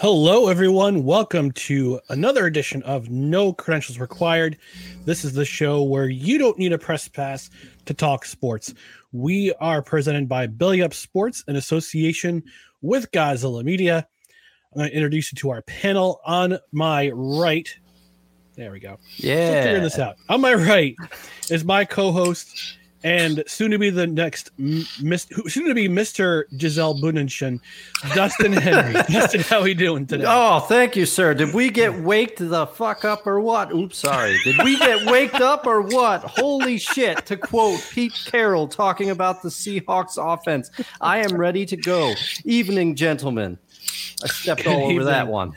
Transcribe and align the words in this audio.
Hello, 0.00 0.48
everyone. 0.48 1.04
Welcome 1.04 1.52
to 1.52 2.00
another 2.08 2.46
edition 2.46 2.82
of 2.82 3.10
No 3.10 3.52
Credentials 3.52 4.00
Required. 4.00 4.58
This 5.04 5.24
is 5.24 5.34
the 5.34 5.44
show 5.44 5.84
where 5.84 6.08
you 6.08 6.36
don't 6.36 6.58
need 6.58 6.72
a 6.72 6.78
press 6.78 7.06
pass 7.06 7.48
to 7.86 7.94
talk 7.94 8.24
sports. 8.24 8.74
We 9.12 9.54
are 9.60 9.82
presented 9.82 10.28
by 10.28 10.48
Belly 10.48 10.82
Up 10.82 10.94
Sports 10.94 11.44
in 11.46 11.54
association 11.54 12.42
with 12.82 13.08
Godzilla 13.12 13.62
Media. 13.62 14.08
I'm 14.72 14.78
going 14.78 14.90
to 14.90 14.96
introduce 14.96 15.32
you 15.32 15.36
to 15.36 15.50
our 15.50 15.62
panel 15.62 16.20
on 16.26 16.58
my 16.72 17.10
right. 17.14 17.72
There 18.56 18.72
we 18.72 18.80
go. 18.80 18.98
Yeah. 19.16 19.62
Figure 19.62 19.80
this 19.80 20.00
out. 20.00 20.16
On 20.28 20.40
my 20.40 20.54
right 20.54 20.96
is 21.50 21.64
my 21.64 21.84
co-host 21.84 22.78
and 23.04 23.44
soon 23.46 23.70
to 23.70 23.78
be 23.78 23.90
the 23.90 24.06
next 24.06 24.50
mis- 24.58 25.28
soon 25.46 25.66
to 25.66 25.74
be 25.74 25.88
Mr. 25.88 26.44
Giselle 26.58 26.94
Bunenshin, 26.94 27.60
Dustin 28.14 28.54
Henry. 28.54 28.94
Dustin, 29.10 29.42
how 29.42 29.62
we 29.62 29.74
doing 29.74 30.06
today? 30.06 30.24
Oh, 30.26 30.60
thank 30.60 30.96
you, 30.96 31.04
sir. 31.04 31.34
Did 31.34 31.54
we 31.54 31.70
get 31.70 31.94
waked 32.00 32.38
the 32.38 32.66
fuck 32.66 33.04
up 33.04 33.26
or 33.26 33.40
what? 33.40 33.72
Oops, 33.72 33.96
sorry. 33.96 34.38
Did 34.42 34.56
we 34.64 34.78
get 34.78 35.06
waked 35.06 35.40
up 35.40 35.66
or 35.66 35.82
what? 35.82 36.22
Holy 36.22 36.78
shit. 36.78 37.26
To 37.26 37.36
quote 37.36 37.86
Pete 37.92 38.18
Carroll 38.24 38.66
talking 38.66 39.10
about 39.10 39.42
the 39.42 39.50
Seahawks 39.50 40.16
offense, 40.16 40.70
I 41.00 41.18
am 41.18 41.36
ready 41.36 41.66
to 41.66 41.76
go. 41.76 42.14
Evening, 42.44 42.96
gentlemen. 42.96 43.58
I 44.22 44.26
stepped 44.28 44.66
all 44.66 44.90
over 44.90 45.04
that 45.04 45.28
one. 45.28 45.54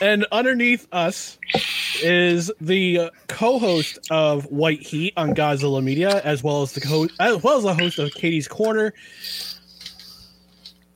And 0.00 0.26
underneath 0.32 0.86
us 0.92 1.38
is 2.02 2.50
the 2.60 2.98
uh, 2.98 3.10
co-host 3.28 3.98
of 4.10 4.46
White 4.46 4.82
Heat 4.82 5.12
on 5.16 5.34
Godzilla 5.34 5.82
Media, 5.82 6.20
as 6.22 6.42
well 6.42 6.62
as 6.62 6.72
the 6.72 6.80
co- 6.80 7.08
as 7.20 7.42
well 7.42 7.58
as 7.58 7.62
the 7.64 7.74
host 7.74 7.98
of 7.98 8.12
Katie's 8.12 8.48
Corner, 8.48 8.92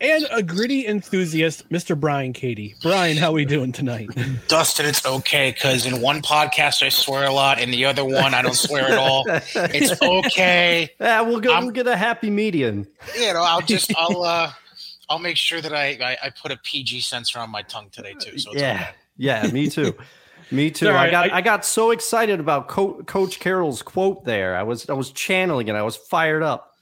and 0.01 0.27
a 0.31 0.43
gritty 0.43 0.87
enthusiast, 0.87 1.67
Mr. 1.71 1.99
Brian 1.99 2.33
Katie. 2.35 2.75
Brian, 2.83 3.17
how 3.17 3.29
are 3.31 3.33
we 3.35 3.45
doing 3.47 3.73
tonight? 3.73 4.09
Dustin, 4.49 4.85
it's 4.87 5.07
okay 5.07 5.53
because 5.53 5.87
in 5.87 6.03
one 6.03 6.21
podcast 6.21 6.83
I 6.85 6.91
swear 6.91 7.25
a 7.25 7.33
lot, 7.33 7.59
and 7.61 7.73
the 7.73 7.85
other 7.87 8.05
one 8.05 8.35
I 8.35 8.43
don't 8.43 8.55
swear 8.55 8.91
at 8.91 8.99
all. 8.99 9.25
It's 9.29 10.01
okay. 10.03 10.91
Yeah, 11.01 11.21
we'll 11.23 11.41
go. 11.41 11.53
I'm- 11.53 11.65
we'll 11.65 11.73
get 11.73 11.87
a 11.87 11.97
happy 11.97 12.29
median. 12.31 12.87
You 13.19 13.33
know, 13.33 13.43
I'll 13.43 13.61
just 13.63 13.93
I'll 13.97 14.23
uh 14.23 14.53
I'll 15.09 15.19
make 15.19 15.37
sure 15.37 15.61
that 15.61 15.73
I 15.73 15.99
I, 16.03 16.17
I 16.25 16.31
put 16.31 16.51
a 16.53 16.57
PG 16.59 17.01
censor 17.01 17.39
on 17.39 17.51
my 17.51 17.63
tongue 17.63 17.89
today 17.91 18.15
uh, 18.17 18.21
too. 18.21 18.39
So 18.39 18.53
it's 18.53 18.61
Yeah, 18.61 18.75
okay. 18.75 18.91
yeah, 19.17 19.47
me 19.53 19.69
too. 19.69 19.95
Me 20.51 20.71
too. 20.73 20.87
Sorry, 20.87 20.97
I 20.97 21.11
got 21.11 21.33
I- 21.33 21.37
I, 21.37 21.41
got 21.41 21.65
so 21.65 21.91
excited 21.91 22.41
about 22.41 22.69
Co- 22.69 23.03
Coach 23.05 23.41
Carroll's 23.41 23.83
quote 23.83 24.25
there. 24.25 24.57
I 24.57 24.63
was 24.63 24.89
I 24.89 24.95
was 24.95 25.11
channeling 25.13 25.69
it. 25.69 25.75
I 25.75 25.83
was 25.83 25.97
fired 25.97 26.43
up. 26.43 26.73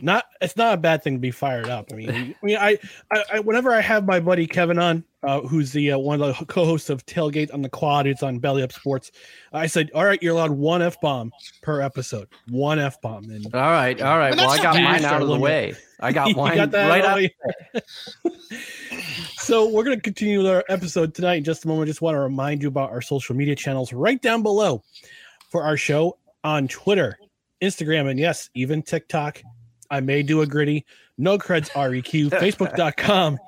not 0.02 0.24
it's 0.40 0.56
not 0.56 0.74
a 0.74 0.76
bad 0.76 1.02
thing 1.02 1.14
to 1.14 1.18
be 1.20 1.30
fired 1.30 1.68
up. 1.68 1.92
I 1.92 1.96
mean, 1.96 2.10
I 2.10 2.34
mean, 2.46 2.56
I, 2.56 2.78
I, 3.12 3.24
I 3.34 3.40
whenever 3.40 3.72
I 3.72 3.80
have 3.80 4.06
my 4.06 4.20
buddy 4.20 4.46
Kevin 4.46 4.78
on, 4.78 5.04
uh, 5.22 5.40
who's 5.42 5.72
the 5.72 5.92
uh, 5.92 5.98
one 5.98 6.20
of 6.22 6.38
the 6.38 6.44
co-hosts 6.46 6.90
of 6.90 7.04
Tailgate 7.06 7.52
on 7.52 7.62
the 7.62 7.68
Quad, 7.68 8.06
it's 8.06 8.22
on 8.22 8.38
Belly 8.38 8.62
Up 8.62 8.72
Sports. 8.72 9.10
I 9.52 9.66
said, 9.66 9.90
all 9.94 10.04
right, 10.04 10.22
you're 10.22 10.32
allowed 10.34 10.52
one 10.52 10.82
f 10.82 11.00
bomb 11.00 11.32
per 11.62 11.80
episode, 11.80 12.28
one 12.48 12.78
f 12.78 13.00
bomb, 13.00 13.24
and 13.24 13.46
All 13.54 13.60
right, 13.60 14.00
all 14.00 14.18
right. 14.18 14.34
Well, 14.36 14.46
Well, 14.48 14.58
I 14.58 14.62
got 14.62 14.74
mine 14.74 15.04
out 15.04 15.20
of 15.22 15.28
the 15.28 15.34
Limit. 15.34 15.42
way. 15.42 15.74
I 16.00 16.12
got 16.12 16.28
You 16.30 16.34
mine 16.36 16.56
got 16.56 16.70
that 16.70 16.88
right 16.88 17.04
out 17.04 17.18
out. 17.22 17.82
of 17.82 17.82
so 19.36 19.68
we're 19.68 19.84
going 19.84 19.96
to 19.96 20.02
continue 20.02 20.38
with 20.38 20.46
our 20.46 20.64
episode 20.68 21.14
tonight 21.14 21.34
in 21.36 21.44
just 21.44 21.64
a 21.64 21.68
moment. 21.68 21.88
Just 21.88 22.02
want 22.02 22.14
to 22.14 22.20
remind 22.20 22.62
you 22.62 22.68
about 22.68 22.90
our 22.90 23.02
social 23.02 23.34
media 23.36 23.54
channels 23.54 23.92
right 23.92 24.20
down 24.20 24.42
below 24.42 24.82
for 25.50 25.62
our 25.62 25.76
show 25.76 26.16
on 26.44 26.68
Twitter, 26.68 27.18
Instagram, 27.62 28.08
and 28.08 28.18
yes, 28.18 28.48
even 28.54 28.82
TikTok. 28.82 29.42
I 29.90 30.00
may 30.00 30.22
do 30.22 30.42
a 30.42 30.46
gritty. 30.46 30.86
No 31.18 31.38
creds 31.38 31.70
REQ. 31.70 32.30
Facebook.com 32.30 33.38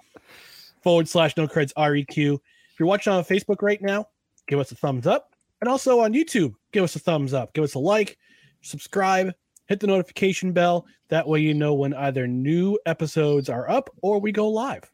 forward 0.82 1.08
slash 1.08 1.36
no 1.36 1.46
creds 1.46 1.72
REQ. 1.74 2.34
If 2.34 2.80
you're 2.80 2.88
watching 2.88 3.12
on 3.12 3.24
Facebook 3.24 3.62
right 3.62 3.80
now, 3.80 4.08
give 4.48 4.58
us 4.58 4.72
a 4.72 4.74
thumbs 4.74 5.06
up. 5.06 5.34
And 5.60 5.68
also 5.68 6.00
on 6.00 6.12
YouTube, 6.12 6.54
give 6.72 6.82
us 6.82 6.96
a 6.96 6.98
thumbs 6.98 7.32
up. 7.32 7.54
Give 7.54 7.62
us 7.62 7.74
a 7.74 7.78
like, 7.78 8.18
subscribe, 8.62 9.32
hit 9.66 9.80
the 9.80 9.86
notification 9.86 10.52
bell. 10.52 10.86
That 11.08 11.28
way 11.28 11.40
you 11.40 11.54
know 11.54 11.74
when 11.74 11.94
either 11.94 12.26
new 12.26 12.78
episodes 12.84 13.48
are 13.48 13.70
up 13.70 13.90
or 14.02 14.18
we 14.20 14.32
go 14.32 14.48
live. 14.48 14.90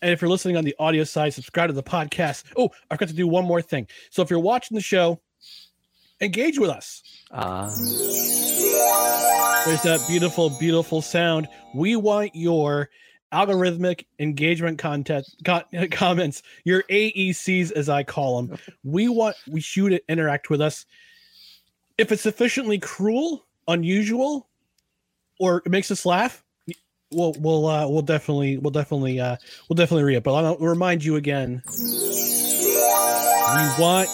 And 0.00 0.12
if 0.12 0.22
you're 0.22 0.30
listening 0.30 0.56
on 0.56 0.64
the 0.64 0.76
audio 0.78 1.04
side, 1.04 1.34
subscribe 1.34 1.68
to 1.68 1.74
the 1.74 1.82
podcast. 1.82 2.44
Oh, 2.56 2.70
I 2.90 2.94
forgot 2.94 3.08
to 3.08 3.14
do 3.14 3.26
one 3.26 3.44
more 3.44 3.60
thing. 3.60 3.88
So 4.10 4.22
if 4.22 4.30
you're 4.30 4.38
watching 4.38 4.76
the 4.76 4.80
show, 4.80 5.20
engage 6.20 6.58
with 6.58 6.70
us. 6.70 7.02
Uh, 7.30 7.68
There's 9.68 9.82
that 9.82 10.08
beautiful, 10.08 10.48
beautiful 10.48 11.02
sound. 11.02 11.46
We 11.74 11.94
want 11.94 12.34
your 12.34 12.88
algorithmic 13.34 14.06
engagement 14.18 14.78
content 14.78 15.26
co- 15.44 15.62
comments, 15.90 16.42
your 16.64 16.84
AECs 16.84 17.72
as 17.72 17.90
I 17.90 18.02
call 18.02 18.40
them. 18.40 18.58
We 18.82 19.10
want 19.10 19.36
we 19.46 19.62
you 19.74 19.90
to 19.90 20.00
interact 20.08 20.48
with 20.48 20.62
us. 20.62 20.86
If 21.98 22.12
it's 22.12 22.22
sufficiently 22.22 22.78
cruel, 22.78 23.44
unusual, 23.68 24.48
or 25.38 25.58
it 25.66 25.70
makes 25.70 25.90
us 25.90 26.06
laugh, 26.06 26.42
we'll 27.12 27.34
we'll 27.38 27.66
uh, 27.66 27.86
we'll 27.86 28.00
definitely 28.00 28.56
we'll 28.56 28.70
definitely 28.70 29.20
uh, 29.20 29.36
we'll 29.68 29.74
definitely 29.74 30.04
read 30.04 30.16
it. 30.16 30.24
But 30.24 30.32
I'll 30.32 30.56
remind 30.56 31.04
you 31.04 31.16
again. 31.16 31.62
We 31.68 31.84
want 33.82 34.08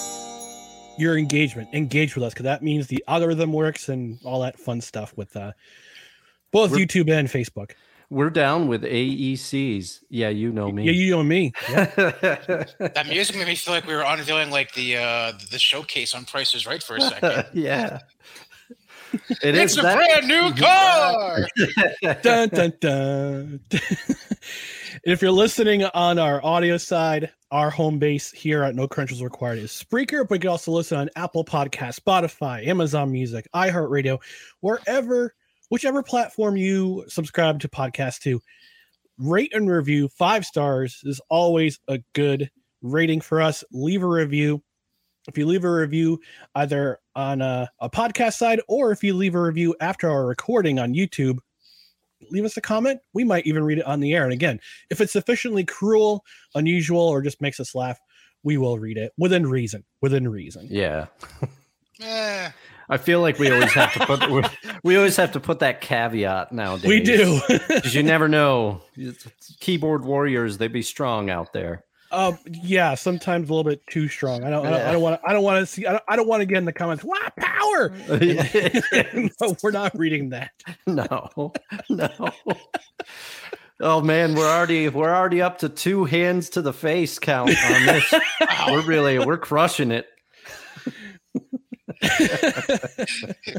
your 0.99 1.17
engagement. 1.19 1.69
Engage 1.73 2.14
with 2.14 2.25
us 2.25 2.32
because 2.32 2.44
that 2.44 2.62
means 2.62 2.87
the 2.87 3.02
algorithm 3.08 3.52
works 3.52 3.88
and 3.88 4.19
all 4.25 4.41
that 4.41 4.58
fun 4.58 4.81
stuff 4.81 5.17
with 5.17 5.37
uh, 5.37 5.52
both 6.50 6.70
We're- 6.70 6.85
YouTube 6.87 7.11
and 7.11 7.29
Facebook. 7.29 7.73
We're 8.11 8.31
down 8.31 8.69
with 8.69 8.82
AECs. 8.82 10.00
Yeah, 10.11 10.29
you 10.29 10.52
know 10.52 10.70
me. 10.70 10.85
Yeah, 10.85 10.93
you 10.93 11.11
know 11.11 11.23
me. 11.23 11.52
That 11.69 13.06
music 13.08 13.35
made 13.37 13.46
me 13.49 13.55
feel 13.56 13.75
like 13.75 13.87
we 13.87 13.94
were 13.94 14.05
unveiling 14.06 14.50
like 14.50 14.73
the 14.75 14.99
uh 14.99 15.32
the 15.50 15.58
showcase 15.58 16.14
on 16.14 16.25
Price 16.26 16.55
is 16.55 16.67
Right 16.67 16.82
for 16.82 16.97
a 16.97 17.00
second. 17.00 17.47
yeah. 17.55 18.00
It 19.43 19.55
it's 19.55 19.72
is 19.72 19.78
a 19.78 19.82
that- 19.82 19.96
brand 19.96 20.28
new 20.28 20.52
car. 20.55 21.46
dun, 22.22 22.49
dun, 22.49 22.72
dun. 22.81 23.61
if 25.05 25.22
you're 25.22 25.31
listening 25.31 25.84
on 25.84 26.19
our 26.19 26.44
audio 26.44 26.76
side, 26.76 27.31
our 27.50 27.70
home 27.70 27.99
base 27.99 28.31
here 28.32 28.62
at 28.62 28.75
No 28.75 28.88
Credentials 28.88 29.22
Required 29.22 29.58
is 29.58 29.70
Spreaker, 29.70 30.26
but 30.26 30.34
you 30.37 30.40
can 30.40 30.50
also 30.50 30.72
listen 30.72 30.99
on 30.99 31.11
Apple 31.16 31.44
Podcast, 31.44 32.00
Spotify, 32.00 32.66
Amazon 32.66 33.12
Music, 33.12 33.46
iHeartRadio, 33.55 34.19
wherever, 34.61 35.34
whichever 35.70 36.02
platform 36.02 36.56
you 36.56 37.05
subscribe 37.08 37.61
to 37.61 37.69
podcast 37.69 38.20
to. 38.20 38.40
Rate 39.19 39.55
and 39.55 39.70
review 39.70 40.08
five 40.08 40.44
stars 40.44 41.00
is 41.05 41.20
always 41.28 41.78
a 41.87 42.00
good 42.14 42.50
rating 42.82 43.20
for 43.20 43.40
us. 43.40 43.62
Leave 43.70 44.02
a 44.02 44.08
review. 44.08 44.62
If 45.29 45.38
you 45.38 45.47
leave 45.47 45.65
a 45.65 45.73
review 45.73 46.21
either 46.55 46.99
on 47.17 47.41
a, 47.41 47.71
a 47.81 47.88
podcast 47.88 48.35
side 48.35 48.61
or 48.69 48.93
if 48.93 49.03
you 49.03 49.15
leave 49.15 49.35
a 49.35 49.41
review 49.43 49.75
after 49.81 50.11
our 50.11 50.26
recording 50.26 50.79
on 50.79 50.93
YouTube, 50.94 51.38
leave 52.31 52.44
us 52.44 52.56
a 52.56 52.61
comment. 52.61 53.00
We 53.12 53.25
might 53.25 53.47
even 53.47 53.65
read 53.65 53.79
it 53.79 53.87
on 53.87 54.00
the 54.00 54.12
air. 54.15 54.25
And 54.25 54.32
again, 54.32 54.61
if 54.91 55.00
it's 55.00 55.12
sufficiently 55.12 55.65
cruel, 55.65 56.25
unusual, 56.55 57.00
or 57.00 57.23
just 57.23 57.41
makes 57.41 57.59
us 57.61 57.75
laugh, 57.75 57.99
we 58.43 58.59
will 58.59 58.79
read 58.79 58.99
it 58.99 59.12
within 59.17 59.47
reason. 59.47 59.85
Within 60.03 60.29
reason. 60.29 60.69
Yeah. 60.71 61.06
Eh, 62.03 62.50
I 62.88 62.97
feel 62.97 63.21
like 63.21 63.38
we 63.38 63.53
always 63.53 63.73
have 63.73 63.93
to 63.93 64.05
put 64.05 64.29
we, 64.29 64.43
we 64.82 64.97
always 64.97 65.17
have 65.17 65.31
to 65.32 65.41
put 65.41 65.61
that 65.61 65.81
caveat 65.81 66.50
nowadays. 66.50 66.88
We 66.88 66.99
do. 66.99 67.41
because 67.49 67.94
you 67.94 68.03
never 68.03 68.29
know. 68.29 68.82
It's- 68.97 69.29
Keyboard 69.61 70.05
warriors, 70.05 70.59
they 70.59 70.67
be 70.67 70.82
strong 70.82 71.31
out 71.31 71.53
there. 71.53 71.85
Um, 72.14 72.38
yeah, 72.46 72.94
sometimes 72.94 73.49
a 73.49 73.52
little 73.52 73.69
bit 73.69 73.87
too 73.88 74.08
strong. 74.08 74.44
I 74.44 74.50
don't. 74.50 74.66
I 74.66 74.93
don't- 74.93 75.02
want. 75.02 75.20
to. 75.20 75.28
I 75.28 75.32
don't 75.32 75.43
want 75.43 75.61
to 75.61 75.66
see. 75.66 75.87
I 75.87 75.93
don't, 75.93 76.05
I 76.08 76.16
don't 76.16 76.28
want 76.28 76.40
to 76.40 76.46
get 76.46 76.58
in 76.58 76.64
the 76.64 76.72
comments. 76.72 77.05
Wow, 77.05 77.16
power! 77.37 77.90
no, 79.40 79.56
we're 79.62 79.70
not 79.72 79.96
reading 79.99 80.31
that. 80.31 80.50
no, 80.87 81.52
no. 81.88 82.31
Oh 83.81 84.00
man, 84.00 84.34
we're 84.34 84.49
already 84.49 84.88
we're 84.88 85.12
already 85.14 85.43
up 85.43 85.58
to 85.58 85.69
two 85.69 86.05
hands 86.05 86.50
to 86.50 86.62
the 86.62 86.72
face 86.72 87.19
count 87.19 87.50
on 87.50 87.87
this. 87.87 88.14
we're 88.69 88.82
really 88.82 89.19
we're 89.19 89.37
crushing 89.37 89.90
it. 89.90 90.06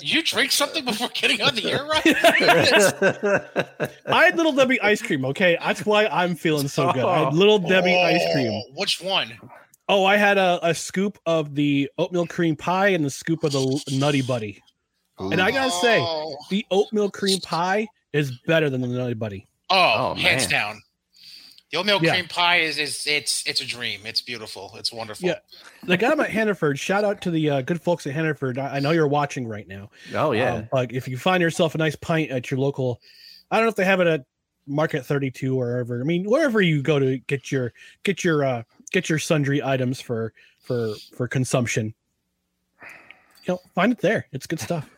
You 0.02 0.24
drink 0.24 0.52
something 0.52 0.86
before 0.86 1.10
getting 1.14 1.42
on 1.42 1.56
the 1.56 1.72
air, 1.72 1.86
right? 1.86 2.06
I 4.08 4.26
had 4.26 4.38
little 4.38 4.52
Debbie 4.52 4.80
ice 4.82 5.02
cream. 5.02 5.26
Okay, 5.26 5.58
that's 5.60 5.86
why 5.86 6.08
I'm 6.08 6.36
feeling 6.36 6.68
so 6.68 6.92
good. 6.94 7.04
I 7.06 7.26
had 7.26 7.34
little 7.34 7.60
Debbie 7.60 7.96
oh, 7.96 8.02
ice 8.04 8.34
cream. 8.34 8.52
Oh, 8.52 8.64
Which 8.76 9.02
one? 9.02 9.38
Oh, 9.88 10.06
I 10.06 10.18
had 10.18 10.38
a, 10.38 10.60
a 10.64 10.74
scoop 10.74 11.20
of 11.26 11.56
the 11.56 11.90
oatmeal 11.98 12.26
cream 12.26 12.56
pie 12.56 12.90
and 12.90 13.06
the 13.06 13.10
scoop 13.10 13.44
of 13.44 13.52
the 13.52 13.84
Nutty 13.92 14.22
Buddy. 14.24 14.62
And 15.20 15.42
I 15.42 15.52
gotta 15.52 15.72
say, 15.72 16.00
Oh. 16.02 16.36
the 16.50 16.66
oatmeal 16.72 17.10
cream 17.10 17.40
pie 17.40 17.88
is 18.14 18.32
better 18.48 18.70
than 18.70 18.82
the 18.82 18.88
Nutty 18.88 19.14
Buddy. 19.14 19.48
Oh, 19.70 19.94
Oh, 19.98 20.14
hands 20.16 20.44
man. 20.44 20.52
down. 20.52 20.82
The 21.76 21.82
oatmeal 21.82 22.00
Yeah. 22.02 22.14
cream 22.14 22.28
pie 22.30 22.60
is, 22.60 22.78
is 22.78 23.06
it's 23.06 23.46
it's 23.46 23.60
a 23.60 23.66
dream. 23.66 24.06
It's 24.06 24.22
beautiful. 24.22 24.74
It's 24.78 24.94
wonderful. 24.94 25.28
Yeah, 25.28 25.40
the 25.84 25.98
guy 25.98 26.14
at 26.14 26.30
Hannaford. 26.30 26.80
Shout 26.80 27.04
out 27.04 27.20
to 27.24 27.32
the 27.32 27.50
uh, 27.50 27.62
good 27.64 27.82
folks 27.82 28.08
at 28.08 28.14
Hannaford. 28.14 28.58
I, 28.58 28.78
I 28.78 28.80
know 28.80 28.92
you're 28.92 29.10
watching 29.10 29.46
right 29.46 29.68
now. 29.68 29.90
Oh 30.14 30.32
yeah. 30.32 30.54
Um, 30.54 30.70
but 30.72 30.94
if 30.94 31.06
you 31.10 31.18
find 31.18 31.42
yourself 31.42 31.76
a 31.76 31.78
nice 31.78 31.98
pint 31.98 32.32
at 32.32 32.50
your 32.50 32.62
local, 32.62 33.02
I 33.52 33.58
don't 33.58 33.66
know 33.66 33.70
if 33.72 33.76
they 33.76 33.84
have 33.84 34.00
it 34.00 34.08
at 34.08 34.24
Market 34.66 35.06
32 35.06 35.54
or 35.54 35.66
wherever. 35.66 36.00
I 36.00 36.06
mean, 36.06 36.24
wherever 36.24 36.62
you 36.62 36.82
go 36.82 36.98
to 36.98 37.18
get 37.18 37.52
your 37.52 37.74
get 38.04 38.24
your 38.24 38.46
uh, 38.46 38.64
get 38.94 39.10
your 39.10 39.20
sundry 39.20 39.62
items 39.62 40.00
for 40.00 40.32
for 40.62 40.94
for 41.14 41.28
consumption. 41.28 41.94
You 43.44 43.56
know, 43.56 43.60
find 43.76 43.92
it 43.92 44.00
there. 44.00 44.28
It's 44.32 44.48
good 44.48 44.62
stuff. 44.62 44.90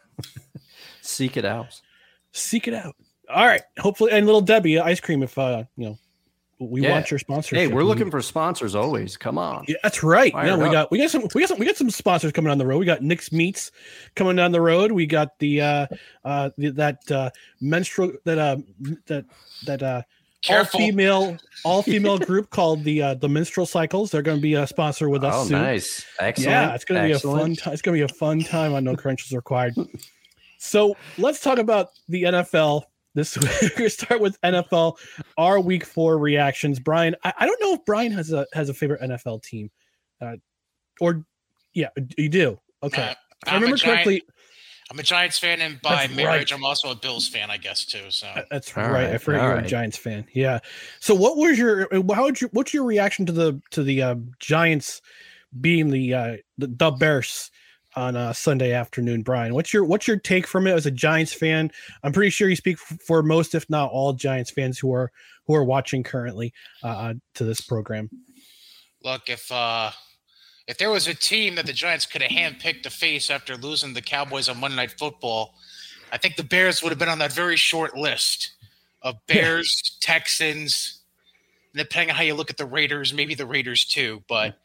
Seek 1.01 1.37
it 1.37 1.45
out. 1.45 1.81
Seek 2.33 2.67
it 2.67 2.75
out. 2.75 2.95
All 3.33 3.47
right. 3.47 3.63
Hopefully, 3.79 4.11
and 4.11 4.27
little 4.27 4.41
Debbie 4.41 4.79
ice 4.79 4.99
cream. 4.99 5.23
If 5.23 5.39
uh, 5.39 5.63
you 5.75 5.85
know, 5.85 5.97
we 6.59 6.81
Yeah. 6.81 6.91
want 6.91 7.11
your 7.11 7.19
sponsorship. 7.19 7.57
Hey, 7.57 7.67
we're 7.67 7.83
looking 7.83 8.09
for 8.09 8.21
sponsors 8.21 8.73
always. 8.75 9.15
Come 9.17 9.37
on. 9.37 9.65
Yeah, 9.67 9.75
that's 9.83 10.01
right. 10.03 10.31
Fire 10.31 10.47
Yeah, 10.47 10.55
we 10.57 10.65
up. 10.65 10.71
got 10.71 10.91
we 10.91 10.97
got 10.97 11.11
some 11.11 11.27
we 11.35 11.41
got 11.41 11.49
some 11.49 11.59
we 11.59 11.65
got 11.65 11.75
some 11.77 11.89
sponsors 11.89 12.31
coming 12.31 12.49
down 12.49 12.57
the 12.57 12.65
road. 12.65 12.79
We 12.79 12.85
got 12.85 13.01
Nick's 13.01 13.31
Meats 13.31 13.71
coming 14.15 14.35
down 14.35 14.51
the 14.51 14.61
road. 14.61 14.91
We 14.91 15.05
got 15.05 15.37
the 15.39 15.61
uh 15.61 15.87
uh 16.25 16.49
the, 16.57 16.69
that 16.71 17.11
uh 17.11 17.29
menstrual 17.61 18.13
that 18.25 18.37
uh 18.39 18.57
that 19.05 19.25
that 19.65 19.83
uh 19.83 20.01
all 20.49 20.65
female 20.65 21.37
all 21.63 21.81
female 21.83 22.17
group 22.17 22.49
called 22.49 22.83
the 22.83 23.01
uh 23.03 23.13
the 23.15 23.29
menstrual 23.29 23.65
cycles. 23.67 24.09
They're 24.11 24.21
going 24.23 24.37
to 24.37 24.41
be 24.41 24.53
a 24.55 24.65
sponsor 24.65 25.09
with 25.09 25.23
us 25.23 25.33
Oh, 25.35 25.43
soon. 25.43 25.61
nice. 25.61 26.05
Excellent. 26.19 26.49
Yeah, 26.51 26.73
it's 26.73 26.85
going 26.85 27.01
to 27.01 27.07
be 27.07 27.13
a 27.13 27.19
fun 27.19 27.55
time. 27.55 27.73
It's 27.73 27.81
going 27.83 27.99
to 27.99 28.07
be 28.07 28.11
a 28.11 28.15
fun 28.15 28.39
time 28.41 28.73
on 28.73 28.83
No 28.83 28.95
Credentials 28.95 29.31
Required. 29.35 29.75
So 30.57 30.95
let's 31.19 31.39
talk 31.41 31.59
about 31.59 31.89
the 32.09 32.23
NFL 32.23 32.83
this 33.17 33.37
week. 33.37 33.51
We're 33.61 33.69
going 33.69 33.83
to 33.83 33.89
start 33.89 34.21
with 34.21 34.39
NFL, 34.41 34.97
our 35.37 35.59
week 35.59 35.83
four 35.83 36.17
reactions. 36.17 36.79
Brian, 36.79 37.15
I, 37.25 37.33
I 37.39 37.45
don't 37.45 37.59
know 37.61 37.73
if 37.73 37.83
Brian 37.85 38.11
has 38.13 38.31
a 38.31 38.45
has 38.53 38.69
a 38.69 38.73
favorite 38.73 39.01
NFL 39.01 39.43
team, 39.43 39.69
uh, 40.21 40.35
or 41.01 41.25
yeah, 41.73 41.89
you 42.17 42.29
do. 42.29 42.57
Okay, 42.83 43.01
Uh, 43.09 43.13
I 43.45 43.55
remember 43.55 43.75
Giant- 43.75 43.95
correctly. 44.05 44.21
I'm 44.89 44.99
a 44.99 45.03
Giants 45.03 45.37
fan, 45.37 45.59
and 45.59 45.81
by 45.81 46.07
That's 46.07 46.15
marriage, 46.15 46.51
right. 46.53 46.57
I'm 46.57 46.63
also 46.63 46.89
a 46.91 46.95
Bills 46.95 47.27
fan, 47.27 47.51
I 47.51 47.57
guess 47.57 47.83
too. 47.83 48.09
So 48.09 48.25
That's 48.49 48.71
All 48.77 48.83
right. 48.83 49.07
I 49.07 49.11
right, 49.11 49.21
forgot 49.21 49.43
you're 49.43 49.57
a. 49.57 49.67
Giants 49.67 49.97
fan. 49.97 50.25
Yeah. 50.33 50.59
So 51.01 51.13
what 51.13 51.35
was 51.35 51.59
your 51.59 51.89
how 52.13 52.23
would 52.23 52.39
you 52.39 52.47
what's 52.53 52.73
your 52.73 52.85
reaction 52.85 53.25
to 53.25 53.33
the 53.33 53.61
to 53.71 53.83
the 53.83 54.01
uh, 54.01 54.15
Giants 54.39 55.01
being 55.59 55.89
the 55.89 56.13
uh 56.13 56.37
the, 56.57 56.67
the 56.67 56.91
Bears 56.91 57.51
on 57.97 58.15
uh, 58.15 58.31
Sunday 58.31 58.73
afternoon, 58.73 59.23
Brian? 59.23 59.53
What's 59.55 59.73
your 59.73 59.83
what's 59.83 60.07
your 60.07 60.17
take 60.17 60.45
from 60.45 60.67
it 60.67 60.73
as 60.73 60.85
a 60.85 60.91
Giants 60.91 61.33
fan? 61.33 61.71
I'm 62.03 62.13
pretty 62.13 62.29
sure 62.29 62.47
you 62.47 62.55
speak 62.55 62.77
for 62.77 63.23
most, 63.23 63.55
if 63.55 63.67
not 63.69 63.89
all, 63.89 64.13
Giants 64.13 64.51
fans 64.51 64.77
who 64.77 64.93
are 64.93 65.11
who 65.47 65.55
are 65.55 65.63
watching 65.63 66.03
currently 66.03 66.53
uh, 66.83 67.15
to 67.33 67.43
this 67.43 67.59
program. 67.59 68.09
look, 69.03 69.29
if 69.29 69.51
uh 69.51 69.91
if 70.67 70.77
there 70.77 70.91
was 70.91 71.07
a 71.07 71.13
team 71.13 71.55
that 71.55 71.65
the 71.65 71.73
Giants 71.73 72.05
could 72.05 72.21
have 72.21 72.31
handpicked 72.31 72.83
to 72.83 72.89
face 72.89 73.29
after 73.29 73.57
losing 73.57 73.93
the 73.93 74.01
Cowboys 74.01 74.47
on 74.47 74.59
Monday 74.59 74.75
Night 74.75 74.91
Football, 74.91 75.55
I 76.11 76.17
think 76.17 76.35
the 76.35 76.43
Bears 76.43 76.83
would 76.83 76.89
have 76.89 76.99
been 76.99 77.09
on 77.09 77.19
that 77.19 77.33
very 77.33 77.57
short 77.57 77.97
list 77.97 78.51
of 79.01 79.15
Bears, 79.27 79.97
Texans, 80.01 81.01
and 81.73 81.79
depending 81.79 82.11
on 82.11 82.15
how 82.17 82.23
you 82.23 82.35
look 82.35 82.49
at 82.49 82.57
the 82.57 82.65
Raiders, 82.65 83.13
maybe 83.13 83.33
the 83.33 83.45
Raiders 83.45 83.85
too. 83.85 84.23
But 84.27 84.59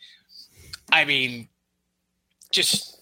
I 0.92 1.04
mean, 1.04 1.48
just 2.50 3.01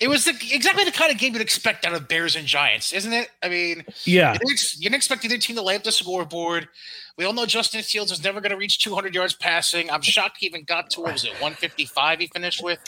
it 0.00 0.08
was 0.08 0.24
the, 0.24 0.30
exactly 0.52 0.84
the 0.84 0.90
kind 0.92 1.12
of 1.12 1.18
game 1.18 1.32
you'd 1.32 1.42
expect 1.42 1.84
out 1.84 1.94
of 1.94 2.08
Bears 2.08 2.36
and 2.36 2.46
Giants, 2.46 2.92
isn't 2.92 3.12
it? 3.12 3.30
I 3.42 3.48
mean, 3.48 3.84
Yeah. 4.04 4.32
you 4.34 4.38
didn't, 4.40 4.74
you 4.74 4.82
didn't 4.84 4.94
expect 4.96 5.24
either 5.24 5.38
team 5.38 5.56
to 5.56 5.62
lay 5.62 5.76
up 5.76 5.82
the 5.84 5.92
scoreboard. 5.92 6.68
We 7.16 7.24
all 7.24 7.32
know 7.32 7.46
Justin 7.46 7.82
Fields 7.82 8.12
is 8.12 8.22
never 8.24 8.40
going 8.40 8.50
to 8.52 8.56
reach 8.56 8.78
200 8.78 9.14
yards 9.14 9.34
passing. 9.34 9.90
I'm 9.90 10.02
shocked 10.02 10.38
he 10.40 10.46
even 10.46 10.64
got 10.64 10.90
to 10.90 11.00
what 11.02 11.12
was 11.12 11.24
it 11.24 11.32
155 11.32 12.18
he 12.20 12.26
finished 12.28 12.62
with. 12.62 12.78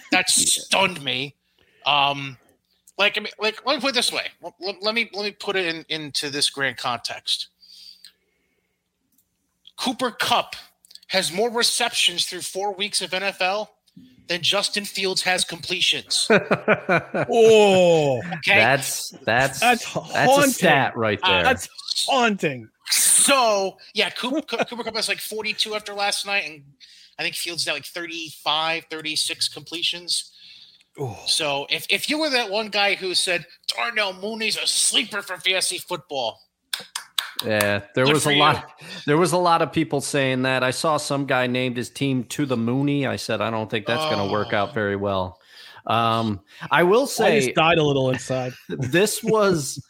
That 0.12 0.30
stunned 0.30 1.02
me. 1.02 1.34
Um, 1.84 2.38
like 2.96 3.18
I 3.18 3.20
mean, 3.20 3.32
like 3.38 3.64
let 3.66 3.74
me 3.76 3.80
put 3.80 3.90
it 3.90 3.94
this 3.94 4.10
way. 4.12 4.28
Let, 4.40 4.82
let 4.82 4.94
me 4.94 5.10
let 5.12 5.24
me 5.24 5.32
put 5.32 5.56
it 5.56 5.66
in, 5.66 5.84
into 5.88 6.30
this 6.30 6.48
grand 6.48 6.78
context. 6.78 7.48
Cooper 9.76 10.10
Kupp 10.10 10.56
has 11.08 11.32
more 11.32 11.50
receptions 11.50 12.24
through 12.26 12.40
four 12.40 12.72
weeks 12.74 13.02
of 13.02 13.10
NFL 13.10 13.68
than 14.28 14.42
Justin 14.42 14.84
Fields 14.84 15.22
has 15.22 15.44
completions. 15.44 16.26
Oh, 17.28 18.18
Okay, 18.38 18.56
That's 18.58 19.10
that's 19.24 19.60
That's 19.60 19.60
that's, 19.60 19.84
haunting. 19.84 20.44
a 20.50 20.52
stat 20.52 20.96
right 20.96 21.18
Uh, 21.22 21.28
there. 21.32 21.42
that's 21.44 21.68
haunting. 22.08 22.68
So 22.90 23.76
yeah, 23.94 24.10
Cooper, 24.10 24.42
Cooper 24.64 24.84
Kupp 24.84 24.94
has 24.96 25.08
like 25.08 25.18
42 25.18 25.74
after 25.74 25.92
last 25.94 26.26
night, 26.26 26.44
and 26.48 26.62
I 27.18 27.22
think 27.22 27.34
Fields 27.34 27.66
now 27.66 27.72
like 27.74 27.84
35, 27.84 28.84
36 28.90 29.48
completions. 29.48 30.32
So 31.26 31.66
if, 31.68 31.84
if 31.90 32.08
you 32.08 32.18
were 32.18 32.30
that 32.30 32.50
one 32.50 32.68
guy 32.68 32.94
who 32.94 33.14
said 33.14 33.44
Darnell 33.68 34.14
Mooney's 34.14 34.56
a 34.56 34.66
sleeper 34.66 35.20
for 35.20 35.36
fantasy 35.36 35.76
football, 35.78 36.40
yeah, 37.44 37.82
there 37.94 38.04
Good 38.06 38.14
was 38.14 38.26
a 38.26 38.32
you. 38.34 38.38
lot. 38.40 38.70
There 39.06 39.16
was 39.18 39.32
a 39.32 39.36
lot 39.38 39.62
of 39.62 39.72
people 39.72 40.00
saying 40.00 40.42
that. 40.42 40.62
I 40.62 40.70
saw 40.70 40.96
some 40.96 41.26
guy 41.26 41.46
named 41.46 41.76
his 41.76 41.90
team 41.90 42.24
to 42.24 42.46
the 42.46 42.56
Mooney. 42.56 43.06
I 43.06 43.16
said 43.16 43.40
I 43.40 43.50
don't 43.50 43.70
think 43.70 43.86
that's 43.86 44.04
going 44.14 44.26
to 44.26 44.32
work 44.32 44.48
Oh. 44.52 44.56
out 44.56 44.74
very 44.74 44.96
well. 44.96 45.38
Um, 45.86 46.40
I 46.70 46.82
will 46.82 47.02
I 47.02 47.06
say 47.06 47.40
just 47.42 47.54
died 47.54 47.78
a 47.78 47.82
little 47.84 48.10
inside. 48.10 48.52
this 48.68 49.22
was 49.22 49.84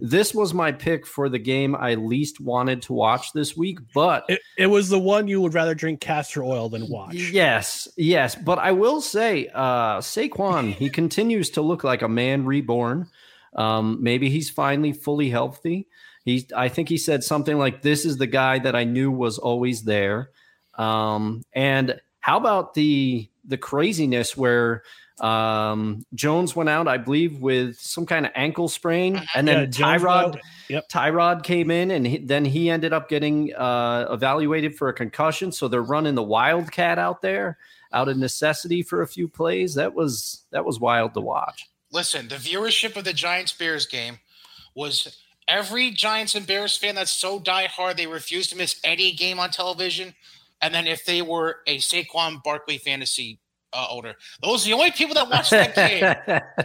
this 0.00 0.34
was 0.34 0.52
my 0.54 0.72
pick 0.72 1.06
for 1.06 1.28
the 1.28 1.38
game 1.38 1.74
I 1.76 1.94
least 1.94 2.40
wanted 2.40 2.82
to 2.82 2.92
watch 2.92 3.32
this 3.32 3.56
week, 3.56 3.78
but 3.94 4.24
It, 4.28 4.40
it 4.58 4.66
was 4.66 4.88
the 4.88 4.98
one 4.98 5.28
you 5.28 5.40
would 5.40 5.54
rather 5.54 5.74
drink 5.74 6.00
castor 6.00 6.42
oil 6.42 6.68
than 6.68 6.88
watch. 6.88 7.14
Yes, 7.14 7.86
yes, 7.96 8.34
but 8.34 8.58
I 8.58 8.72
will 8.72 9.00
say, 9.00 9.48
uh, 9.54 9.98
Saquon, 9.98 10.72
he 10.74 10.90
continues 10.90 11.50
to 11.50 11.62
look 11.62 11.84
like 11.84 12.02
a 12.02 12.08
man 12.08 12.44
reborn. 12.44 13.08
Um, 13.54 13.98
maybe 14.02 14.30
he's 14.30 14.50
finally 14.50 14.92
fully 14.92 15.30
healthy. 15.30 15.86
He, 16.24 16.46
I 16.56 16.68
think 16.68 16.88
he 16.88 16.96
said 16.96 17.22
something 17.22 17.58
like, 17.58 17.82
"This 17.82 18.04
is 18.04 18.16
the 18.16 18.26
guy 18.26 18.58
that 18.60 18.74
I 18.74 18.84
knew 18.84 19.10
was 19.10 19.38
always 19.38 19.82
there." 19.82 20.30
Um, 20.76 21.42
and 21.52 22.00
how 22.20 22.38
about 22.38 22.74
the 22.74 23.28
the 23.46 23.58
craziness 23.58 24.36
where 24.36 24.82
um, 25.20 26.04
Jones 26.14 26.56
went 26.56 26.68
out, 26.68 26.88
I 26.88 26.96
believe, 26.96 27.40
with 27.40 27.78
some 27.78 28.06
kind 28.06 28.26
of 28.26 28.32
ankle 28.34 28.68
sprain, 28.68 29.22
and 29.34 29.46
then 29.46 29.56
Yeah, 29.58 29.66
Tyrod. 29.66 30.40
Yep. 30.68 30.88
Tyrod 30.88 31.42
came 31.44 31.70
in, 31.70 31.90
and 31.90 32.06
he, 32.06 32.18
then 32.18 32.44
he 32.44 32.70
ended 32.70 32.92
up 32.92 33.08
getting 33.08 33.54
uh, 33.54 34.06
evaluated 34.10 34.76
for 34.76 34.88
a 34.88 34.92
concussion. 34.92 35.52
So 35.52 35.68
they're 35.68 35.82
running 35.82 36.14
the 36.14 36.22
Wildcat 36.22 36.98
out 36.98 37.20
there, 37.22 37.58
out 37.92 38.08
of 38.08 38.16
necessity 38.16 38.82
for 38.82 39.02
a 39.02 39.06
few 39.06 39.28
plays. 39.28 39.74
That 39.74 39.94
was 39.94 40.42
that 40.50 40.64
was 40.64 40.80
wild 40.80 41.14
to 41.14 41.20
watch. 41.20 41.68
Listen, 41.92 42.26
the 42.26 42.36
viewership 42.36 42.96
of 42.96 43.04
the 43.04 43.12
Giants 43.12 43.52
Bears 43.52 43.86
game 43.86 44.18
was 44.74 45.16
every 45.48 45.90
Giants 45.90 46.34
and 46.34 46.46
Bears 46.46 46.76
fan 46.76 46.94
that's 46.94 47.10
so 47.12 47.38
diehard 47.40 47.96
they 47.96 48.06
refuse 48.06 48.46
to 48.48 48.56
miss 48.56 48.80
any 48.84 49.12
game 49.12 49.38
on 49.38 49.50
television. 49.50 50.14
And 50.60 50.72
then 50.74 50.86
if 50.86 51.04
they 51.04 51.20
were 51.22 51.58
a 51.66 51.78
Saquon 51.78 52.42
Barkley 52.42 52.78
fantasy 52.78 53.38
uh, 53.72 53.86
owner, 53.90 54.14
those 54.42 54.64
are 54.64 54.68
the 54.70 54.72
only 54.74 54.92
people 54.92 55.14
that 55.14 55.28
watched 55.28 55.50
that 55.50 55.74
game. 55.74 56.14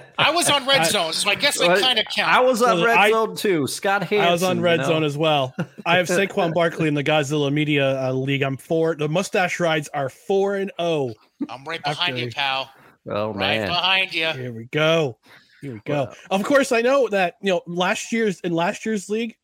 I 0.18 0.32
was 0.32 0.50
on 0.50 0.66
Red 0.68 0.82
I- 0.82 0.84
Zone, 0.86 1.12
so 1.12 1.30
I 1.30 1.36
guess 1.36 1.58
that 1.60 1.68
Well, 1.68 1.82
kind 1.82 2.00
of 2.00 2.06
counts. 2.06 2.38
I 2.38 2.40
was 2.40 2.62
on 2.62 2.78
So 2.78 2.86
Red 2.86 2.98
I- 2.98 3.10
Zone 3.10 3.36
too. 3.36 3.68
Scott 3.68 4.04
Hanson. 4.04 4.28
I 4.28 4.32
was 4.32 4.44
on 4.44 4.62
Red 4.62 4.74
you 4.80 4.84
know? 4.84 4.88
Zone 4.90 5.04
as 5.04 5.18
well. 5.18 5.54
I 5.86 5.98
have 5.98 6.08
Saquon 6.08 6.54
Barkley 6.54 6.88
in 6.88 6.94
the 6.94 7.04
Godzilla 7.04 7.52
Media 7.52 8.08
uh, 8.08 8.14
League. 8.14 8.44
I'm 8.44 8.58
four. 8.58 8.96
The 8.96 9.10
mustache 9.10 9.60
rides 9.60 9.90
are 9.94 10.08
four 10.10 10.56
and 10.56 10.72
oh. 10.80 11.14
I'm 11.50 11.64
right 11.66 11.84
behind 11.84 12.18
you, 12.20 12.28
After- 12.28 12.36
pal. 12.36 12.70
Oh 13.10 13.30
Right 13.34 13.60
man. 13.60 13.68
behind 13.68 14.14
you. 14.14 14.28
Here 14.28 14.54
we 14.54 14.66
go. 14.66 15.18
Here 15.62 15.74
we 15.74 15.82
go. 15.86 16.06
Wow. 16.06 16.14
Of 16.32 16.44
course, 16.44 16.72
I 16.72 16.82
know 16.82 17.08
that 17.10 17.36
you 17.42 17.52
know 17.52 17.62
last 17.68 18.12
year's 18.12 18.40
in 18.42 18.54
last 18.54 18.86
year's 18.86 19.10
league, 19.10 19.36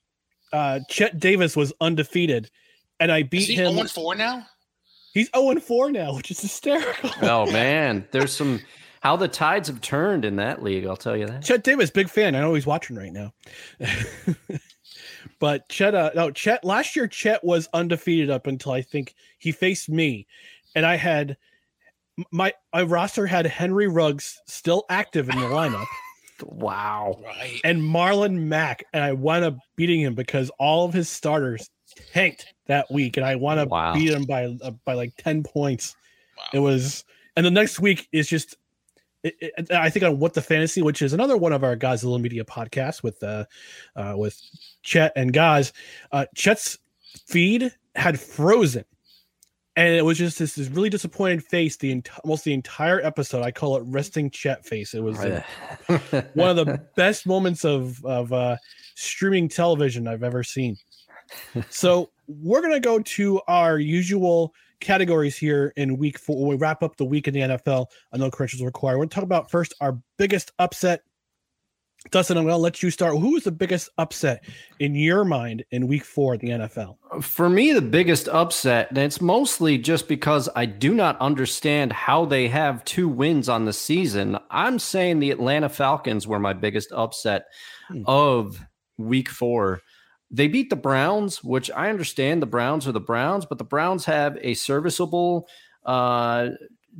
uh, 0.53 0.79
Chet 0.89 1.19
Davis 1.19 1.55
was 1.55 1.73
undefeated, 1.81 2.49
and 2.99 3.11
I 3.11 3.19
Is 3.19 3.27
beat 3.27 3.47
he 3.49 3.55
him. 3.55 3.73
0 3.73 3.87
4 3.87 4.15
now? 4.15 4.45
He's 5.15 5.29
zero 5.33 5.49
and 5.49 5.63
four 5.63 5.91
now, 5.91 6.13
which 6.13 6.29
is 6.29 6.41
hysterical. 6.41 7.09
Oh 7.21 7.49
man, 7.51 8.05
there's 8.11 8.33
some 8.33 8.59
how 8.99 9.15
the 9.15 9.29
tides 9.29 9.69
have 9.69 9.79
turned 9.81 10.25
in 10.25 10.35
that 10.35 10.61
league. 10.61 10.85
I'll 10.85 10.97
tell 10.97 11.15
you 11.15 11.25
that. 11.25 11.43
Chet 11.43 11.63
Davis, 11.63 11.89
big 11.89 12.09
fan. 12.09 12.35
I 12.35 12.41
know 12.41 12.53
he's 12.53 12.65
watching 12.65 12.97
right 12.97 13.13
now. 13.13 13.33
but 15.39 15.69
Chet, 15.69 15.95
uh, 15.95 16.11
no, 16.15 16.31
Chet. 16.31 16.65
Last 16.65 16.97
year, 16.97 17.07
Chet 17.07 17.43
was 17.43 17.69
undefeated 17.73 18.29
up 18.29 18.45
until 18.45 18.73
I 18.73 18.81
think 18.81 19.15
he 19.37 19.53
faced 19.53 19.87
me, 19.87 20.27
and 20.75 20.85
I 20.85 20.97
had 20.97 21.37
my 22.31 22.53
my 22.73 22.83
roster 22.83 23.25
had 23.25 23.45
Henry 23.45 23.87
Ruggs 23.87 24.41
still 24.47 24.83
active 24.89 25.29
in 25.29 25.39
the 25.39 25.45
lineup 25.45 25.87
Wow. 26.43 27.19
Right. 27.23 27.59
and 27.63 27.81
Marlon 27.81 28.35
Mack, 28.47 28.83
and 28.93 29.03
I 29.03 29.13
wound 29.13 29.45
up 29.45 29.57
beating 29.75 30.01
him 30.01 30.15
because 30.15 30.49
all 30.59 30.85
of 30.85 30.93
his 30.93 31.09
starters 31.09 31.69
tanked 32.13 32.53
that 32.67 32.91
week, 32.91 33.17
and 33.17 33.25
I 33.25 33.35
wound 33.35 33.59
up 33.59 33.69
Wow. 33.69 33.93
beat 33.93 34.11
him 34.11 34.25
by 34.25 34.45
uh, 34.61 34.71
by 34.83 34.93
like 34.93 35.13
ten 35.17 35.43
points. 35.43 35.95
Wow. 36.37 36.43
It 36.53 36.59
was, 36.59 37.05
and 37.35 37.45
the 37.45 37.51
next 37.51 37.79
week 37.79 38.07
is 38.11 38.27
just. 38.27 38.57
It, 39.23 39.35
it, 39.41 39.71
I 39.71 39.89
think 39.89 40.05
on 40.05 40.19
what 40.19 40.35
the 40.35 40.41
fantasy, 40.41 40.83
which 40.83 41.01
is 41.01 41.11
another 41.11 41.35
one 41.35 41.51
of 41.51 41.63
our 41.63 41.75
Godzilla 41.75 42.21
Media 42.21 42.43
podcasts 42.45 43.01
with 43.01 43.23
uh, 43.23 43.45
uh 43.95 44.13
with 44.15 44.39
Chet 44.83 45.13
and 45.15 45.33
Gaz, 45.33 45.73
uh, 46.11 46.27
Chet's 46.35 46.77
feed 47.25 47.71
had 47.95 48.19
frozen, 48.19 48.85
and 49.75 49.93
it 49.93 50.03
was 50.03 50.17
just 50.17 50.39
this, 50.39 50.55
this 50.55 50.69
really 50.69 50.89
disappointed 50.89 51.43
face 51.43 51.75
the 51.77 51.91
ent- 51.91 52.09
almost 52.23 52.43
the 52.45 52.53
entire 52.53 53.01
episode. 53.01 53.43
I 53.43 53.51
call 53.51 53.75
it 53.77 53.83
resting 53.85 54.29
chat 54.29 54.65
face. 54.65 54.93
It 54.93 55.03
was 55.03 55.19
uh, 55.19 55.43
one 56.33 56.57
of 56.57 56.65
the 56.65 56.81
best 56.95 57.27
moments 57.27 57.65
of 57.65 58.03
of 58.05 58.31
uh, 58.31 58.57
streaming 58.95 59.49
television 59.49 60.07
I've 60.07 60.23
ever 60.23 60.43
seen. 60.43 60.77
So 61.69 62.11
we're 62.27 62.61
gonna 62.61 62.79
go 62.79 62.99
to 62.99 63.41
our 63.47 63.77
usual 63.77 64.53
categories 64.79 65.37
here 65.37 65.73
in 65.75 65.97
week 65.97 66.19
four. 66.19 66.47
We 66.47 66.55
wrap 66.55 66.83
up 66.83 66.95
the 66.97 67.05
week 67.05 67.27
in 67.27 67.33
the 67.33 67.41
NFL. 67.41 67.87
I 68.13 68.17
know 68.17 68.31
corrections 68.31 68.63
required. 68.63 68.97
We're 68.97 69.05
gonna 69.05 69.09
talk 69.09 69.23
about 69.23 69.51
first 69.51 69.73
our 69.81 69.99
biggest 70.17 70.51
upset. 70.59 71.01
Dustin, 72.11 72.37
I'm 72.37 72.45
gonna 72.45 72.57
let 72.57 72.81
you 72.83 72.91
start. 72.91 73.17
Who 73.17 73.33
was 73.33 73.43
the 73.43 73.51
biggest 73.51 73.89
upset 73.97 74.43
in 74.79 74.95
your 74.95 75.25
mind 75.25 75.65
in 75.71 75.87
week 75.87 76.05
four 76.05 76.35
in 76.35 76.39
the 76.39 76.49
NFL? 76.49 76.97
For 77.21 77.49
me, 77.49 77.73
the 77.73 77.81
biggest 77.81 78.27
upset, 78.29 78.89
and 78.89 78.97
it's 78.99 79.19
mostly 79.21 79.77
just 79.77 80.07
because 80.07 80.47
I 80.55 80.65
do 80.65 80.93
not 80.93 81.19
understand 81.19 81.91
how 81.91 82.25
they 82.25 82.47
have 82.47 82.85
two 82.85 83.07
wins 83.09 83.49
on 83.49 83.65
the 83.65 83.73
season. 83.73 84.37
I'm 84.51 84.79
saying 84.79 85.19
the 85.19 85.31
Atlanta 85.31 85.67
Falcons 85.67 86.27
were 86.27 86.39
my 86.39 86.53
biggest 86.53 86.91
upset 86.91 87.45
Hmm. 87.87 88.03
of 88.05 88.59
week 88.97 89.29
four. 89.29 89.81
They 90.31 90.47
beat 90.47 90.69
the 90.69 90.75
Browns, 90.75 91.43
which 91.43 91.69
I 91.71 91.89
understand 91.89 92.41
the 92.41 92.47
Browns 92.47 92.87
are 92.87 92.91
the 92.91 92.99
Browns, 92.99 93.45
but 93.45 93.57
the 93.57 93.63
Browns 93.63 94.05
have 94.05 94.37
a 94.41 94.53
serviceable 94.53 95.47
uh 95.85 96.49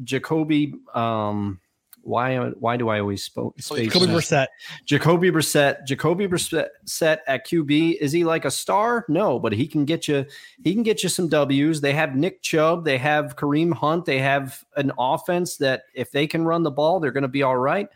Jacoby 0.03 0.73
um 0.93 1.59
why 2.05 2.35
uh, 2.35 2.51
why 2.59 2.77
do 2.77 2.89
I 2.89 2.99
always 2.99 3.23
spoke 3.23 3.59
space 3.59 3.91
that? 3.91 3.99
Brissett. 3.99 4.47
Jacoby 4.85 5.31
Brissett, 5.31 5.85
Jacoby 5.85 6.27
Brissett 6.27 7.17
at 7.27 7.47
QB. 7.47 7.97
Is 7.97 8.11
he 8.11 8.23
like 8.23 8.45
a 8.45 8.51
star? 8.51 9.05
No, 9.09 9.39
but 9.39 9.53
he 9.53 9.67
can 9.67 9.85
get 9.85 10.07
you. 10.07 10.25
He 10.63 10.73
can 10.73 10.83
get 10.83 11.01
you 11.01 11.09
some 11.09 11.27
W's. 11.27 11.81
They 11.81 11.93
have 11.93 12.15
Nick 12.15 12.41
Chubb. 12.43 12.85
They 12.85 12.99
have 12.99 13.35
Kareem 13.35 13.73
Hunt. 13.73 14.05
They 14.05 14.19
have 14.19 14.63
an 14.77 14.91
offense 14.99 15.57
that 15.57 15.83
if 15.93 16.11
they 16.11 16.27
can 16.27 16.45
run 16.45 16.63
the 16.63 16.71
ball, 16.71 16.99
they're 16.99 17.11
going 17.11 17.23
to 17.23 17.27
be 17.27 17.43
all 17.43 17.57
right. 17.57 17.87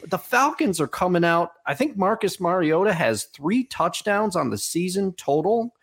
But 0.00 0.10
the 0.10 0.18
Falcons 0.18 0.80
are 0.80 0.88
coming 0.88 1.24
out. 1.24 1.52
I 1.66 1.74
think 1.74 1.96
Marcus 1.96 2.40
Mariota 2.40 2.92
has 2.94 3.24
three 3.24 3.64
touchdowns 3.64 4.34
on 4.34 4.50
the 4.50 4.58
season 4.58 5.12
total, 5.12 5.74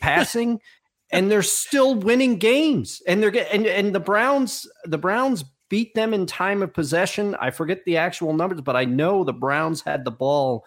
passing, 0.00 0.60
and 1.12 1.30
they're 1.30 1.42
still 1.42 1.94
winning 1.94 2.36
games. 2.36 3.00
And 3.06 3.22
they're 3.22 3.30
getting 3.30 3.64
and, 3.64 3.66
and 3.66 3.94
the 3.94 4.00
Browns. 4.00 4.66
The 4.84 4.98
Browns 4.98 5.44
beat 5.72 5.94
them 5.94 6.12
in 6.12 6.26
time 6.26 6.62
of 6.62 6.74
possession. 6.74 7.34
I 7.36 7.50
forget 7.50 7.82
the 7.86 7.96
actual 7.96 8.34
numbers, 8.34 8.60
but 8.60 8.76
I 8.76 8.84
know 8.84 9.24
the 9.24 9.32
Browns 9.32 9.80
had 9.80 10.04
the 10.04 10.10
ball 10.10 10.66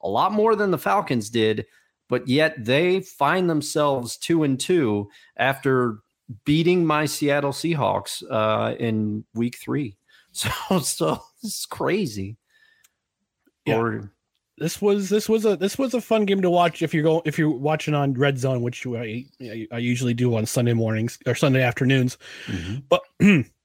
a 0.00 0.08
lot 0.08 0.32
more 0.32 0.56
than 0.56 0.70
the 0.70 0.78
Falcons 0.78 1.28
did, 1.28 1.66
but 2.08 2.26
yet 2.26 2.64
they 2.64 3.00
find 3.00 3.50
themselves 3.50 4.16
two 4.16 4.44
and 4.44 4.58
two 4.58 5.10
after 5.36 5.98
beating 6.46 6.86
my 6.86 7.04
Seattle 7.04 7.52
Seahawks 7.52 8.22
uh, 8.30 8.74
in 8.76 9.26
week 9.34 9.58
three. 9.58 9.98
So, 10.36 10.80
so 10.80 11.22
it's 11.42 11.64
crazy. 11.64 12.36
Yeah. 13.64 13.78
Or 13.78 14.12
this 14.58 14.82
was 14.82 15.08
this 15.08 15.30
was 15.30 15.46
a 15.46 15.56
this 15.56 15.78
was 15.78 15.94
a 15.94 16.00
fun 16.02 16.26
game 16.26 16.42
to 16.42 16.50
watch 16.50 16.82
if 16.82 16.92
you're 16.92 17.02
going 17.02 17.22
if 17.24 17.38
you're 17.38 17.48
watching 17.48 17.94
on 17.94 18.12
Red 18.12 18.38
Zone, 18.38 18.60
which 18.60 18.86
I, 18.86 19.24
I 19.72 19.78
usually 19.78 20.12
do 20.12 20.36
on 20.36 20.44
Sunday 20.44 20.74
mornings 20.74 21.18
or 21.26 21.34
Sunday 21.34 21.62
afternoons. 21.62 22.18
But 22.90 23.00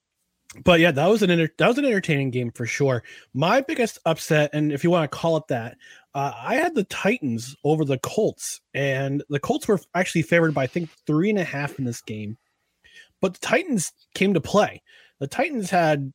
but 0.63 0.79
yeah, 0.79 0.91
that 0.91 1.07
was 1.07 1.23
an 1.23 1.31
enter, 1.31 1.49
that 1.57 1.67
was 1.67 1.77
an 1.77 1.85
entertaining 1.85 2.29
game 2.29 2.51
for 2.51 2.65
sure. 2.65 3.03
My 3.33 3.61
biggest 3.61 3.99
upset, 4.05 4.49
and 4.53 4.71
if 4.71 4.83
you 4.83 4.89
want 4.89 5.09
to 5.09 5.17
call 5.17 5.37
it 5.37 5.47
that, 5.47 5.77
uh, 6.13 6.33
I 6.35 6.55
had 6.55 6.75
the 6.75 6.83
Titans 6.85 7.55
over 7.63 7.85
the 7.85 7.99
Colts, 7.99 8.59
and 8.73 9.23
the 9.29 9.39
Colts 9.39 9.67
were 9.67 9.79
actually 9.95 10.23
favored 10.23 10.53
by 10.53 10.63
I 10.63 10.67
think 10.67 10.89
three 11.07 11.29
and 11.29 11.39
a 11.39 11.43
half 11.43 11.79
in 11.79 11.85
this 11.85 12.01
game, 12.01 12.37
but 13.21 13.33
the 13.33 13.39
Titans 13.39 13.93
came 14.13 14.33
to 14.33 14.41
play. 14.41 14.81
The 15.19 15.27
Titans 15.27 15.69
had 15.69 16.11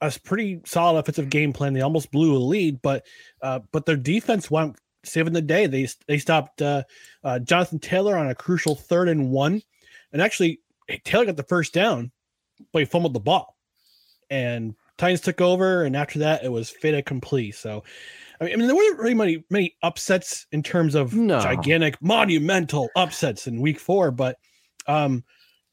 a 0.00 0.12
pretty 0.24 0.60
solid 0.64 0.98
offensive 0.98 1.30
game 1.30 1.52
plan. 1.52 1.72
They 1.72 1.80
almost 1.80 2.10
blew 2.10 2.36
a 2.36 2.38
lead, 2.38 2.80
but 2.82 3.04
uh, 3.42 3.60
but 3.72 3.86
their 3.86 3.96
defense 3.96 4.50
went 4.50 4.76
saving 5.04 5.32
the 5.32 5.42
day. 5.42 5.66
They 5.66 5.88
they 6.06 6.18
stopped 6.18 6.62
uh, 6.62 6.84
uh, 7.24 7.38
Jonathan 7.40 7.78
Taylor 7.78 8.16
on 8.16 8.28
a 8.28 8.34
crucial 8.34 8.74
third 8.74 9.08
and 9.08 9.30
one, 9.30 9.62
and 10.12 10.22
actually 10.22 10.60
Taylor 11.04 11.26
got 11.26 11.36
the 11.36 11.42
first 11.42 11.72
down, 11.72 12.10
but 12.72 12.80
he 12.80 12.84
fumbled 12.84 13.14
the 13.14 13.20
ball, 13.20 13.55
and 14.30 14.74
Titans 14.98 15.20
took 15.20 15.40
over. 15.40 15.84
And 15.84 15.96
after 15.96 16.18
that, 16.20 16.44
it 16.44 16.50
was 16.50 16.70
fait 16.70 16.94
accompli. 16.94 17.50
So. 17.50 17.84
I 18.40 18.44
mean, 18.44 18.52
I 18.52 18.56
mean, 18.56 18.66
there 18.66 18.76
weren't 18.76 18.98
really 18.98 19.14
many 19.14 19.44
many 19.48 19.76
upsets 19.82 20.46
in 20.52 20.62
terms 20.62 20.94
of 20.94 21.14
No. 21.14 21.40
gigantic, 21.40 21.96
monumental 22.02 22.90
upsets 22.94 23.46
in 23.46 23.62
Week 23.62 23.80
Four, 23.80 24.10
but 24.10 24.36
um, 24.86 25.24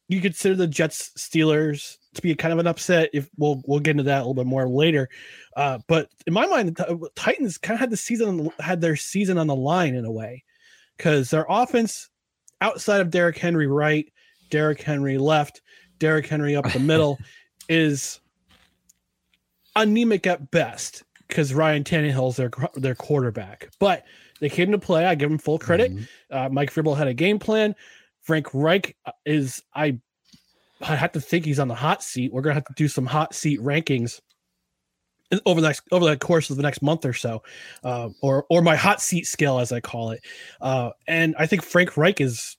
you 0.07 0.21
consider 0.21 0.55
the 0.55 0.67
Jets 0.67 1.11
Steelers 1.17 1.97
to 2.13 2.21
be 2.21 2.33
kind 2.35 2.53
of 2.53 2.59
an 2.59 2.67
upset. 2.67 3.09
If 3.13 3.29
we'll 3.37 3.61
we'll 3.65 3.79
get 3.79 3.91
into 3.91 4.03
that 4.03 4.19
a 4.19 4.21
little 4.21 4.33
bit 4.33 4.45
more 4.45 4.67
later, 4.67 5.09
uh, 5.57 5.79
but 5.87 6.09
in 6.25 6.33
my 6.33 6.45
mind, 6.45 6.75
the 6.75 7.09
Titans 7.15 7.57
kind 7.57 7.75
of 7.75 7.79
had 7.79 7.89
the 7.89 7.97
season 7.97 8.49
had 8.59 8.79
their 8.79 8.95
season 8.95 9.37
on 9.37 9.47
the 9.47 9.55
line 9.55 9.95
in 9.95 10.05
a 10.05 10.11
way 10.11 10.43
because 10.97 11.29
their 11.29 11.45
offense 11.49 12.09
outside 12.61 13.01
of 13.01 13.09
Derrick 13.09 13.37
Henry 13.37 13.67
right, 13.67 14.11
Derrick 14.49 14.81
Henry 14.81 15.17
left, 15.17 15.61
Derrick 15.99 16.27
Henry 16.27 16.55
up 16.55 16.71
the 16.71 16.79
middle 16.79 17.19
is 17.69 18.21
anemic 19.75 20.27
at 20.27 20.51
best 20.51 21.03
because 21.27 21.53
Ryan 21.53 21.83
Tannehill's 21.83 22.37
their 22.37 22.51
their 22.75 22.95
quarterback, 22.95 23.69
but 23.79 24.05
they 24.39 24.49
came 24.49 24.71
to 24.71 24.77
play. 24.77 25.05
I 25.05 25.15
give 25.15 25.29
them 25.29 25.39
full 25.39 25.59
credit. 25.59 25.91
Uh, 26.29 26.49
Mike 26.49 26.71
Vrabel 26.71 26.97
had 26.97 27.07
a 27.07 27.13
game 27.13 27.39
plan. 27.39 27.75
Frank 28.21 28.47
Reich 28.53 28.95
uh, 29.05 29.11
is 29.25 29.61
I 29.73 29.99
I 30.81 30.95
have 30.95 31.11
to 31.13 31.21
think 31.21 31.45
he's 31.45 31.59
on 31.59 31.67
the 31.67 31.75
hot 31.75 32.03
seat. 32.03 32.31
We're 32.31 32.41
gonna 32.41 32.55
have 32.55 32.65
to 32.65 32.73
do 32.75 32.87
some 32.87 33.05
hot 33.05 33.33
seat 33.33 33.59
rankings 33.61 34.19
over 35.45 35.61
the 35.61 35.67
next 35.67 35.83
over 35.91 36.05
the 36.05 36.17
course 36.17 36.49
of 36.49 36.57
the 36.57 36.63
next 36.63 36.81
month 36.81 37.05
or 37.05 37.13
so, 37.13 37.43
uh, 37.83 38.09
or 38.21 38.45
or 38.49 38.61
my 38.61 38.75
hot 38.75 39.01
seat 39.01 39.25
scale 39.27 39.59
as 39.59 39.71
I 39.71 39.79
call 39.79 40.11
it. 40.11 40.21
Uh, 40.61 40.91
and 41.07 41.35
I 41.37 41.47
think 41.47 41.63
Frank 41.63 41.97
Reich 41.97 42.21
is 42.21 42.57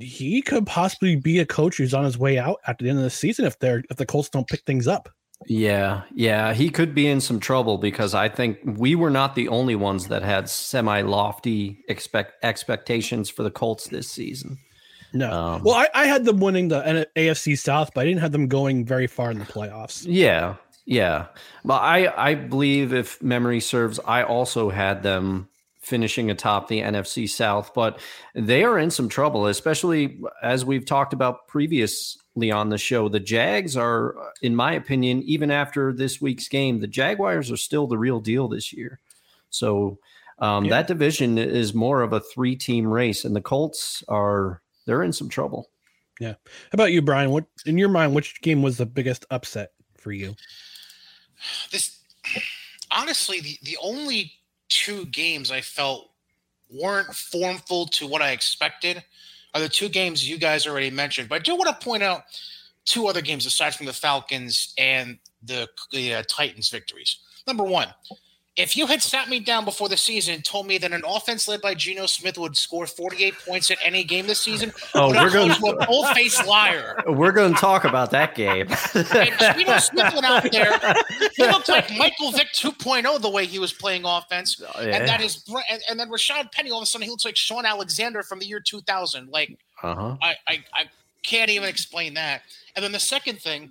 he 0.00 0.42
could 0.42 0.66
possibly 0.66 1.16
be 1.16 1.38
a 1.38 1.46
coach 1.46 1.76
who's 1.76 1.94
on 1.94 2.04
his 2.04 2.18
way 2.18 2.38
out 2.38 2.58
at 2.66 2.78
the 2.78 2.88
end 2.88 2.98
of 2.98 3.04
the 3.04 3.10
season 3.10 3.44
if 3.44 3.58
they're 3.58 3.82
if 3.90 3.96
the 3.96 4.06
Colts 4.06 4.28
don't 4.28 4.48
pick 4.48 4.62
things 4.64 4.88
up. 4.88 5.08
Yeah, 5.44 6.02
yeah, 6.14 6.54
he 6.54 6.70
could 6.70 6.94
be 6.94 7.06
in 7.06 7.20
some 7.20 7.40
trouble 7.40 7.78
because 7.78 8.14
I 8.14 8.28
think 8.28 8.58
we 8.64 8.94
were 8.94 9.10
not 9.10 9.34
the 9.34 9.48
only 9.48 9.76
ones 9.76 10.08
that 10.08 10.22
had 10.22 10.48
semi 10.48 11.02
lofty 11.02 11.84
expect 11.88 12.42
expectations 12.42 13.28
for 13.28 13.42
the 13.42 13.50
Colts 13.50 13.88
this 13.88 14.10
season. 14.10 14.58
No, 15.12 15.30
um, 15.30 15.62
well, 15.62 15.74
I, 15.74 15.88
I 15.94 16.06
had 16.06 16.24
them 16.24 16.40
winning 16.40 16.68
the 16.68 17.06
AFC 17.16 17.58
South, 17.58 17.90
but 17.94 18.00
I 18.02 18.04
didn't 18.06 18.20
have 18.20 18.32
them 18.32 18.48
going 18.48 18.84
very 18.84 19.06
far 19.06 19.30
in 19.30 19.38
the 19.38 19.44
playoffs. 19.44 20.04
Yeah, 20.08 20.56
yeah, 20.84 21.26
but 21.64 21.82
I 21.82 22.30
I 22.30 22.34
believe 22.34 22.92
if 22.92 23.22
memory 23.22 23.60
serves, 23.60 24.00
I 24.04 24.22
also 24.22 24.70
had 24.70 25.02
them 25.02 25.48
finishing 25.86 26.32
atop 26.32 26.66
the 26.66 26.80
NFC 26.80 27.28
South, 27.28 27.72
but 27.72 28.00
they 28.34 28.64
are 28.64 28.76
in 28.76 28.90
some 28.90 29.08
trouble, 29.08 29.46
especially 29.46 30.18
as 30.42 30.64
we've 30.64 30.84
talked 30.84 31.12
about 31.12 31.46
previously 31.46 32.50
on 32.50 32.70
the 32.70 32.76
show. 32.76 33.08
The 33.08 33.20
Jags 33.20 33.76
are, 33.76 34.16
in 34.42 34.56
my 34.56 34.72
opinion, 34.72 35.22
even 35.22 35.52
after 35.52 35.92
this 35.92 36.20
week's 36.20 36.48
game, 36.48 36.80
the 36.80 36.88
Jaguars 36.88 37.52
are 37.52 37.56
still 37.56 37.86
the 37.86 37.98
real 37.98 38.18
deal 38.18 38.48
this 38.48 38.72
year. 38.72 38.98
So 39.50 40.00
um, 40.40 40.64
yeah. 40.64 40.70
that 40.70 40.88
division 40.88 41.38
is 41.38 41.72
more 41.72 42.02
of 42.02 42.12
a 42.12 42.20
three 42.20 42.56
team 42.56 42.88
race, 42.88 43.24
and 43.24 43.36
the 43.36 43.40
Colts 43.40 44.02
are 44.08 44.62
they're 44.86 45.04
in 45.04 45.12
some 45.12 45.28
trouble. 45.28 45.70
Yeah. 46.18 46.32
How 46.32 46.70
about 46.72 46.90
you, 46.90 47.00
Brian? 47.00 47.30
What 47.30 47.44
in 47.64 47.78
your 47.78 47.90
mind, 47.90 48.12
which 48.12 48.42
game 48.42 48.60
was 48.60 48.76
the 48.76 48.86
biggest 48.86 49.24
upset 49.30 49.70
for 49.96 50.10
you? 50.10 50.34
This 51.70 52.00
honestly, 52.90 53.40
the, 53.40 53.58
the 53.62 53.78
only 53.80 54.32
two 54.68 55.06
games 55.06 55.50
I 55.50 55.60
felt 55.60 56.10
weren't 56.70 57.14
formful 57.14 57.86
to 57.86 58.06
what 58.06 58.22
I 58.22 58.32
expected 58.32 59.02
are 59.54 59.60
the 59.60 59.68
two 59.68 59.88
games 59.88 60.28
you 60.28 60.38
guys 60.38 60.66
already 60.66 60.90
mentioned. 60.90 61.28
But 61.28 61.36
I 61.36 61.38
do 61.38 61.56
want 61.56 61.68
to 61.68 61.84
point 61.84 62.02
out 62.02 62.24
two 62.84 63.06
other 63.06 63.20
games 63.20 63.46
aside 63.46 63.74
from 63.74 63.86
the 63.86 63.92
Falcons 63.92 64.74
and 64.78 65.18
the, 65.42 65.68
the 65.92 66.14
uh, 66.14 66.22
Titans 66.28 66.68
victories. 66.68 67.18
Number 67.46 67.64
one, 67.64 67.88
if 68.56 68.76
you 68.76 68.86
had 68.86 69.02
sat 69.02 69.28
me 69.28 69.38
down 69.38 69.64
before 69.64 69.88
the 69.88 69.96
season 69.96 70.34
and 70.34 70.44
told 70.44 70.66
me 70.66 70.78
that 70.78 70.92
an 70.92 71.02
offense 71.06 71.46
led 71.46 71.60
by 71.60 71.74
Geno 71.74 72.06
Smith 72.06 72.38
would 72.38 72.56
score 72.56 72.86
48 72.86 73.34
points 73.46 73.70
at 73.70 73.78
any 73.82 74.02
game 74.02 74.26
this 74.26 74.40
season, 74.40 74.72
oh, 74.94 75.10
we're 75.10 75.30
going 75.30 75.52
to 75.52 75.66
a 75.66 75.86
bold-faced 75.86 76.46
liar. 76.46 77.02
We're 77.06 77.32
going 77.32 77.52
to 77.52 77.60
talk 77.60 77.84
about 77.84 78.10
that 78.12 78.34
game. 78.34 78.68
and 78.94 79.58
Geno 79.58 79.78
Smith 79.78 80.14
went 80.14 80.24
out 80.24 80.50
there. 80.50 80.78
He 81.34 81.42
looked 81.42 81.68
like 81.68 81.90
Michael 81.96 82.32
Vick 82.32 82.48
2.0 82.54 83.20
the 83.20 83.30
way 83.30 83.44
he 83.44 83.58
was 83.58 83.72
playing 83.72 84.04
offense, 84.04 84.60
oh, 84.62 84.80
yeah. 84.80 84.96
and 84.96 85.08
that 85.08 85.20
is 85.20 85.44
and, 85.70 85.82
and, 85.90 86.00
then 86.00 86.08
Rashaad 86.08 86.50
Penny 86.52 86.70
all 86.70 86.78
of 86.78 86.82
a 86.82 86.86
sudden 86.86 87.04
he 87.04 87.10
looks 87.10 87.24
like 87.24 87.36
Shaun 87.36 87.66
Alexander 87.66 88.22
from 88.22 88.38
the 88.38 88.46
year 88.46 88.60
2000. 88.60 89.28
Like 89.28 89.58
uh-huh. 89.82 90.16
I, 90.22 90.34
I 90.48 90.64
I 90.72 90.84
can't 91.22 91.50
even 91.50 91.68
explain 91.68 92.14
that. 92.14 92.42
And 92.74 92.84
then 92.84 92.92
the 92.92 93.00
second 93.00 93.40
thing 93.40 93.70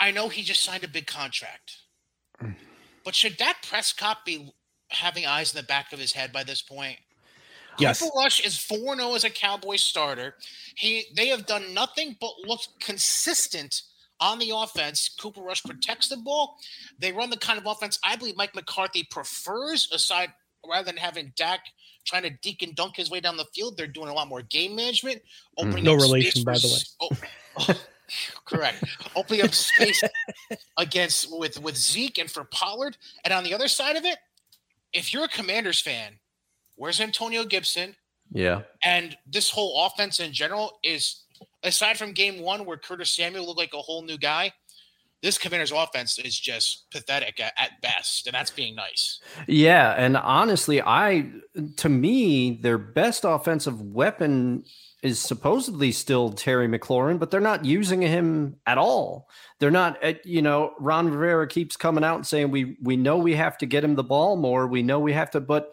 I 0.00 0.10
know 0.10 0.28
he 0.28 0.42
just 0.42 0.64
signed 0.64 0.82
a 0.82 0.88
big 0.88 1.06
contract. 1.06 1.76
Mm. 2.42 2.54
But 3.04 3.14
should 3.14 3.36
Dak 3.36 3.62
Prescott 3.62 4.24
be 4.24 4.52
having 4.88 5.26
eyes 5.26 5.52
in 5.52 5.58
the 5.58 5.66
back 5.66 5.92
of 5.92 5.98
his 5.98 6.12
head 6.12 6.32
by 6.32 6.42
this 6.42 6.62
point? 6.62 6.96
Yes. 7.78 8.00
Cooper 8.00 8.12
Rush 8.16 8.44
is 8.44 8.58
4 8.58 8.96
0 8.96 9.14
as 9.14 9.24
a 9.24 9.30
Cowboy 9.30 9.76
starter. 9.76 10.34
He 10.74 11.04
they 11.14 11.28
have 11.28 11.46
done 11.46 11.72
nothing 11.72 12.16
but 12.20 12.32
look 12.44 12.60
consistent 12.80 13.82
on 14.20 14.38
the 14.38 14.52
offense. 14.54 15.08
Cooper 15.20 15.40
Rush 15.40 15.62
protects 15.62 16.08
the 16.08 16.16
ball. 16.16 16.56
They 16.98 17.12
run 17.12 17.30
the 17.30 17.36
kind 17.36 17.58
of 17.58 17.66
offense 17.66 17.98
I 18.04 18.16
believe 18.16 18.36
Mike 18.36 18.54
McCarthy 18.54 19.04
prefers, 19.10 19.90
aside 19.92 20.32
rather 20.68 20.84
than 20.84 20.96
having 20.96 21.32
Dak 21.36 21.60
trying 22.04 22.22
to 22.22 22.30
deke 22.30 22.62
and 22.62 22.74
dunk 22.74 22.96
his 22.96 23.10
way 23.10 23.20
down 23.20 23.36
the 23.36 23.46
field. 23.54 23.76
They're 23.76 23.86
doing 23.86 24.08
a 24.08 24.14
lot 24.14 24.28
more 24.28 24.42
game 24.42 24.74
management. 24.74 25.22
Mm. 25.58 25.82
No 25.82 25.94
relation, 25.94 26.44
by 26.44 26.54
the 26.54 26.68
way. 26.68 26.78
Oh, 27.00 27.68
oh, 27.68 27.80
Correct. 28.44 28.84
Opening 29.14 29.42
up 29.42 29.54
space 29.54 30.02
against 30.76 31.36
with 31.38 31.60
with 31.60 31.76
Zeke 31.76 32.18
and 32.18 32.30
for 32.30 32.44
Pollard. 32.44 32.96
And 33.24 33.32
on 33.32 33.44
the 33.44 33.54
other 33.54 33.68
side 33.68 33.96
of 33.96 34.04
it, 34.04 34.18
if 34.92 35.12
you're 35.12 35.24
a 35.24 35.28
Commanders 35.28 35.80
fan, 35.80 36.18
where's 36.76 37.00
Antonio 37.00 37.44
Gibson? 37.44 37.96
Yeah. 38.32 38.62
And 38.84 39.16
this 39.26 39.50
whole 39.50 39.86
offense 39.86 40.20
in 40.20 40.32
general 40.32 40.78
is 40.82 41.24
aside 41.62 41.98
from 41.98 42.12
game 42.12 42.40
one 42.40 42.64
where 42.64 42.76
Curtis 42.76 43.10
Samuel 43.10 43.46
looked 43.46 43.58
like 43.58 43.74
a 43.74 43.78
whole 43.78 44.02
new 44.02 44.18
guy, 44.18 44.52
this 45.22 45.38
commander's 45.38 45.72
offense 45.72 46.18
is 46.18 46.38
just 46.38 46.90
pathetic 46.90 47.40
at, 47.40 47.52
at, 47.58 47.80
best 47.82 48.26
and 48.26 48.34
that's 48.34 48.50
being 48.50 48.74
nice 48.74 49.20
yeah 49.46 49.92
and 49.96 50.16
honestly 50.16 50.80
i 50.82 51.30
to 51.76 51.88
me 51.88 52.58
their 52.62 52.78
best 52.78 53.24
offensive 53.24 53.80
weapon 53.80 54.64
is 55.02 55.18
supposedly 55.18 55.92
still 55.92 56.30
Terry 56.30 56.68
McLaurin, 56.68 57.18
but 57.18 57.30
they're 57.30 57.40
not 57.40 57.64
using 57.64 58.02
him 58.02 58.56
at 58.66 58.78
all. 58.78 59.28
They're 59.58 59.70
not, 59.70 59.98
eh, 60.02 60.14
you 60.24 60.42
know, 60.42 60.74
Ron 60.78 61.08
Rivera 61.08 61.46
keeps 61.46 61.76
coming 61.76 62.04
out 62.04 62.16
and 62.16 62.26
saying 62.26 62.50
we 62.50 62.76
we 62.82 62.96
know 62.96 63.16
we 63.16 63.34
have 63.34 63.56
to 63.58 63.66
get 63.66 63.84
him 63.84 63.94
the 63.94 64.04
ball 64.04 64.36
more. 64.36 64.66
We 64.66 64.82
know 64.82 65.00
we 65.00 65.12
have 65.12 65.30
to, 65.32 65.40
but 65.40 65.72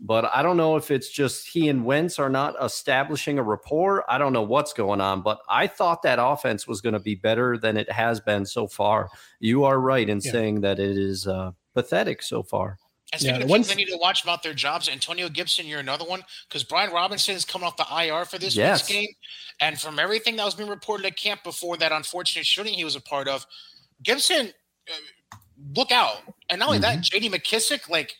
but 0.00 0.24
I 0.34 0.42
don't 0.42 0.56
know 0.56 0.76
if 0.76 0.90
it's 0.90 1.08
just 1.08 1.48
he 1.48 1.68
and 1.68 1.84
Wentz 1.84 2.18
are 2.18 2.28
not 2.28 2.54
establishing 2.62 3.38
a 3.38 3.42
rapport. 3.42 4.04
I 4.10 4.18
don't 4.18 4.32
know 4.32 4.42
what's 4.42 4.72
going 4.72 5.00
on, 5.00 5.22
but 5.22 5.40
I 5.48 5.66
thought 5.66 6.02
that 6.02 6.18
offense 6.20 6.66
was 6.66 6.80
going 6.80 6.92
to 6.92 7.00
be 7.00 7.14
better 7.14 7.56
than 7.56 7.76
it 7.76 7.90
has 7.90 8.20
been 8.20 8.44
so 8.44 8.66
far. 8.66 9.08
You 9.40 9.64
are 9.64 9.80
right 9.80 10.08
in 10.08 10.20
yeah. 10.22 10.32
saying 10.32 10.60
that 10.62 10.78
it 10.78 10.98
is 10.98 11.26
uh, 11.26 11.52
pathetic 11.74 12.22
so 12.22 12.42
far. 12.42 12.78
And 13.12 13.20
speaking 13.20 13.36
yeah, 13.36 13.44
of 13.44 13.50
things 13.50 13.68
they 13.68 13.74
need 13.76 13.88
to 13.88 13.98
watch 13.98 14.24
about 14.24 14.42
their 14.42 14.52
jobs, 14.52 14.88
Antonio 14.88 15.28
Gibson, 15.28 15.66
you're 15.66 15.78
another 15.78 16.04
one 16.04 16.22
because 16.48 16.64
Brian 16.64 16.92
Robinson 16.92 17.36
is 17.36 17.44
coming 17.44 17.66
off 17.66 17.76
the 17.76 17.86
IR 17.90 18.24
for 18.24 18.38
this 18.38 18.56
yes. 18.56 18.80
week's 18.80 18.88
game, 18.88 19.08
and 19.60 19.80
from 19.80 19.98
everything 19.98 20.36
that 20.36 20.44
was 20.44 20.54
being 20.54 20.68
reported 20.68 21.06
at 21.06 21.16
camp 21.16 21.44
before 21.44 21.76
that 21.76 21.92
unfortunate 21.92 22.44
shooting 22.44 22.74
he 22.74 22.84
was 22.84 22.96
a 22.96 23.00
part 23.00 23.28
of, 23.28 23.46
Gibson, 24.02 24.48
uh, 24.90 25.36
look 25.76 25.92
out! 25.92 26.16
And 26.50 26.58
not 26.58 26.68
only 26.68 26.80
mm-hmm. 26.80 26.96
that, 26.96 27.02
J.D. 27.02 27.30
McKissic, 27.30 27.88
like, 27.88 28.16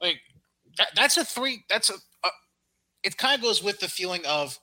like 0.00 0.20
that, 0.76 0.88
that's 0.94 1.16
a 1.16 1.24
three. 1.24 1.64
That's 1.70 1.88
a, 1.88 1.94
a 1.94 2.28
it 3.02 3.16
kind 3.16 3.34
of 3.34 3.42
goes 3.42 3.62
with 3.62 3.80
the 3.80 3.88
feeling 3.88 4.24
of 4.26 4.58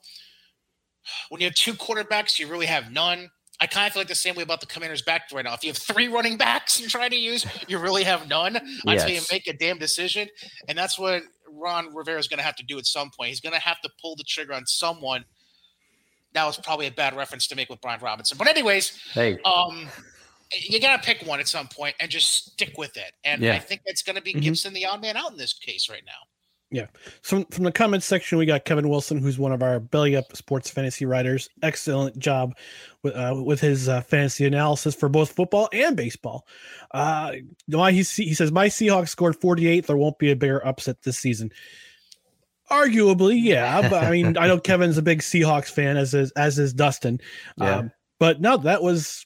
when 1.29 1.41
you 1.41 1.47
have 1.47 1.55
two 1.55 1.73
quarterbacks, 1.73 2.39
you 2.39 2.47
really 2.47 2.65
have 2.65 2.91
none. 2.91 3.29
I 3.59 3.67
kind 3.67 3.87
of 3.87 3.93
feel 3.93 4.01
like 4.01 4.07
the 4.07 4.15
same 4.15 4.35
way 4.35 4.43
about 4.43 4.59
the 4.59 4.67
Commanders' 4.67 5.01
back 5.01 5.23
right 5.33 5.45
now. 5.45 5.53
If 5.53 5.63
you 5.63 5.69
have 5.69 5.77
three 5.77 6.07
running 6.07 6.37
backs 6.37 6.79
you're 6.79 6.89
trying 6.89 7.11
to 7.11 7.15
use, 7.15 7.45
you 7.67 7.77
really 7.79 8.03
have 8.03 8.27
none 8.27 8.53
yes. 8.53 8.81
until 8.85 9.09
you 9.09 9.21
make 9.31 9.47
a 9.47 9.53
damn 9.53 9.77
decision. 9.77 10.27
And 10.67 10.77
that's 10.77 10.99
what 10.99 11.23
Ron 11.49 11.93
Rivera 11.93 12.19
is 12.19 12.27
going 12.27 12.39
to 12.39 12.43
have 12.43 12.55
to 12.57 12.63
do 12.63 12.77
at 12.77 12.85
some 12.85 13.11
point. 13.17 13.29
He's 13.29 13.39
going 13.39 13.53
to 13.53 13.59
have 13.59 13.79
to 13.81 13.89
pull 14.01 14.15
the 14.15 14.23
trigger 14.23 14.53
on 14.53 14.65
someone. 14.65 15.23
That 16.33 16.45
was 16.45 16.57
probably 16.57 16.87
a 16.87 16.91
bad 16.91 17.15
reference 17.15 17.47
to 17.47 17.55
make 17.55 17.69
with 17.69 17.79
Brian 17.79 18.01
Robinson. 18.01 18.37
But 18.37 18.47
anyways, 18.47 18.99
hey. 19.13 19.39
um, 19.45 19.87
you 20.51 20.81
got 20.81 21.01
to 21.01 21.05
pick 21.05 21.25
one 21.25 21.39
at 21.39 21.47
some 21.47 21.67
point 21.67 21.95
and 22.01 22.11
just 22.11 22.51
stick 22.51 22.77
with 22.77 22.97
it. 22.97 23.13
And 23.23 23.41
yeah. 23.41 23.53
I 23.53 23.59
think 23.59 23.81
it's 23.85 24.03
going 24.03 24.17
to 24.17 24.21
be 24.21 24.31
mm-hmm. 24.31 24.41
Gibson 24.41 24.73
the 24.73 24.85
odd 24.85 25.01
man 25.01 25.15
out 25.15 25.31
in 25.31 25.37
this 25.37 25.53
case 25.53 25.89
right 25.89 26.03
now. 26.05 26.11
Yeah. 26.71 26.87
So 27.21 27.45
from 27.51 27.63
the 27.63 27.71
comments 27.71 28.05
section, 28.05 28.37
we 28.37 28.45
got 28.45 28.65
Kevin 28.65 28.89
Wilson, 28.89 29.19
who's 29.19 29.37
one 29.37 29.51
of 29.51 29.61
our 29.61 29.79
belly 29.79 30.15
up 30.15 30.35
sports 30.35 30.69
fantasy 30.69 31.05
writers. 31.05 31.47
Excellent 31.61 32.17
job 32.17 32.55
with 33.03 33.15
uh, 33.15 33.39
with 33.45 33.61
his 33.61 33.87
uh, 33.87 34.01
fantasy 34.01 34.45
analysis 34.45 34.95
for 34.95 35.07
both 35.07 35.31
football 35.31 35.69
and 35.71 35.95
baseball. 35.95 36.47
Uh, 36.91 37.33
why 37.67 37.91
he 37.91 37.99
he 38.01 38.33
says 38.33 38.51
my 38.51 38.67
Seahawks 38.67 39.09
scored 39.09 39.39
48. 39.39 39.85
There 39.85 39.95
won't 39.95 40.17
be 40.17 40.31
a 40.31 40.35
bigger 40.35 40.65
upset 40.65 41.01
this 41.03 41.19
season. 41.19 41.51
Arguably, 42.71 43.39
yeah, 43.39 43.87
but 43.87 44.03
I 44.03 44.09
mean, 44.09 44.37
I 44.37 44.47
know 44.47 44.59
Kevin's 44.59 44.97
a 44.97 45.03
big 45.03 45.19
Seahawks 45.19 45.69
fan, 45.69 45.97
as 45.97 46.15
is 46.15 46.31
as 46.31 46.57
is 46.57 46.73
Dustin. 46.73 47.21
Yeah. 47.57 47.75
Um, 47.77 47.91
but 48.19 48.41
no, 48.41 48.57
that 48.57 48.81
was, 48.81 49.25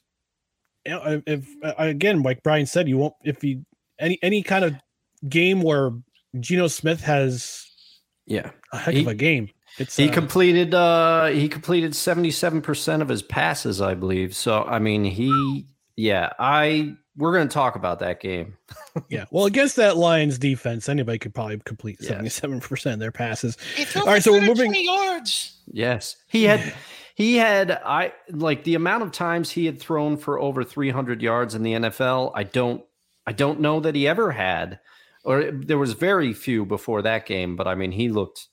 you 0.84 0.92
know, 0.92 1.02
if, 1.04 1.22
if 1.26 1.48
again, 1.78 2.22
like 2.22 2.42
Brian 2.42 2.66
said, 2.66 2.86
you 2.86 2.98
won't 2.98 3.14
if 3.24 3.42
you 3.42 3.64
any 3.98 4.18
any 4.22 4.42
kind 4.42 4.64
of 4.64 4.74
game 5.28 5.62
where 5.62 5.92
Geno 6.38 6.68
Smith 6.68 7.02
has 7.02 7.66
yeah 8.26 8.50
a 8.72 8.78
heck 8.78 8.94
he, 8.94 9.00
of 9.02 9.08
a 9.08 9.14
game. 9.14 9.50
It's 9.78 9.96
he 9.96 10.08
uh, 10.08 10.12
completed 10.12 10.74
uh 10.74 11.26
he 11.26 11.48
completed 11.48 11.92
77% 11.92 13.02
of 13.02 13.08
his 13.08 13.22
passes, 13.22 13.80
I 13.80 13.94
believe. 13.94 14.34
So 14.34 14.62
I 14.64 14.78
mean 14.78 15.04
he 15.04 15.66
yeah, 15.96 16.32
I 16.38 16.94
we're 17.16 17.32
going 17.32 17.48
to 17.48 17.52
talk 17.52 17.76
about 17.76 17.98
that 17.98 18.20
game. 18.20 18.56
yeah. 19.08 19.26
Well, 19.30 19.44
against 19.44 19.76
that 19.76 19.96
Lions 19.96 20.38
defense, 20.38 20.88
anybody 20.88 21.18
could 21.18 21.34
probably 21.34 21.58
complete 21.58 22.00
77% 22.00 22.92
of 22.92 22.98
their 22.98 23.12
passes. 23.12 23.58
All 23.96 24.04
right, 24.06 24.22
so 24.22 24.32
we're 24.32 24.40
moving 24.40 24.72
yards. 24.74 25.58
Yes. 25.66 26.16
He 26.26 26.44
had 26.44 26.72
he 27.14 27.36
had 27.36 27.70
I 27.70 28.12
like 28.30 28.64
the 28.64 28.74
amount 28.74 29.02
of 29.02 29.12
times 29.12 29.50
he 29.50 29.66
had 29.66 29.80
thrown 29.80 30.16
for 30.16 30.40
over 30.40 30.64
300 30.64 31.20
yards 31.20 31.54
in 31.54 31.62
the 31.62 31.72
NFL, 31.74 32.32
I 32.34 32.44
don't 32.44 32.82
I 33.26 33.32
don't 33.32 33.60
know 33.60 33.80
that 33.80 33.94
he 33.94 34.08
ever 34.08 34.32
had 34.32 34.80
or 35.24 35.50
there 35.50 35.78
was 35.78 35.92
very 35.92 36.32
few 36.32 36.64
before 36.64 37.02
that 37.02 37.26
game, 37.26 37.56
but 37.56 37.66
I 37.66 37.74
mean, 37.74 37.92
he 37.92 38.08
looked 38.08 38.48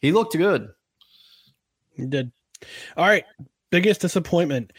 he 0.00 0.12
looked 0.12 0.36
good. 0.36 0.68
He 1.92 2.06
did. 2.06 2.32
All 2.96 3.06
right, 3.06 3.24
biggest 3.70 4.00
disappointment. 4.00 4.72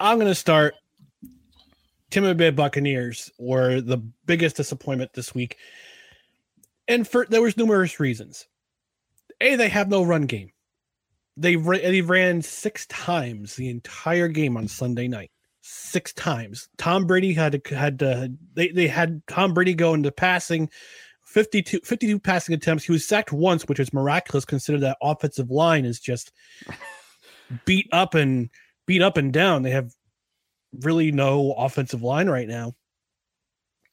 I'm 0.00 0.18
going 0.18 0.30
to 0.30 0.34
start. 0.34 0.74
Tampa 2.10 2.34
Bay 2.34 2.50
Buccaneers 2.50 3.30
were 3.38 3.80
the 3.80 3.98
biggest 4.26 4.56
disappointment 4.56 5.12
this 5.14 5.34
week, 5.34 5.56
and 6.86 7.06
for 7.08 7.26
there 7.28 7.42
was 7.42 7.56
numerous 7.56 7.98
reasons. 7.98 8.46
A, 9.40 9.56
they 9.56 9.68
have 9.68 9.88
no 9.88 10.02
run 10.02 10.26
game. 10.26 10.52
They 11.36 11.56
they 11.56 12.02
ran 12.02 12.42
six 12.42 12.86
times 12.86 13.56
the 13.56 13.70
entire 13.70 14.28
game 14.28 14.56
on 14.56 14.68
Sunday 14.68 15.08
night. 15.08 15.30
Six 15.62 16.12
times. 16.12 16.68
Tom 16.76 17.06
Brady 17.06 17.32
had 17.32 17.64
to, 17.64 17.76
had 17.76 18.00
to, 18.00 18.32
they 18.54 18.68
they 18.68 18.88
had 18.88 19.22
Tom 19.28 19.54
Brady 19.54 19.74
go 19.74 19.94
into 19.94 20.10
passing 20.10 20.68
52, 21.24 21.80
52 21.84 22.18
passing 22.18 22.54
attempts. 22.54 22.84
He 22.84 22.92
was 22.92 23.06
sacked 23.06 23.32
once, 23.32 23.64
which 23.64 23.80
is 23.80 23.92
miraculous 23.92 24.44
considering 24.44 24.82
that 24.82 24.98
offensive 25.00 25.50
line 25.50 25.84
is 25.84 26.00
just 26.00 26.32
beat 27.64 27.88
up 27.92 28.14
and 28.14 28.50
beat 28.86 29.02
up 29.02 29.16
and 29.16 29.32
down. 29.32 29.62
They 29.62 29.70
have 29.70 29.92
really 30.80 31.12
no 31.12 31.52
offensive 31.52 32.02
line 32.02 32.28
right 32.28 32.48
now. 32.48 32.74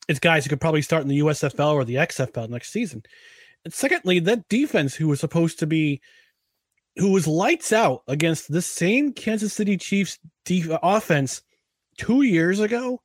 It's 0.08 0.19
guys 0.19 0.43
who 0.43 0.49
could 0.49 0.62
probably 0.62 0.82
start 0.82 1.03
in 1.03 1.08
the 1.08 1.19
USFL 1.19 1.73
or 1.73 1.86
the 1.86 1.95
XFL 1.95 2.49
next 2.49 2.71
season. 2.71 3.03
And 3.63 3.73
secondly, 3.73 4.19
that 4.19 4.49
defense 4.49 4.95
who 4.95 5.08
was 5.08 5.19
supposed 5.19 5.60
to 5.60 5.67
be 5.67 6.01
who 6.95 7.12
was 7.12 7.27
lights 7.27 7.71
out 7.71 8.03
against 8.08 8.51
the 8.51 8.62
same 8.62 9.13
Kansas 9.13 9.53
City 9.53 9.77
Chiefs 9.77 10.19
def- 10.45 10.77
offense 10.82 11.41
2 11.99 12.23
years 12.23 12.59
ago 12.59 13.01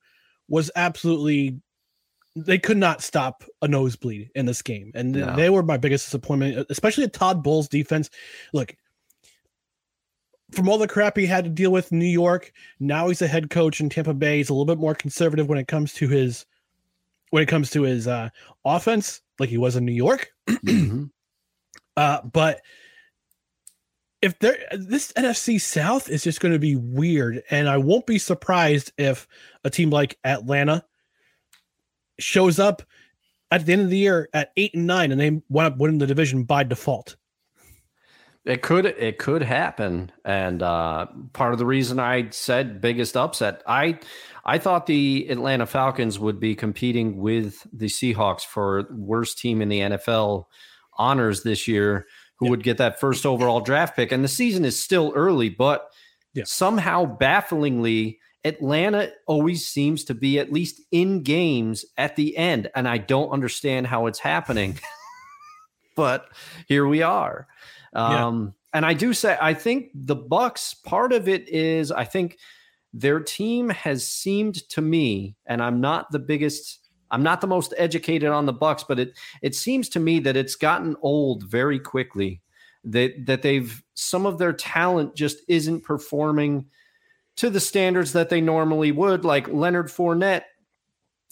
was 0.47 0.71
absolutely 0.75 1.61
they 2.35 2.59
could 2.59 2.77
not 2.77 3.01
stop 3.01 3.45
a 3.61 3.67
nosebleed 3.67 4.29
in 4.35 4.45
this 4.45 4.61
game. 4.61 4.91
And 4.93 5.13
No. 5.13 5.35
they 5.37 5.49
were 5.49 5.63
my 5.63 5.77
biggest 5.77 6.05
disappointment, 6.05 6.67
especially 6.69 7.05
at 7.05 7.13
Todd 7.13 7.41
Bowles 7.41 7.69
defense. 7.69 8.09
Look, 8.51 8.75
from 10.51 10.67
all 10.67 10.77
the 10.77 10.87
crap 10.87 11.17
he 11.17 11.25
had 11.25 11.45
to 11.45 11.49
deal 11.49 11.71
with 11.71 11.93
in 11.93 11.99
New 11.99 12.05
York, 12.05 12.51
now 12.79 13.07
he's 13.07 13.21
a 13.21 13.27
head 13.27 13.49
coach 13.49 13.79
in 13.79 13.89
Tampa 13.89 14.13
Bay. 14.13 14.37
He's 14.37 14.49
a 14.49 14.53
little 14.53 14.65
bit 14.65 14.79
more 14.79 14.93
conservative 14.95 15.47
when 15.47 15.57
it 15.57 15.67
comes 15.69 15.93
to 15.93 16.09
his 16.09 16.45
when 17.31 17.41
it 17.41 17.47
comes 17.47 17.69
to 17.71 17.83
his 17.83 18.07
uh, 18.07 18.29
offense, 18.65 19.21
like 19.39 19.49
he 19.49 19.57
was 19.57 19.75
in 19.75 19.85
New 19.85 19.91
York. 19.93 20.31
uh, 21.97 22.21
but 22.21 22.61
if 24.25 24.39
there, 24.39 24.57
this 24.71 25.11
NFC 25.11 25.61
South 25.61 26.09
is 26.09 26.23
just 26.23 26.39
going 26.39 26.51
to 26.51 26.59
be 26.59 26.75
weird, 26.75 27.43
and 27.51 27.69
I 27.69 27.77
won't 27.77 28.07
be 28.07 28.17
surprised 28.17 28.91
if 28.97 29.27
a 29.63 29.69
team 29.69 29.91
like 29.91 30.17
Atlanta 30.23 30.83
shows 32.17 32.57
up 32.57 32.81
at 33.51 33.67
the 33.67 33.73
end 33.73 33.83
of 33.83 33.91
the 33.91 33.99
year 33.99 34.27
at 34.33 34.51
eight 34.57 34.73
and 34.73 34.87
nine, 34.87 35.11
and 35.11 35.21
they 35.21 35.43
wind 35.47 35.73
up 35.73 35.77
winning 35.77 35.99
the 35.99 36.07
division 36.07 36.43
by 36.43 36.63
default. 36.63 37.17
It 38.45 38.63
could 38.63 38.87
it 38.87 39.19
could 39.19 39.43
happen, 39.43 40.11
and 40.23 40.63
uh, 40.63 41.05
part 41.33 41.53
of 41.53 41.59
the 41.59 41.65
reason 41.67 41.99
I 41.99 42.31
said 42.31 42.81
biggest 42.81 43.15
upset, 43.15 43.61
I 43.67 43.99
I 44.43 44.57
thought 44.57 44.87
the 44.87 45.27
Atlanta 45.29 45.67
Falcons 45.67 46.17
would 46.17 46.39
be 46.39 46.55
competing 46.55 47.17
with 47.17 47.67
the 47.71 47.87
Seahawks 47.87 48.41
for 48.41 48.87
worst 48.89 49.37
team 49.37 49.61
in 49.61 49.69
the 49.69 49.81
NFL 49.81 50.45
honors 50.97 51.43
this 51.43 51.67
year, 51.67 52.07
who 52.37 52.49
would 52.49 52.63
get 52.63 52.77
that 52.77 52.99
first 52.99 53.25
overall 53.25 53.61
draft 53.61 53.95
pick. 53.95 54.11
And 54.11 54.23
the 54.23 54.29
season 54.29 54.65
is 54.65 54.79
still 54.79 55.13
early, 55.15 55.49
but 55.49 55.89
somehow 56.43 57.05
bafflingly, 57.05 58.19
Atlanta 58.43 59.11
always 59.25 59.65
seems 59.65 60.03
to 60.05 60.13
be 60.13 60.37
at 60.37 60.53
least 60.53 60.81
in 60.91 61.23
games 61.23 61.85
at 61.97 62.15
the 62.15 62.37
end, 62.37 62.69
and 62.75 62.87
I 62.87 62.99
don't 62.99 63.31
understand 63.31 63.87
how 63.87 64.05
it's 64.05 64.19
happening. 64.19 64.77
but 65.95 66.27
here 66.67 66.85
we 66.85 67.01
are. 67.01 67.47
Yeah. 67.93 68.27
Um, 68.27 68.53
and 68.73 68.85
I 68.85 68.93
do 68.93 69.13
say 69.13 69.37
I 69.41 69.53
think 69.53 69.89
the 69.95 70.15
Bucks 70.15 70.73
part 70.73 71.13
of 71.13 71.27
it 71.27 71.47
is 71.49 71.91
I 71.91 72.03
think 72.03 72.37
their 72.93 73.19
team 73.19 73.69
has 73.69 74.05
seemed 74.05 74.67
to 74.69 74.81
me, 74.81 75.35
and 75.45 75.63
I'm 75.63 75.81
not 75.81 76.11
the 76.11 76.19
biggest, 76.19 76.84
I'm 77.11 77.23
not 77.23 77.41
the 77.41 77.47
most 77.47 77.73
educated 77.77 78.29
on 78.29 78.45
the 78.45 78.53
Bucks, 78.53 78.83
but 78.83 78.99
it 78.99 79.17
it 79.41 79.55
seems 79.55 79.89
to 79.89 79.99
me 79.99 80.19
that 80.19 80.37
it's 80.37 80.55
gotten 80.55 80.95
old 81.01 81.43
very 81.43 81.79
quickly. 81.79 82.41
That 82.83 83.25
that 83.25 83.41
they've 83.41 83.83
some 83.93 84.25
of 84.25 84.37
their 84.37 84.53
talent 84.53 85.15
just 85.15 85.37
isn't 85.47 85.83
performing 85.83 86.65
to 87.37 87.49
the 87.49 87.59
standards 87.59 88.13
that 88.13 88.29
they 88.29 88.41
normally 88.41 88.91
would. 88.91 89.25
Like 89.25 89.47
Leonard 89.47 89.87
Fournette, 89.87 90.43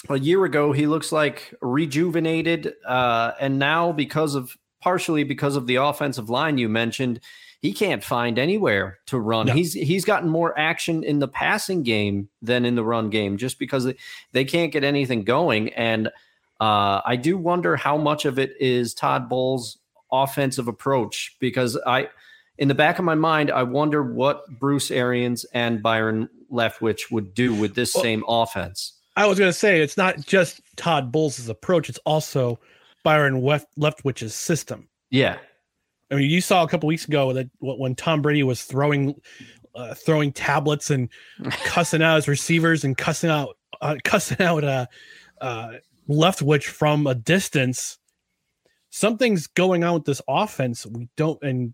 a 0.10 0.20
year 0.20 0.44
ago, 0.46 0.72
he 0.72 0.86
looks 0.86 1.12
like 1.12 1.54
rejuvenated, 1.62 2.74
uh, 2.86 3.32
and 3.40 3.60
now 3.60 3.92
because 3.92 4.36
of 4.36 4.56
partially 4.82 5.24
because 5.24 5.56
of 5.56 5.66
the 5.66 5.76
offensive 5.76 6.30
line 6.30 6.58
you 6.58 6.68
mentioned, 6.68 7.20
he 7.63 7.71
can't 7.71 8.04
find 8.04 8.38
anywhere 8.38 8.99
to 9.06 9.17
run. 9.17 9.47
No. 9.47 9.54
He's 9.54 9.71
he's 9.71 10.04
gotten 10.04 10.30
more 10.30 10.58
action 10.60 11.02
in 11.02 11.19
the 11.19 11.30
passing 11.30 11.82
game 11.82 12.28
than 12.41 12.65
in 12.65 12.76
the 12.76 12.84
run 12.84 13.10
game, 13.10 13.38
just 13.38 13.58
because 13.58 13.86
they, 13.86 13.95
they 14.34 14.43
can't 14.43 14.73
get 14.73 14.84
anything 14.84 15.23
going. 15.23 15.73
And 15.73 16.10
uh, 16.60 17.02
I 17.06 17.15
do 17.15 17.38
wonder 17.38 17.78
how 17.78 17.97
much 17.97 18.26
of 18.26 18.38
it 18.38 18.52
is 18.60 18.93
Todd 18.93 19.30
Bowles' 19.30 19.78
offensive 20.12 20.67
approach, 20.67 21.38
because 21.39 21.80
I, 21.88 22.10
in 22.58 22.67
the 22.67 22.76
back 22.76 22.99
of 22.99 23.06
my 23.06 23.15
mind, 23.15 23.49
I 23.49 23.63
wonder 23.63 24.04
what 24.04 24.43
Bruce 24.60 24.91
Arians 24.91 25.45
and 25.54 25.82
Byron 25.82 26.28
Leftwich 26.52 27.12
would 27.12 27.34
do 27.34 27.54
with 27.56 27.76
this 27.76 27.95
Well- 27.95 28.04
same 28.04 28.23
offense. 28.28 28.99
I 29.15 29.26
was 29.26 29.39
going 29.39 29.49
to 29.49 29.58
say 29.58 29.80
it's 29.80 29.95
not 29.95 30.19
just 30.26 30.60
Todd 30.76 31.13
Bowles' 31.13 31.47
approach; 31.47 31.88
it's 31.88 31.99
also 31.99 32.60
Byron 33.04 33.41
Left 33.41 33.67
Leftwich's 33.80 34.36
system. 34.36 34.89
Yeah, 35.12 35.38
I 36.13 36.17
mean, 36.17 36.30
you 36.30 36.41
saw 36.41 36.63
a 36.63 36.67
couple 36.67 36.88
weeks 36.88 37.08
ago 37.08 37.34
that 37.34 37.49
when 37.60 37.95
Tom 37.95 38.21
Brady 38.21 38.43
was 38.43 38.63
throwing, 38.63 39.19
uh, 39.73 39.95
throwing 39.95 40.32
tablets 40.32 40.91
and 40.91 41.10
cussing 41.65 42.04
out 42.04 42.17
his 42.17 42.28
receivers 42.28 42.84
and 42.84 42.95
cussing 42.95 43.32
out, 43.32 43.58
uh, 43.82 43.95
cussing 44.04 44.41
out 44.45 44.63
uh, 44.63 44.86
uh, 45.41 45.73
Leftwich 46.08 46.65
from 46.65 47.08
a 47.08 47.15
distance. 47.15 47.97
Something's 48.91 49.47
going 49.47 49.84
on 49.84 49.95
with 49.95 50.06
this 50.06 50.21
offense. 50.28 50.86
We 50.86 51.10
don't, 51.17 51.41
and 51.41 51.73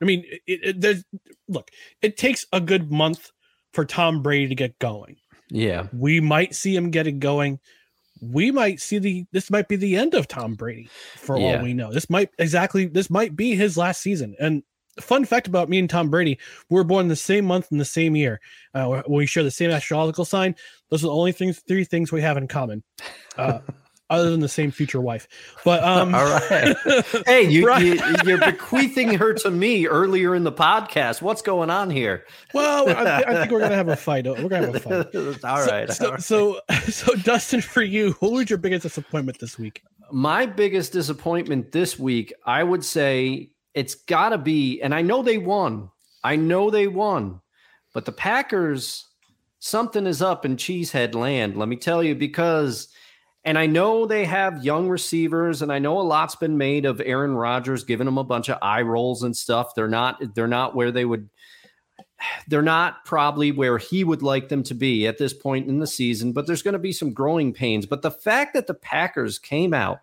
I 0.00 0.04
mean, 0.04 0.24
it, 0.46 0.60
it, 0.62 0.80
there's 0.80 1.04
look. 1.48 1.70
It 2.02 2.16
takes 2.16 2.46
a 2.52 2.60
good 2.60 2.90
month 2.90 3.30
for 3.72 3.84
Tom 3.84 4.22
Brady 4.22 4.48
to 4.48 4.54
get 4.54 4.78
going. 4.78 5.16
yeah. 5.50 5.86
We 5.92 6.20
might 6.20 6.54
see 6.54 6.74
him 6.74 6.90
getting 6.90 7.18
going. 7.18 7.58
We 8.20 8.50
might 8.50 8.80
see 8.80 8.98
the 8.98 9.26
this 9.32 9.50
might 9.50 9.68
be 9.68 9.76
the 9.76 9.96
end 9.96 10.14
of 10.14 10.26
Tom 10.28 10.54
Brady 10.54 10.88
for 11.16 11.38
Yeah. 11.38 11.56
all 11.58 11.62
we 11.62 11.72
know. 11.74 11.92
This 11.92 12.10
might 12.10 12.30
exactly 12.38 12.86
this 12.86 13.10
might 13.10 13.36
be 13.36 13.54
his 13.54 13.76
last 13.76 14.00
season. 14.02 14.34
And 14.40 14.62
fun 15.00 15.24
fact 15.24 15.46
about 15.46 15.68
me 15.68 15.78
and 15.78 15.88
Tom 15.88 16.10
Brady, 16.10 16.38
we 16.68 16.74
were 16.74 16.82
born 16.84 17.06
the 17.06 17.14
same 17.14 17.44
month 17.44 17.68
in 17.70 17.78
the 17.78 17.84
same 17.84 18.16
year. 18.16 18.40
Uh, 18.74 19.02
we 19.08 19.26
share 19.26 19.44
the 19.44 19.50
same 19.52 19.70
astrological 19.70 20.24
sign. 20.24 20.56
Those 20.90 21.04
are 21.04 21.06
the 21.08 21.12
only 21.14 21.30
things, 21.32 21.62
three 21.68 21.84
things 21.84 22.10
we 22.10 22.20
have 22.22 22.36
in 22.36 22.48
common, 22.48 22.82
uh, 23.36 23.60
other 24.10 24.30
than 24.30 24.40
the 24.40 24.48
same 24.48 24.70
future 24.70 25.00
wife. 25.00 25.28
But 25.64 25.82
um, 25.84 26.14
All 26.14 26.24
right. 26.24 26.74
Hey, 27.26 27.42
you, 27.48 27.66
Right. 27.66 27.84
you 27.84 28.00
you're 28.24 28.38
bequeathing 28.38 29.14
her 29.14 29.34
to 29.34 29.50
me 29.50 29.86
earlier 29.86 30.34
in 30.34 30.44
the 30.44 30.52
podcast. 30.52 31.20
What's 31.20 31.42
going 31.42 31.70
on 31.70 31.90
here? 31.90 32.24
Well, 32.54 32.88
I, 32.88 33.22
I 33.22 33.34
think 33.34 33.50
we're 33.52 33.60
gonna 33.60 33.74
have 33.74 33.88
a 33.88 33.96
fight. 33.96 34.26
We're 34.26 34.48
gonna 34.48 34.66
have 34.66 34.74
a 34.76 34.80
fight. 34.80 35.14
all 35.44 35.64
So- 35.64 35.70
right. 35.70 35.90
So, 35.92 36.06
all 36.06 36.12
right. 36.12 36.22
so, 36.22 36.60
so, 36.88 37.14
Dustin, 37.16 37.60
for 37.60 37.82
you, 37.82 38.12
who 38.12 38.32
was 38.32 38.48
your 38.48 38.58
biggest 38.58 38.82
disappointment 38.84 39.38
this 39.38 39.58
week? 39.58 39.82
My 40.10 40.46
biggest 40.46 40.92
disappointment 40.92 41.72
this 41.72 41.98
week, 41.98 42.32
I 42.46 42.64
would 42.64 42.84
say 42.84 43.50
it's 43.74 43.94
got 43.94 44.30
to 44.30 44.38
be, 44.38 44.80
and 44.80 44.94
I 44.94 45.02
know 45.02 45.22
they 45.22 45.36
won. 45.38 45.90
I 46.24 46.36
know 46.36 46.70
they 46.70 46.86
won, 46.88 47.40
but 47.92 48.06
the 48.06 48.12
Packers 48.12 49.06
something 49.60 50.06
is 50.06 50.22
up 50.22 50.46
in 50.46 50.56
Cheesehead 50.56 51.14
land. 51.14 51.56
Let 51.56 51.68
me 51.68 51.76
tell 51.76 52.02
you, 52.02 52.14
because, 52.14 52.88
and 53.48 53.56
I 53.56 53.64
know 53.64 54.04
they 54.04 54.26
have 54.26 54.62
young 54.62 54.90
receivers, 54.90 55.62
and 55.62 55.72
I 55.72 55.78
know 55.78 55.98
a 55.98 56.02
lot's 56.02 56.36
been 56.36 56.58
made 56.58 56.84
of 56.84 57.00
Aaron 57.00 57.34
Rodgers 57.34 57.82
giving 57.82 58.04
them 58.04 58.18
a 58.18 58.24
bunch 58.24 58.50
of 58.50 58.58
eye 58.60 58.82
rolls 58.82 59.22
and 59.22 59.34
stuff. 59.34 59.74
They're 59.74 59.88
not, 59.88 60.34
they're 60.34 60.46
not 60.46 60.76
where 60.76 60.92
they 60.92 61.06
would. 61.06 61.30
They're 62.48 62.60
not 62.60 63.06
probably 63.06 63.50
where 63.50 63.78
he 63.78 64.04
would 64.04 64.22
like 64.22 64.50
them 64.50 64.62
to 64.64 64.74
be 64.74 65.06
at 65.06 65.16
this 65.16 65.32
point 65.32 65.66
in 65.66 65.78
the 65.78 65.86
season, 65.86 66.32
but 66.32 66.46
there's 66.46 66.62
going 66.62 66.74
to 66.74 66.78
be 66.78 66.92
some 66.92 67.14
growing 67.14 67.54
pains. 67.54 67.86
But 67.86 68.02
the 68.02 68.10
fact 68.10 68.52
that 68.52 68.66
the 68.66 68.74
Packers 68.74 69.38
came 69.38 69.72
out 69.72 70.00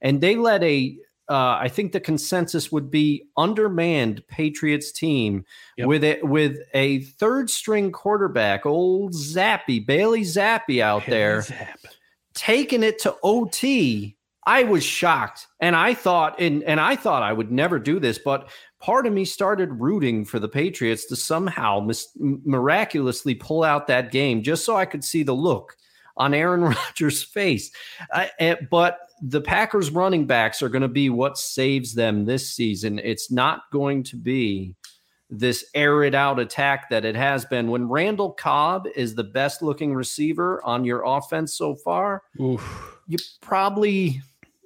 and 0.00 0.20
they 0.20 0.36
let 0.36 0.62
a 0.62 0.96
uh, 1.28 1.58
I 1.60 1.68
think 1.68 1.92
the 1.92 2.00
consensus 2.00 2.72
would 2.72 2.90
be 2.90 3.24
undermanned 3.36 4.26
Patriots 4.28 4.90
team 4.92 5.44
yep. 5.76 5.88
with 5.88 6.02
it 6.02 6.24
with 6.24 6.56
a 6.72 7.00
third 7.00 7.50
string 7.50 7.92
quarterback, 7.92 8.64
old 8.64 9.12
Zappe 9.12 9.84
Bailey 9.84 10.22
Zappe 10.22 10.80
out 10.80 11.02
hey, 11.02 11.10
there. 11.10 11.44
Taking 12.38 12.82
it 12.82 12.98
to 13.00 13.16
OT. 13.22 14.16
I 14.46 14.62
was 14.62 14.82
shocked, 14.82 15.46
and 15.60 15.76
I 15.76 15.92
thought, 15.92 16.40
and 16.40 16.62
and 16.62 16.80
I 16.80 16.96
thought 16.96 17.22
I 17.22 17.34
would 17.34 17.52
never 17.52 17.78
do 17.78 18.00
this, 18.00 18.18
but 18.18 18.48
part 18.80 19.06
of 19.06 19.12
me 19.12 19.26
started 19.26 19.70
rooting 19.72 20.24
for 20.24 20.38
the 20.38 20.48
Patriots 20.48 21.04
to 21.06 21.16
somehow 21.16 21.80
mis- 21.80 22.16
miraculously 22.16 23.34
pull 23.34 23.62
out 23.62 23.88
that 23.88 24.10
game, 24.10 24.42
just 24.42 24.64
so 24.64 24.76
I 24.76 24.86
could 24.86 25.04
see 25.04 25.22
the 25.22 25.34
look 25.34 25.76
on 26.16 26.32
Aaron 26.32 26.62
Rodgers' 26.74 27.22
face. 27.22 27.70
Uh, 28.10 28.54
but 28.70 29.00
the 29.20 29.40
Packers 29.40 29.90
running 29.90 30.26
backs 30.26 30.62
are 30.62 30.68
going 30.68 30.82
to 30.82 30.88
be 30.88 31.10
what 31.10 31.36
saves 31.36 31.94
them 31.94 32.24
this 32.24 32.48
season. 32.48 33.00
It's 33.00 33.30
not 33.30 33.62
going 33.72 34.04
to 34.04 34.16
be 34.16 34.76
this 35.30 35.64
arid 35.74 36.14
out 36.14 36.38
attack 36.38 36.88
that 36.90 37.04
it 37.04 37.14
has 37.14 37.44
been. 37.44 37.70
When 37.70 37.88
Randall 37.88 38.32
Cobb 38.32 38.86
is 38.96 39.14
the 39.14 39.24
best 39.24 39.62
looking 39.62 39.94
receiver 39.94 40.64
on 40.64 40.84
your 40.84 41.02
offense 41.04 41.54
so 41.54 41.74
far, 41.74 42.22
Oof. 42.40 42.98
you 43.06 43.18
probably 43.40 44.22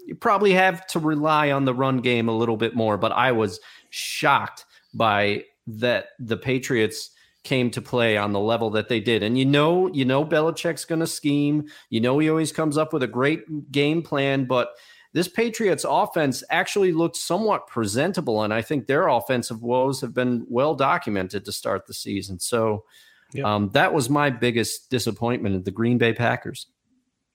you 0.07 0.15
probably 0.15 0.53
have 0.53 0.87
to 0.89 0.99
rely 0.99 1.51
on 1.51 1.65
the 1.65 1.75
run 1.75 1.99
game 1.99 2.29
a 2.29 2.37
little 2.37 2.57
bit 2.57 2.75
more. 2.75 2.97
But 2.97 3.13
I 3.13 3.33
was 3.33 3.61
shocked 3.91 4.65
by 4.95 5.45
that 5.67 6.09
the 6.19 6.37
Patriots 6.37 7.11
came 7.45 7.71
to 7.71 7.83
play 7.83 8.17
on 8.17 8.33
the 8.33 8.41
level 8.41 8.71
that 8.71 8.89
they 8.89 9.01
did. 9.01 9.23
And 9.23 9.37
you 9.37 9.45
know, 9.45 9.93
you 9.93 10.05
know, 10.05 10.25
Belichick's 10.25 10.85
going 10.85 11.01
to 11.01 11.07
scheme. 11.07 11.67
You 11.91 12.01
know, 12.01 12.19
he 12.19 12.31
always 12.31 12.53
comes 12.53 12.79
up 12.79 12.93
with 12.93 13.03
a 13.03 13.09
great 13.09 13.73
game 13.73 14.03
plan, 14.03 14.45
but 14.45 14.71
this 15.13 15.29
Patriots 15.29 15.85
offense 15.89 16.43
actually 16.51 16.93
looked 16.93 17.17
somewhat 17.17 17.67
presentable. 17.67 18.43
And 18.43 18.53
I 18.53 18.63
think 18.63 18.87
their 18.87 19.09
offensive 19.09 19.63
woes 19.63 20.01
have 20.01 20.15
been 20.15 20.47
well 20.49 20.75
documented 20.75 21.45
to 21.45 21.53
start 21.53 21.87
the 21.87 21.95
season. 21.95 22.41
So 22.41 22.85
yep. 23.33 23.45
um, 23.45 23.69
that 23.71 23.93
was 23.93 24.09
my 24.09 24.31
biggest 24.31 24.91
disappointment 24.91 25.55
in 25.55 25.65
the 25.65 25.71
Green 25.71 25.99
Bay 25.99 26.15
Packers. 26.15 26.67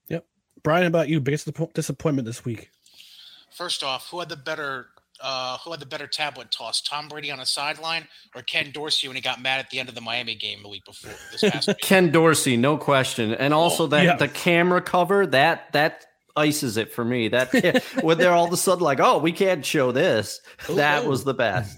Yep. 0.07 0.25
Brian, 0.63 0.87
about 0.87 1.07
you, 1.07 1.19
biggest 1.19 1.49
disappointment 1.73 2.25
this 2.25 2.43
week? 2.43 2.71
First 3.51 3.83
off, 3.83 4.09
who 4.09 4.19
had 4.19 4.29
the 4.29 4.35
better 4.35 4.87
uh, 5.19 5.57
who 5.59 5.71
had 5.71 5.79
the 5.79 5.85
better 5.85 6.07
tablet 6.07 6.51
toss, 6.51 6.81
Tom 6.81 7.07
Brady 7.07 7.31
on 7.31 7.39
a 7.39 7.45
sideline 7.45 8.07
or 8.35 8.43
Ken 8.43 8.71
Dorsey 8.71 9.07
when 9.07 9.15
he 9.15 9.21
got 9.21 9.41
mad 9.41 9.59
at 9.59 9.69
the 9.69 9.79
end 9.79 9.89
of 9.89 9.95
the 9.95 10.01
Miami 10.01 10.35
game 10.35 10.61
the 10.61 10.69
week 10.69 10.85
before 10.85 11.13
this 11.31 11.41
past 11.41 11.67
week? 11.67 11.79
Ken 11.79 12.11
Dorsey, 12.11 12.55
no 12.55 12.77
question. 12.77 13.33
And 13.33 13.53
also 13.53 13.85
oh, 13.85 13.87
that 13.87 14.03
yeah. 14.03 14.15
the 14.15 14.27
camera 14.27 14.81
cover 14.81 15.25
that 15.27 15.71
that 15.73 16.05
ices 16.37 16.77
it 16.77 16.93
for 16.93 17.03
me. 17.03 17.27
That 17.27 17.83
when 18.01 18.17
they're 18.17 18.31
all 18.31 18.45
of 18.45 18.53
a 18.53 18.57
sudden 18.57 18.83
like, 18.83 18.99
oh, 18.99 19.17
we 19.17 19.31
can't 19.31 19.65
show 19.65 19.91
this. 19.91 20.39
Ooh. 20.69 20.75
That 20.75 21.05
was 21.05 21.23
the 21.23 21.33
best. 21.33 21.77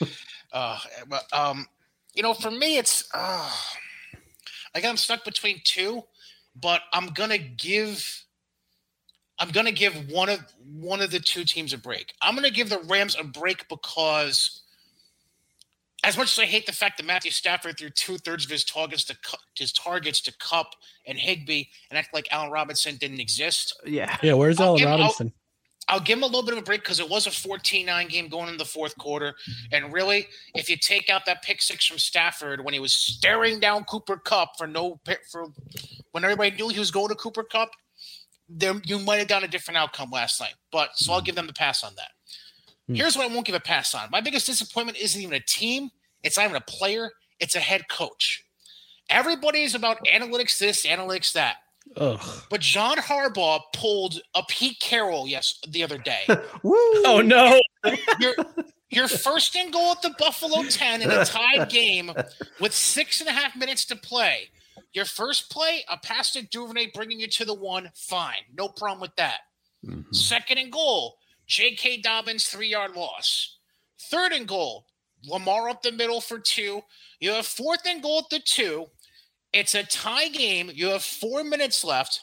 uh, 0.52 0.78
um, 1.32 1.66
you 2.14 2.22
know, 2.22 2.34
for 2.34 2.50
me, 2.50 2.78
it's 2.78 3.08
uh, 3.12 3.50
like 4.74 4.84
I'm 4.84 4.96
stuck 4.96 5.24
between 5.24 5.60
two, 5.64 6.02
but 6.54 6.82
I'm 6.92 7.08
gonna 7.08 7.38
give 7.38 8.24
I'm 9.40 9.48
going 9.48 9.66
to 9.66 9.72
give 9.72 10.10
one 10.10 10.28
of 10.28 10.40
one 10.62 11.00
of 11.00 11.10
the 11.10 11.18
two 11.18 11.44
teams 11.44 11.72
a 11.72 11.78
break. 11.78 12.12
I'm 12.20 12.34
going 12.34 12.46
to 12.46 12.52
give 12.52 12.68
the 12.68 12.80
Rams 12.80 13.16
a 13.18 13.24
break 13.24 13.66
because, 13.70 14.60
as 16.04 16.16
much 16.16 16.32
as 16.32 16.38
I 16.38 16.46
hate 16.46 16.66
the 16.66 16.72
fact 16.72 16.96
that 16.96 17.06
Matthew 17.06 17.30
Stafford 17.30 17.78
threw 17.78 17.90
two 17.90 18.16
thirds 18.18 18.44
of 18.44 18.50
his 18.50 18.64
targets 18.64 19.04
to 19.04 19.16
his 19.56 19.72
targets 19.72 20.20
to 20.22 20.32
Kupp 20.38 20.74
and 21.06 21.18
Higbee 21.18 21.64
and 21.90 21.98
act 21.98 22.14
like 22.14 22.28
Allen 22.30 22.50
Robinson 22.50 22.96
didn't 22.96 23.20
exist. 23.20 23.78
Yeah, 23.84 24.16
yeah. 24.22 24.32
Where's 24.32 24.60
Allen 24.60 24.82
Robinson? 24.82 25.32
I'll, 25.88 25.96
I'll, 25.96 26.04
give 26.04 26.18
him 26.18 26.22
a 26.22 26.26
little 26.26 26.42
bit 26.42 26.52
of 26.52 26.58
a 26.58 26.62
break 26.62 26.82
because 26.82 27.00
it 27.00 27.08
was 27.08 27.26
a 27.26 27.30
14-9 27.30 28.08
game 28.08 28.28
going 28.28 28.48
in 28.48 28.56
the 28.56 28.64
fourth 28.64 28.96
quarter, 28.96 29.34
and 29.72 29.92
really, 29.92 30.26
if 30.54 30.70
you 30.70 30.76
take 30.76 31.10
out 31.10 31.26
that 31.26 31.42
pick 31.42 31.60
six 31.60 31.84
from 31.84 31.98
Stafford 31.98 32.64
when 32.64 32.72
he 32.72 32.80
was 32.80 32.92
staring 32.92 33.60
down 33.60 33.84
Cooper 33.84 34.16
Kupp 34.16 34.56
for 34.56 34.66
no 34.66 35.00
for 35.30 35.48
when 36.12 36.24
everybody 36.24 36.50
knew 36.52 36.68
he 36.68 36.78
was 36.78 36.90
going 36.90 37.08
to 37.08 37.14
Cooper 37.14 37.44
Kupp, 37.44 37.70
there 38.48 38.74
you 38.84 38.98
might 38.98 39.18
have 39.18 39.28
gotten 39.28 39.48
a 39.48 39.52
different 39.52 39.78
outcome 39.78 40.10
last 40.10 40.40
night. 40.40 40.54
But 40.72 40.90
so 40.96 41.12
I'll 41.12 41.20
give 41.20 41.34
them 41.34 41.46
the 41.46 41.52
pass 41.52 41.84
on 41.84 41.92
that. 41.96 42.10
Mm. 42.90 42.96
Here's 42.96 43.16
what 43.16 43.30
I 43.30 43.32
won't 43.32 43.46
give 43.46 43.54
a 43.54 43.60
pass 43.60 43.94
on. 43.94 44.10
My 44.10 44.20
biggest 44.20 44.46
disappointment 44.46 44.98
isn't 44.98 45.20
even 45.20 45.34
a 45.34 45.40
team, 45.40 45.90
it's 46.22 46.36
not 46.36 46.46
even 46.46 46.56
a 46.56 46.60
player, 46.60 47.10
it's 47.38 47.54
a 47.54 47.60
head 47.60 47.88
coach. 47.88 48.44
Everybody's 49.08 49.74
about 49.74 50.04
analytics 50.06 50.58
this, 50.58 50.84
analytics 50.86 51.32
that. 51.32 51.56
Ugh. 51.96 52.20
But 52.48 52.60
John 52.60 52.98
Harbaugh 52.98 53.60
pulled 53.74 54.20
a 54.34 54.42
Pete 54.48 54.78
Carroll, 54.80 55.26
yes, 55.26 55.60
the 55.68 55.82
other 55.82 55.98
day. 55.98 56.22
oh 56.64 57.22
no. 57.24 57.60
Your, 58.20 58.34
your 58.90 59.08
first 59.08 59.56
and 59.56 59.72
goal 59.72 59.92
at 59.92 60.02
the 60.02 60.14
Buffalo 60.18 60.62
10 60.62 61.02
in 61.02 61.10
a 61.10 61.24
tied 61.24 61.68
game 61.70 62.12
with 62.60 62.74
six 62.74 63.20
and 63.20 63.28
a 63.28 63.32
half 63.32 63.56
minutes 63.56 63.84
to 63.86 63.96
play. 63.96 64.50
Your 64.92 65.04
first 65.04 65.50
play, 65.50 65.84
a 65.88 65.96
pass 65.96 66.32
to 66.32 66.42
Duvernay 66.42 66.90
bringing 66.92 67.20
you 67.20 67.28
to 67.28 67.44
the 67.44 67.54
one, 67.54 67.90
fine. 67.94 68.42
No 68.56 68.68
problem 68.68 69.00
with 69.00 69.14
that. 69.16 69.40
Mm-hmm. 69.86 70.12
Second 70.12 70.58
and 70.58 70.72
goal, 70.72 71.16
J.K. 71.50 72.00
Dobbins, 72.00 72.46
three 72.46 72.68
yard 72.68 72.94
loss. 72.94 73.58
Third 74.08 74.30
and 74.30 74.46
goal, 74.46 74.86
Lamar 75.26 75.68
up 75.68 75.82
the 75.82 75.90
middle 75.90 76.20
for 76.20 76.38
two. 76.38 76.80
You 77.18 77.32
have 77.32 77.44
fourth 77.44 77.80
and 77.86 78.00
goal 78.00 78.18
at 78.18 78.30
the 78.30 78.38
two. 78.38 78.86
It's 79.52 79.74
a 79.74 79.82
tie 79.82 80.28
game. 80.28 80.70
You 80.72 80.90
have 80.90 81.02
four 81.02 81.42
minutes 81.42 81.82
left. 81.82 82.22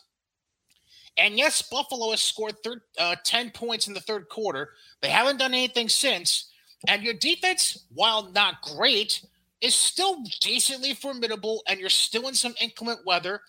And 1.18 1.38
yes, 1.38 1.62
Buffalo 1.62 2.12
has 2.12 2.22
scored 2.22 2.56
thir- 2.64 2.84
uh, 2.98 3.18
10 3.26 3.52
points 3.52 3.88
in 3.88 3.94
the 3.94 4.00
third 4.00 4.30
quarter. 4.30 4.70
They 5.02 5.10
haven't 5.10 5.38
done 5.40 5.54
anything 5.54 5.90
since. 5.90 6.50
And 6.88 7.04
your 7.04 7.16
defense, 7.16 7.86
while 7.94 8.32
not 8.32 8.62
great, 8.62 9.26
is 9.60 9.76
still 9.76 10.24
decently 10.40 10.94
formidable 10.94 11.64
and 11.68 11.82
you're 11.82 11.90
still 11.90 12.30
in 12.30 12.34
some 12.34 12.54
inclement 12.62 13.00
weather, 13.06 13.42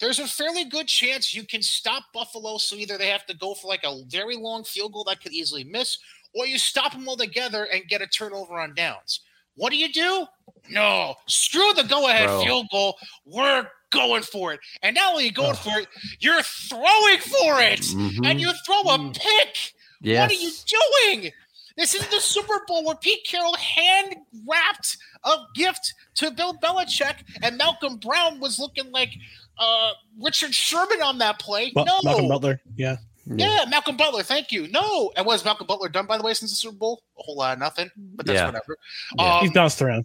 there's 0.00 0.18
a 0.18 0.26
fairly 0.26 0.64
good 0.64 0.86
chance 0.86 1.34
you 1.34 1.44
can 1.44 1.62
stop 1.62 2.04
Buffalo. 2.12 2.58
So 2.58 2.76
either 2.76 2.98
they 2.98 3.08
have 3.08 3.26
to 3.26 3.36
go 3.36 3.54
for 3.54 3.68
like 3.68 3.84
a 3.84 4.02
very 4.08 4.36
long 4.36 4.64
field 4.64 4.92
goal 4.92 5.04
that 5.04 5.22
could 5.22 5.32
easily 5.32 5.64
miss, 5.64 5.98
or 6.34 6.46
you 6.46 6.58
stop 6.58 6.92
them 6.92 7.08
all 7.08 7.16
together 7.16 7.66
and 7.72 7.88
get 7.88 8.02
a 8.02 8.06
turnover 8.06 8.58
on 8.58 8.74
downs. 8.74 9.20
What 9.54 9.70
do 9.70 9.78
you 9.78 9.90
do? 9.90 10.26
No, 10.68 11.14
screw 11.26 11.72
the 11.74 11.84
go 11.84 12.08
ahead 12.08 12.28
field 12.44 12.66
goal. 12.70 12.96
We're 13.24 13.66
going 13.90 14.22
for 14.22 14.52
it. 14.52 14.60
And 14.82 14.94
not 14.94 15.12
only 15.12 15.24
are 15.24 15.26
you 15.26 15.32
going 15.32 15.54
for 15.54 15.78
it, 15.78 15.88
you're 16.20 16.42
throwing 16.42 17.18
for 17.18 17.60
it. 17.60 17.80
Mm-hmm. 17.80 18.24
And 18.24 18.40
you 18.40 18.52
throw 18.66 18.80
a 18.80 18.98
mm. 18.98 19.14
pick. 19.14 19.72
Yes. 20.02 20.30
What 20.30 20.38
are 20.38 20.42
you 20.42 21.20
doing? 21.20 21.32
This 21.76 21.94
is 21.94 22.06
the 22.08 22.20
Super 22.20 22.62
Bowl 22.66 22.84
where 22.84 22.96
Pete 22.96 23.26
Carroll 23.26 23.54
hand 23.56 24.16
wrapped 24.48 24.96
a 25.24 25.36
gift 25.54 25.92
to 26.16 26.30
Bill 26.30 26.54
Belichick, 26.54 27.16
and 27.42 27.58
Malcolm 27.58 27.98
Brown 27.98 28.40
was 28.40 28.58
looking 28.58 28.90
like 28.92 29.10
uh, 29.58 29.92
Richard 30.20 30.54
Sherman 30.54 31.02
on 31.02 31.18
that 31.18 31.38
play. 31.38 31.72
Well, 31.74 31.84
no, 31.84 32.00
Malcolm 32.02 32.28
Butler, 32.28 32.60
yeah. 32.74 32.96
yeah. 33.26 33.62
yeah. 33.62 33.64
Malcolm 33.68 33.96
Butler. 33.96 34.22
Thank 34.22 34.52
you. 34.52 34.68
No, 34.68 35.12
and 35.16 35.26
was 35.26 35.44
Malcolm 35.44 35.66
Butler 35.66 35.88
done 35.88 36.06
by 36.06 36.18
the 36.18 36.24
way 36.24 36.34
since 36.34 36.50
the 36.50 36.56
Super 36.56 36.76
Bowl? 36.76 37.02
A 37.18 37.22
whole 37.22 37.36
lot 37.36 37.54
of 37.54 37.58
nothing, 37.58 37.90
but 37.96 38.26
that's 38.26 38.36
yeah. 38.36 38.46
whatever. 38.46 38.76
Yeah. 39.18 39.34
Um, 39.36 39.40
He's 39.42 39.52
bounced 39.52 39.80
around. 39.82 40.04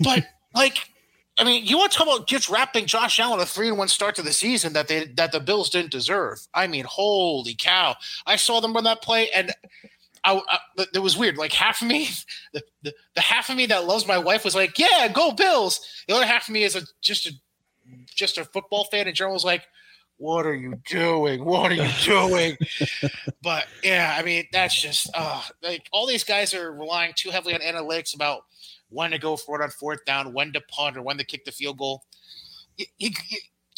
but 0.00 0.26
like, 0.54 0.90
I 1.38 1.44
mean, 1.44 1.64
you 1.64 1.78
want 1.78 1.92
to 1.92 1.98
talk 1.98 2.06
about 2.06 2.26
just 2.26 2.48
wrapping 2.48 2.86
Josh 2.86 3.20
Allen 3.20 3.40
a 3.40 3.46
three 3.46 3.68
and 3.68 3.78
one 3.78 3.88
start 3.88 4.16
to 4.16 4.22
the 4.22 4.32
season 4.32 4.72
that 4.72 4.88
they 4.88 5.06
that 5.16 5.32
the 5.32 5.40
Bills 5.40 5.70
didn't 5.70 5.92
deserve. 5.92 6.46
I 6.54 6.66
mean, 6.66 6.84
holy 6.84 7.54
cow! 7.54 7.96
I 8.26 8.36
saw 8.36 8.60
them 8.60 8.74
run 8.74 8.84
that 8.84 9.02
play, 9.02 9.30
and 9.30 9.52
I, 10.24 10.40
I, 10.48 10.86
it 10.94 10.98
was 10.98 11.16
weird. 11.16 11.36
Like 11.36 11.52
half 11.52 11.80
of 11.80 11.88
me, 11.88 12.08
the, 12.52 12.62
the, 12.82 12.94
the, 13.14 13.20
half 13.20 13.50
of 13.50 13.56
me 13.56 13.66
that 13.66 13.86
loves 13.86 14.06
my 14.06 14.18
wife 14.18 14.44
was 14.44 14.54
like, 14.54 14.78
"Yeah, 14.78 15.08
go 15.12 15.32
Bills." 15.32 15.80
The 16.06 16.14
other 16.14 16.26
half 16.26 16.48
of 16.48 16.54
me 16.54 16.64
is 16.64 16.76
a 16.76 16.82
just 17.00 17.26
a 17.26 17.32
just 18.06 18.38
a 18.38 18.44
football 18.44 18.84
fan 18.84 19.08
in 19.08 19.14
general 19.14 19.34
was 19.34 19.44
like, 19.44 19.66
"What 20.16 20.46
are 20.46 20.54
you 20.54 20.80
doing? 20.86 21.44
What 21.44 21.72
are 21.72 21.74
you 21.74 21.90
doing?" 22.04 22.56
but 23.42 23.66
yeah, 23.82 24.16
I 24.18 24.22
mean, 24.22 24.44
that's 24.52 24.80
just 24.80 25.10
uh, 25.14 25.42
like 25.62 25.88
all 25.92 26.06
these 26.06 26.24
guys 26.24 26.54
are 26.54 26.72
relying 26.72 27.12
too 27.16 27.30
heavily 27.30 27.54
on 27.54 27.60
analytics 27.60 28.14
about 28.14 28.42
when 28.90 29.10
to 29.10 29.18
go 29.18 29.36
for 29.36 29.60
it 29.60 29.64
on 29.64 29.70
fourth 29.70 30.04
down, 30.04 30.32
when 30.32 30.52
to 30.52 30.60
punt, 30.62 30.96
or 30.96 31.02
when 31.02 31.18
to 31.18 31.24
kick 31.24 31.44
the 31.44 31.52
field 31.52 31.78
goal. 31.78 32.04
You, 32.76 32.86
you, 32.98 33.10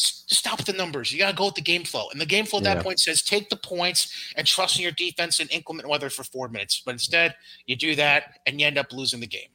stop 0.00 0.64
the 0.64 0.72
numbers. 0.72 1.12
You 1.12 1.18
got 1.18 1.30
to 1.30 1.36
go 1.36 1.46
with 1.46 1.54
the 1.54 1.60
game 1.60 1.84
flow. 1.84 2.08
And 2.10 2.20
the 2.20 2.26
game 2.26 2.46
flow 2.46 2.58
at 2.58 2.64
that 2.64 2.76
yeah. 2.78 2.82
point 2.82 3.00
says 3.00 3.22
take 3.22 3.50
the 3.50 3.56
points 3.56 4.32
and 4.36 4.46
trust 4.46 4.76
in 4.76 4.82
your 4.82 4.92
defense 4.92 5.40
in 5.40 5.48
inclement 5.48 5.88
weather 5.88 6.10
for 6.10 6.24
four 6.24 6.48
minutes. 6.48 6.82
But 6.84 6.92
instead, 6.92 7.34
you 7.66 7.76
do 7.76 7.94
that 7.96 8.38
and 8.46 8.60
you 8.60 8.66
end 8.66 8.78
up 8.78 8.92
losing 8.92 9.20
the 9.20 9.26
game. 9.26 9.48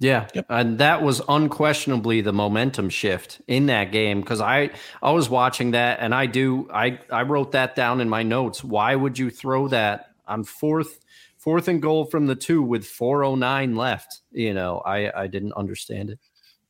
Yeah, 0.00 0.28
Yep. 0.34 0.46
and 0.48 0.78
that 0.78 1.02
was 1.02 1.20
unquestionably 1.28 2.22
the 2.22 2.32
momentum 2.32 2.88
shift 2.88 3.40
in 3.46 3.66
that 3.66 3.92
game 3.92 4.20
because 4.22 4.40
I 4.40 4.70
I 5.02 5.10
was 5.12 5.28
watching 5.28 5.72
that 5.72 5.98
and 6.00 6.14
I 6.14 6.24
do 6.26 6.68
I 6.72 6.98
I 7.12 7.22
wrote 7.22 7.52
that 7.52 7.74
down 7.76 8.00
in 8.00 8.08
my 8.08 8.22
notes. 8.22 8.64
Why 8.64 8.96
would 8.96 9.18
you 9.18 9.28
throw 9.30 9.68
that 9.68 10.06
on 10.26 10.44
fourth 10.44 11.00
fourth 11.36 11.68
and 11.68 11.82
goal 11.82 12.06
from 12.06 12.26
the 12.26 12.34
two 12.34 12.62
with 12.62 12.86
409 12.86 13.76
left? 13.76 14.22
You 14.32 14.54
know, 14.54 14.78
I 14.86 15.24
I 15.24 15.26
didn't 15.26 15.52
understand 15.52 16.08
it. 16.10 16.18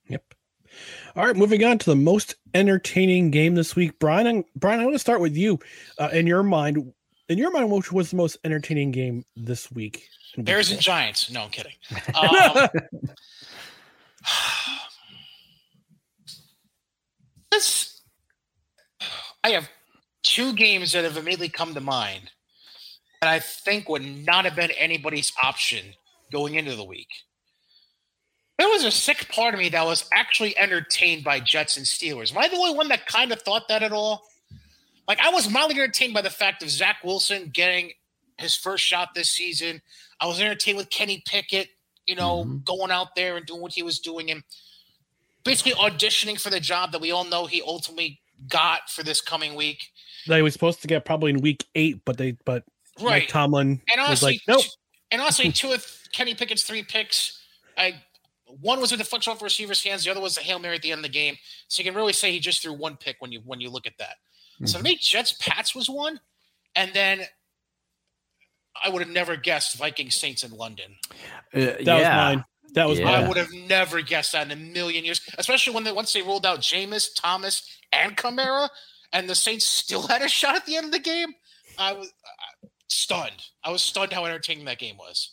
Yep. 0.09 0.25
All 1.17 1.25
right, 1.27 1.37
moving 1.37 1.63
on 1.65 1.79
to 1.79 1.91
the 1.91 1.97
most 1.97 2.35
entertaining 2.55 3.31
game 3.31 3.55
this 3.55 3.77
week, 3.77 3.99
Brian. 4.01 4.45
Brian, 4.57 4.81
I 4.81 4.85
want 4.85 4.95
to 4.97 5.01
start 5.01 5.21
with 5.21 5.37
you. 5.37 5.59
Uh, 5.99 6.09
in 6.13 6.27
your 6.27 6.43
mind, 6.43 6.93
in 7.31 7.39
your 7.39 7.51
mind, 7.53 7.71
which 7.71 7.93
was 7.93 8.11
the 8.11 8.17
most 8.17 8.37
entertaining 8.45 8.91
game 8.91 9.25
this 9.37 9.71
week? 9.71 10.09
Bears 10.37 10.73
and? 10.73 10.81
Giants. 10.81 11.31
No, 11.31 11.45
I'm 11.45 11.51
kidding. 11.51 11.75
Um, 12.15 12.69
this, 17.51 18.03
I 19.43 19.49
have 19.51 19.71
two 20.23 20.53
games 20.53 20.93
that 20.93 21.05
have 21.05 21.17
immediately 21.17 21.49
come 21.49 21.73
to 21.73 21.81
mind 21.81 22.31
that 23.23 23.31
I 23.31 23.39
think 23.39 23.89
would 23.89 24.05
not 24.05 24.45
have 24.45 24.57
been 24.57 24.73
anybody's 24.73 25.33
option 25.43 25.95
going 26.31 26.57
into 26.57 26.77
the 26.77 26.85
week. 26.85 27.09
There 28.59 28.69
was 28.69 28.85
a 28.85 28.91
sick 28.91 29.31
part 29.31 29.55
of 29.55 29.61
me 29.61 29.71
that 29.71 29.87
was 29.87 30.05
actually 30.13 30.59
entertained 30.59 31.25
by 31.25 31.41
Jets 31.41 31.79
and 31.79 31.87
Steelers. 31.87 32.33
Am 32.33 32.39
I 32.39 32.49
the 32.49 32.57
only 32.57 32.77
one 32.77 32.89
that 32.89 33.07
kind 33.07 33.33
of 33.33 33.41
thought 33.41 33.69
that 33.69 33.83
at 33.83 33.93
all? 33.93 34.30
Like 35.11 35.19
I 35.19 35.31
was 35.31 35.51
mildly 35.51 35.75
entertained 35.75 36.15
by 36.15 36.23
the 36.23 36.31
fact 36.31 36.63
of 36.63 36.71
Zach 36.71 36.99
Wilson 37.03 37.51
getting 37.53 37.91
his 38.39 38.55
first 38.55 38.85
shot 38.85 39.09
this 39.13 39.29
season. 39.29 39.83
I 40.21 40.27
was 40.27 40.41
entertained 40.41 40.79
with 40.79 40.89
Kenny 40.89 41.21
Pickett, 41.27 41.67
you 42.07 42.15
know, 42.15 42.45
mm-hmm. 42.45 42.59
going 42.59 42.93
out 42.93 43.17
there 43.17 43.37
and 43.37 43.45
doing 43.45 43.61
what 43.61 43.73
he 43.73 43.83
was 43.83 43.99
doing 43.99 44.31
and 44.31 44.45
basically 45.43 45.73
auditioning 45.73 46.41
for 46.41 46.51
the 46.51 46.61
job 46.61 46.93
that 46.93 47.01
we 47.01 47.11
all 47.11 47.25
know 47.25 47.47
he 47.47 47.61
ultimately 47.61 48.21
got 48.49 48.89
for 48.89 49.03
this 49.03 49.21
coming 49.21 49.57
week. 49.57 49.83
They 50.29 50.43
was 50.43 50.53
supposed 50.53 50.81
to 50.83 50.87
get 50.87 51.05
probably 51.05 51.31
in 51.31 51.41
week 51.41 51.67
eight, 51.75 52.05
but 52.05 52.17
they 52.17 52.37
but 52.45 52.63
Right. 53.01 53.23
Mike 53.23 53.29
Tomlin 53.31 53.81
And 53.91 54.01
was 54.01 54.07
honestly, 54.07 54.33
like, 54.35 54.41
nope. 54.47 54.65
and 55.11 55.21
honestly, 55.21 55.51
two 55.53 55.73
of 55.73 55.85
Kenny 56.13 56.37
Pickett's 56.37 56.63
three 56.63 56.85
picks, 56.85 57.43
I 57.77 57.95
one 58.61 58.81
was 58.81 58.93
a 58.93 58.97
deflection 58.97 59.33
off 59.33 59.43
receiver's 59.43 59.83
hands, 59.83 60.05
the 60.05 60.13
other 60.13 60.21
was 60.21 60.37
a 60.39 60.41
hail 60.41 60.61
mary 60.61 60.77
at 60.77 60.83
the 60.83 60.93
end 60.93 61.01
of 61.01 61.03
the 61.03 61.09
game. 61.09 61.37
So 61.67 61.81
you 61.81 61.89
can 61.89 61.97
really 61.97 62.13
say 62.13 62.31
he 62.31 62.39
just 62.39 62.63
threw 62.63 62.75
one 62.75 62.97
pick 62.97 63.17
when 63.19 63.33
you 63.33 63.41
when 63.45 63.61
you 63.61 63.71
look 63.71 63.89
at 63.89 63.99
that. 63.99 64.17
So 64.65 64.79
to 64.79 64.85
me, 64.85 64.97
Jets 64.97 65.33
Pats 65.41 65.75
was 65.75 65.89
one, 65.89 66.21
and 66.75 66.93
then 66.93 67.23
I 68.85 68.89
would 68.91 69.03
have 69.03 69.11
never 69.11 69.37
guessed 69.37 69.77
Vikings 69.77 70.15
Saints 70.17 70.45
in 70.45 70.53
London. 70.53 70.97
Uh, 71.55 71.61
That 71.61 71.79
was 71.79 71.87
mine. 71.87 72.45
That 72.75 72.89
was 72.89 72.99
Yeah. 73.01 73.11
I 73.11 73.27
would 73.27 73.37
have 73.37 73.53
never 73.53 74.01
guessed 74.01 74.33
that 74.33 74.47
in 74.47 74.53
a 74.53 74.57
million 74.57 75.05
years, 75.05 75.21
especially 75.39 75.75
when 75.75 75.85
they 75.85 75.93
once 75.93 76.13
they 76.13 76.23
rolled 76.23 76.47
out 76.47 76.61
Jameis, 76.61 77.09
Thomas, 77.15 77.67
and 77.93 78.17
Kamara, 78.17 78.69
and 79.13 79.29
the 79.29 79.35
Saints 79.35 79.67
still 79.67 80.07
had 80.07 80.23
a 80.23 80.29
shot 80.29 80.57
at 80.57 80.67
the 80.67 80.77
end 80.77 80.87
of 80.87 80.93
the 80.93 81.01
game. 81.01 81.35
I 81.79 81.93
was 81.95 82.07
uh, 82.09 82.67
stunned. 82.87 83.43
I 83.65 83.71
was 83.71 83.83
stunned 83.83 84.13
how 84.13 84.25
entertaining 84.25 84.67
that 84.67 84.79
game 84.79 84.97
was. 84.99 85.33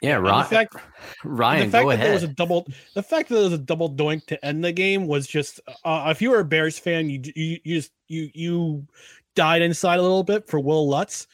Yeah, 0.00 0.16
And 0.16 0.26
the 0.26 0.30
Ryan. 0.30 0.46
fact- 0.46 0.76
Ryan, 1.24 1.66
the 1.66 1.70
fact 1.72 1.82
go 1.84 1.88
that 1.90 1.94
ahead. 1.94 2.06
there 2.06 2.14
was 2.14 2.22
a 2.22 2.28
double 2.28 2.66
the 2.94 3.02
fact 3.02 3.28
that 3.28 3.34
there 3.36 3.44
was 3.44 3.52
a 3.52 3.58
double 3.58 3.90
doink 3.90 4.26
to 4.26 4.44
end 4.44 4.64
the 4.64 4.72
game 4.72 5.06
was 5.06 5.26
just 5.26 5.60
uh, 5.84 6.06
if 6.10 6.22
you 6.22 6.30
were 6.30 6.40
a 6.40 6.44
bears 6.44 6.78
fan 6.78 7.08
you, 7.10 7.20
you 7.34 7.58
you 7.64 7.74
just 7.76 7.92
you 8.06 8.30
you 8.34 8.86
died 9.34 9.62
inside 9.62 9.98
a 9.98 10.02
little 10.02 10.22
bit 10.24 10.46
for 10.48 10.60
will 10.60 10.88
lutz 10.88 11.26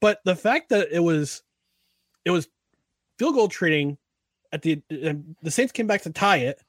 but 0.00 0.20
the 0.24 0.34
fact 0.36 0.68
that 0.68 0.88
it 0.92 1.00
was 1.00 1.42
it 2.24 2.30
was 2.30 2.48
field 3.18 3.34
goal 3.34 3.48
trading 3.48 3.96
at 4.52 4.62
the 4.62 4.80
and 4.90 5.34
the 5.42 5.50
saints 5.50 5.72
came 5.72 5.86
back 5.86 6.02
to 6.02 6.10
tie 6.10 6.38
it 6.38 6.60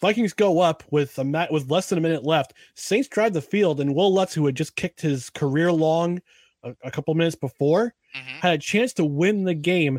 vikings 0.00 0.32
go 0.32 0.60
up 0.60 0.82
with 0.90 1.16
a 1.18 1.24
mat 1.24 1.52
with 1.52 1.70
less 1.70 1.88
than 1.88 1.98
a 1.98 2.02
minute 2.02 2.24
left 2.24 2.52
saints 2.74 3.08
drive 3.08 3.32
the 3.32 3.40
field 3.42 3.80
and 3.80 3.94
will 3.94 4.12
lutz 4.12 4.34
who 4.34 4.44
had 4.46 4.54
just 4.56 4.76
kicked 4.76 5.00
his 5.00 5.30
career 5.30 5.72
long 5.72 6.20
a, 6.64 6.74
a 6.84 6.90
couple 6.90 7.12
minutes 7.14 7.36
before 7.36 7.94
Mm-hmm. 8.14 8.40
had 8.40 8.52
a 8.52 8.58
chance 8.58 8.92
to 8.94 9.06
win 9.06 9.42
the 9.44 9.54
game 9.54 9.98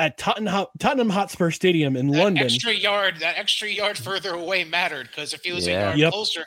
at 0.00 0.18
Tottenham, 0.18 0.66
Tottenham 0.78 1.10
Hotspur 1.10 1.50
Stadium 1.50 1.96
in 1.96 2.08
That 2.08 2.18
London. 2.18 2.44
extra 2.44 2.72
yard, 2.72 3.18
that 3.20 3.38
extra 3.38 3.68
yard 3.68 3.96
further 3.98 4.34
away 4.34 4.64
mattered 4.64 5.08
because 5.08 5.32
if 5.32 5.44
he 5.44 5.52
was 5.52 5.66
Yeah. 5.66 5.72
a 5.72 5.82
yard 5.86 5.98
Yep. 5.98 6.12
closer, 6.12 6.46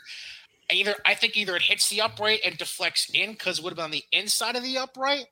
either 0.69 0.95
I 1.05 1.15
think 1.15 1.37
either 1.37 1.55
it 1.55 1.61
hits 1.61 1.89
the 1.89 2.01
upright 2.01 2.41
and 2.43 2.57
deflects 2.57 3.09
in 3.13 3.31
because 3.31 3.59
it 3.59 3.63
would 3.63 3.71
have 3.71 3.77
been 3.77 3.85
on 3.85 3.91
the 3.91 4.03
inside 4.11 4.55
of 4.57 4.63
the 4.63 4.77
upright, 4.77 5.27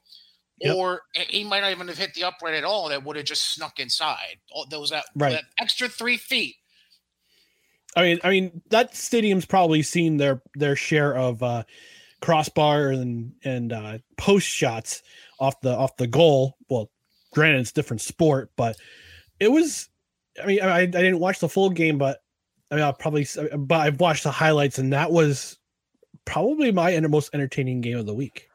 Yep. 0.62 0.76
or 0.76 1.02
he 1.30 1.44
might 1.44 1.60
not 1.60 1.72
even 1.72 1.88
have 1.90 1.98
hit 1.98 2.14
the 2.14 2.24
upright 2.24 2.54
at 2.56 2.64
all. 2.64 2.88
That 2.90 3.04
would 3.04 3.18
have 3.18 3.26
just 3.26 3.54
snuck 3.54 3.80
inside. 3.80 4.38
All 4.52 4.66
those 4.66 4.92
that, 4.92 5.06
Right. 5.16 5.34
that 5.34 5.44
extra 5.60 5.90
three 5.90 6.18
feet. 6.18 6.56
I 7.98 8.02
mean, 8.02 8.20
I 8.24 8.30
mean 8.30 8.62
that 8.70 8.96
stadium's 8.96 9.46
probably 9.46 9.82
seen 9.82 10.18
their 10.18 10.42
their 10.56 10.76
share 10.76 11.16
of 11.16 11.42
uh, 11.44 11.64
crossbar 12.22 12.90
and 12.90 13.34
and 13.44 13.72
uh, 13.72 13.98
post 14.18 14.48
shots 14.48 15.02
off 15.40 15.60
the 15.62 15.74
off 15.76 15.96
the 15.98 16.08
goal. 16.08 16.58
Well, 16.70 16.92
granted, 17.36 17.60
it's 17.60 17.72
different 17.72 18.02
sport, 18.02 18.50
but 18.56 18.78
it 19.40 19.52
was. 19.52 19.90
I 20.42 20.48
mean, 20.48 20.62
I, 20.62 20.80
I 20.80 20.86
didn't 20.86 21.20
watch 21.20 21.40
the 21.40 21.48
full 21.48 21.70
game, 21.70 21.98
but 21.98 22.20
I 22.72 22.76
mean, 22.76 22.84
I'll 22.84 22.94
probably. 22.94 23.28
But 23.56 23.82
I've 23.82 24.00
watched 24.00 24.24
the 24.24 24.32
highlights, 24.32 24.80
and 24.80 24.92
that 24.94 25.12
was 25.12 25.60
probably 26.26 26.72
my 26.72 27.00
most 27.02 27.36
entertaining 27.36 27.82
game 27.82 27.98
of 27.98 28.08
the 28.08 28.14
week. 28.16 28.50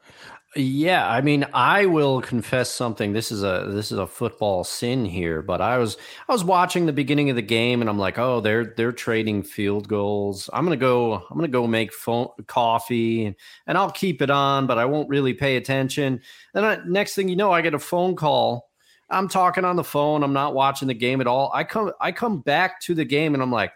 Yeah, 0.53 1.09
I 1.09 1.21
mean, 1.21 1.45
I 1.53 1.85
will 1.85 2.19
confess 2.21 2.69
something. 2.69 3.13
This 3.13 3.31
is 3.31 3.41
a 3.41 3.67
this 3.69 3.89
is 3.89 3.97
a 3.97 4.05
football 4.05 4.65
sin 4.65 5.05
here, 5.05 5.41
but 5.41 5.61
I 5.61 5.77
was 5.77 5.95
I 6.27 6.33
was 6.33 6.43
watching 6.43 6.85
the 6.85 6.91
beginning 6.91 7.29
of 7.29 7.37
the 7.37 7.41
game 7.41 7.79
and 7.79 7.89
I'm 7.89 7.97
like, 7.97 8.19
"Oh, 8.19 8.41
they're 8.41 8.65
they're 8.65 8.91
trading 8.91 9.43
field 9.43 9.87
goals. 9.87 10.49
I'm 10.51 10.65
going 10.65 10.77
to 10.77 10.83
go 10.83 11.13
I'm 11.13 11.37
going 11.37 11.43
to 11.43 11.47
go 11.47 11.67
make 11.67 11.93
phone, 11.93 12.27
coffee 12.47 13.27
and 13.27 13.35
and 13.65 13.77
I'll 13.77 13.91
keep 13.91 14.21
it 14.21 14.29
on, 14.29 14.67
but 14.67 14.77
I 14.77 14.83
won't 14.83 15.07
really 15.07 15.33
pay 15.33 15.55
attention." 15.55 16.19
Then 16.53 16.65
I, 16.65 16.79
next 16.85 17.15
thing 17.15 17.29
you 17.29 17.37
know, 17.37 17.53
I 17.53 17.61
get 17.61 17.73
a 17.73 17.79
phone 17.79 18.17
call. 18.17 18.70
I'm 19.11 19.27
talking 19.27 19.65
on 19.65 19.75
the 19.75 19.83
phone. 19.83 20.23
I'm 20.23 20.33
not 20.33 20.53
watching 20.53 20.87
the 20.87 20.93
game 20.93 21.21
at 21.21 21.27
all. 21.27 21.51
I 21.53 21.63
come 21.63 21.91
I 21.99 22.11
come 22.11 22.39
back 22.39 22.81
to 22.81 22.95
the 22.95 23.05
game 23.05 23.33
and 23.33 23.43
I'm 23.43 23.51
like, 23.51 23.73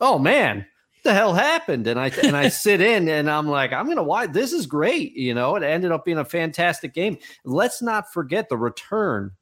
"Oh 0.00 0.18
man, 0.18 0.58
what 0.58 1.04
the 1.04 1.14
hell 1.14 1.34
happened? 1.34 1.86
And 1.86 2.00
I 2.00 2.08
and 2.22 2.36
I 2.36 2.48
sit 2.48 2.80
in 2.80 3.08
and 3.08 3.30
I'm 3.30 3.46
like, 3.46 3.72
I'm 3.72 3.86
gonna 3.86 4.02
watch. 4.02 4.32
This 4.32 4.52
is 4.52 4.66
great. 4.66 5.14
You 5.14 5.34
know, 5.34 5.56
it 5.56 5.62
ended 5.62 5.92
up 5.92 6.04
being 6.04 6.18
a 6.18 6.24
fantastic 6.24 6.94
game. 6.94 7.18
Let's 7.44 7.82
not 7.82 8.12
forget 8.12 8.48
the 8.48 8.56
return 8.56 9.32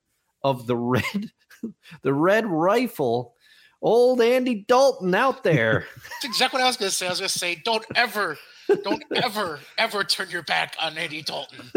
of 0.42 0.66
the 0.66 0.76
red, 0.76 1.30
the 2.02 2.12
red 2.12 2.46
rifle, 2.46 3.34
old 3.82 4.20
Andy 4.20 4.64
Dalton 4.68 5.14
out 5.14 5.42
there. 5.44 5.86
That's 5.96 6.24
exactly 6.24 6.58
what 6.58 6.64
I 6.64 6.68
was 6.68 6.76
going 6.76 6.90
to 6.90 6.96
say. 6.96 7.06
I 7.06 7.10
was 7.10 7.18
going 7.18 7.28
to 7.28 7.38
say, 7.38 7.62
don't 7.64 7.84
ever, 7.94 8.36
don't 8.84 9.02
ever, 9.14 9.60
ever 9.76 10.04
turn 10.04 10.30
your 10.30 10.42
back 10.42 10.76
on 10.80 10.96
Andy 10.96 11.22
Dalton. 11.22 11.70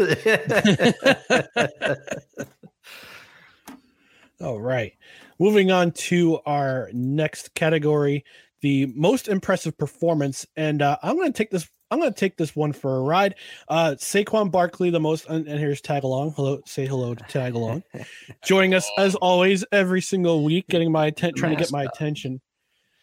All 4.40 4.60
right. 4.60 4.92
Moving 5.38 5.70
on 5.70 5.92
to 5.92 6.38
our 6.46 6.88
next 6.92 7.54
category, 7.54 8.24
the 8.62 8.86
most 8.86 9.28
impressive 9.28 9.76
performance. 9.76 10.46
And 10.56 10.80
uh, 10.80 10.96
I'm 11.02 11.16
going 11.16 11.32
to 11.32 11.36
take 11.36 11.50
this. 11.50 11.68
I'm 11.90 11.98
going 11.98 12.12
to 12.12 12.18
take 12.18 12.36
this 12.36 12.54
one 12.54 12.72
for 12.72 12.98
a 12.98 13.00
ride. 13.00 13.34
Uh, 13.68 13.96
Saquon 13.98 14.50
Barkley, 14.50 14.90
the 14.90 15.00
most, 15.00 15.26
and, 15.28 15.46
here's 15.48 15.80
tag 15.80 16.04
along. 16.04 16.34
Hello, 16.36 16.60
say 16.64 16.86
hello 16.86 17.16
to 17.16 17.24
tag 17.24 17.54
along. 17.54 17.82
Joining 18.44 18.74
us 18.74 18.88
as 18.96 19.16
always 19.16 19.64
every 19.72 20.00
single 20.00 20.44
week, 20.44 20.68
getting 20.68 20.92
my 20.92 21.06
attention, 21.06 21.36
trying 21.36 21.56
to 21.56 21.58
get 21.58 21.72
my 21.72 21.82
attention. 21.82 22.40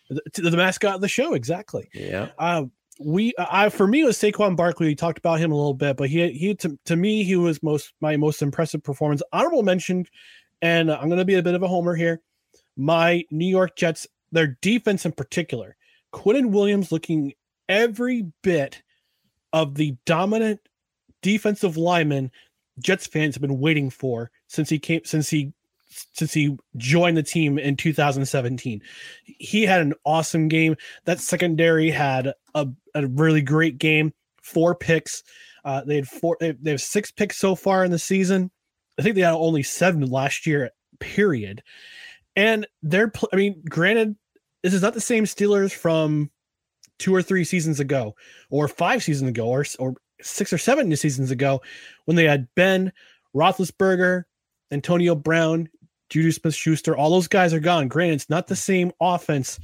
The, 0.09 0.49
the 0.49 0.55
mascot 0.55 0.95
of 0.95 1.01
the 1.01 1.09
show, 1.09 1.33
exactly. 1.33 1.89
yeah. 1.93 2.29
Uh, 2.39 2.65
we, 2.99 3.33
I 3.37 3.69
for 3.69 3.87
me, 3.87 4.01
it 4.01 4.05
was 4.05 4.17
Saquon 4.17 4.55
Barkley. 4.55 4.87
We 4.87 4.95
talked 4.95 5.17
about 5.17 5.39
him 5.39 5.51
a 5.51 5.55
little 5.55 5.73
bit, 5.73 5.97
but 5.97 6.09
he, 6.09 6.31
he 6.31 6.55
to, 6.55 6.79
to 6.85 6.95
me, 6.95 7.23
he 7.23 7.35
was 7.35 7.61
most 7.61 7.93
my 8.01 8.17
most 8.17 8.41
impressive 8.41 8.83
performance. 8.83 9.21
Honorable 9.33 9.63
mention, 9.63 10.05
and 10.61 10.91
I'm 10.91 11.07
going 11.07 11.19
to 11.19 11.25
be 11.25 11.35
a 11.35 11.43
bit 11.43 11.55
of 11.55 11.63
a 11.63 11.67
homer 11.67 11.95
here. 11.95 12.21
My 12.75 13.23
New 13.31 13.47
York 13.47 13.75
Jets, 13.75 14.07
their 14.31 14.57
defense 14.61 15.05
in 15.05 15.11
particular, 15.11 15.75
Quinnen 16.13 16.51
Williams 16.51 16.91
looking 16.91 17.33
every 17.67 18.31
bit 18.43 18.81
of 19.53 19.75
the 19.75 19.95
dominant 20.05 20.59
defensive 21.21 21.77
lineman 21.77 22.31
Jets 22.79 23.07
fans 23.07 23.35
have 23.35 23.41
been 23.41 23.59
waiting 23.59 23.89
for 23.89 24.31
since 24.47 24.69
he 24.69 24.79
came 24.79 25.01
since 25.03 25.29
he 25.29 25.53
since 26.13 26.33
he 26.33 26.57
joined 26.75 27.17
the 27.17 27.23
team 27.23 27.57
in 27.57 27.75
2017. 27.75 28.81
He 29.23 29.63
had 29.63 29.81
an 29.81 29.93
awesome 30.05 30.47
game. 30.47 30.75
That 31.05 31.19
secondary 31.19 31.89
had 31.89 32.33
a, 32.53 32.67
a 32.93 33.07
really 33.07 33.41
great 33.41 33.77
game. 33.77 34.13
Four 34.43 34.75
picks. 34.75 35.23
Uh, 35.65 35.83
they 35.83 35.95
had 35.95 36.07
four. 36.07 36.37
They 36.39 36.51
they 36.51 36.71
have 36.71 36.81
six 36.81 37.11
picks 37.11 37.37
so 37.37 37.55
far 37.55 37.83
in 37.83 37.91
the 37.91 37.99
season. 37.99 38.51
I 38.99 39.01
think 39.01 39.15
they 39.15 39.21
had 39.21 39.33
only 39.33 39.63
seven 39.63 40.05
last 40.09 40.45
year. 40.45 40.71
Period. 40.99 41.63
And 42.35 42.67
they're. 42.81 43.11
I 43.31 43.35
mean, 43.35 43.61
granted, 43.69 44.15
this 44.63 44.73
is 44.73 44.81
not 44.81 44.93
the 44.93 45.01
same 45.01 45.25
Steelers 45.25 45.71
from 45.71 46.31
two 46.99 47.13
or 47.13 47.21
three 47.21 47.43
seasons 47.43 47.79
ago, 47.79 48.15
or 48.49 48.67
five 48.67 49.03
seasons 49.03 49.29
ago, 49.29 49.47
or 49.47 49.65
or 49.79 49.95
six 50.21 50.51
or 50.51 50.57
seven 50.57 50.95
seasons 50.95 51.31
ago, 51.31 51.61
when 52.05 52.15
they 52.15 52.25
had 52.25 52.47
Ben 52.55 52.91
Roethlisberger, 53.35 54.23
Antonio 54.71 55.15
Brown, 55.15 55.69
Juju 56.09 56.31
Smith 56.31 56.55
Schuster, 56.55 56.95
all 56.95 57.09
those 57.09 57.27
guys 57.27 57.53
are 57.53 57.59
gone. 57.59 57.87
Granted, 57.87 58.15
it's 58.15 58.29
not 58.29 58.47
the 58.47 58.55
same 58.55 58.91
offense. 58.99 59.59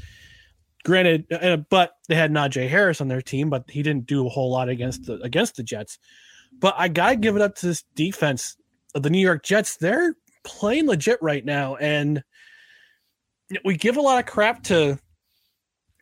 Granted, 0.86 1.66
but 1.70 1.96
they 2.10 2.16
had 2.16 2.32
Najee 2.32 2.68
Harris 2.68 3.00
on 3.00 3.08
their 3.08 3.22
team, 3.22 3.50
but 3.50 3.64
he 3.70 3.82
didn't 3.82 4.06
do 4.06 4.26
a 4.26 4.30
whole 4.30 4.52
lot 4.52 4.68
against 4.68 5.06
the 5.06 5.14
against 5.22 5.56
the 5.56 5.64
Jets. 5.64 5.98
But 6.60 6.76
I 6.78 6.88
gotta 6.90 7.16
give 7.16 7.36
it 7.36 7.42
up 7.42 7.56
to 7.56 7.68
this 7.68 7.84
defense 7.96 8.58
the 8.94 9.10
New 9.10 9.20
York 9.20 9.44
Jets. 9.44 9.78
They're 9.78 10.16
playing 10.44 10.88
legit 10.88 11.22
right 11.22 11.44
now, 11.44 11.76
and 11.78 12.24
we 13.66 13.78
give 13.78 13.98
a 13.98 14.02
lot 14.02 14.20
of 14.20 14.26
crap 14.26 14.64
to 14.64 15.00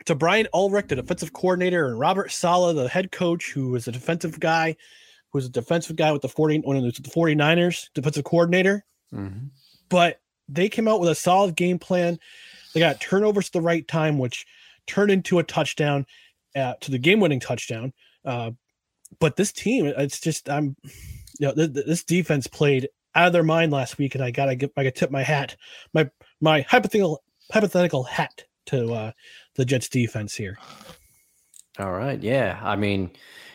to 0.05 0.15
Brian 0.15 0.47
Ulbrich, 0.53 0.87
the 0.87 0.95
defensive 0.95 1.33
coordinator, 1.33 1.87
and 1.87 1.99
Robert 1.99 2.31
Saleh, 2.31 2.75
the 2.75 2.87
head 2.87 3.11
coach, 3.11 3.51
who 3.51 3.69
was 3.69 3.87
a 3.87 3.91
defensive 3.91 4.39
guy, 4.39 4.75
who 5.29 5.37
was 5.37 5.45
a 5.45 5.49
defensive 5.49 5.95
guy 5.95 6.11
with 6.11 6.21
the 6.21 6.29
40 6.29 6.59
when 6.59 6.77
it 6.77 6.95
the 6.95 7.09
49ers, 7.09 7.89
defensive 7.93 8.23
coordinator. 8.23 8.83
Mm-hmm. 9.13 9.47
But 9.89 10.19
they 10.47 10.69
came 10.69 10.87
out 10.87 10.99
with 10.99 11.09
a 11.09 11.15
solid 11.15 11.55
game 11.55 11.79
plan. 11.79 12.19
They 12.73 12.79
got 12.79 13.01
turnovers 13.01 13.47
at 13.47 13.53
the 13.53 13.61
right 13.61 13.87
time, 13.87 14.17
which 14.17 14.45
turned 14.87 15.11
into 15.11 15.39
a 15.39 15.43
touchdown 15.43 16.05
uh, 16.55 16.73
to 16.81 16.91
the 16.91 16.97
game-winning 16.97 17.39
touchdown. 17.39 17.93
Uh, 18.25 18.51
but 19.19 19.35
this 19.35 19.51
team, 19.51 19.85
it's 19.85 20.19
just 20.19 20.49
I'm, 20.49 20.75
you 21.41 21.47
know, 21.47 21.55
th- 21.55 21.73
th- 21.73 21.85
this 21.87 22.03
defense 22.03 22.45
played 22.45 22.87
out 23.15 23.27
of 23.27 23.33
their 23.33 23.43
mind 23.43 23.71
last 23.71 23.97
week, 23.97 24.13
and 24.13 24.23
I 24.23 24.29
gotta 24.29 24.55
get, 24.55 24.71
I 24.77 24.83
gotta 24.83 24.91
tip 24.91 25.09
my 25.09 25.23
hat, 25.23 25.55
my 25.93 26.07
my 26.39 26.61
hypothetical 26.61 27.23
hypothetical 27.51 28.03
hat 28.03 28.43
to 28.67 28.93
uh, 28.93 29.11
the 29.55 29.65
Jets 29.65 29.89
defense 29.89 30.35
here. 30.35 30.59
All 31.79 31.93
right, 31.93 32.21
yeah. 32.21 32.59
I 32.61 32.75
mean, 32.75 33.09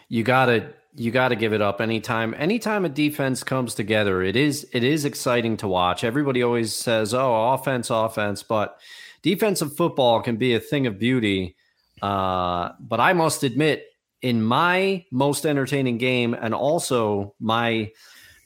you 0.09 0.25
gotta 0.25 0.75
you 0.97 1.13
gotta 1.13 1.37
give 1.37 1.53
it 1.53 1.63
up 1.63 1.81
anytime 1.81 2.35
anytime 2.37 2.85
a 2.85 2.89
defense 2.89 3.45
comes 3.45 3.73
together. 3.73 4.21
It 4.21 4.35
is 4.35 4.67
it 4.73 4.83
is 4.83 5.05
exciting 5.05 5.57
to 5.59 5.69
watch. 5.69 6.03
Everybody 6.03 6.43
always 6.43 6.75
says, 6.75 7.15
"Oh, 7.15 7.53
offense, 7.53 7.89
offense," 7.89 8.43
but 8.43 8.81
defensive 9.23 9.77
football 9.77 10.23
can 10.23 10.37
be 10.37 10.55
a 10.55 10.61
thing 10.61 10.89
of 10.89 10.99
beauty. 10.99 11.55
Uh, 12.03 12.71
but 12.81 12.99
I 12.99 13.13
must 13.13 13.45
admit, 13.45 13.87
in 14.23 14.43
my 14.43 15.05
most 15.11 15.47
entertaining 15.47 15.99
game, 15.99 16.35
and 16.35 16.55
also 16.55 17.35
my 17.39 17.91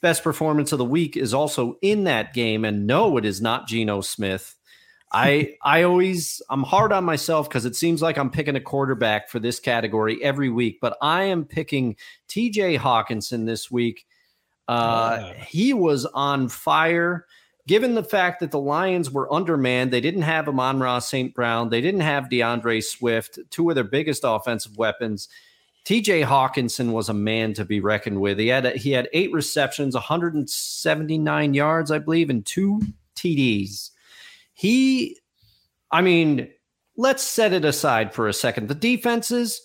best 0.01 0.23
performance 0.25 0.73
of 0.73 0.79
the 0.79 0.85
week 0.85 1.17
is 1.17 1.35
also 1.35 1.77
in 1.83 2.05
that 2.05 2.35
game. 2.35 2.65
And 2.65 2.87
no, 2.87 3.17
it 3.17 3.25
is 3.25 3.41
not 3.41 3.69
Geno 3.69 4.01
Smith. 4.01 4.57
I 5.13 5.57
I 5.65 5.83
always 5.83 6.43
I'm 6.51 6.63
hard 6.63 6.93
on 6.93 7.05
myself 7.05 7.49
because 7.49 7.65
it 7.65 7.77
seems 7.77 8.03
like 8.03 8.19
I'm 8.19 8.31
picking 8.31 8.57
a 8.57 8.61
quarterback 8.61 9.29
for 9.29 9.39
this 9.39 9.61
category 9.61 10.23
every 10.23 10.49
week, 10.49 10.79
but 10.81 10.97
I 11.03 11.25
am 11.25 11.45
picking 11.45 11.97
TJ 12.29 12.79
Hockenson 12.79 13.47
this 13.47 13.71
week. 13.71 14.07
Uh, 14.69 15.33
He 15.47 15.75
was 15.75 16.07
on 16.07 16.49
fire. 16.49 17.27
Given 17.67 17.95
the 17.95 18.03
fact 18.05 18.41
that 18.41 18.51
the 18.51 18.59
Lions 18.59 19.11
were 19.11 19.33
undermanned, 19.33 19.93
they 19.93 20.01
didn't 20.01 20.23
have 20.23 20.49
Amon-Ra 20.49 20.99
St. 20.99 21.35
Brown, 21.35 21.69
they 21.69 21.81
didn't 21.81 22.01
have 22.01 22.31
D'Andre 22.31 22.81
Swift, 22.81 23.39
two 23.51 23.69
of 23.69 23.75
their 23.75 23.85
biggest 23.85 24.23
offensive 24.25 24.77
weapons. 24.77 25.29
TJ 25.85 26.25
Hockenson 26.25 26.93
was 26.93 27.09
a 27.09 27.15
man 27.15 27.55
to 27.55 27.65
be 27.65 27.81
reckoned 27.81 28.21
with. 28.21 28.39
He 28.39 28.49
had 28.49 28.67
a, 28.67 28.71
he 28.71 28.93
had 28.93 29.09
eight 29.13 29.33
receptions, 29.33 29.95
179 29.95 31.55
yards, 31.55 31.91
I 31.91 31.99
believe, 31.99 32.31
and 32.31 32.45
two 32.45 32.81
TDs. 33.17 33.91
He, 34.53 35.19
I 35.91 36.03
mean, 36.03 36.51
let's 36.97 37.23
set 37.23 37.53
it 37.53 37.65
aside 37.65 38.15
for 38.15 38.29
a 38.29 38.33
second. 38.33 38.69
The 38.69 38.75
defenses, 38.75 39.63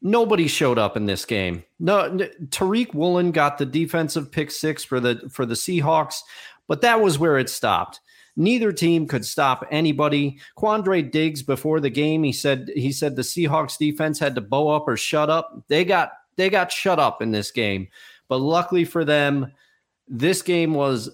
nobody 0.00 0.48
showed 0.48 0.78
up 0.78 0.96
in 0.96 1.06
this 1.06 1.24
game. 1.24 1.64
No, 1.78 2.16
Tariq 2.48 2.94
Woolen 2.94 3.32
got 3.32 3.58
the 3.58 3.66
defensive 3.66 4.32
pick 4.32 4.50
six 4.50 4.82
for 4.82 4.98
the 4.98 5.28
for 5.30 5.44
the 5.44 5.54
Seahawks, 5.54 6.20
but 6.66 6.80
that 6.80 7.00
was 7.00 7.18
where 7.18 7.38
it 7.38 7.50
stopped. 7.50 8.00
Neither 8.36 8.72
team 8.72 9.06
could 9.06 9.24
stop 9.24 9.64
anybody. 9.70 10.40
Quandre 10.58 11.08
Diggs 11.08 11.42
before 11.42 11.78
the 11.80 11.90
game, 11.90 12.24
he 12.24 12.32
said 12.32 12.70
he 12.74 12.90
said 12.90 13.14
the 13.14 13.22
Seahawks 13.22 13.78
defense 13.78 14.18
had 14.18 14.34
to 14.34 14.40
bow 14.40 14.68
up 14.68 14.88
or 14.88 14.96
shut 14.96 15.30
up. 15.30 15.62
They 15.68 15.84
got 15.84 16.12
they 16.36 16.50
got 16.50 16.72
shut 16.72 16.98
up 16.98 17.22
in 17.22 17.30
this 17.30 17.50
game. 17.50 17.88
But 18.28 18.38
luckily 18.38 18.84
for 18.84 19.04
them, 19.04 19.52
this 20.08 20.42
game 20.42 20.74
was 20.74 21.10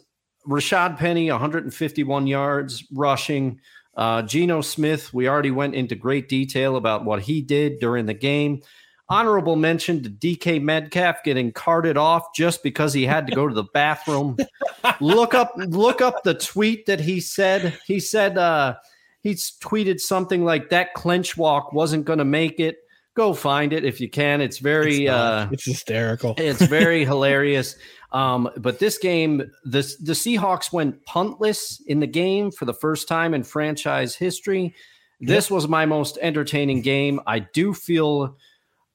Rashaad 0.49 0.97
Penny, 0.97 1.31
151 1.31 2.27
yards 2.27 2.85
rushing. 2.93 3.61
Uh, 3.97 4.23
Geno 4.23 4.61
Smith, 4.61 5.13
we 5.13 5.29
already 5.29 5.51
went 5.51 5.75
into 5.75 5.95
great 5.95 6.29
detail 6.29 6.77
about 6.77 7.05
what 7.05 7.23
he 7.23 7.43
did 7.43 7.81
during 7.81 8.07
the 8.07 8.15
game. 8.15 8.63
Honorable 9.11 9.57
mention 9.57 10.05
to 10.05 10.09
DK 10.09 10.63
Metcalf 10.63 11.25
getting 11.25 11.51
carted 11.51 11.97
off 11.97 12.33
just 12.33 12.63
because 12.63 12.95
he 12.95 13.05
had 13.05 13.27
to 13.27 13.35
go 13.35 13.49
to 13.49 13.53
the 13.53 13.65
bathroom. 13.75 14.37
look 15.01 15.35
up, 15.35 15.53
look 15.57 16.01
up 16.01 16.23
the 16.23 16.35
tweet 16.35 16.87
that 16.87 17.01
he 17.01 17.21
said. 17.21 17.77
He 17.87 17.99
said 17.99 18.39
uh, 18.39 18.77
he 19.21 19.33
tweeted 19.33 19.99
something 19.99 20.45
like 20.45 20.71
that 20.71 20.95
clench 20.95 21.37
walk 21.37 21.73
wasn't 21.73 22.05
going 22.05 22.21
to 22.21 22.25
make 22.25 22.61
it. 22.61 22.79
Go 23.15 23.35
find 23.35 23.73
it 23.73 23.85
if 23.85 24.01
you 24.01 24.09
can. 24.09 24.41
It's 24.41 24.59
very, 24.59 25.07
it's, 25.07 25.11
uh, 25.11 25.49
it's 25.51 25.65
hysterical. 25.65 26.35
It's 26.39 26.63
very 26.63 27.05
hilarious. 27.05 27.75
Um, 28.13 28.49
but 28.59 28.79
this 28.79 28.97
game, 28.99 29.39
the 29.65 29.83
the 30.01 30.13
Seahawks 30.13 30.73
went 30.73 31.05
puntless 31.05 31.81
in 31.89 31.99
the 31.99 32.07
game 32.07 32.53
for 32.53 32.65
the 32.65 32.75
first 32.75 33.09
time 33.09 33.35
in 33.35 33.43
franchise 33.43 34.15
history. 34.15 34.75
This 35.21 35.51
was 35.51 35.69
my 35.69 35.85
most 35.85 36.17
entertaining 36.23 36.81
game. 36.81 37.21
I 37.27 37.41
do 37.41 37.75
feel 37.75 38.39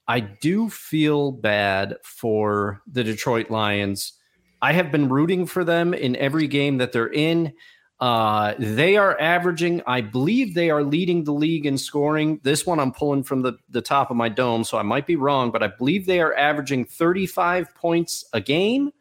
I 0.07 0.19
do 0.19 0.69
feel 0.69 1.31
bad 1.31 1.97
for 2.03 2.81
the 2.87 3.03
Detroit 3.03 3.49
Lions. 3.49 4.13
I 4.61 4.73
have 4.73 4.91
been 4.91 5.09
rooting 5.09 5.45
for 5.45 5.63
them 5.63 5.93
in 5.93 6.15
every 6.15 6.47
game 6.47 6.77
that 6.77 6.91
they're 6.91 7.11
in. 7.11 7.53
Uh, 7.99 8.53
they 8.59 8.97
are 8.97 9.19
averaging, 9.19 9.81
I 9.87 10.01
believe 10.01 10.53
they 10.53 10.69
are 10.69 10.83
leading 10.83 11.23
the 11.23 11.31
league 11.31 11.65
in 11.65 11.77
scoring. 11.77 12.39
This 12.43 12.65
one 12.65 12.79
I'm 12.79 12.91
pulling 12.91 13.23
from 13.23 13.41
the, 13.41 13.53
the 13.69 13.81
top 13.81 14.11
of 14.11 14.17
my 14.17 14.27
dome, 14.27 14.63
so 14.63 14.77
I 14.77 14.83
might 14.83 15.07
be 15.07 15.15
wrong, 15.15 15.49
but 15.49 15.63
I 15.63 15.67
believe 15.67 16.05
they 16.05 16.19
are 16.19 16.35
averaging 16.35 16.85
35 16.85 17.73
points 17.75 18.25
a 18.33 18.41
game. 18.41 18.91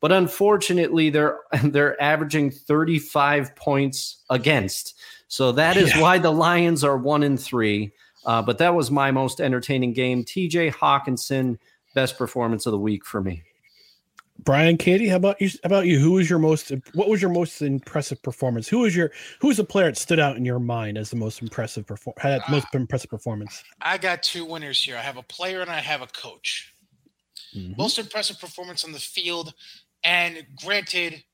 But 0.00 0.12
unfortunately, 0.12 1.10
they're 1.10 1.40
they're 1.64 2.00
averaging 2.00 2.50
35 2.50 3.54
points 3.56 4.22
against. 4.30 4.94
So 5.28 5.52
that 5.52 5.76
is 5.76 5.94
yeah. 5.94 6.00
why 6.00 6.18
the 6.18 6.30
Lions 6.30 6.84
are 6.84 6.96
one 6.96 7.22
in 7.22 7.36
three. 7.36 7.92
Uh, 8.24 8.42
but 8.42 8.58
that 8.58 8.74
was 8.74 8.90
my 8.90 9.10
most 9.10 9.40
entertaining 9.40 9.92
game. 9.92 10.24
TJ 10.24 10.72
Hockenson, 10.72 11.58
best 11.94 12.18
performance 12.18 12.66
of 12.66 12.72
the 12.72 12.78
week 12.78 13.04
for 13.04 13.22
me. 13.22 13.42
Brian, 14.40 14.76
Katie, 14.76 15.08
how 15.08 15.16
about 15.16 15.40
you? 15.40 15.48
How 15.48 15.66
about 15.66 15.86
you? 15.86 15.98
Who 15.98 16.12
was 16.12 16.30
your 16.30 16.38
most? 16.38 16.70
What 16.94 17.08
was 17.08 17.20
your 17.20 17.30
most 17.30 17.60
impressive 17.60 18.22
performance? 18.22 18.68
Who 18.68 18.80
was 18.80 18.94
your? 18.94 19.10
Who 19.40 19.48
was 19.48 19.56
the 19.56 19.64
player 19.64 19.86
that 19.86 19.96
stood 19.96 20.20
out 20.20 20.36
in 20.36 20.44
your 20.44 20.60
mind 20.60 20.96
as 20.96 21.10
the 21.10 21.16
most 21.16 21.42
impressive 21.42 21.86
perform? 21.86 22.14
Had 22.18 22.42
the 22.46 22.52
most 22.52 22.66
uh, 22.72 22.78
impressive 22.78 23.10
performance? 23.10 23.64
I 23.80 23.98
got 23.98 24.22
two 24.22 24.44
winners 24.44 24.80
here. 24.80 24.96
I 24.96 25.00
have 25.00 25.16
a 25.16 25.22
player 25.22 25.60
and 25.60 25.70
I 25.70 25.80
have 25.80 26.02
a 26.02 26.06
coach. 26.06 26.72
Mm-hmm. 27.54 27.74
Most 27.76 27.98
impressive 27.98 28.38
performance 28.38 28.84
on 28.84 28.92
the 28.92 29.00
field, 29.00 29.54
and 30.04 30.46
granted, 30.64 31.24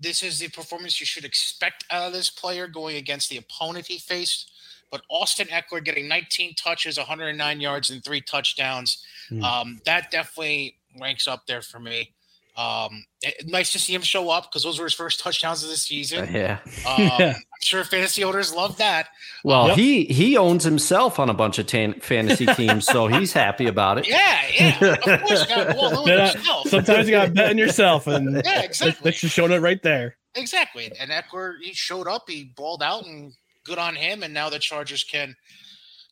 this 0.00 0.22
is 0.22 0.40
the 0.40 0.48
performance 0.48 0.98
you 0.98 1.06
should 1.06 1.24
expect 1.24 1.84
out 1.90 2.08
of 2.08 2.12
this 2.12 2.30
player 2.30 2.66
going 2.66 2.96
against 2.96 3.30
the 3.30 3.36
opponent 3.36 3.86
he 3.86 3.98
faced. 3.98 4.50
But 4.90 5.02
Austin 5.10 5.48
Ekeler 5.48 5.84
getting 5.84 6.08
19 6.08 6.54
touches, 6.54 6.96
109 6.98 7.60
yards, 7.60 7.90
and 7.90 8.02
three 8.04 8.20
touchdowns. 8.20 9.04
Mm. 9.30 9.42
Um, 9.42 9.80
that 9.84 10.10
definitely 10.10 10.76
ranks 11.00 11.28
up 11.28 11.46
there 11.46 11.62
for 11.62 11.78
me. 11.78 12.14
Um, 12.58 13.04
it, 13.22 13.46
nice 13.46 13.70
to 13.72 13.78
see 13.78 13.94
him 13.94 14.02
show 14.02 14.30
up 14.30 14.50
because 14.50 14.64
those 14.64 14.80
were 14.80 14.86
his 14.86 14.94
first 14.94 15.20
touchdowns 15.20 15.62
of 15.62 15.70
the 15.70 15.76
season. 15.76 16.28
Uh, 16.28 16.30
yeah. 16.32 16.58
Um, 16.84 16.94
yeah. 16.98 17.34
I'm 17.36 17.62
sure 17.62 17.84
fantasy 17.84 18.24
owners 18.24 18.52
love 18.52 18.78
that. 18.78 19.08
Well, 19.44 19.70
um, 19.70 19.78
he 19.78 20.06
he 20.06 20.36
owns 20.36 20.64
himself 20.64 21.20
on 21.20 21.30
a 21.30 21.34
bunch 21.34 21.60
of 21.60 21.66
tan- 21.66 22.00
fantasy 22.00 22.46
teams, 22.46 22.84
so 22.84 23.06
he's 23.06 23.32
happy 23.32 23.68
about 23.68 23.98
it. 23.98 24.08
Yeah, 24.08 24.40
yeah. 24.52 24.84
Of 24.84 25.00
course, 25.00 25.48
you 25.48 26.70
sometimes 26.70 27.08
you 27.08 27.12
got 27.14 27.26
to 27.26 27.30
bet 27.30 27.50
on 27.50 27.58
yourself, 27.58 28.08
and 28.08 28.42
yeah, 28.44 28.62
exactly. 28.62 29.04
That's 29.04 29.20
just 29.20 29.34
showing 29.34 29.52
it 29.52 29.60
right 29.60 29.82
there. 29.84 30.16
Exactly. 30.34 30.90
And 30.98 31.10
Ekeler, 31.10 31.54
he 31.62 31.74
showed 31.74 32.08
up, 32.08 32.28
he 32.28 32.52
balled 32.56 32.82
out, 32.82 33.06
and 33.06 33.32
good 33.68 33.78
on 33.78 33.94
him. 33.94 34.22
And 34.22 34.34
now 34.34 34.50
the 34.50 34.58
Chargers 34.58 35.04
can 35.04 35.36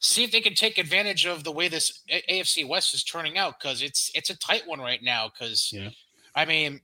see 0.01 0.25
if 0.25 0.31
they 0.31 0.41
can 0.41 0.55
take 0.55 0.79
advantage 0.79 1.27
of 1.27 1.43
the 1.43 1.53
way 1.53 1.69
this 1.69 2.03
AFC 2.31 2.69
West 2.69 2.95
is 2.95 3.03
turning 3.03 3.39
out 3.39 3.59
because 3.59 3.83
it's 3.83 4.11
it's 4.15 4.31
a 4.31 4.39
tight 4.39 4.63
one 4.67 4.81
right 4.81 5.03
now. 5.03 5.29
Because 5.29 5.71
yeah. 5.73 5.91
I 6.35 6.45
mean, 6.45 6.81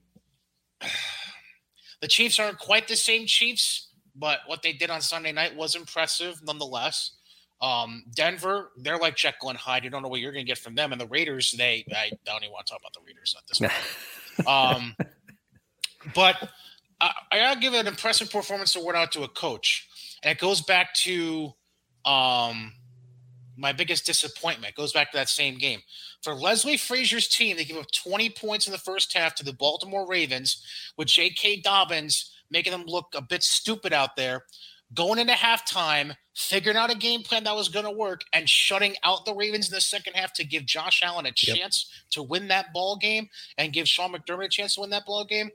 the 2.01 2.09
Chiefs 2.09 2.39
aren't 2.39 2.59
quite 2.59 2.89
the 2.89 2.97
same 2.97 3.27
Chiefs, 3.27 3.89
but 4.17 4.41
what 4.47 4.63
they 4.63 4.73
did 4.73 4.91
on 4.91 5.01
Sunday 5.01 5.33
night 5.33 5.55
was 5.57 5.75
impressive 5.75 6.41
nonetheless. 6.43 7.13
Um, 7.61 8.03
Denver, 8.13 8.73
they're 8.77 8.99
like 8.99 9.15
Jekyll 9.15 9.51
and 9.51 9.59
Hyde. 9.59 9.85
You 9.85 9.91
don't 9.91 10.03
know 10.03 10.09
what 10.09 10.19
you're 10.19 10.33
going 10.33 10.45
to 10.45 10.51
get 10.51 10.59
from 10.59 10.75
them. 10.75 10.91
And 10.91 11.01
the 11.01 11.07
Raiders, 11.07 11.55
they 11.57 11.85
I 11.95 12.11
don't 12.25 12.43
even 12.43 12.53
want 12.53 12.67
to 12.67 12.73
talk 12.73 12.81
about 12.81 12.93
the 12.93 13.01
Raiders 13.07 13.37
at 13.39 13.47
this 13.47 13.61
point. 13.61 14.49
um, 14.49 14.97
but 16.15 16.37
I, 17.01 17.13
I 17.31 17.39
gotta 17.39 17.61
give 17.61 17.75
an 17.75 17.87
impressive 17.87 18.31
performance 18.31 18.75
award 18.77 18.97
out 18.97 19.13
to 19.13 19.23
a 19.23 19.29
coach 19.29 19.89
and 20.23 20.33
it 20.33 20.39
goes 20.39 20.61
back 20.63 20.95
to 20.95 21.53
um, 22.05 22.73
my 23.57 23.73
biggest 23.73 24.07
disappointment. 24.07 24.73
It 24.73 24.77
goes 24.77 24.93
back 24.93 25.11
to 25.13 25.17
that 25.17 25.29
same 25.29 25.59
game. 25.59 25.81
For 26.23 26.35
Leslie 26.35 26.77
Frazier's 26.77 27.29
team, 27.29 27.57
they 27.57 27.65
give 27.65 27.77
up 27.77 27.91
20 27.91 28.31
points 28.31 28.67
in 28.67 28.73
the 28.73 28.79
first 28.79 29.13
half 29.13 29.35
to 29.37 29.45
the 29.45 29.53
Baltimore 29.53 30.07
Ravens 30.07 30.65
with 30.97 31.09
J.K. 31.09 31.61
Dobbins 31.61 32.33
making 32.53 32.73
them 32.73 32.85
look 32.87 33.07
a 33.17 33.23
bit 33.23 33.43
stupid 33.43 33.93
out 33.93 34.15
there, 34.15 34.45
going 34.95 35.19
into 35.19 35.33
halftime, 35.33 36.15
figuring 36.37 36.77
out 36.77 36.93
a 36.93 36.97
game 36.97 37.23
plan 37.23 37.45
that 37.45 37.57
was 37.57 37.69
going 37.69 37.87
to 37.87 37.91
work, 37.91 38.21
and 38.33 38.49
shutting 38.49 38.95
out 39.05 39.25
the 39.25 39.35
Ravens 39.35 39.69
in 39.69 39.75
the 39.75 39.81
second 39.81 40.15
half 40.15 40.33
to 40.35 40.45
give 40.45 40.67
Josh 40.67 41.03
Allen 41.03 41.27
a 41.27 41.33
chance 41.33 41.91
to 42.11 42.23
win 42.23 42.47
that 42.49 42.73
ball 42.73 42.97
game 42.97 43.29
and 43.59 43.73
give 43.73 43.89
Sean 43.89 44.13
McDermott 44.13 44.47
a 44.47 44.49
chance 44.49 44.75
to 44.75 44.83
win 44.83 44.91
that 44.91 45.07
ball 45.07 45.25
game. 45.25 45.51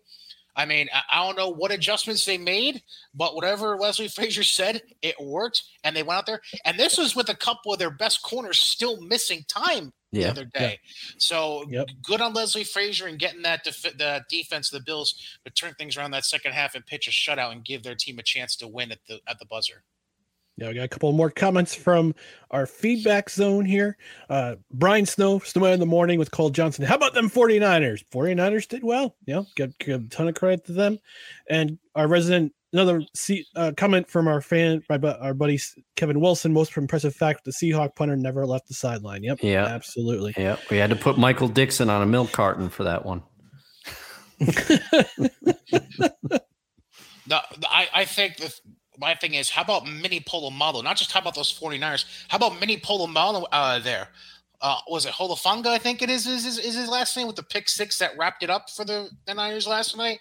I 0.58 0.66
mean, 0.66 0.90
I- 0.94 1.04
I 1.10 1.26
don't 1.26 1.38
know 1.38 1.50
what 1.50 1.72
adjustments 1.72 2.26
they 2.26 2.38
made, 2.38 2.82
but 3.14 3.36
whatever 3.36 3.78
Leslie 3.78 4.08
Frazier 4.10 4.44
said, 4.44 4.82
it 5.02 5.18
worked, 5.22 5.64
and 5.84 5.96
they 5.96 6.04
went 6.04 6.18
out 6.18 6.26
there. 6.26 6.42
And 6.66 6.78
this 6.80 6.98
was 6.98 7.16
with 7.16 7.30
a 7.30 7.36
couple 7.36 7.72
of 7.72 7.80
their 7.80 7.92
best 7.92 8.24
corners 8.24 8.60
still 8.60 9.00
missing 9.00 9.46
time 9.48 9.94
the 10.12 10.22
Yeah. 10.22 10.30
other 10.30 10.46
day. 10.46 10.80
So 11.20 11.66
good 12.02 12.22
on 12.22 12.34
Leslie 12.34 12.64
Frazier 12.64 13.08
and 13.08 13.20
getting 13.20 13.44
that 13.44 13.64
def- 13.64 13.84
the 13.84 14.26
defense 14.30 14.72
of 14.74 14.80
the 14.80 14.84
Bills 14.84 15.14
to 15.46 15.52
turn 15.52 15.76
things 15.76 15.96
around 15.96 16.12
that 16.12 16.26
second 16.26 16.54
half 16.54 16.76
and 16.76 16.86
pitch 16.86 17.08
a 17.08 17.12
shutout 17.12 17.52
and 17.52 17.64
give 17.64 17.84
their 17.84 17.96
team 17.96 18.18
a 18.20 18.24
chance 18.24 18.56
to 18.58 18.68
win 18.68 18.92
at 18.92 19.06
the 19.08 19.22
at 19.28 19.38
the 19.40 19.46
buzzer. 19.46 19.84
Yeah, 20.58 20.70
we 20.70 20.74
got 20.74 20.86
a 20.86 20.88
couple 20.88 21.12
more 21.12 21.30
comments 21.30 21.76
from 21.76 22.16
our 22.50 22.66
feedback 22.66 23.30
zone 23.30 23.64
here. 23.64 23.96
Uh, 24.28 24.56
Brian 24.74 25.06
Snow, 25.06 25.38
Snowman 25.40 25.74
in 25.74 25.80
the 25.80 25.86
Morning 25.86 26.18
with 26.18 26.32
Cole 26.32 26.50
Johnson. 26.50 26.84
How 26.84 26.96
about 26.96 27.14
them 27.14 27.30
49ers? 27.30 28.04
49ers 28.12 28.68
did 28.68 28.84
well. 28.84 29.16
You 29.26 29.36
know, 29.36 29.46
give, 29.56 29.78
give 29.78 30.02
a 30.02 30.08
ton 30.08 30.28
of 30.28 30.36
credit 30.36 30.66
to 30.66 30.74
them. 30.74 30.98
And 31.48 31.78
our 31.94 32.08
resident, 32.08 32.54
another 32.74 33.04
C, 33.14 33.46
uh, 33.56 33.74
comment 33.78 34.10
from 34.10 34.28
our 34.28 34.42
fan, 34.42 34.82
my, 34.90 34.98
our 34.98 35.36
buddy 35.36 35.60
Kevin 35.96 36.20
Wilson. 36.20 36.54
Most 36.54 36.76
impressive 36.76 37.16
fact 37.16 37.46
the 37.46 37.52
Seahawk 37.52 37.96
punter 37.96 38.16
never 38.16 38.48
left 38.48 38.68
the 38.68 38.74
sideline. 38.74 39.24
Yep. 39.24 39.40
Yeah. 39.44 39.66
Absolutely. 39.66 40.34
Yeah, 40.38 40.58
we 40.72 40.78
had 40.78 40.90
to 40.90 40.96
put 40.96 41.20
Michael 41.20 41.50
Dickson 41.50 41.92
on 41.92 42.02
a 42.02 42.08
milk 42.08 42.32
carton 42.32 42.70
for 42.70 42.84
that 42.86 43.06
one. 43.06 43.22
No, 47.30 47.40
I, 47.70 47.90
I 47.94 48.06
think 48.06 48.38
the 48.38 48.54
my 48.98 49.16
thing 49.16 49.36
is, 49.36 49.50
how 49.50 49.62
about 49.62 49.88
Mini 49.88 50.20
Polamalu? 50.20 50.84
Not 50.84 50.98
just 50.98 51.12
how 51.12 51.20
about 51.20 51.36
those 51.36 51.54
49ers. 51.58 52.06
How 52.28 52.38
about 52.38 52.60
Mini 52.60 52.78
Polamalu 52.78 53.46
uh, 53.52 53.80
there? 53.80 54.10
Uh, 54.60 54.80
was 54.88 55.06
it 55.06 55.14
Holofanga? 55.14 55.68
I 55.68 55.78
think 55.78 56.02
it 56.02 56.10
is, 56.10 56.26
is, 56.26 56.46
is, 56.46 56.58
is 56.58 56.76
his 56.76 56.90
last 56.90 57.16
name 57.16 57.28
with 57.28 57.36
the 57.36 57.44
pick 57.44 57.70
six 57.70 58.00
that 58.00 58.18
wrapped 58.18 58.42
it 58.42 58.50
up 58.50 58.70
for 58.70 58.86
the, 58.86 59.10
the 59.26 59.34
Niners 59.34 59.68
last 59.68 59.96
night? 59.96 60.20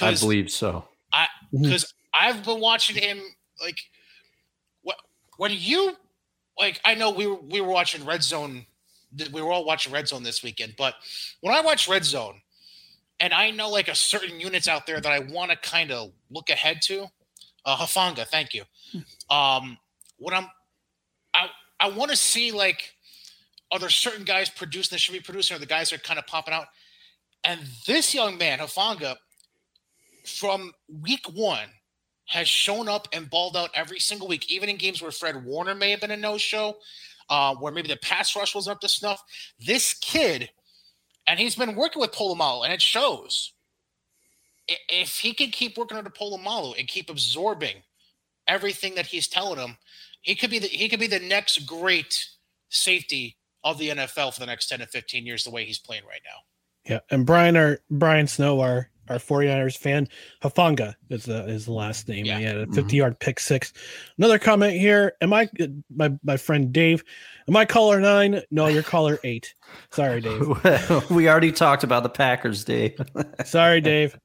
I 0.00 0.14
believe 0.14 0.50
so. 0.50 0.84
I 1.12 1.26
because 1.52 1.92
I've 2.14 2.44
been 2.44 2.60
watching 2.60 2.96
him 2.96 3.20
like 3.60 3.78
what 4.82 4.96
when 5.36 5.50
you 5.52 5.96
like 6.58 6.80
I 6.84 6.94
know 6.94 7.10
we 7.10 7.26
were 7.26 7.40
we 7.40 7.60
were 7.60 7.68
watching 7.68 8.04
Red 8.04 8.22
Zone 8.22 8.64
we 9.32 9.42
were 9.42 9.50
all 9.50 9.64
watching 9.64 9.92
Red 9.92 10.06
Zone 10.06 10.22
this 10.22 10.42
weekend, 10.42 10.74
but 10.78 10.94
when 11.40 11.52
I 11.52 11.60
watch 11.60 11.88
Red 11.88 12.04
Zone 12.04 12.40
and 13.18 13.32
I 13.32 13.50
know 13.50 13.68
like 13.68 13.88
a 13.88 13.94
certain 13.94 14.38
units 14.38 14.68
out 14.68 14.86
there 14.86 15.00
that 15.00 15.12
I 15.12 15.18
want 15.18 15.50
to 15.50 15.56
kind 15.56 15.90
of 15.90 16.12
look 16.30 16.48
ahead 16.48 16.80
to, 16.82 17.06
uh 17.64 17.76
Hufanga, 17.76 18.26
thank 18.26 18.54
you. 18.54 18.64
Um 19.28 19.78
what 20.18 20.34
I'm 20.34 20.46
I 21.34 21.48
I 21.78 21.90
want 21.90 22.10
to 22.10 22.16
see 22.16 22.52
like 22.52 22.92
are 23.72 23.78
there 23.78 23.88
certain 23.88 24.24
guys 24.24 24.50
producing 24.50 24.94
that 24.94 25.00
should 25.00 25.12
be 25.12 25.20
producing 25.20 25.56
or 25.56 25.60
the 25.60 25.66
guys 25.66 25.92
are 25.92 25.98
kind 25.98 26.18
of 26.18 26.26
popping 26.26 26.54
out? 26.54 26.66
And 27.44 27.60
this 27.86 28.14
young 28.14 28.36
man, 28.36 28.58
Hufanga, 28.58 29.16
from 30.26 30.72
week 31.02 31.26
one 31.32 31.68
has 32.26 32.48
shown 32.48 32.88
up 32.88 33.08
and 33.12 33.30
balled 33.30 33.56
out 33.56 33.70
every 33.74 33.98
single 33.98 34.28
week, 34.28 34.50
even 34.50 34.68
in 34.68 34.76
games 34.76 35.02
where 35.02 35.10
Fred 35.10 35.44
Warner 35.44 35.74
may 35.74 35.90
have 35.90 36.00
been 36.00 36.10
a 36.10 36.16
no-show, 36.16 36.76
uh, 37.28 37.54
where 37.56 37.72
maybe 37.72 37.88
the 37.88 37.96
pass 37.96 38.36
rush 38.36 38.54
was 38.54 38.68
up 38.68 38.80
to 38.80 38.88
snuff. 38.88 39.22
This 39.58 39.94
kid, 39.94 40.50
and 41.26 41.40
he's 41.40 41.56
been 41.56 41.74
working 41.74 42.00
with 42.00 42.12
Polamalu, 42.12 42.64
and 42.64 42.72
it 42.72 42.82
shows. 42.82 43.52
If 44.88 45.18
he 45.18 45.32
can 45.32 45.50
keep 45.50 45.76
working 45.76 45.98
under 45.98 46.10
Polamalu 46.10 46.78
and 46.78 46.88
keep 46.88 47.10
absorbing 47.10 47.76
everything 48.46 48.94
that 48.94 49.06
he's 49.06 49.28
telling 49.28 49.58
him, 49.58 49.76
he 50.22 50.34
could 50.34 50.50
be 50.50 50.58
the 50.58 50.68
he 50.68 50.88
could 50.88 51.00
be 51.00 51.06
the 51.06 51.20
next 51.20 51.66
great 51.66 52.26
safety 52.68 53.36
of 53.64 53.78
the 53.78 53.90
NFL 53.90 54.34
for 54.34 54.40
the 54.40 54.46
next 54.46 54.68
10 54.68 54.80
to 54.80 54.86
15 54.86 55.26
years, 55.26 55.44
the 55.44 55.50
way 55.50 55.64
he's 55.64 55.78
playing 55.78 56.04
right 56.08 56.22
now. 56.24 56.90
Yeah, 56.90 57.00
and 57.10 57.26
Brian, 57.26 57.56
our 57.56 57.80
Brian 57.90 58.26
Snow, 58.26 58.60
our 58.60 58.89
our 59.10 59.16
49ers 59.16 59.76
fan, 59.76 60.08
Hufanga 60.42 60.94
is 61.10 61.24
the 61.24 61.44
is 61.46 61.66
the 61.66 61.72
last 61.72 62.08
name. 62.08 62.24
He 62.24 62.30
had 62.30 62.56
a 62.56 62.64
mm-hmm. 62.64 62.74
50 62.74 62.96
yard 62.96 63.18
pick 63.18 63.40
six. 63.40 63.72
Another 64.16 64.38
comment 64.38 64.74
here. 64.74 65.14
Am 65.20 65.32
I 65.32 65.48
uh, 65.60 65.66
my 65.94 66.12
my 66.22 66.36
friend 66.36 66.72
Dave? 66.72 67.04
Am 67.48 67.56
I 67.56 67.64
caller 67.64 68.00
nine? 68.00 68.40
No, 68.50 68.68
you're 68.68 68.84
caller 68.84 69.18
eight. 69.24 69.54
Sorry, 69.90 70.20
Dave. 70.20 71.10
we 71.10 71.28
already 71.28 71.52
talked 71.52 71.84
about 71.84 72.04
the 72.04 72.08
Packers, 72.08 72.64
Dave. 72.64 72.98
Sorry, 73.44 73.80
Dave. 73.80 74.18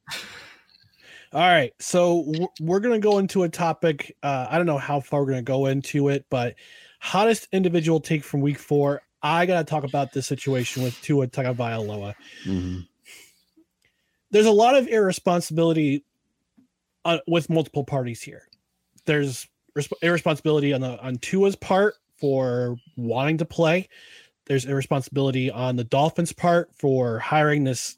All 1.32 1.40
right, 1.40 1.74
so 1.80 2.24
we're 2.60 2.80
gonna 2.80 3.00
go 3.00 3.18
into 3.18 3.42
a 3.42 3.48
topic. 3.48 4.16
Uh, 4.22 4.46
I 4.48 4.56
don't 4.56 4.66
know 4.66 4.78
how 4.78 5.00
far 5.00 5.20
we're 5.20 5.30
gonna 5.30 5.42
go 5.42 5.66
into 5.66 6.08
it, 6.08 6.24
but 6.30 6.54
hottest 7.00 7.48
individual 7.52 8.00
take 8.00 8.22
from 8.22 8.40
week 8.40 8.58
four. 8.58 9.02
I 9.22 9.44
gotta 9.44 9.64
talk 9.64 9.82
about 9.82 10.12
this 10.12 10.26
situation 10.26 10.84
with 10.84 10.98
Tua 11.02 11.26
Tagovailoa. 11.26 12.14
Mm-hmm. 12.44 12.80
There's 14.30 14.46
a 14.46 14.52
lot 14.52 14.76
of 14.76 14.88
irresponsibility 14.88 16.04
uh, 17.04 17.18
with 17.26 17.48
multiple 17.48 17.84
parties 17.84 18.22
here. 18.22 18.42
There's 19.04 19.46
resp- 19.76 19.92
irresponsibility 20.02 20.72
on 20.72 20.80
the 20.80 21.00
on 21.00 21.16
Tua's 21.16 21.56
part 21.56 21.94
for 22.18 22.76
wanting 22.96 23.38
to 23.38 23.44
play. 23.44 23.88
There's 24.46 24.64
irresponsibility 24.64 25.50
on 25.50 25.76
the 25.76 25.84
Dolphins' 25.84 26.32
part 26.32 26.70
for 26.74 27.18
hiring 27.18 27.64
this 27.64 27.96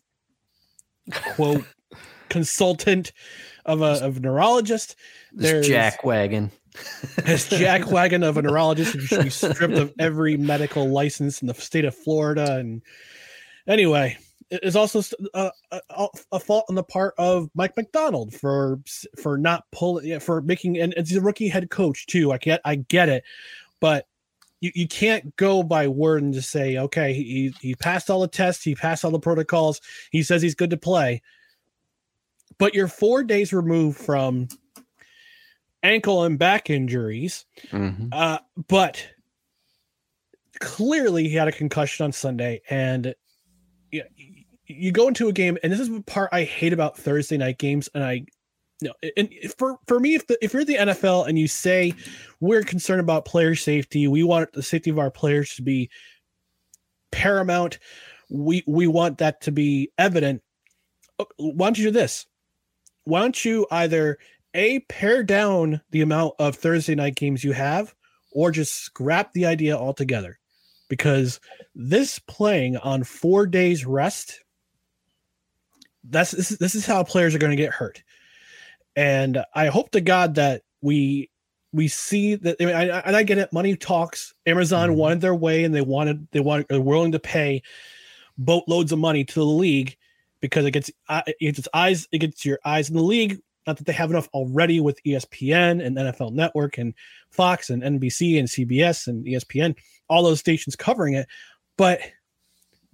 quote 1.34 1.64
consultant 2.28 3.12
of 3.64 3.82
a 3.82 4.04
of 4.04 4.18
a 4.18 4.20
neurologist. 4.20 4.96
This 5.32 5.66
jack 5.66 6.04
wagon. 6.04 6.50
this 7.24 7.48
jack 7.48 7.90
wagon 7.90 8.22
of 8.22 8.36
a 8.36 8.42
neurologist 8.42 8.92
who 8.92 9.00
should 9.00 9.24
be 9.24 9.30
stripped 9.30 9.74
of 9.74 9.92
every 9.98 10.36
medical 10.36 10.88
license 10.88 11.42
in 11.42 11.48
the 11.48 11.54
state 11.54 11.84
of 11.84 11.94
Florida. 11.94 12.56
And 12.56 12.82
anyway, 13.66 14.16
is 14.50 14.76
also 14.76 15.02
a, 15.34 15.50
a, 15.70 16.08
a 16.32 16.40
fault 16.40 16.64
on 16.68 16.74
the 16.74 16.82
part 16.82 17.14
of 17.18 17.50
Mike 17.54 17.76
McDonald 17.76 18.34
for 18.34 18.80
for 19.20 19.36
not 19.36 19.64
pulling 19.72 20.18
for 20.20 20.40
making 20.40 20.78
and 20.78 20.94
it's 20.96 21.12
a 21.12 21.20
rookie 21.20 21.48
head 21.48 21.70
coach 21.70 22.06
too. 22.06 22.32
I 22.32 22.38
get 22.38 22.60
I 22.64 22.76
get 22.76 23.08
it, 23.08 23.24
but 23.80 24.06
you, 24.60 24.72
you 24.74 24.88
can't 24.88 25.36
go 25.36 25.62
by 25.62 25.86
word 25.86 26.22
and 26.22 26.34
just 26.34 26.50
say 26.50 26.78
okay 26.78 27.12
he 27.12 27.54
he 27.60 27.74
passed 27.74 28.10
all 28.10 28.20
the 28.20 28.28
tests 28.28 28.64
he 28.64 28.74
passed 28.74 29.04
all 29.04 29.10
the 29.12 29.18
protocols 29.20 29.80
he 30.10 30.22
says 30.22 30.42
he's 30.42 30.56
good 30.56 30.70
to 30.70 30.76
play 30.76 31.22
but 32.58 32.74
you're 32.74 32.88
four 32.88 33.22
days 33.22 33.52
removed 33.52 33.96
from 33.96 34.48
ankle 35.84 36.24
and 36.24 36.40
back 36.40 36.70
injuries 36.70 37.44
Mhm. 37.70 38.08
uh, 38.10 38.40
but 38.66 39.06
clearly 40.58 41.28
he 41.28 41.36
had 41.36 41.46
a 41.46 41.52
concussion 41.52 42.02
on 42.04 42.10
Sunday, 42.10 42.60
and 42.68 43.14
you, 44.68 44.92
go 44.92 45.08
into 45.08 45.28
a 45.28 45.32
game, 45.32 45.58
and 45.62 45.72
this 45.72 45.80
is 45.80 45.90
the 45.90 46.02
part 46.02 46.30
I 46.32 46.44
hate 46.44 46.72
about 46.72 46.96
Thursday 46.96 47.36
night 47.36 47.58
games, 47.58 47.88
and 47.94 48.04
I. 48.04 48.26
No, 48.80 48.92
and 49.16 49.28
for 49.58 49.78
for 49.88 49.98
me, 49.98 50.14
if 50.14 50.28
the, 50.28 50.38
if 50.40 50.52
you're 50.52 50.64
the 50.64 50.76
NFL 50.76 51.26
and 51.26 51.36
you 51.36 51.48
say 51.48 51.94
we're 52.38 52.62
concerned 52.62 53.00
about 53.00 53.24
player 53.24 53.56
safety, 53.56 54.06
we 54.06 54.22
want 54.22 54.52
the 54.52 54.62
safety 54.62 54.90
of 54.90 55.00
our 55.00 55.10
players 55.10 55.56
to 55.56 55.62
be 55.62 55.90
paramount. 57.10 57.80
We 58.30 58.62
we 58.68 58.86
want 58.86 59.18
that 59.18 59.40
to 59.42 59.52
be 59.52 59.90
evident. 59.98 60.42
Why 61.38 61.66
don't 61.66 61.78
you 61.78 61.86
do 61.86 61.90
this? 61.90 62.26
Why 63.02 63.20
don't 63.20 63.44
you 63.44 63.66
either 63.72 64.18
a 64.54 64.80
pare 64.80 65.24
down 65.24 65.80
the 65.90 66.02
amount 66.02 66.34
of 66.38 66.54
Thursday 66.54 66.94
night 66.94 67.16
games 67.16 67.42
you 67.42 67.52
have, 67.52 67.94
or 68.32 68.52
just 68.52 68.74
scrap 68.74 69.32
the 69.32 69.46
idea 69.46 69.76
altogether? 69.76 70.38
Because 70.88 71.40
this 71.74 72.20
playing 72.20 72.76
on 72.76 73.02
four 73.02 73.46
days 73.46 73.84
rest, 73.84 74.44
that's 76.04 76.30
this 76.32 76.50
is, 76.50 76.58
this 76.58 76.74
is 76.74 76.86
how 76.86 77.02
players 77.04 77.34
are 77.34 77.38
going 77.38 77.56
to 77.56 77.62
get 77.62 77.72
hurt. 77.72 78.02
And 78.96 79.44
I 79.54 79.66
hope 79.66 79.90
to 79.92 80.00
God 80.00 80.36
that 80.36 80.62
we 80.80 81.30
we 81.72 81.88
see 81.88 82.34
that 82.34 82.56
I 82.60 82.64
mean, 82.64 82.74
I, 82.74 83.00
and 83.00 83.16
I 83.16 83.22
get 83.22 83.38
it. 83.38 83.52
Money 83.52 83.76
talks. 83.76 84.34
Amazon 84.46 84.90
mm-hmm. 84.90 84.98
wanted 84.98 85.20
their 85.20 85.34
way, 85.34 85.64
and 85.64 85.74
they 85.74 85.80
wanted 85.80 86.28
they 86.32 86.40
want 86.40 86.70
are 86.72 86.80
willing 86.80 87.12
to 87.12 87.18
pay 87.18 87.62
boatloads 88.36 88.92
of 88.92 88.98
money 88.98 89.24
to 89.24 89.34
the 89.34 89.44
league 89.44 89.96
because 90.40 90.64
it 90.64 90.70
gets 90.70 90.90
it 91.08 91.36
gets 91.40 91.58
its 91.58 91.68
eyes 91.74 92.08
it 92.12 92.18
gets 92.18 92.44
your 92.44 92.58
eyes 92.64 92.88
in 92.88 92.96
the 92.96 93.02
league. 93.02 93.40
Not 93.66 93.76
that 93.76 93.84
they 93.84 93.92
have 93.92 94.10
enough 94.10 94.28
already 94.32 94.80
with 94.80 95.02
ESPN 95.04 95.84
and 95.84 95.96
NFL 95.96 96.32
Network 96.32 96.78
and 96.78 96.94
Fox 97.30 97.68
and 97.68 97.82
NBC 97.82 98.38
and 98.38 98.48
CBS 98.48 99.06
and 99.06 99.26
ESPN, 99.26 99.76
all 100.08 100.22
those 100.22 100.40
stations 100.40 100.74
covering 100.74 101.14
it. 101.14 101.26
But 101.76 102.00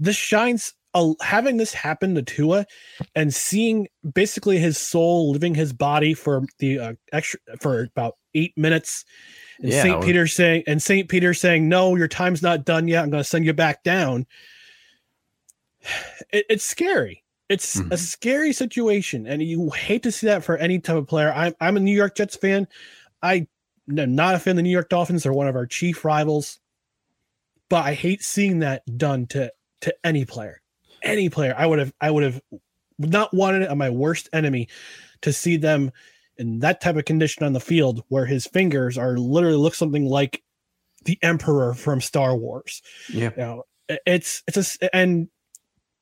this 0.00 0.16
shines 0.16 0.74
uh, 0.94 1.12
having 1.20 1.56
this 1.56 1.74
happen 1.74 2.14
to 2.14 2.22
Tua 2.22 2.66
and 3.14 3.34
seeing 3.34 3.88
basically 4.14 4.58
his 4.58 4.78
soul 4.78 5.32
living 5.32 5.54
his 5.54 5.72
body 5.72 6.14
for 6.14 6.44
the 6.58 6.78
uh, 6.78 6.92
extra 7.12 7.40
for 7.60 7.82
about 7.82 8.16
eight 8.34 8.52
minutes. 8.56 9.04
And 9.60 9.70
Yeah, 9.72 9.82
St. 9.82 10.02
Peter 10.04 10.26
saying 10.26 10.64
and 10.66 10.82
St. 10.82 11.08
Peter 11.08 11.34
saying, 11.34 11.68
No, 11.68 11.96
your 11.96 12.08
time's 12.08 12.42
not 12.42 12.64
done 12.64 12.88
yet. 12.88 13.02
I'm 13.04 13.10
gonna 13.10 13.24
send 13.24 13.44
you 13.44 13.52
back 13.52 13.82
down. 13.82 14.26
It, 16.32 16.46
it's 16.48 16.64
scary. 16.64 17.22
It's 17.48 17.76
Mhm. 17.76 17.92
a 17.92 17.96
scary 17.98 18.52
situation, 18.52 19.26
and 19.26 19.42
you 19.42 19.68
hate 19.70 20.02
to 20.04 20.12
see 20.12 20.26
that 20.28 20.42
for 20.42 20.56
any 20.56 20.78
type 20.78 20.96
of 20.96 21.06
player. 21.06 21.32
I'm 21.32 21.54
I'm 21.60 21.76
a 21.76 21.80
New 21.80 21.94
York 21.94 22.16
Jets 22.16 22.36
fan. 22.36 22.66
I 23.22 23.46
am 23.98 24.14
not 24.14 24.34
a 24.34 24.38
fan 24.38 24.52
of 24.52 24.56
the 24.56 24.62
New 24.62 24.70
York 24.70 24.88
Dolphins. 24.88 25.24
They're 25.24 25.32
one 25.32 25.46
of 25.48 25.54
our 25.56 25.66
chief 25.66 26.04
rivals, 26.04 26.58
but 27.68 27.84
I 27.84 27.92
hate 27.94 28.22
seeing 28.22 28.60
that 28.60 28.82
done 28.96 29.26
to 29.28 29.52
to 29.82 29.94
any 30.02 30.24
player. 30.24 30.62
Any 31.04 31.28
player, 31.28 31.54
I 31.56 31.66
would 31.66 31.78
have 31.78 31.92
I 32.00 32.10
would 32.10 32.24
have 32.24 32.40
not 32.98 33.32
wanted 33.32 33.62
it 33.62 33.68
on 33.68 33.78
my 33.78 33.90
worst 33.90 34.28
enemy 34.32 34.68
to 35.22 35.32
see 35.32 35.56
them 35.56 35.90
in 36.38 36.58
that 36.60 36.80
type 36.80 36.96
of 36.96 37.04
condition 37.04 37.44
on 37.44 37.52
the 37.52 37.60
field 37.60 38.02
where 38.08 38.26
his 38.26 38.46
fingers 38.46 38.98
are 38.98 39.16
literally 39.16 39.56
look 39.56 39.74
something 39.74 40.04
like 40.06 40.42
the 41.04 41.18
Emperor 41.22 41.74
from 41.74 42.00
Star 42.00 42.36
Wars. 42.36 42.82
Yeah. 43.12 43.30
You 43.36 43.36
know, 43.36 43.62
it's 44.06 44.42
it's 44.48 44.78
a 44.80 44.96
and 44.96 45.28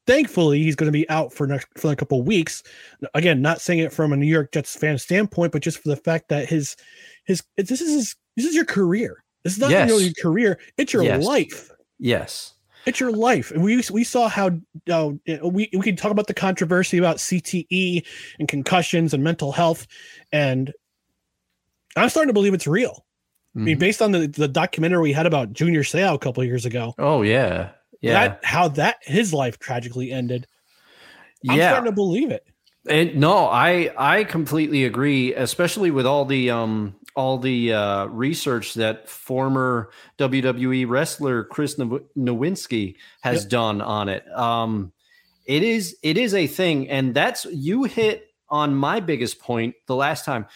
thankfully 0.06 0.62
he's 0.62 0.76
going 0.76 0.86
to 0.88 0.92
be 0.92 1.08
out 1.10 1.32
for 1.32 1.46
next 1.46 1.66
for 1.76 1.90
a 1.90 1.96
couple 1.96 2.20
of 2.20 2.26
weeks. 2.26 2.62
Again, 3.14 3.42
not 3.42 3.60
saying 3.60 3.80
it 3.80 3.92
from 3.92 4.12
a 4.12 4.16
New 4.16 4.26
York 4.26 4.52
Jets 4.52 4.76
fan 4.76 4.98
standpoint, 4.98 5.52
but 5.52 5.62
just 5.62 5.78
for 5.82 5.88
the 5.88 5.96
fact 5.96 6.28
that 6.28 6.48
his 6.48 6.76
his 7.24 7.42
this 7.56 7.80
is 7.80 7.92
his, 7.92 8.16
this 8.36 8.46
is 8.46 8.54
your 8.54 8.64
career. 8.64 9.22
This 9.42 9.54
is 9.54 9.58
not 9.58 9.70
Yes. 9.70 9.90
really 9.90 10.04
your 10.04 10.14
career; 10.22 10.60
it's 10.78 10.92
your 10.92 11.02
Yes. 11.02 11.24
life. 11.24 11.70
Yes. 11.98 12.54
It's 12.86 12.98
your 13.00 13.12
life. 13.12 13.50
And 13.50 13.62
we 13.62 13.82
we 13.90 14.04
saw 14.04 14.28
how 14.28 14.50
uh, 14.90 15.10
we 15.44 15.68
we 15.72 15.80
can 15.80 15.96
talk 15.96 16.10
about 16.10 16.26
the 16.26 16.34
controversy 16.34 16.98
about 16.98 17.18
CTE 17.18 18.04
and 18.38 18.48
concussions 18.48 19.14
and 19.14 19.22
mental 19.22 19.52
health, 19.52 19.86
and 20.32 20.72
I'm 21.96 22.08
starting 22.08 22.28
to 22.28 22.34
believe 22.34 22.54
it's 22.54 22.66
real. 22.66 23.04
I 23.54 23.58
Mm-hmm. 23.58 23.64
mean, 23.66 23.78
based 23.78 24.00
on 24.00 24.12
the, 24.12 24.26
the 24.26 24.48
documentary 24.48 25.02
we 25.02 25.12
had 25.12 25.26
about 25.26 25.52
Junior 25.52 25.82
Seau 25.82 26.14
a 26.14 26.18
couple 26.18 26.42
of 26.42 26.46
years 26.46 26.64
ago, 26.64 26.94
Oh 26.98 27.20
yeah. 27.20 27.72
Yeah. 28.00 28.12
that 28.28 28.40
how 28.44 28.68
that 28.68 28.96
his 29.02 29.34
life 29.34 29.58
tragically 29.58 30.10
ended. 30.10 30.46
I'm 31.48 31.58
yeah. 31.58 31.70
starting 31.70 31.90
to 31.90 31.94
believe 31.94 32.30
it. 32.30 32.46
And 32.88 33.16
no, 33.16 33.46
I 33.46 33.92
I 33.96 34.24
completely 34.24 34.84
agree, 34.84 35.34
especially 35.34 35.90
with 35.90 36.06
all 36.06 36.24
the 36.24 36.50
um 36.50 36.96
all 37.14 37.38
the 37.38 37.72
uh, 37.72 38.06
research 38.06 38.74
that 38.74 39.08
former 39.08 39.90
WWE 40.18 40.88
wrestler 40.88 41.44
Chris 41.44 41.78
Now- 41.78 42.00
Nowinski 42.16 42.96
has 43.22 43.42
Yep. 43.42 43.50
done 43.50 43.80
on 43.80 44.08
it. 44.08 44.24
Um, 44.36 44.92
it 45.46 45.62
is 45.62 45.96
it 46.02 46.16
is 46.18 46.34
a 46.34 46.46
thing, 46.46 46.88
and 46.88 47.14
that's 47.14 47.44
you 47.46 47.84
hit 47.84 48.28
on 48.48 48.74
my 48.74 49.00
biggest 49.00 49.38
point 49.40 49.74
the 49.86 49.96
last 49.96 50.24
time. 50.24 50.46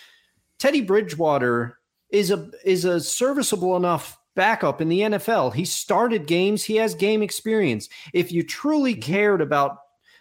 Teddy 0.59 0.81
Bridgewater 0.81 1.79
is 2.11 2.31
a 2.31 2.51
is 2.65 2.85
a 2.85 3.01
serviceable 3.01 3.77
enough 3.77 4.17
backup 4.37 4.81
in 4.81 4.89
the 4.89 5.01
NFL. 5.01 5.53
He 5.55 5.65
started 5.65 6.27
games. 6.27 6.63
He 6.63 6.77
has 6.77 6.95
game 6.95 7.23
experience. 7.23 7.89
If 8.13 8.31
you 8.33 8.43
truly 8.43 8.95
cared 8.95 9.41
about 9.41 9.79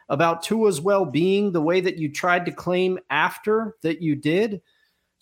about 0.09 0.43
Tua's 0.43 0.79
well-being 0.81 1.51
the 1.51 1.61
way 1.61 1.81
that 1.81 1.97
you 1.97 2.11
tried 2.11 2.45
to 2.45 2.51
claim 2.51 2.99
after 3.09 3.75
that 3.81 4.01
you 4.01 4.15
did, 4.15 4.61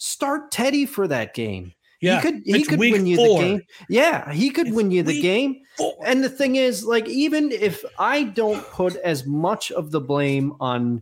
start 0.03 0.51
Teddy 0.51 0.85
for 0.85 1.07
that 1.07 1.33
game. 1.33 1.73
Yeah, 2.01 2.19
he 2.19 2.21
could 2.21 2.41
he 2.45 2.63
could 2.65 2.79
win 2.79 3.05
you 3.05 3.15
four. 3.15 3.39
the 3.39 3.45
game. 3.45 3.61
Yeah, 3.87 4.31
he 4.33 4.49
could 4.49 4.67
It's 4.67 4.75
win 4.75 4.91
you 4.91 5.03
the 5.03 5.21
game. 5.21 5.61
four. 5.77 5.95
And 6.05 6.21
the 6.21 6.29
thing 6.29 6.57
is, 6.57 6.83
like, 6.83 7.07
even 7.07 7.51
if 7.53 7.85
I 7.97 8.23
don't 8.23 8.61
put 8.71 8.97
as 8.97 9.25
much 9.25 9.71
of 9.71 9.91
the 9.91 10.01
blame 10.01 10.53
on 10.59 11.01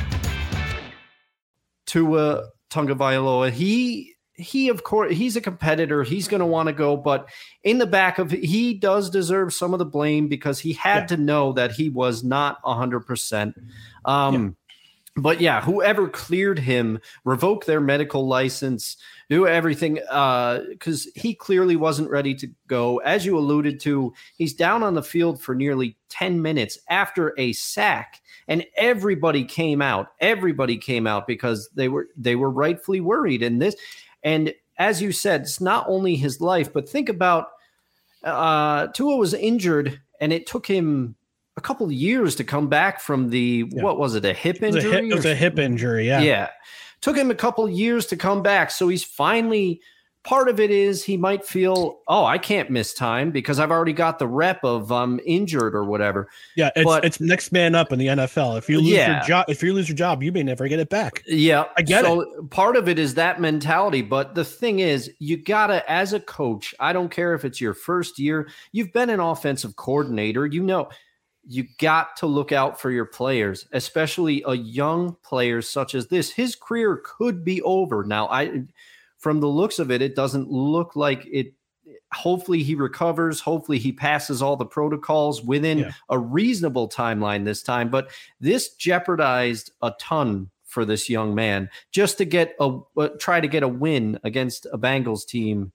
Tua 1.91 2.47
Tagovailoa, 2.69 3.51
he 3.51 4.15
he 4.33 4.69
of 4.69 4.83
course 4.83 5.13
he's 5.13 5.35
a 5.35 5.41
competitor. 5.41 6.03
He's 6.03 6.29
going 6.29 6.39
to 6.39 6.45
want 6.45 6.67
to 6.67 6.73
go, 6.73 6.95
but 6.95 7.27
in 7.63 7.79
the 7.79 7.85
back 7.85 8.17
of 8.17 8.31
he 8.31 8.73
does 8.73 9.09
deserve 9.09 9.53
some 9.53 9.73
of 9.73 9.79
the 9.79 9.85
blame 9.85 10.29
because 10.29 10.57
he 10.61 10.71
had 10.71 11.09
to 11.09 11.17
know 11.17 11.51
that 11.53 11.71
he 11.73 11.89
was 11.89 12.23
not 12.23 12.59
hundred 12.63 13.01
percent. 13.01 13.55
Um, 14.05 14.33
But 15.17 15.41
yeah, 15.41 15.59
whoever 15.59 16.07
cleared 16.07 16.59
him, 16.59 16.99
revoke 17.25 17.65
their 17.65 17.81
medical 17.81 18.25
license, 18.25 18.95
do 19.29 19.45
everything 19.45 19.95
because 19.95 21.09
he 21.15 21.35
clearly 21.35 21.75
wasn't 21.75 22.09
ready 22.09 22.33
to 22.35 22.47
go. 22.67 22.99
As 22.99 23.25
you 23.25 23.37
alluded 23.37 23.81
to, 23.81 24.13
he's 24.37 24.53
down 24.53 24.83
on 24.83 24.93
the 24.93 25.03
field 25.03 25.41
for 25.41 25.53
nearly 25.53 25.97
10 26.07 26.41
minutes 26.41 26.79
after 26.87 27.33
a 27.37 27.51
sack, 27.51 28.20
and 28.47 28.65
everybody 28.75 29.43
came 29.43 29.81
out. 29.81 30.07
Everybody 30.19 30.77
came 30.77 31.07
out 31.07 31.27
because 31.27 31.69
they 31.75 31.87
were 31.87 32.07
they 32.15 32.35
were 32.35 32.49
rightfully 32.49 33.01
worried. 33.01 33.43
And 33.43 33.61
this, 33.61 33.75
and 34.23 34.53
as 34.77 35.01
you 35.01 35.11
said, 35.11 35.41
it's 35.41 35.61
not 35.61 35.85
only 35.87 36.15
his 36.15 36.41
life, 36.41 36.71
but 36.73 36.89
think 36.89 37.09
about 37.09 37.47
uh, 38.23 38.87
Tua 38.87 39.15
was 39.15 39.33
injured, 39.33 39.99
and 40.19 40.31
it 40.33 40.47
took 40.47 40.65
him 40.65 41.15
a 41.57 41.61
couple 41.61 41.85
of 41.85 41.91
years 41.91 42.35
to 42.35 42.43
come 42.43 42.67
back 42.67 42.99
from 42.99 43.29
the 43.29 43.63
what 43.63 43.99
was 43.99 44.15
it 44.15 44.25
a 44.25 44.33
hip 44.33 44.61
It 44.61 44.73
was 44.73 44.75
a 44.75 44.77
injury? 44.79 44.91
hip, 44.91 45.11
it 45.11 45.15
was 45.15 45.25
a 45.25 45.35
hip 45.35 45.59
injury. 45.59 46.07
Yeah. 46.07 46.21
yeah. 46.21 46.49
Took 47.01 47.17
him 47.17 47.31
a 47.31 47.35
couple 47.35 47.67
years 47.69 48.05
to 48.07 48.15
come 48.15 48.41
back. 48.41 48.71
So 48.71 48.87
he's 48.87 49.03
finally 49.03 49.81
part 50.23 50.47
of 50.49 50.59
it 50.59 50.69
is 50.69 51.03
he 51.03 51.17
might 51.17 51.43
feel, 51.43 51.99
oh, 52.07 52.25
I 52.25 52.37
can't 52.37 52.69
miss 52.69 52.93
time 52.93 53.31
because 53.31 53.59
I've 53.59 53.71
already 53.71 53.93
got 53.93 54.19
the 54.19 54.27
rep 54.27 54.63
of 54.63 54.91
um 54.91 55.19
injured 55.25 55.73
or 55.73 55.83
whatever. 55.83 56.29
Yeah, 56.55 56.69
it's 56.75 56.85
But- 56.85 57.03
it's 57.05 57.19
next 57.19 57.51
man 57.51 57.73
up 57.73 57.91
in 57.91 57.97
the 57.99 58.07
NFL. 58.07 58.57
If 58.57 58.69
you 58.69 58.79
lose 58.79 58.89
Yeah. 58.91 59.17
your 59.17 59.27
job, 59.27 59.45
if 59.49 59.63
you 59.63 59.73
lose 59.73 59.89
your 59.89 59.95
job, 59.95 60.21
you 60.21 60.31
may 60.31 60.43
never 60.43 60.67
get 60.67 60.79
it 60.79 60.89
back. 60.89 61.23
Yeah, 61.25 61.65
I 61.75 61.81
get 61.81 62.03
so 62.05 62.21
it. 62.21 62.49
Part 62.51 62.75
of 62.75 62.87
it 62.87 62.99
is 62.99 63.15
that 63.15 63.41
mentality, 63.41 64.01
but 64.03 64.35
the 64.35 64.45
thing 64.45 64.79
is, 64.79 65.11
you 65.19 65.37
gotta, 65.37 65.89
as 65.91 66.13
a 66.13 66.19
coach, 66.19 66.75
I 66.79 66.93
don't 66.93 67.09
care 67.09 67.33
if 67.33 67.43
it's 67.43 67.59
your 67.59 67.73
first 67.73 68.19
year, 68.19 68.47
you've 68.71 68.93
been 68.93 69.09
an 69.09 69.19
offensive 69.19 69.75
coordinator, 69.75 70.45
you 70.45 70.61
know, 70.61 70.89
you 71.47 71.65
got 71.79 72.15
to 72.17 72.27
look 72.27 72.51
out 72.51 72.79
for 72.79 72.91
your 72.91 73.05
players, 73.05 73.65
especially 73.73 74.43
a 74.45 74.53
young 74.53 75.15
player 75.23 75.59
such 75.63 75.95
as 75.95 76.05
this. 76.05 76.29
His 76.29 76.55
career 76.55 77.01
could 77.03 77.43
be 77.43 77.63
over 77.63 78.03
now. 78.03 78.27
I, 78.27 78.61
from 79.21 79.39
the 79.39 79.47
looks 79.47 79.79
of 79.79 79.89
it, 79.89 80.01
it 80.01 80.15
doesn't 80.15 80.49
look 80.51 80.95
like 80.95 81.25
it. 81.31 81.53
Hopefully 82.13 82.61
he 82.61 82.75
recovers. 82.75 83.39
Hopefully 83.39 83.77
he 83.79 83.91
passes 83.93 84.41
all 84.41 84.57
the 84.57 84.65
protocols 84.65 85.41
within 85.41 85.77
Yeah. 85.79 85.91
a 86.09 86.19
reasonable 86.19 86.89
timeline 86.89 87.45
this 87.45 87.63
time. 87.63 87.89
But 87.89 88.11
this 88.41 88.73
jeopardized 88.73 89.71
a 89.81 89.93
ton 89.99 90.49
for 90.65 90.83
this 90.85 91.09
young 91.09 91.33
man 91.35 91.69
just 91.91 92.17
to 92.17 92.25
get 92.25 92.55
a 92.59 92.79
uh, 92.97 93.09
try 93.19 93.39
to 93.39 93.47
get 93.47 93.63
a 93.63 93.67
win 93.67 94.19
against 94.23 94.65
a 94.73 94.77
Bengals 94.77 95.25
team 95.25 95.71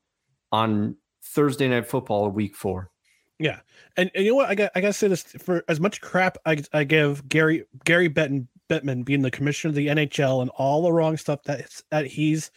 on 0.53 0.97
Thursday 1.23 1.69
night 1.69 1.87
football 1.87 2.29
week 2.31 2.55
4. 2.57 2.91
Yeah, 3.39 3.61
and, 3.99 4.11
and 4.15 4.25
you 4.25 4.31
know 4.31 4.37
what? 4.37 4.49
I 4.49 4.55
got 4.55 4.71
I 4.75 4.81
got 4.81 4.89
to 4.89 4.93
say 4.95 5.09
this 5.09 5.23
for 5.23 5.63
as 5.69 5.81
much 5.81 6.01
crap 6.01 6.39
I, 6.47 6.63
I 6.73 6.85
give 6.85 7.29
Gary 7.29 7.65
Gary 7.85 8.09
Bettman 8.09 8.47
Bettman 8.71 9.05
being 9.05 9.23
the 9.23 9.31
commissioner 9.31 9.71
of 9.71 9.75
the 9.75 9.89
NHL 9.89 10.41
and 10.41 10.51
all 10.57 10.83
the 10.83 10.93
wrong 10.93 11.17
stuff 11.19 11.43
that 11.45 11.69
that 11.91 12.07
he's 12.07 12.51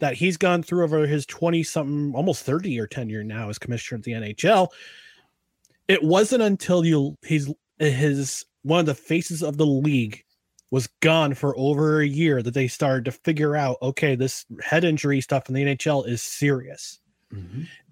that 0.00 0.14
he's 0.14 0.36
gone 0.36 0.62
through 0.62 0.84
over 0.84 1.06
his 1.06 1.26
twenty 1.26 1.62
something 1.62 2.14
almost 2.14 2.44
thirty 2.44 2.70
year 2.70 2.86
tenure 2.86 3.24
now 3.24 3.48
as 3.48 3.58
commissioner 3.58 3.96
of 3.96 4.04
the 4.04 4.12
NHL. 4.12 4.68
It 5.88 6.02
wasn't 6.02 6.42
until 6.42 6.84
you 6.84 7.16
he's 7.24 7.52
his 7.78 8.44
one 8.62 8.80
of 8.80 8.86
the 8.86 8.94
faces 8.94 9.42
of 9.42 9.56
the 9.56 9.66
league 9.66 10.24
was 10.70 10.86
gone 11.00 11.34
for 11.34 11.58
over 11.58 12.00
a 12.00 12.06
year 12.06 12.42
that 12.42 12.54
they 12.54 12.68
started 12.68 13.04
to 13.04 13.12
figure 13.12 13.56
out 13.56 13.76
okay 13.82 14.14
this 14.14 14.44
head 14.62 14.84
injury 14.84 15.20
stuff 15.20 15.48
in 15.48 15.54
the 15.54 15.64
NHL 15.64 16.06
is 16.06 16.22
serious 16.22 17.00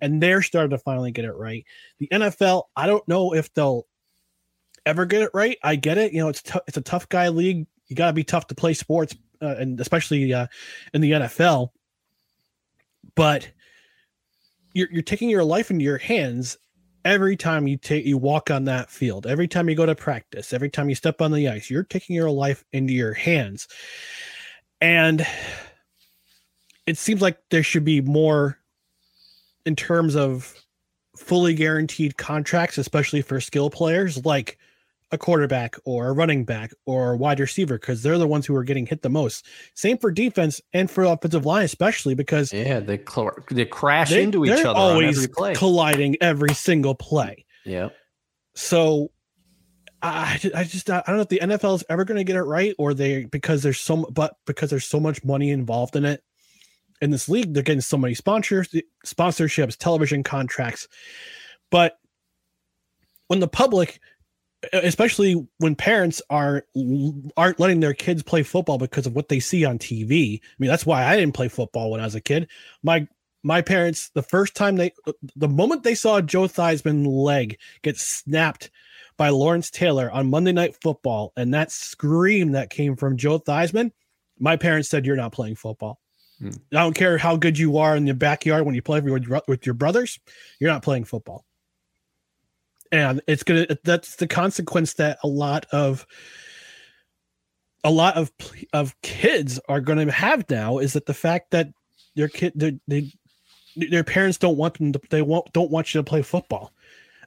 and 0.01 0.23
they're 0.23 0.43
starting 0.43 0.71
to 0.71 0.79
finally 0.79 1.13
get 1.13 1.25
it 1.25 1.33
right. 1.33 1.65
The 1.99 2.09
NFL, 2.09 2.65
I 2.77 2.87
don't 2.87 3.07
know 3.07 3.35
if 3.35 3.53
they'll 3.55 3.87
ever 4.85 5.07
get 5.07 5.23
it 5.23 5.31
right. 5.33 5.57
I 5.63 5.77
get 5.77 5.99
it, 5.99 6.13
you 6.13 6.21
know, 6.21 6.29
it's 6.29 6.43
tou- 6.43 6.61
it's 6.67 6.77
a 6.77 6.83
tough 6.83 7.09
guy 7.09 7.29
league. 7.29 7.67
You 7.87 7.97
got 7.97 8.09
to 8.09 8.13
be 8.13 8.25
tough 8.25 8.49
to 8.49 8.55
play 8.55 8.75
sports, 8.75 9.15
uh, 9.41 9.55
and 9.59 9.81
especially 9.81 10.33
uh, 10.35 10.47
in 10.93 11.01
the 11.01 11.13
NFL. 11.13 11.71
But 13.19 13.51
you're 14.75 14.89
you're 14.93 15.03
taking 15.03 15.29
your 15.29 15.43
life 15.43 15.73
into 15.73 15.85
your 15.85 15.99
hands 15.99 16.57
every 17.05 17.37
time 17.37 17.67
you 17.67 17.77
take 17.77 18.07
you 18.07 18.17
walk 18.17 18.49
on 18.49 18.65
that 18.67 18.91
field. 18.91 19.27
Every 19.27 19.49
time 19.49 19.69
you 19.69 19.75
go 19.75 19.87
to 19.87 19.97
practice. 19.97 20.53
Every 20.53 20.71
time 20.71 20.89
you 20.89 20.95
step 20.95 21.21
on 21.21 21.33
the 21.33 21.49
ice, 21.49 21.69
you're 21.69 21.83
taking 21.83 22.15
your 22.15 22.31
life 22.31 22.65
into 22.73 22.93
your 22.93 23.15
hands, 23.15 23.67
and 24.81 25.27
it 26.87 26.97
seems 26.97 27.21
like 27.21 27.39
there 27.51 27.65
should 27.65 27.85
be 27.85 28.01
more 28.01 28.57
in 29.67 29.75
terms 29.75 30.15
of 30.15 30.55
fully 31.17 31.55
guaranteed 31.55 32.17
contracts, 32.19 32.79
especially 32.79 33.21
for 33.21 33.41
skill 33.41 33.69
players 33.69 34.25
like 34.25 34.59
a 35.11 35.19
quarterback 35.19 35.77
or 35.85 36.09
a 36.09 36.13
running 36.13 36.45
back 36.45 36.73
or 36.85 37.13
a 37.13 37.17
wide 37.17 37.41
receiver, 37.41 37.79
because 37.79 38.03
they're 38.03 38.19
the 38.19 38.27
ones 38.27 38.47
who 38.47 38.55
are 38.55 38.65
getting 38.65 38.87
hit 38.87 39.03
the 39.03 39.09
most. 39.09 39.47
Same 39.75 39.99
for 39.99 40.11
defense 40.11 40.61
and 40.73 40.91
for 40.91 41.05
offensive 41.05 41.47
line, 41.47 41.65
especially 41.65 42.15
because 42.15 42.53
yeah, 42.53 42.81
they 42.81 42.99
cl- 42.99 43.37
they 43.51 43.65
crash 43.65 44.11
they, 44.11 44.23
into 44.23 44.45
each 44.45 44.51
they're 44.51 44.67
other 44.67 44.79
always 44.79 45.19
on 45.19 45.25
every 45.25 45.35
play. 45.35 45.55
colliding 45.55 46.17
every 46.21 46.55
single 46.55 46.95
play. 46.95 47.47
yeah, 47.65 47.89
So 48.55 49.11
I, 50.01 50.39
I 50.55 50.65
just 50.65 50.89
I 50.91 51.03
don't 51.07 51.17
know 51.17 51.23
if 51.23 51.29
the 51.29 51.41
NFL 51.41 51.77
is 51.77 51.85
ever 51.89 52.05
going 52.05 52.19
to 52.19 52.25
get 52.25 52.37
it 52.37 52.43
right 52.43 52.75
or 52.79 52.95
they 52.95 53.25
because 53.25 53.63
there's 53.63 53.81
so 53.81 54.07
but 54.13 54.37
because 54.47 54.71
there's 54.71 54.87
so 54.87 55.01
much 55.01 55.25
money 55.25 55.51
involved 55.51 55.97
in 55.97 56.05
it 56.05 56.23
in 57.01 57.11
this 57.11 57.29
league 57.29 57.53
they're 57.53 57.63
getting 57.63 57.81
so 57.81 57.97
many 57.97 58.15
sponsors 58.15 58.69
sponsorships 59.05 59.77
television 59.77 60.23
contracts 60.23 60.87
but 61.71 61.99
when 63.27 63.41
the 63.41 63.49
public 63.49 64.01
especially 64.73 65.47
when 65.59 65.75
parents 65.75 66.21
are 66.31 66.65
aren't 67.37 67.61
letting 67.61 67.81
their 67.81 67.95
kids 67.95 68.23
play 68.23 68.43
football 68.43 68.79
because 68.79 69.07
of 69.07 69.15
what 69.15 69.29
they 69.29 69.41
see 69.41 69.65
on 69.65 69.79
TV. 69.79 70.41
I 70.41 70.55
mean 70.59 70.69
that's 70.69 70.87
why 70.87 71.05
I 71.05 71.17
didn't 71.17 71.35
play 71.35 71.49
football 71.49 71.91
when 71.91 72.01
I 72.01 72.05
was 72.05 72.15
a 72.15 72.21
kid. 72.21 72.49
My 72.83 73.07
my 73.43 73.63
parents 73.63 74.11
the 74.15 74.23
first 74.23 74.55
time 74.55 74.77
they 74.77 74.93
the 75.37 75.49
moment 75.49 75.85
they 75.85 75.95
saw 75.95 76.21
Joe 76.21 76.49
Theismann 76.49 77.07
leg 77.07 77.59
get 77.83 77.99
snapped 77.99 78.71
by 79.17 79.29
Lawrence 79.29 79.71
Taylor 79.71 80.11
on 80.11 80.31
Monday 80.31 80.53
Night 80.53 80.77
Football 80.81 81.33
and 81.37 81.55
that 81.55 81.71
scream 81.71 82.53
that 82.53 82.71
came 82.71 82.97
from 82.97 83.17
Joe 83.17 83.39
Theismann, 83.39 83.93
my 84.39 84.57
parents 84.57 84.89
said 84.89 85.07
you're 85.07 85.17
not 85.17 85.33
playing 85.33 85.57
football. 85.57 86.01
Hmm. 86.39 86.51
I 86.73 86.83
don't 86.83 86.95
care 86.95 87.19
how 87.19 87.37
good 87.37 87.59
you 87.59 87.79
are 87.79 87.97
in 87.97 88.05
the 88.05 88.15
backyard 88.15 88.65
when 88.65 88.75
you 88.75 88.83
play 88.83 89.01
with 89.01 89.67
your 89.67 89.75
brothers, 89.75 90.19
you're 90.61 90.71
not 90.71 90.83
playing 90.83 91.05
football. 91.05 91.45
And 92.91 93.21
it's 93.27 93.43
gonna 93.43 93.67
that's 93.85 94.17
the 94.17 94.27
consequence 94.27 94.95
that 94.95 95.19
a 95.23 95.29
lot 95.29 95.67
of 95.73 96.07
a 97.85 97.91
lot 97.91 98.17
of 98.17 98.33
of 98.73 99.01
kids 99.03 99.61
are 99.69 99.81
going 99.81 100.05
to 100.05 100.13
have 100.13 100.49
now 100.51 100.79
is 100.79 100.95
that 100.95 101.07
the 101.07 101.15
fact 101.15 101.51
that 101.53 101.69
their 102.17 102.29
kid 102.29 102.53
they, 102.55 102.79
they 102.89 103.13
their 103.77 104.05
parents 104.05 104.39
don't 104.39 104.57
want 104.57 104.79
them 104.79 104.93
to 104.93 105.01
they 105.11 105.23
won't 105.23 105.53
don't 105.53 105.71
want 105.71 105.95
you 105.95 106.01
to 106.01 106.05
play 106.05 106.23
football. 106.23 106.73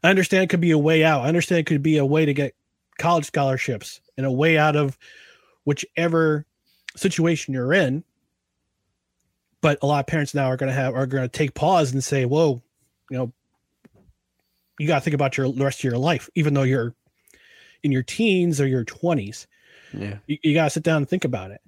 I 0.03 0.09
understand 0.09 0.43
it 0.43 0.49
could 0.49 0.61
be 0.61 0.71
a 0.71 0.77
way 0.77 1.03
out. 1.03 1.21
I 1.21 1.27
understand 1.27 1.59
it 1.59 1.65
could 1.67 1.83
be 1.83 1.97
a 1.97 2.05
way 2.05 2.25
to 2.25 2.33
get 2.33 2.55
college 2.97 3.25
scholarships 3.25 4.01
and 4.17 4.25
a 4.25 4.31
way 4.31 4.57
out 4.57 4.75
of 4.75 4.97
whichever 5.63 6.45
situation 6.95 7.53
you're 7.53 7.73
in. 7.73 8.03
But 9.61 9.79
a 9.81 9.85
lot 9.85 9.99
of 9.99 10.07
parents 10.07 10.33
now 10.33 10.45
are 10.45 10.57
going 10.57 10.69
to 10.69 10.75
have 10.75 10.95
are 10.95 11.05
going 11.05 11.23
to 11.23 11.29
take 11.29 11.53
pause 11.53 11.93
and 11.93 12.03
say, 12.03 12.25
"Whoa, 12.25 12.61
you 13.09 13.17
know, 13.17 13.31
you 14.81 14.87
got 14.87 14.95
to 14.95 15.01
think 15.01 15.13
about 15.13 15.37
your 15.37 15.51
the 15.51 15.63
rest 15.63 15.79
of 15.79 15.83
your 15.83 15.97
life, 15.97 16.29
even 16.35 16.53
though 16.53 16.63
you're 16.63 16.95
in 17.83 17.91
your 17.91 18.03
teens 18.03 18.59
or 18.59 18.67
your 18.67 18.83
20s. 18.85 19.45
yeah, 19.93 20.17
You, 20.27 20.37
you 20.41 20.53
got 20.53 20.65
to 20.65 20.69
sit 20.71 20.83
down 20.83 20.97
and 20.97 21.09
think 21.09 21.23
about 21.25 21.51
it." 21.51 21.61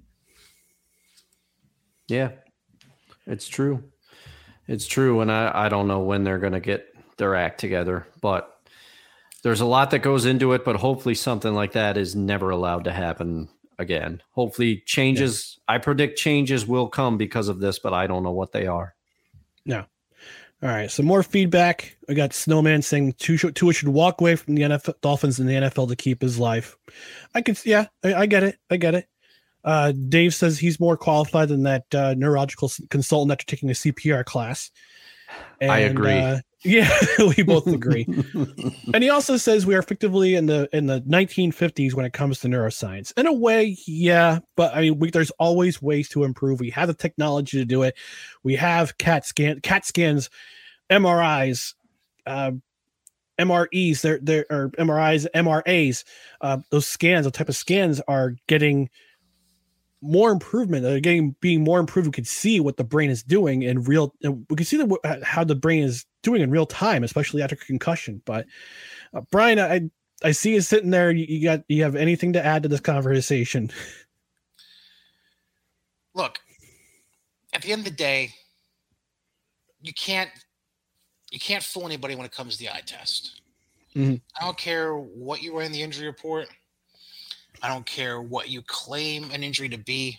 yeah. 2.08 2.30
It's 3.26 3.48
true. 3.48 3.82
It's 4.66 4.86
true, 4.86 5.20
and 5.20 5.30
I 5.32 5.50
I 5.66 5.68
don't 5.68 5.88
know 5.88 6.00
when 6.00 6.24
they're 6.24 6.38
gonna 6.38 6.60
get 6.60 6.86
their 7.16 7.34
act 7.34 7.60
together, 7.60 8.06
but 8.20 8.50
there's 9.42 9.60
a 9.60 9.66
lot 9.66 9.90
that 9.92 10.00
goes 10.00 10.26
into 10.26 10.52
it. 10.52 10.64
But 10.64 10.76
hopefully, 10.76 11.14
something 11.14 11.54
like 11.54 11.72
that 11.72 11.96
is 11.96 12.14
never 12.14 12.50
allowed 12.50 12.84
to 12.84 12.92
happen 12.92 13.48
again. 13.78 14.22
Hopefully, 14.32 14.82
changes. 14.86 15.58
I 15.68 15.78
predict 15.78 16.18
changes 16.18 16.66
will 16.66 16.88
come 16.88 17.16
because 17.16 17.48
of 17.48 17.60
this, 17.60 17.78
but 17.78 17.94
I 17.94 18.06
don't 18.06 18.22
know 18.22 18.32
what 18.32 18.52
they 18.52 18.66
are. 18.66 18.94
No. 19.64 19.84
All 20.62 20.70
right. 20.70 20.90
So 20.90 21.02
more 21.02 21.22
feedback. 21.22 21.96
I 22.08 22.14
got 22.14 22.32
Snowman 22.32 22.82
saying 22.82 23.14
Tua 23.14 23.36
should, 23.72 23.88
walk 23.88 24.20
away 24.20 24.36
from 24.36 24.54
the 24.54 24.62
NFL 24.62 25.00
Dolphins 25.00 25.38
in 25.38 25.46
the 25.46 25.54
NFL 25.54 25.88
to 25.88 25.96
keep 25.96 26.22
his 26.22 26.38
life. 26.38 26.76
I 27.34 27.42
can. 27.42 27.56
Yeah, 27.64 27.86
I, 28.02 28.14
I 28.14 28.26
get 28.26 28.42
it. 28.42 28.58
I 28.70 28.76
get 28.76 28.94
it. 28.94 29.06
Uh, 29.62 29.92
Dave 29.92 30.34
says 30.34 30.58
he's 30.58 30.78
more 30.78 30.96
qualified 30.96 31.48
than 31.48 31.62
that 31.62 31.94
uh, 31.94 32.14
neurological 32.16 32.70
consultant 32.90 33.32
after 33.32 33.46
taking 33.46 33.70
a 33.70 33.74
CPR 33.74 34.24
class. 34.24 34.70
I 35.60 35.78
agree. 35.80 36.18
uh, 36.18 36.40
yeah, 36.64 36.90
we 37.18 37.42
both 37.42 37.66
agree. 37.66 38.06
and 38.94 39.02
he 39.02 39.10
also 39.10 39.36
says 39.36 39.66
we 39.66 39.74
are 39.74 39.78
effectively 39.78 40.34
in 40.34 40.46
the 40.46 40.68
in 40.72 40.86
the 40.86 41.00
1950s 41.02 41.94
when 41.94 42.06
it 42.06 42.12
comes 42.12 42.40
to 42.40 42.48
neuroscience. 42.48 43.12
In 43.16 43.26
a 43.26 43.32
way, 43.32 43.76
yeah, 43.86 44.38
but 44.56 44.74
I 44.74 44.80
mean, 44.80 44.98
we, 44.98 45.10
there's 45.10 45.30
always 45.32 45.82
ways 45.82 46.08
to 46.10 46.24
improve. 46.24 46.60
We 46.60 46.70
have 46.70 46.88
the 46.88 46.94
technology 46.94 47.58
to 47.58 47.64
do 47.64 47.82
it. 47.82 47.96
We 48.42 48.56
have 48.56 48.96
CAT 48.98 49.26
scan, 49.26 49.60
CAT 49.60 49.84
scans, 49.84 50.30
MRIs, 50.90 51.74
uh, 52.26 52.52
MREs. 53.38 54.00
there 54.00 54.14
are 54.14 54.18
there 54.22 54.46
or 54.50 54.70
MRIs, 54.70 55.26
MRAs. 55.34 56.04
Uh, 56.40 56.58
those 56.70 56.86
scans, 56.86 57.26
the 57.26 57.30
type 57.30 57.48
of 57.48 57.56
scans, 57.56 58.00
are 58.08 58.36
getting 58.46 58.88
more 60.04 60.30
improvement. 60.30 60.82
They're 60.82 61.00
getting 61.00 61.34
being 61.40 61.64
more 61.64 61.80
improved. 61.80 62.08
We 62.08 62.12
can 62.12 62.24
see 62.24 62.60
what 62.60 62.76
the 62.76 62.84
brain 62.84 63.10
is 63.10 63.22
doing 63.22 63.62
in 63.62 63.82
real. 63.82 64.14
and 64.22 64.46
We 64.50 64.56
can 64.56 64.66
see 64.66 64.76
the, 64.76 65.20
how 65.24 65.44
the 65.44 65.54
brain 65.54 65.82
is 65.82 66.04
doing 66.22 66.42
in 66.42 66.50
real 66.50 66.66
time, 66.66 67.02
especially 67.02 67.42
after 67.42 67.56
concussion. 67.56 68.22
But 68.24 68.46
uh, 69.14 69.22
Brian, 69.30 69.58
I 69.58 69.90
I 70.22 70.32
see 70.32 70.54
you 70.54 70.60
sitting 70.60 70.90
there. 70.90 71.10
You, 71.10 71.26
you 71.28 71.42
got 71.42 71.64
you 71.68 71.82
have 71.82 71.96
anything 71.96 72.34
to 72.34 72.44
add 72.44 72.62
to 72.64 72.68
this 72.68 72.80
conversation? 72.80 73.70
Look, 76.14 76.38
at 77.52 77.62
the 77.62 77.72
end 77.72 77.80
of 77.80 77.84
the 77.86 77.90
day, 77.90 78.30
you 79.82 79.92
can't 79.92 80.30
you 81.30 81.40
can't 81.40 81.62
fool 81.62 81.86
anybody 81.86 82.14
when 82.14 82.26
it 82.26 82.32
comes 82.32 82.56
to 82.56 82.58
the 82.60 82.70
eye 82.70 82.82
test. 82.84 83.40
Mhm. 83.96 84.20
I 84.40 84.44
don't 84.44 84.58
care 84.58 84.96
what 84.96 85.42
you 85.42 85.56
write 85.56 85.66
in 85.66 85.72
the 85.72 85.82
injury 85.82 86.06
report. 86.06 86.48
I 87.62 87.68
don't 87.68 87.86
care 87.86 88.20
what 88.20 88.48
you 88.48 88.62
claim 88.62 89.30
an 89.30 89.42
injury 89.42 89.68
to 89.70 89.78
be. 89.78 90.18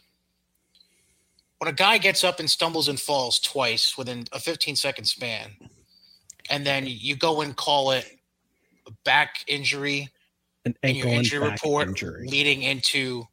When 1.59 1.69
a 1.69 1.73
guy 1.73 1.97
gets 1.97 2.23
up 2.23 2.39
and 2.39 2.49
stumbles 2.49 2.88
and 2.88 2.99
falls 2.99 3.39
twice 3.39 3.97
within 3.97 4.25
a 4.31 4.39
15 4.39 4.75
second 4.75 5.05
span, 5.05 5.51
and 6.49 6.65
then 6.65 6.86
you 6.88 7.15
go 7.15 7.41
and 7.41 7.55
call 7.55 7.91
it 7.91 8.05
a 8.88 8.91
back 9.03 9.38
injury 9.47 10.09
An 10.65 10.75
in 10.83 10.95
your 10.95 11.07
ankle 11.07 11.11
and 11.11 11.19
injury 11.19 11.49
report 11.49 11.88
injury. 11.88 12.27
leading 12.27 12.61
into 12.61 13.27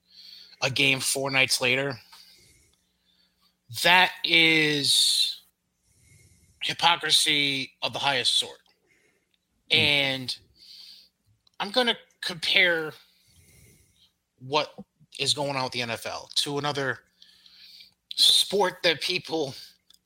a 0.62 0.70
game 0.70 1.00
four 1.00 1.30
nights 1.30 1.60
later, 1.60 1.98
that 3.82 4.12
is 4.24 5.40
hypocrisy 6.62 7.72
of 7.82 7.92
the 7.92 7.98
highest 7.98 8.38
sort. 8.38 8.58
Hmm. 9.70 9.78
And 9.78 10.36
I'm 11.58 11.70
going 11.70 11.88
to 11.88 11.96
compare 12.20 12.92
what 14.46 14.74
is 15.18 15.34
going 15.34 15.56
on 15.56 15.64
with 15.64 15.72
the 15.72 15.80
NFL 15.80 16.32
to 16.34 16.58
another 16.58 17.00
sport 18.14 18.78
that 18.82 19.00
people 19.00 19.54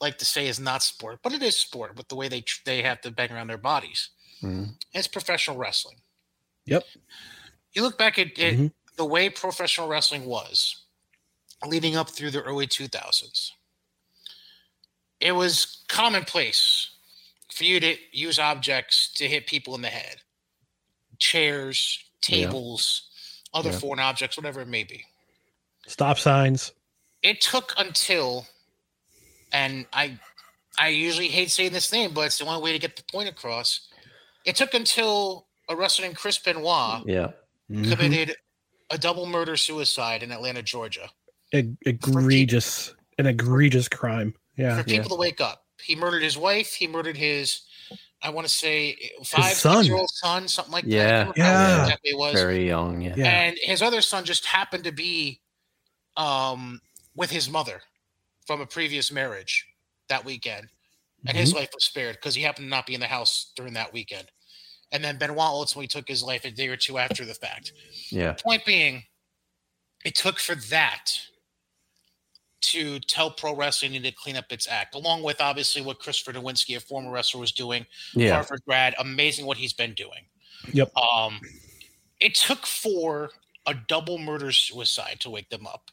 like 0.01 0.19
to 0.19 0.25
say 0.25 0.47
is 0.47 0.61
not 0.61 0.83
sport, 0.83 1.21
but 1.23 1.33
it 1.33 1.43
is 1.43 1.57
sport 1.57 1.97
with 1.97 2.09
the 2.09 2.15
way 2.17 2.29
they 2.29 2.45
they 2.65 2.83
have 2.83 3.01
to 3.03 3.11
bang 3.11 3.33
around 3.33 3.49
their 3.49 3.59
bodies. 3.59 4.11
It's 4.93 5.09
professional 5.09 5.57
wrestling. 5.57 5.97
Yep. 6.67 6.85
You 7.73 7.83
look 7.83 7.99
back 7.99 8.19
at, 8.19 8.39
at 8.39 8.55
Mhm. 8.55 8.73
the 8.97 9.05
way 9.05 9.31
professional 9.31 9.89
wrestling 9.89 10.27
was 10.27 10.85
leading 11.65 11.97
up 11.97 12.11
through 12.11 12.31
the 12.31 12.43
early 12.43 12.67
2000s. 12.67 13.53
It 15.21 15.33
was 15.33 15.85
commonplace 15.89 16.91
for 17.53 17.65
you 17.65 17.81
to 17.81 17.97
use 18.13 18.39
objects 18.39 19.09
to 19.15 19.29
hit 19.29 19.47
people 19.47 19.75
in 19.75 19.83
the 19.83 19.89
head 19.89 20.21
chairs, 21.19 21.99
Yeah. 22.29 22.49
Other 23.57 23.71
Yeah. 23.71 23.79
foreign 23.79 24.01
objects, 24.01 24.37
whatever 24.37 24.61
it 24.61 24.69
may 24.69 24.85
be. 24.85 25.05
Stop 25.87 26.19
signs. 26.19 26.73
It 27.23 27.41
took 27.41 27.73
until, 27.79 28.47
and 29.53 29.87
I, 29.93 30.19
I 30.79 30.89
usually 30.89 31.29
hate 31.29 31.51
saying 31.51 31.73
this 31.73 31.91
name, 31.91 32.13
but 32.13 32.23
it's 32.27 32.39
the 32.39 32.45
only 32.45 32.63
way 32.63 32.73
to 32.73 32.79
get 32.79 32.97
the 32.97 33.03
point 33.05 33.29
across. 33.29 33.89
It 34.45 34.55
took 34.57 34.75
until 34.75 35.47
a 35.69 35.75
wrestler 35.75 36.05
named 36.05 36.17
Chris 36.17 36.39
Benoit 36.39 37.03
Yeah. 37.07 37.33
committed 37.69 38.37
a 38.91 38.99
double 38.99 39.27
murder 39.27 39.57
suicide 39.57 40.23
in 40.23 40.31
Atlanta, 40.31 40.63
Georgia. 40.63 41.11
Eg- 41.53 41.77
egregious, 41.87 42.95
an 43.19 43.27
egregious 43.27 43.89
crime. 43.89 44.35
Yeah. 44.57 44.79
for 44.79 44.85
people 44.85 45.11
to 45.11 45.17
wake 45.17 45.41
up. 45.41 45.67
He 45.83 45.95
murdered 45.95 46.23
his 46.23 46.39
wife. 46.39 46.73
He 46.75 46.87
murdered 46.87 47.17
his 47.19 47.61
I 48.23 48.31
want 48.31 48.47
to 48.47 48.53
say 48.53 48.97
five 49.25 49.53
son. 49.55 49.85
year 49.85 49.97
old 49.97 50.11
son, 50.11 50.49
something 50.49 50.73
like 50.73 50.85
that. 50.85 50.91
Yeah. 50.91 51.25
can't 51.25 51.37
remember 51.37 51.43
how 51.53 51.69
Yeah. 51.69 51.83
exactly 51.85 52.11
it 52.11 52.19
was. 52.19 52.35
Very 52.35 52.67
young. 52.67 53.01
Yeah. 53.03 53.15
Yeah. 53.17 53.27
And 53.27 53.59
his 53.61 53.83
other 53.83 54.01
son 54.01 54.25
just 54.25 54.47
happened 54.47 54.85
to 54.85 54.93
be 54.93 55.41
um, 56.17 56.81
with 57.15 57.31
his 57.31 57.49
mother 57.51 57.83
from 58.47 58.61
a 58.61 58.67
previous 58.67 59.13
marriage 59.13 59.67
that 60.09 60.25
weekend. 60.25 60.69
And 61.29 61.37
his 61.37 61.53
life 61.53 61.71
was 61.75 61.85
spared 61.85 62.17
because 62.17 62.37
he 62.37 62.43
happened 62.43 62.67
to 62.67 62.71
not 62.71 62.87
be 62.87 62.95
in 62.95 63.01
the 63.01 63.07
house 63.07 63.53
during 63.57 63.75
that 63.75 63.93
weekend. 63.93 64.31
And 64.93 65.03
then 65.03 65.19
Benoit 65.19 65.39
ultimately 65.41 65.89
took 65.89 66.07
his 66.07 66.23
life 66.23 66.45
a 66.45 66.51
day 66.53 66.69
or 66.69 66.77
two 66.77 66.99
after 66.99 67.25
the 67.25 67.35
fact. 67.35 67.73
Yeah. 68.11 68.35
Point 68.35 68.65
being, 68.65 69.03
it 70.05 70.15
took 70.15 70.39
for 70.39 70.55
that 70.71 71.11
to 72.67 72.99
tell 73.01 73.31
pro 73.31 73.55
wrestling 73.55 73.93
needed 73.93 74.11
to 74.11 74.17
clean 74.17 74.37
up 74.37 74.51
its 74.51 74.67
act, 74.69 74.95
along 74.95 75.23
with 75.23 75.41
obviously 75.41 75.83
what 75.83 75.99
Christopher 75.99 76.39
Nowinski, 76.39 76.77
a 76.77 76.81
former 76.81 77.11
wrestler, 77.11 77.41
was 77.41 77.53
doing. 77.53 77.87
Yeah. 78.15 78.33
Harvard 78.33 78.63
grad, 78.67 78.95
amazing 78.99 79.47
what 79.47 79.57
he's 79.57 79.73
been 79.73 79.95
doing. 79.95 80.27
Yep. 80.73 80.97
Um, 80.97 81.41
it 82.21 82.35
took 82.35 82.67
for 82.67 83.31
a 83.67 83.75
double 83.75 84.19
murder 84.19 84.53
suicide 84.53 85.19
to 85.21 85.31
wake 85.31 85.51
them 85.51 85.67
up. 85.67 85.91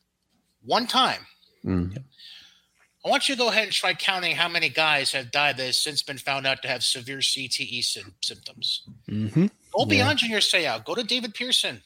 One 0.64 0.88
time. 0.88 1.26
Mm. 1.66 1.98
I 3.06 3.10
want 3.10 3.28
you 3.28 3.36
to 3.36 3.40
go 3.40 3.50
ahead 3.50 3.64
and 3.64 3.72
try 3.72 3.94
counting 3.94 4.36
how 4.36 4.48
many 4.48 4.70
guys 4.70 5.12
have 5.12 5.30
died 5.32 5.58
that 5.58 5.66
has 5.66 5.78
since 5.78 6.02
been 6.02 6.18
found 6.18 6.48
out 6.48 6.62
to 6.62 6.70
have 6.70 6.84
severe 6.84 7.18
CTE 7.18 7.84
sym- 7.84 8.16
symptoms. 8.22 8.88
Mm-hmm. 9.10 9.48
Go 9.76 9.86
beyond 9.86 10.20
Junior 10.20 10.40
Seau. 10.40 10.84
Go 10.86 10.96
to 10.96 11.04
David 11.04 11.34
Pearson. 11.34 11.82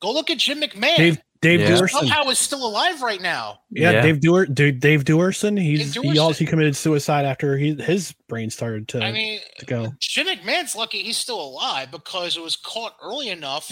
Go 0.00 0.12
look 0.12 0.30
at 0.30 0.38
Jim 0.38 0.60
McMahon. 0.60 0.96
Dave 0.96 1.18
Dave 1.40 1.60
Yeah. 1.60 1.70
Duerson. 1.70 1.90
Somehow 1.90 2.24
is 2.28 2.38
still 2.38 2.66
alive 2.66 3.02
right 3.02 3.20
now. 3.20 3.60
Yeah, 3.70 3.90
Yeah. 3.92 4.02
Dave 4.02 4.20
Duer, 4.20 4.46
dude, 4.46 4.80
Dave 4.80 5.04
Duerson. 5.04 5.60
He's 5.60 5.94
Dave 5.94 6.02
he 6.12 6.18
also 6.18 6.38
he 6.40 6.46
committed 6.46 6.76
suicide 6.76 7.24
after 7.24 7.56
he 7.58 7.74
his 7.74 8.12
brain 8.28 8.50
started 8.50 8.88
to, 8.88 9.02
I 9.02 9.12
mean, 9.12 9.40
to 9.58 9.66
go. 9.66 9.92
Jim 10.00 10.26
McMahon's 10.26 10.74
lucky 10.74 11.02
he's 11.02 11.16
still 11.16 11.40
alive 11.40 11.90
because 11.90 12.36
it 12.36 12.42
was 12.42 12.56
caught 12.56 12.94
early 13.02 13.28
enough 13.28 13.70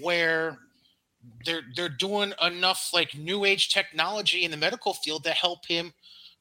where 0.00 0.58
they're 1.44 1.62
they're 1.76 1.88
doing 1.88 2.32
enough 2.42 2.90
like 2.92 3.14
new 3.14 3.44
age 3.44 3.70
technology 3.70 4.44
in 4.44 4.50
the 4.50 4.56
medical 4.56 4.94
field 4.94 5.24
to 5.24 5.30
help 5.30 5.66
him 5.66 5.92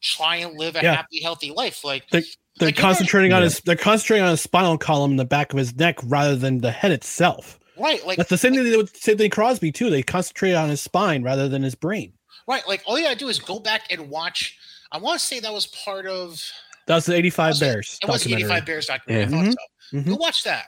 try 0.01 0.37
and 0.37 0.57
live 0.57 0.75
a 0.75 0.81
Yeah. 0.83 0.95
happy, 0.95 1.21
healthy 1.21 1.51
life. 1.51 1.83
Like 1.83 2.07
They, 2.09 2.21
they're 2.59 2.67
Like, 2.69 2.77
you 2.77 2.81
concentrating 2.81 3.33
on 3.33 3.41
Yeah. 3.41 3.45
his 3.45 3.61
they're 3.61 3.75
concentrating 3.75 4.23
on 4.23 4.31
his 4.31 4.41
spinal 4.41 4.77
column 4.77 5.11
in 5.11 5.17
the 5.17 5.25
back 5.25 5.51
of 5.53 5.57
his 5.59 5.75
neck 5.75 5.97
rather 6.03 6.35
than 6.35 6.59
the 6.59 6.71
head 6.71 6.91
itself. 6.91 7.56
Right, 7.79 8.05
like 8.05 8.17
That's 8.17 8.29
the 8.29 8.37
same 8.37 8.53
thing 8.53 8.63
they 8.63 8.69
did 8.71 8.77
with 8.77 8.95
Sidney 8.95 9.29
Crosby 9.29 9.71
too. 9.71 9.89
They 9.89 10.03
concentrate 10.03 10.53
on 10.53 10.69
his 10.69 10.81
spine 10.81 11.23
rather 11.23 11.47
than 11.49 11.63
his 11.63 11.75
brain. 11.75 12.13
right, 12.47 12.67
like 12.67 12.81
all 12.85 12.97
you 12.97 13.03
gotta 13.05 13.15
do 13.17 13.27
is 13.29 13.39
go 13.39 13.59
back 13.59 13.91
and 13.91 14.09
watch. 14.09 14.57
I 14.91 14.97
want 14.99 15.19
to 15.19 15.25
say 15.25 15.39
that 15.41 15.51
was 15.53 15.67
part 15.67 16.05
of 16.07 16.41
That 16.87 16.95
was 16.95 17.05
the 17.05 17.15
'85 17.15 17.49
Was 17.49 17.59
Bears 17.59 17.99
It 18.01 18.07
was 18.07 18.23
the 18.23 18.33
85 18.35 18.65
Bears 18.65 18.85
documentary. 18.85 19.37
Yeah. 19.37 19.43
I 19.43 19.47
Mhm. 19.47 19.51
so. 19.51 20.01
Go 20.03 20.11
Mhm. 20.15 20.19
watch 20.19 20.43
that. 20.43 20.67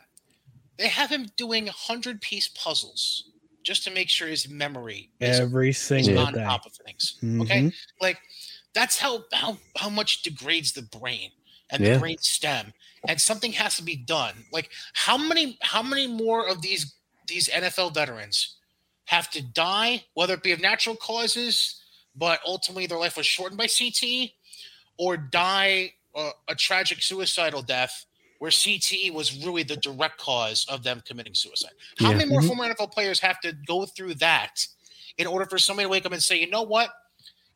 They 0.78 0.88
have 0.89 1.10
him 1.10 1.30
doing 1.38 1.68
100 1.70 2.22
piece 2.22 2.47
puzzles 2.49 3.26
just 3.64 3.84
to 3.84 3.91
make 3.91 4.10
sure 4.10 4.28
his 4.28 4.47
memory 4.47 5.12
is, 5.20 5.39
Every 5.39 5.70
is 5.70 5.91
on 5.91 6.34
day. 6.34 6.43
top 6.43 6.66
of 6.66 6.74
things. 6.86 7.16
Okay. 7.22 7.62
Mhm. 7.64 7.74
Like 8.01 8.18
that's 8.74 8.97
how, 8.99 9.26
how, 9.34 9.57
how 9.78 9.89
much 9.89 10.22
degrades 10.22 10.72
the 10.74 10.82
brain 10.84 11.32
and 11.70 11.84
Yeah. 11.84 11.93
the 11.93 11.99
brain 11.99 12.18
stem. 12.20 12.74
And 13.07 13.20
something 13.22 13.53
has 13.53 13.76
to 13.78 13.84
be 13.84 13.95
done. 13.95 14.45
Like 14.51 14.70
how 14.93 15.18
many, 15.18 15.57
how 15.62 15.82
many 15.82 16.07
more 16.07 16.47
of 16.47 16.62
these, 16.62 16.93
these 17.30 17.48
NFL 17.50 17.94
veterans 17.94 18.58
have 19.06 19.30
to 19.32 19.42
die, 19.42 20.04
whether 20.14 20.34
it 20.34 20.44
be 20.44 20.52
of 20.52 20.60
natural 20.62 20.96
causes, 20.96 21.82
but 22.16 22.40
ultimately 22.46 22.86
their 22.86 22.98
life 23.00 23.16
was 23.18 23.26
shortened 23.26 23.58
by 23.58 23.66
CTE, 23.68 24.34
or 24.98 25.16
die 25.18 25.94
uh, 26.16 26.32
a 26.48 26.56
tragic 26.56 27.02
suicidal 27.02 27.62
death 27.62 28.06
where 28.40 28.52
CTE 28.52 29.14
was 29.14 29.46
really 29.46 29.64
the 29.64 29.78
direct 29.78 30.18
cause 30.18 30.66
of 30.70 30.82
them 30.84 31.02
committing 31.06 31.34
suicide. 31.36 31.72
How 32.00 32.10
Yeah. 32.10 32.18
many 32.18 32.30
more 32.30 32.42
Mhm. 32.42 32.48
former 32.48 32.64
NFL 32.66 32.88
players 32.88 33.20
have 33.20 33.40
to 33.42 33.54
go 33.54 33.86
through 33.86 34.16
that 34.16 34.66
in 35.18 35.28
order 35.28 35.46
for 35.46 35.60
somebody 35.60 35.86
to 35.86 35.90
wake 35.90 36.06
up 36.06 36.12
and 36.12 36.24
say, 36.24 36.40
you 36.40 36.48
know 36.48 36.64
what? 36.64 36.94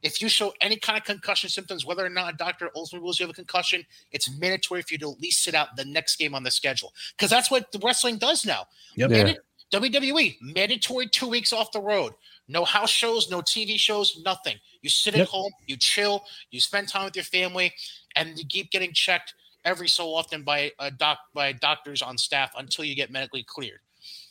If 0.01 0.21
you 0.21 0.27
show 0.27 0.53
any 0.59 0.75
kind 0.75 0.97
of 0.97 1.05
concussion 1.05 1.49
symptoms, 1.49 1.85
whether 1.85 2.05
or 2.05 2.09
not 2.09 2.33
a 2.33 2.37
doctor 2.37 2.69
ultimately 2.75 3.03
rules 3.03 3.19
you 3.19 3.23
have 3.25 3.31
a 3.31 3.33
concussion, 3.33 3.85
it's 4.11 4.29
mandatory 4.29 4.81
for 4.81 4.93
you 4.93 4.97
to 4.99 5.11
at 5.13 5.19
least 5.21 5.41
sit 5.43 5.55
out 5.55 5.75
the 5.77 5.85
next 5.85 6.17
game 6.17 6.35
on 6.35 6.43
the 6.43 6.51
schedule. 6.51 6.93
Because 7.17 7.29
that's 7.29 7.49
what 7.49 7.71
the 7.71 7.79
wrestling 7.79 8.17
does 8.17 8.45
now. 8.45 8.67
Yep. 8.95 9.11
Yeah. 9.11 9.33
WWE, 9.73 10.37
mandatory 10.41 11.07
two 11.07 11.27
weeks 11.27 11.51
off 11.51 11.71
the 11.71 11.81
road. 11.81 12.13
No 12.47 12.63
house 12.63 12.91
shows, 12.91 13.31
no 13.31 13.41
TV 13.41 13.77
shows, 13.77 14.21
nothing. 14.23 14.57
You 14.81 14.89
sit 14.89 15.15
at 15.15 15.19
Yep. 15.19 15.27
home, 15.29 15.51
you 15.65 15.77
chill, 15.77 16.25
you 16.51 16.59
spend 16.59 16.87
time 16.87 17.05
with 17.05 17.15
your 17.15 17.25
family, 17.25 17.73
and 18.15 18.37
you 18.37 18.45
keep 18.45 18.69
getting 18.69 18.93
checked 18.93 19.33
every 19.65 19.87
so 19.87 20.13
often 20.13 20.43
by 20.43 20.71
a 20.79 20.91
doc 20.91 21.19
by 21.33 21.53
doctors 21.53 22.01
on 22.01 22.17
staff 22.17 22.51
until 22.57 22.85
you 22.85 22.95
get 22.95 23.09
medically 23.11 23.43
cleared. 23.43 23.79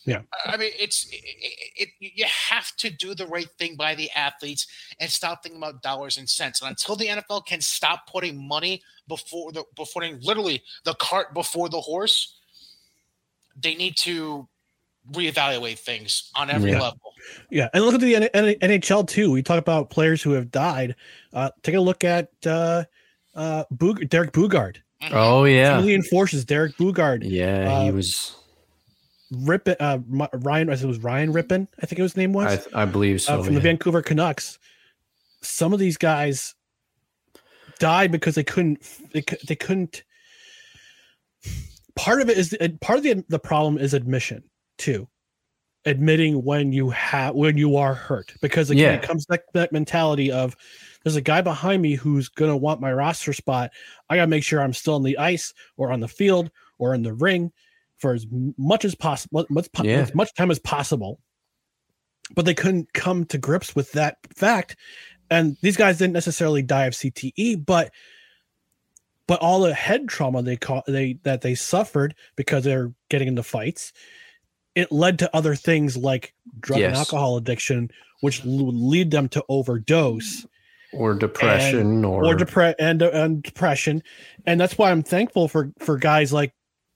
Yeah. 0.04 0.22
I 0.44 0.56
mean, 0.56 0.72
it's 0.78 1.06
it, 1.10 1.22
it, 1.76 1.88
it, 2.00 2.12
you 2.14 2.26
have 2.26 2.76
to 2.76 2.90
do 2.90 3.14
the 3.14 3.26
right 3.26 3.48
thing 3.58 3.76
by 3.76 3.94
the 3.94 4.10
athletes 4.10 4.66
and 5.00 5.10
stop 5.10 5.42
thinking 5.42 5.60
about 5.60 5.82
dollars 5.82 6.18
and 6.18 6.28
cents. 6.28 6.60
And 6.60 6.70
until 6.70 6.96
the 6.96 7.06
NFL 7.06 7.46
can 7.46 7.60
stop 7.60 8.06
putting 8.06 8.46
money 8.46 8.82
before 9.08 9.52
the 9.52 9.64
before 9.74 10.04
literally 10.20 10.62
the 10.84 10.94
cart 10.94 11.34
before 11.34 11.68
the 11.68 11.80
horse, 11.80 12.36
they 13.56 13.74
need 13.74 13.96
to 13.98 14.48
reevaluate 15.10 15.78
things 15.78 16.30
on 16.34 16.50
every 16.50 16.70
Yeah. 16.72 16.80
level. 16.80 16.98
Yeah, 17.50 17.68
and 17.74 17.84
look 17.84 17.94
at 17.94 18.00
the 18.00 18.16
N- 18.16 18.28
N- 18.34 18.56
NHL 18.60 19.06
too. 19.08 19.30
We 19.30 19.42
talk 19.42 19.58
about 19.58 19.90
players 19.90 20.22
who 20.22 20.32
have 20.32 20.50
died. 20.50 20.96
Uh, 21.32 21.50
take 21.62 21.74
a 21.74 21.80
look 21.80 22.04
at 22.04 22.28
uh, 22.46 22.84
uh, 23.34 23.64
Boog- 23.74 24.08
Derek 24.08 24.32
Boogaard. 24.32 24.76
Oh 25.12 25.44
yeah. 25.44 25.78
Alien 25.78 26.02
Forces. 26.02 26.44
Derek 26.44 26.76
Boogaard. 26.76 27.22
Yeah, 27.24 27.82
he 27.84 27.88
Uh, 27.90 27.92
was. 27.92 28.36
Rypien. 29.32 29.76
Uh, 29.80 29.98
Ryan. 30.38 30.68
I 30.68 30.74
think 30.74 30.84
it 30.84 30.88
was 30.88 30.98
Ryan 30.98 31.32
Rypien. 31.32 31.66
I 31.82 31.86
think 31.86 31.98
it 31.98 32.02
was 32.02 32.12
his 32.12 32.16
name 32.18 32.32
was 32.32 32.66
I, 32.74 32.82
I 32.82 32.84
believe 32.84 33.22
so. 33.22 33.40
uh, 33.40 33.42
from 33.42 33.54
the. 33.54 33.60
Vancouver 33.60 34.02
Canucks. 34.02 34.58
Some 35.42 35.72
of 35.72 35.78
these 35.80 35.96
guys 35.96 36.54
died 37.78 38.12
because 38.12 38.34
they 38.34 38.44
couldn't. 38.44 38.82
They, 39.12 39.24
they 39.48 39.56
couldn't. 39.56 40.02
Part 41.94 42.20
of 42.22 42.30
it 42.30 42.38
is 42.38 42.56
part 42.80 42.98
of 42.98 43.02
the 43.04 43.24
the 43.28 43.38
problem 43.38 43.78
is 43.78 43.92
admission 43.94 44.44
too, 44.78 45.08
admitting 45.84 46.44
when 46.44 46.72
you 46.72 46.90
have 46.90 47.34
when 47.34 47.56
you 47.56 47.76
are 47.76 47.94
hurt 47.94 48.32
because 48.40 48.70
again, 48.70 48.94
Yeah. 48.94 48.98
it 48.98 49.02
comes 49.02 49.26
back 49.26 49.40
that 49.54 49.72
mentality 49.72 50.30
of 50.30 50.56
there's 51.02 51.16
a 51.16 51.20
guy 51.20 51.40
behind 51.40 51.82
me 51.82 51.94
who's 51.94 52.28
gonna 52.28 52.56
want 52.56 52.80
my 52.80 52.92
roster 52.92 53.32
spot. 53.32 53.70
I 54.08 54.16
gotta 54.16 54.28
make 54.28 54.44
sure 54.44 54.60
I'm 54.60 54.72
still 54.74 54.94
on 54.94 55.02
the 55.02 55.18
ice 55.18 55.52
or 55.76 55.90
on 55.90 56.00
the 56.00 56.08
field 56.08 56.50
or 56.78 56.94
in 56.94 57.02
the 57.02 57.12
ring 57.14 57.52
for 57.98 58.14
as 58.14 58.26
much 58.56 58.84
as 58.84 58.94
possible, 58.94 59.46
much, 59.50 59.68
Yeah. 59.82 60.00
as 60.00 60.14
much 60.14 60.34
time 60.34 60.50
as 60.50 60.58
possible. 60.58 61.20
But 62.34 62.44
they 62.44 62.54
couldn't 62.54 62.92
come 62.92 63.24
to 63.26 63.38
grips 63.38 63.74
with 63.74 63.92
that 63.92 64.16
fact, 64.34 64.76
and 65.30 65.56
these 65.60 65.76
guys 65.76 65.98
didn't 65.98 66.14
necessarily 66.14 66.62
die 66.62 66.86
of 66.86 66.94
CTE, 66.94 67.56
but 67.56 67.92
but 69.28 69.40
all 69.40 69.60
the 69.60 69.72
head 69.74 70.08
trauma 70.08 70.42
they 70.42 70.56
caught 70.56 70.84
they 70.86 71.14
that 71.22 71.40
they 71.42 71.54
suffered 71.54 72.14
because 72.36 72.64
they're 72.64 72.92
getting 73.08 73.28
into 73.28 73.42
fights, 73.42 73.92
it 74.74 74.90
led 74.90 75.18
to 75.20 75.36
other 75.36 75.54
things 75.54 75.96
like 75.96 76.34
drug 76.60 76.80
and 76.80 76.94
alcohol 76.94 77.36
addiction, 77.36 77.90
which 78.20 78.42
would 78.44 78.74
lead 78.74 79.10
them 79.10 79.28
to 79.30 79.44
overdose. 79.48 80.46
Or 80.94 81.14
depression 81.14 81.80
and, 81.80 82.06
or, 82.06 82.24
or 82.24 82.36
depre- 82.36 82.74
and, 82.78 83.00
and 83.00 83.42
depression. 83.42 84.02
And 84.44 84.60
that's 84.60 84.76
why 84.76 84.90
i'm 84.90 85.02
thankful 85.02 85.48
for 85.48 85.72
for 85.78 85.96
guys 85.96 86.32
like 86.32 86.52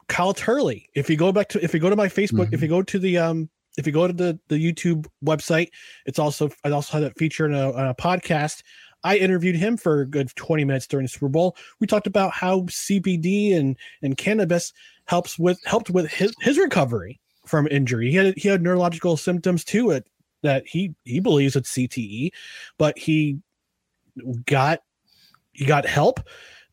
kyle 0.08 0.34
turley. 0.34 0.90
If 0.94 1.08
you 1.08 1.16
go 1.16 1.32
back 1.32 1.48
to 1.50 1.64
if 1.64 1.72
you 1.72 1.80
go 1.80 1.88
to 1.88 1.96
my 1.96 2.08
facebook 2.08 2.52
if 2.52 2.60
you 2.60 2.68
go 2.68 2.82
to 2.82 2.98
the 2.98 3.16
um 3.16 3.48
if 3.78 3.86
you 3.86 3.92
go 3.92 4.06
to 4.06 4.12
the 4.12 4.38
the 4.48 4.56
youtube 4.56 5.06
website 5.24 5.68
it's 6.04 6.18
also 6.18 6.50
i 6.64 6.70
also 6.70 6.92
had 6.92 7.04
that 7.04 7.18
feature 7.18 7.46
in 7.46 7.54
a, 7.54 7.70
a 7.70 7.94
podcast. 7.94 8.62
I 9.04 9.18
interviewed 9.18 9.56
him 9.56 9.76
for 9.76 10.00
a 10.00 10.06
good 10.06 10.34
20 10.34 10.64
minutes 10.64 10.86
during 10.86 11.04
the 11.04 11.08
super 11.08 11.28
bowl. 11.28 11.56
We 11.80 11.86
talked 11.86 12.06
about 12.06 12.32
how 12.32 12.62
cbd 12.62 13.56
and 13.56 13.78
and 14.02 14.16
cannabis 14.16 14.74
helps 15.06 15.38
with 15.38 15.58
helped 15.64 15.88
with 15.88 16.10
his, 16.10 16.34
his 16.40 16.58
recovery 16.58 17.18
from 17.46 17.66
injury 17.68 18.10
he 18.10 18.16
had 18.16 18.36
he 18.36 18.48
had 18.48 18.62
neurological 18.62 19.16
symptoms 19.16 19.64
too 19.64 19.90
it 19.90 20.06
that 20.42 20.66
he 20.66 20.94
he 21.04 21.20
believes 21.20 21.56
it's 21.56 21.72
cte 21.72 22.30
but 22.78 22.98
he 22.98 23.38
got 24.46 24.80
he 25.56 25.64
got 25.64 25.86
help. 25.86 26.20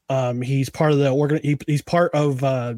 Um, 0.10 0.42
he's 0.42 0.70
part 0.70 0.92
of 0.92 1.00
the 1.00 1.10
organ. 1.10 1.40
He, 1.42 1.58
he's 1.66 1.82
part 1.82 2.14
of 2.14 2.44
uh, 2.44 2.76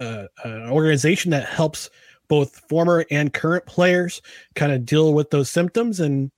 uh, 0.00 0.24
an 0.44 0.68
organization 0.68 1.30
that 1.30 1.48
helps 1.48 1.88
both 2.28 2.62
former 2.68 3.06
and 3.10 3.32
current 3.32 3.64
players 3.66 4.20
kind 4.56 4.72
of 4.72 4.84
deal 4.84 5.14
with 5.14 5.30
those 5.30 5.50
symptoms 5.50 6.00
and 6.00 6.30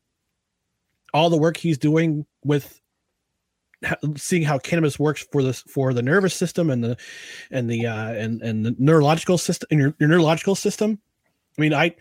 all 1.15 1.31
the 1.31 1.39
work 1.39 1.57
he's 1.57 1.79
doing 1.79 2.27
with 2.45 2.81
seeing 4.17 4.43
how 4.43 4.59
cannabis 4.59 4.99
works 4.99 5.27
for 5.31 5.43
this 5.43 5.61
for 5.63 5.95
the 5.95 6.03
nervous 6.03 6.35
system 6.35 6.71
and 6.71 6.83
the 6.83 6.97
and 7.51 7.71
the 7.71 7.87
uh 7.87 8.13
and 8.13 8.43
and 8.43 8.65
the 8.67 8.75
neurological 8.79 9.39
system 9.39 9.69
and 9.71 9.81
your, 9.81 9.95
your 10.01 10.09
neurological 10.09 10.55
system. 10.55 10.99
I 11.57 11.61
mean 11.61 11.73
i 11.73 11.95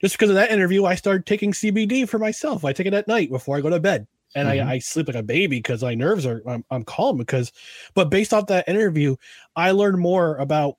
just 0.00 0.14
because 0.14 0.30
of 0.30 0.36
that 0.36 0.50
interview 0.50 0.84
i 0.84 0.94
started 0.94 1.26
taking 1.26 1.52
cbd 1.52 2.08
for 2.08 2.18
myself. 2.18 2.64
I 2.64 2.72
take 2.72 2.86
it 2.86 2.94
at 2.94 3.08
night 3.08 3.30
before 3.30 3.56
i 3.56 3.60
go 3.60 3.70
to 3.70 3.80
bed. 3.80 4.06
And 4.36 4.48
Mhm. 4.48 4.66
I, 4.66 4.72
I 4.74 4.78
sleep 4.78 5.06
like 5.08 5.16
a 5.16 5.22
baby 5.22 5.58
because 5.58 5.82
my 5.82 5.94
nerves 5.94 6.26
are 6.26 6.42
I'm, 6.48 6.64
I'm 6.70 6.84
calm 6.84 7.18
because 7.18 7.52
but 7.94 8.10
based 8.10 8.32
off 8.32 8.46
that 8.46 8.68
interview 8.68 9.16
i 9.56 9.70
learned 9.72 9.98
more 9.98 10.36
about 10.36 10.76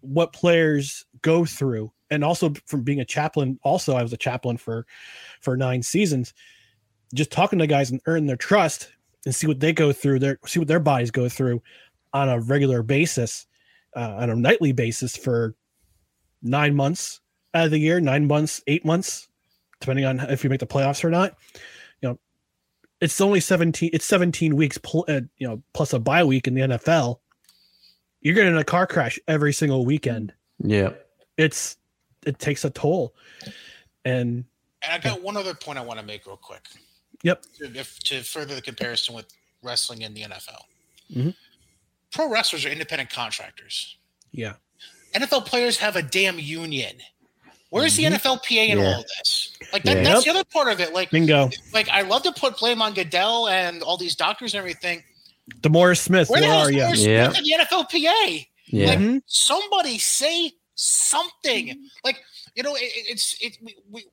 what 0.00 0.32
players 0.32 1.04
go 1.22 1.44
through. 1.44 1.92
And 2.10 2.24
also 2.24 2.52
from 2.66 2.82
being 2.82 3.00
a 3.00 3.04
chaplain 3.04 3.58
also 3.62 3.94
i 3.94 4.02
was 4.02 4.12
a 4.12 4.16
chaplain 4.16 4.56
for 4.56 4.86
for 5.40 5.56
nine 5.56 5.82
seasons 5.82 6.34
just 7.14 7.30
talking 7.30 7.58
to 7.58 7.66
guys 7.66 7.90
and 7.90 8.00
earn 8.06 8.26
their 8.26 8.36
trust 8.36 8.88
and 9.24 9.34
see 9.34 9.46
what 9.46 9.60
they 9.60 9.72
go 9.72 9.92
through 9.92 10.18
their 10.18 10.38
see 10.46 10.58
what 10.58 10.68
their 10.68 10.80
bodies 10.80 11.10
go 11.10 11.28
through 11.28 11.62
on 12.12 12.28
a 12.28 12.40
regular 12.40 12.82
basis 12.82 13.46
uh, 13.96 14.16
on 14.18 14.30
a 14.30 14.36
nightly 14.36 14.72
basis 14.72 15.16
for 15.16 15.54
nine 16.42 16.74
months 16.74 17.20
out 17.54 17.66
of 17.66 17.70
the 17.70 17.78
year 17.78 18.00
nine 18.00 18.26
months 18.26 18.62
eight 18.66 18.84
months 18.84 19.28
depending 19.80 20.04
on 20.04 20.20
if 20.20 20.44
you 20.44 20.50
make 20.50 20.60
the 20.60 20.66
playoffs 20.66 21.02
or 21.04 21.10
not 21.10 21.36
you 22.00 22.08
know 22.08 22.18
it's 23.00 23.20
only 23.20 23.40
17 23.40 23.90
it's 23.92 24.04
17 24.04 24.54
weeks 24.54 24.78
pl- 24.78 25.04
uh, 25.08 25.20
you 25.38 25.48
know 25.48 25.62
plus 25.72 25.92
a 25.92 25.98
bye 25.98 26.22
week 26.24 26.46
in 26.46 26.54
the 26.54 26.60
nfl 26.62 27.18
you're 28.20 28.34
getting 28.34 28.56
a 28.56 28.64
car 28.64 28.86
crash 28.86 29.18
every 29.26 29.52
single 29.52 29.84
weekend 29.84 30.32
Yeah. 30.62 30.90
it's 31.36 31.76
it 32.26 32.38
takes 32.38 32.64
a 32.64 32.70
toll 32.70 33.14
and 34.04 34.44
And 34.82 34.92
I 34.92 34.98
got 34.98 35.22
one 35.22 35.36
other 35.36 35.54
point 35.54 35.78
I 35.78 35.82
want 35.82 35.98
to 36.00 36.06
make 36.06 36.26
real 36.26 36.36
quick. 36.36 36.62
Yep. 37.22 37.42
To, 37.58 37.78
if, 37.78 37.98
to 38.04 38.22
further 38.22 38.54
the 38.54 38.62
comparison 38.62 39.14
with 39.14 39.26
wrestling 39.62 40.02
in 40.02 40.14
the 40.14 40.22
NFL. 40.22 40.62
Mhm. 41.14 41.34
Pro 42.12 42.30
wrestlers 42.30 42.64
are 42.64 42.70
independent 42.70 43.10
contractors. 43.10 43.96
yeah 44.32 44.54
NFL 45.14 45.46
players 45.46 45.78
have 45.78 45.96
a 45.96 46.02
damn 46.02 46.38
union. 46.38 46.94
Where's 47.70 47.96
the 47.96 48.04
NFLPA 48.04 48.68
in 48.68 48.78
Yeah. 48.78 48.84
all 48.96 49.02
this? 49.18 49.56
Like 49.72 49.82
that, 49.84 49.96
Yeah. 49.98 50.02
that's 50.04 50.24
Yep. 50.26 50.34
the 50.34 50.40
other 50.40 50.44
part 50.52 50.68
of 50.68 50.80
it. 50.80 50.92
Like 50.92 51.10
bingo 51.10 51.50
like 51.72 51.88
I 51.88 52.02
love 52.02 52.22
to 52.24 52.32
put 52.32 52.58
blame 52.58 52.80
on 52.82 52.94
Goodell 52.94 53.48
and 53.48 53.82
all 53.82 53.96
these 53.96 54.14
doctors 54.16 54.54
and 54.54 54.58
everything. 54.58 55.02
DeMaurice 55.62 56.00
Smith 56.00 56.28
Where 56.28 56.40
where, 56.42 56.48
the 56.48 56.54
hell 56.54 56.66
are 56.66 56.70
you 56.72 57.10
Yeah. 57.10 57.28
The 57.28 57.54
NFLPA? 57.58 58.48
Yeah. 58.66 58.86
Like 58.86 58.98
Mhm. 58.98 59.22
somebody 59.26 59.98
say 59.98 60.52
something. 60.74 61.88
Like 62.04 62.22
you 62.54 62.62
know, 62.62 62.74
it, 62.74 62.82
it- 62.82 63.06
it's 63.08 63.36
it. 63.40 63.58
We, 63.62 63.76
we 63.90 64.04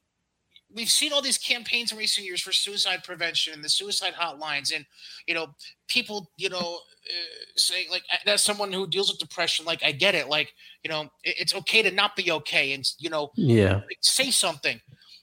we've 0.76 0.90
seen 0.90 1.14
all 1.14 1.22
these 1.22 1.38
campaigns 1.38 1.92
in 1.92 1.98
recent 1.98 2.28
years 2.28 2.42
for 2.42 2.52
suicide 2.52 3.04
prevention 3.04 3.54
and 3.54 3.64
the 3.64 3.70
suicide 3.70 4.14
hotlines, 4.14 4.76
and 4.76 4.86
you 5.28 5.34
know, 5.34 5.48
people 5.88 6.30
you 6.38 6.50
know 6.50 6.80
uh, 6.80 7.46
saying 7.56 7.88
like 7.90 8.04
as 8.28 8.44
someone 8.44 8.72
who 8.72 8.86
deals 8.88 9.10
with 9.10 9.20
depression, 9.20 9.66
like 9.66 9.84
I 9.84 9.92
get 9.92 10.14
it. 10.16 10.28
Like 10.28 10.54
you 10.84 10.90
know, 10.90 11.04
it, 11.24 11.36
it's 11.40 11.56
okay 11.56 11.82
to 11.82 11.92
not 11.92 12.16
be 12.16 12.32
okay, 12.32 12.74
and 12.74 12.88
you 13.00 13.10
know, 13.10 13.32
Yeah. 13.36 13.82
say 14.02 14.30
something. 14.32 14.80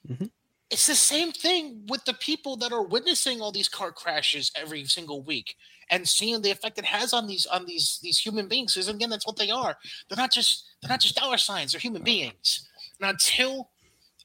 Mhm. 0.09 0.31
It's 0.71 0.87
the 0.87 0.95
same 0.95 1.33
thing 1.33 1.85
with 1.89 2.07
the 2.07 2.15
people 2.15 2.57
that 2.57 2.73
are 2.73 2.83
witnessing 2.83 3.43
all 3.43 3.53
these 3.53 3.69
car 3.69 3.93
crashes 3.93 4.51
every 4.57 4.87
single 4.87 5.21
week 5.23 5.55
and 5.91 6.09
seeing 6.09 6.41
the 6.41 6.51
effect 6.51 6.79
it 6.79 6.87
has 6.87 7.13
on 7.13 7.27
these 7.27 7.45
on 7.45 7.67
these 7.67 7.99
these 8.03 8.19
human 8.19 8.49
beings. 8.49 8.73
Because 8.73 8.89
again, 8.89 9.11
that's 9.11 9.27
what 9.27 9.37
they 9.37 9.51
are. 9.51 9.77
They're 10.09 10.17
not 10.17 10.33
just 10.33 10.65
they're 10.81 10.89
not 10.89 11.01
just 11.01 11.15
dollar 11.17 11.37
signs. 11.37 11.73
They're 11.73 11.81
human 11.81 12.03
beings. 12.03 12.67
And 13.01 13.11
until 13.11 13.69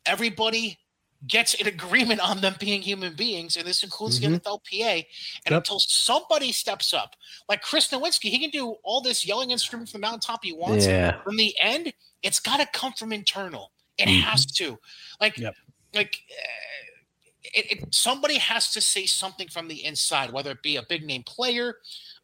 everybody 0.06 0.80
gets 1.26 1.56
an 1.56 1.66
agreement 1.68 2.20
on 2.20 2.42
them 2.42 2.56
being 2.60 2.82
human 2.82 3.16
beings, 3.16 3.58
and 3.58 3.66
this 3.66 3.82
includes 3.84 4.20
Mhm. 4.20 4.22
the 4.22 4.28
NFLPA, 4.28 5.08
and 5.46 5.52
Yep. 5.52 5.58
until 5.62 5.80
somebody 5.80 6.52
steps 6.52 6.94
up, 6.94 7.16
like 7.50 7.62
Chris 7.62 7.88
Nowinski, 7.88 8.30
he 8.30 8.38
can 8.40 8.52
do 8.52 8.74
all 8.84 9.02
this 9.02 9.26
yelling 9.26 9.52
and 9.52 9.60
screaming 9.60 9.88
from 9.88 10.02
the 10.02 10.08
mountaintop 10.08 10.44
he 10.44 10.54
wants. 10.54 10.86
Yeah. 10.86 11.22
From 11.24 11.38
the 11.38 11.58
end, 11.60 11.94
it's 12.22 12.40
got 12.40 12.58
to 12.58 12.66
come 12.68 12.94
from 12.94 13.12
internal. 13.12 13.72
It 13.98 14.08
Mhm. 14.08 14.22
has 14.22 14.46
to. 14.46 14.80
Like, 15.20 15.38
Yep. 15.38 15.56
like 15.94 16.22
uh, 16.32 16.48
it, 17.54 17.72
it, 17.72 17.96
somebody 17.96 18.38
has 18.38 18.72
to 18.74 18.82
say 18.82 19.06
something 19.08 19.48
from 19.48 19.70
the 19.70 19.84
inside, 19.84 20.32
whether 20.32 20.52
it 20.52 20.62
be 20.62 20.76
a 20.76 20.84
big 20.84 21.04
name 21.04 21.24
player, 21.24 21.80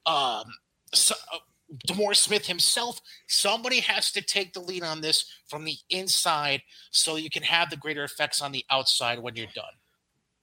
um, 0.05 0.53
so, 0.93 1.15
uh, 1.31 1.39
DeMaurice 1.87 2.17
Smith 2.17 2.47
himself. 2.47 2.99
Somebody 3.27 3.79
has 3.81 4.11
to 4.11 4.21
take 4.21 4.53
the 4.53 4.59
lead 4.59 4.83
on 4.83 5.01
this 5.01 5.25
from 5.47 5.65
the 5.65 5.77
inside, 5.89 6.61
so 6.91 7.15
you 7.15 7.29
can 7.29 7.43
have 7.43 7.69
the 7.69 7.77
greater 7.77 8.03
effects 8.03 8.41
on 8.41 8.51
the 8.51 8.65
outside 8.69 9.19
when 9.19 9.35
you're 9.35 9.47
done. 9.53 9.65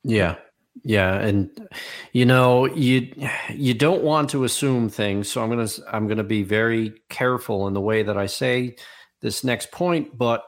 Yeah. 0.02 0.36
Yeah, 0.84 1.14
and 1.14 1.50
you 2.12 2.24
know, 2.24 2.64
you 2.64 3.12
you 3.52 3.74
don't 3.74 4.04
want 4.04 4.30
to 4.30 4.44
assume 4.44 4.88
things, 4.88 5.28
so 5.28 5.42
I'm 5.42 5.50
going 5.50 5.66
to 5.66 5.82
I'm 5.92 6.06
going 6.06 6.18
to 6.18 6.24
be 6.24 6.44
very 6.44 6.94
careful 7.08 7.66
in 7.66 7.74
the 7.74 7.80
way 7.80 8.04
that 8.04 8.16
I 8.16 8.26
say 8.26 8.76
this 9.20 9.42
next 9.42 9.72
point, 9.72 10.16
but 10.16 10.44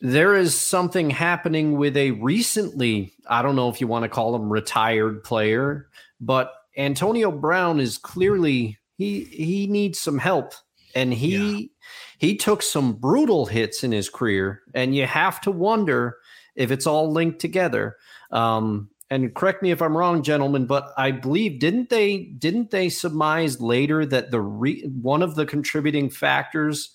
there 0.00 0.34
is 0.34 0.54
something 0.54 1.10
happening 1.10 1.78
with 1.78 1.96
a 1.96 2.10
recently, 2.10 3.14
I 3.26 3.40
don't 3.42 3.56
know 3.56 3.70
if 3.70 3.80
you 3.80 3.86
want 3.86 4.02
to 4.02 4.08
call 4.08 4.34
him 4.34 4.52
retired 4.52 5.24
player, 5.24 5.88
but 6.20 6.52
Antonio 6.76 7.30
Brown 7.30 7.80
is 7.80 7.96
clearly 7.96 8.78
he 8.96 9.24
he 9.24 9.66
needs 9.66 9.98
some 9.98 10.18
help 10.18 10.54
and 10.94 11.12
he 11.12 11.70
he 12.18 12.36
took 12.36 12.62
some 12.62 12.94
brutal 12.94 13.46
hits 13.46 13.84
in 13.84 13.92
his 13.92 14.08
career 14.08 14.62
and 14.74 14.94
you 14.94 15.06
have 15.06 15.40
to 15.42 15.50
wonder 15.50 16.18
if 16.54 16.70
it's 16.70 16.86
all 16.86 17.10
linked 17.10 17.40
together. 17.40 17.96
Um 18.30 18.90
and 19.10 19.34
correct 19.34 19.62
me 19.62 19.70
if 19.70 19.82
I'm 19.82 19.96
wrong, 19.96 20.22
gentlemen, 20.22 20.66
but 20.66 20.92
I 20.96 21.10
believe 21.10 21.60
didn't 21.60 21.90
they 21.90 22.18
didn't 22.18 22.70
they 22.70 22.88
surmise 22.88 23.60
later 23.60 24.06
that 24.06 24.30
the 24.30 24.40
re, 24.40 24.82
one 25.02 25.22
of 25.22 25.34
the 25.34 25.46
contributing 25.46 26.10
factors 26.10 26.94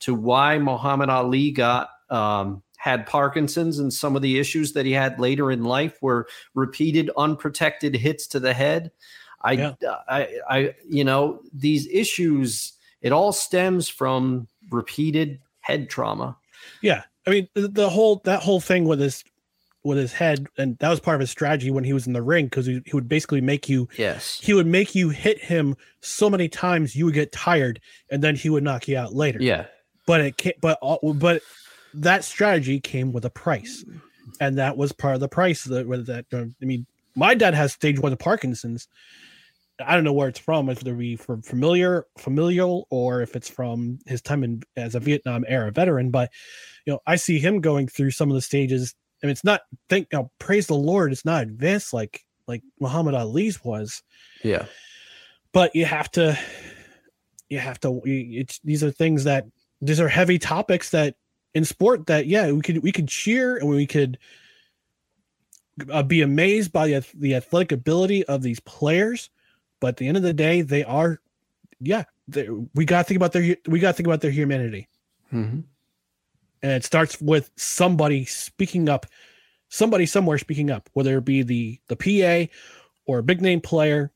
to 0.00 0.14
why 0.14 0.58
Muhammad 0.58 1.10
Ali 1.10 1.50
got 1.50 1.90
um, 2.08 2.62
had 2.78 3.06
Parkinson's 3.06 3.78
and 3.78 3.92
some 3.92 4.16
of 4.16 4.22
the 4.22 4.38
issues 4.38 4.72
that 4.72 4.86
he 4.86 4.92
had 4.92 5.20
later 5.20 5.50
in 5.50 5.62
life 5.62 5.98
were 6.00 6.26
repeated 6.54 7.10
unprotected 7.16 7.94
hits 7.94 8.26
to 8.28 8.40
the 8.40 8.54
head. 8.54 8.90
I, 9.42 9.52
Yeah. 9.52 9.74
I, 10.08 10.28
I, 10.48 10.74
you 10.88 11.04
know, 11.04 11.40
these 11.52 11.86
issues. 11.88 12.72
It 13.02 13.12
all 13.12 13.32
stems 13.32 13.88
from 13.88 14.46
repeated 14.70 15.40
head 15.60 15.88
trauma. 15.88 16.36
Yeah, 16.82 17.04
I 17.26 17.30
mean 17.30 17.48
the, 17.54 17.68
the 17.68 17.88
whole 17.88 18.20
that 18.24 18.42
whole 18.42 18.60
thing 18.60 18.84
with 18.84 19.00
his 19.00 19.24
with 19.82 19.96
his 19.96 20.12
head, 20.12 20.46
and 20.58 20.76
that 20.78 20.90
was 20.90 21.00
part 21.00 21.14
of 21.14 21.20
his 21.20 21.30
strategy 21.30 21.70
when 21.70 21.84
he 21.84 21.94
was 21.94 22.06
in 22.06 22.12
the 22.12 22.20
ring 22.20 22.44
because 22.44 22.66
he, 22.66 22.82
he 22.84 22.92
would 22.92 23.08
basically 23.08 23.40
make 23.40 23.66
you 23.70 23.88
Yes. 23.96 24.38
he 24.42 24.52
would 24.52 24.66
make 24.66 24.94
you 24.94 25.08
hit 25.08 25.38
him 25.42 25.74
so 26.02 26.28
many 26.28 26.48
times 26.48 26.94
you 26.94 27.06
would 27.06 27.14
get 27.14 27.32
tired, 27.32 27.80
and 28.10 28.22
then 28.22 28.36
he 28.36 28.50
would 28.50 28.62
knock 28.62 28.86
you 28.86 28.98
out 28.98 29.14
later. 29.14 29.38
Yeah. 29.40 29.64
but 30.06 30.20
it 30.20 30.36
can't. 30.36 30.60
But 30.60 30.78
all, 30.82 31.14
but 31.14 31.40
that 31.94 32.24
strategy 32.24 32.78
came 32.80 33.12
with 33.12 33.24
a 33.24 33.30
price, 33.30 33.82
and 34.38 34.58
that 34.58 34.76
was 34.76 34.92
part 34.92 35.14
of 35.14 35.20
the 35.20 35.28
price. 35.28 35.64
That 35.64 35.86
that, 36.30 36.52
I 36.60 36.64
mean, 36.66 36.84
my 37.14 37.34
dad 37.34 37.54
has 37.54 37.72
stage 37.72 37.98
one 37.98 38.12
of 38.12 38.18
Parkinson's. 38.18 38.86
I 39.80 39.94
don't 39.94 40.04
know 40.04 40.12
where 40.12 40.28
it's 40.28 40.38
from, 40.38 40.68
if 40.68 40.86
it 40.86 40.98
be 40.98 41.16
from 41.16 41.42
familiar, 41.42 42.06
familial, 42.18 42.86
or 42.90 43.22
if 43.22 43.36
it's 43.36 43.48
from 43.48 43.98
his 44.06 44.22
time 44.22 44.44
in 44.44 44.62
as 44.76 44.94
a 44.94 45.00
Vietnam 45.00 45.44
era 45.48 45.70
veteran. 45.70 46.10
But 46.10 46.30
you 46.86 46.92
know, 46.92 47.00
I 47.06 47.16
see 47.16 47.38
him 47.38 47.60
going 47.60 47.88
through 47.88 48.10
some 48.12 48.30
of 48.30 48.34
the 48.34 48.42
stages, 48.42 48.94
and 49.22 49.30
it's 49.30 49.44
not. 49.44 49.62
Thank 49.88 50.08
you 50.12 50.18
know, 50.18 50.30
praise 50.38 50.66
the 50.66 50.74
Lord, 50.74 51.12
it's 51.12 51.24
not 51.24 51.42
advanced 51.42 51.92
like 51.92 52.24
like 52.50 52.62
Muhammad 52.80 53.14
Ali's 53.14 53.64
was 53.64 54.02
Yeah. 54.42 54.66
but 55.52 55.74
you 55.74 55.84
have 55.84 56.10
to 56.12 56.36
you 57.48 57.58
have 57.58 57.78
to 57.80 58.00
it's 58.04 58.58
these 58.64 58.82
are 58.82 58.90
things 58.90 59.24
that 59.24 59.46
these 59.80 60.00
are 60.00 60.08
heavy 60.08 60.38
topics 60.38 60.90
that 60.90 61.14
in 61.54 61.64
sport 61.64 62.06
that 62.06 62.26
yeah 62.26 62.50
we 62.50 62.60
could 62.60 62.82
we 62.82 62.92
could 62.92 63.08
cheer 63.08 63.56
and 63.56 63.68
we 63.68 63.86
could 63.86 64.18
uh, 65.90 66.02
be 66.02 66.22
amazed 66.22 66.72
by 66.72 66.88
the, 66.88 67.06
the 67.14 67.34
athletic 67.34 67.72
ability 67.72 68.24
of 68.24 68.42
these 68.42 68.60
players 68.60 69.30
but 69.80 69.88
at 69.88 69.96
the 69.96 70.06
end 70.06 70.16
of 70.16 70.22
the 70.22 70.32
day 70.34 70.62
they 70.62 70.84
are 70.84 71.20
yeah 71.80 72.04
they, 72.28 72.48
we 72.74 72.84
got 72.84 72.98
to 72.98 73.04
think 73.04 73.16
about 73.16 73.32
their 73.32 73.56
we 73.66 73.80
got 73.80 73.88
to 73.90 73.96
think 73.96 74.06
about 74.06 74.20
their 74.20 74.30
humanity 74.30 74.88
Mhm. 75.32 75.64
and 76.62 76.72
it 76.72 76.84
starts 76.84 77.20
with 77.20 77.50
somebody 77.56 78.24
speaking 78.24 78.88
up 78.88 79.06
somebody 79.68 80.06
somewhere 80.06 80.38
speaking 80.38 80.70
up 80.70 80.88
whether 80.92 81.18
it 81.18 81.24
be 81.24 81.42
the 81.42 81.80
the 81.88 81.96
pa 81.96 82.52
or 83.06 83.18
a 83.18 83.22
big 83.22 83.40
name 83.40 83.60
player 83.60 84.12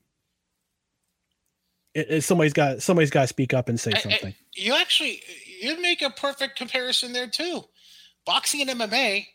it, 1.93 2.07
it- 2.11 2.21
somebody's 2.23 2.53
got 2.53 2.81
somebody's 2.81 3.09
got 3.09 3.21
to 3.21 3.27
speak 3.27 3.53
up 3.53 3.69
and 3.69 3.79
say 3.79 3.91
I- 3.93 3.97
I- 3.97 3.99
something 4.01 4.35
you 4.53 4.73
actually 4.75 5.21
you 5.61 5.81
make 5.81 6.01
a 6.01 6.09
perfect 6.09 6.57
comparison 6.57 7.13
there 7.13 7.27
too. 7.27 7.63
Boxing 8.25 8.61
and 8.61 8.69
MMA, 8.81 9.25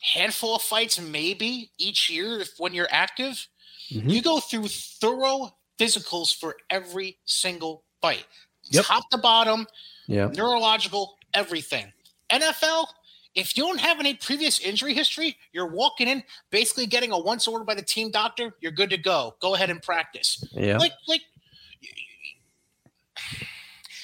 handful 0.00 0.54
of 0.56 0.62
fights 0.62 1.00
maybe 1.00 1.70
each 1.78 2.08
year 2.10 2.40
if 2.40 2.50
when 2.58 2.74
you're 2.74 2.88
active, 2.90 3.46
Mhm. 3.90 4.10
you 4.12 4.22
go 4.22 4.40
through 4.40 4.68
thorough 4.68 5.56
physicals 5.78 6.34
for 6.34 6.56
every 6.70 7.18
single 7.24 7.84
fight, 8.00 8.26
Yep. 8.70 8.84
top 8.86 9.10
to 9.10 9.18
bottom, 9.18 9.66
Yeah. 10.06 10.26
neurological, 10.28 11.18
everything. 11.34 11.92
NFL, 12.30 12.92
if 13.34 13.56
you 13.56 13.64
don't 13.64 13.78
have 13.80 14.00
any 14.00 14.14
previous 14.14 14.58
injury 14.58 14.94
history, 14.94 15.38
you're 15.52 15.66
walking 15.68 16.08
in 16.08 16.24
basically 16.50 16.86
getting 16.86 17.12
a 17.12 17.18
once 17.18 17.46
order 17.46 17.64
by 17.64 17.74
the 17.74 17.82
team 17.82 18.10
doctor. 18.10 18.56
You're 18.60 18.72
good 18.72 18.90
to 18.90 18.96
go. 18.96 19.36
Go 19.40 19.54
ahead 19.54 19.70
and 19.70 19.82
practice. 19.82 20.42
Yeah. 20.52 20.78
Like, 20.78 20.94
like, 21.06 21.22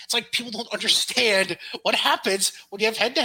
it's 0.04 0.12
like 0.14 0.30
people 0.32 0.50
don't 0.52 0.68
understand 0.72 1.58
what 1.82 1.94
happens 1.94 2.52
when 2.70 2.80
you 2.80 2.86
have 2.86 2.96
head 2.96 3.14
to 3.14 3.22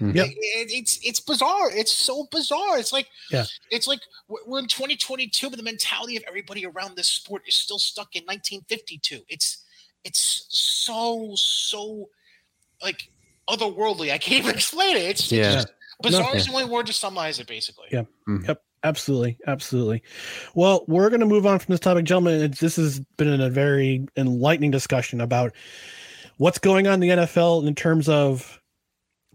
Mm-hmm. 0.00 0.16
head 0.16 0.24
contact. 0.26 0.36
It- 0.38 0.70
it- 0.70 0.72
it's 0.78 0.98
it's 1.04 1.20
bizarre. 1.20 1.70
It's 1.72 1.92
so 1.92 2.26
bizarre. 2.30 2.78
It's 2.78 2.92
like 2.92 3.08
Yeah. 3.30 3.44
it's 3.70 3.86
like 3.86 4.00
we're 4.28 4.38
we're 4.46 4.58
in 4.60 4.66
2022, 4.68 5.50
but 5.50 5.56
the 5.56 5.62
mentality 5.62 6.16
of 6.16 6.22
everybody 6.28 6.64
around 6.66 6.96
this 6.96 7.08
sport 7.08 7.42
is 7.46 7.56
still 7.56 7.78
stuck 7.78 8.14
in 8.16 8.22
1952. 8.24 9.22
It's 9.28 9.64
it's 10.04 10.46
so 10.50 11.32
so 11.34 12.08
like 12.82 13.10
otherworldly. 13.48 14.12
I 14.12 14.18
can't 14.18 14.44
even 14.44 14.54
explain 14.54 14.96
it. 14.96 15.02
It's, 15.02 15.32
Yeah. 15.32 15.46
it's 15.46 15.54
just 15.64 15.68
bizarre 16.02 16.32
No. 16.32 16.38
is 16.38 16.46
the 16.46 16.52
only 16.52 16.64
word 16.66 16.86
to 16.86 16.92
summarize 16.92 17.40
it. 17.40 17.46
Basically, 17.46 17.88
Yeah. 17.90 18.02
Mm-hmm. 18.28 18.44
Yep. 18.46 18.62
Absolutely. 18.84 19.36
Absolutely. 19.48 20.04
Well, 20.54 20.84
we're 20.86 21.10
going 21.10 21.18
to 21.18 21.26
move 21.26 21.46
on 21.46 21.58
from 21.58 21.72
this 21.72 21.80
topic, 21.80 22.04
gentlemen. 22.04 22.40
It's, 22.42 22.60
this 22.60 22.76
has 22.76 23.00
been 23.16 23.40
a 23.40 23.50
very 23.50 24.06
enlightening 24.16 24.70
discussion 24.70 25.20
about 25.20 25.52
what's 26.36 26.58
going 26.58 26.86
on 26.86 26.94
in 26.94 27.00
the 27.00 27.08
NFL 27.08 27.66
in 27.66 27.74
terms 27.74 28.08
of 28.08 28.57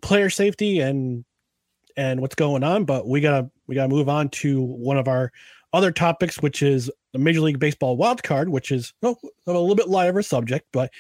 player 0.03 0.29
safety 0.29 0.79
and 0.79 1.25
and 1.97 2.21
what's 2.21 2.35
going 2.35 2.63
on. 2.63 2.85
But 2.85 3.07
we 3.07 3.21
gotta 3.21 3.49
we 3.65 3.73
gotta 3.73 3.89
move 3.89 4.09
on 4.09 4.29
to 4.29 4.61
one 4.61 4.97
of 4.97 5.07
our 5.07 5.31
other 5.73 5.91
topics, 5.91 6.39
which 6.39 6.61
is 6.61 6.91
the 7.13 7.19
Major 7.19 7.41
League 7.41 7.59
Baseball 7.59 7.97
wild 7.97 8.21
card, 8.21 8.49
which 8.49 8.71
is 8.71 8.93
well, 9.01 9.19
a 9.47 9.51
little 9.51 9.75
bit 9.75 9.89
lighter 9.89 10.11
of 10.11 10.17
a 10.17 10.23
subject. 10.23 10.67
But 10.71 10.91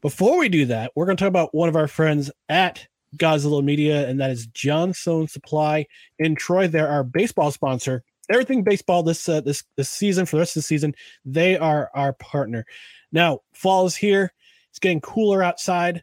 before 0.00 0.38
we 0.38 0.48
do 0.48 0.64
that, 0.66 0.92
we're 0.94 1.04
going 1.04 1.16
to 1.16 1.22
talk 1.22 1.28
about 1.28 1.54
one 1.54 1.68
of 1.68 1.76
our 1.76 1.88
friends 1.88 2.30
at 2.48 2.86
Godzilla 3.16 3.62
Media, 3.62 4.08
and 4.08 4.20
that 4.20 4.30
is 4.30 4.46
Johnstone 4.48 5.28
Supply 5.28 5.86
in 6.18 6.34
Troy. 6.34 6.68
They're 6.68 6.88
our 6.88 7.04
baseball 7.04 7.50
sponsor. 7.50 8.02
Everything 8.30 8.62
baseball 8.62 9.02
this 9.02 9.28
uh, 9.28 9.42
this 9.42 9.64
this 9.76 9.90
season 9.90 10.24
for 10.24 10.36
the 10.36 10.40
rest 10.40 10.56
of 10.56 10.62
the 10.62 10.66
season, 10.66 10.94
they 11.26 11.58
are 11.58 11.90
our 11.94 12.14
partner. 12.14 12.64
Now, 13.12 13.40
fall 13.52 13.84
is 13.84 13.96
here. 13.96 14.32
It's 14.70 14.78
getting 14.78 15.00
cooler 15.00 15.42
outside, 15.42 16.02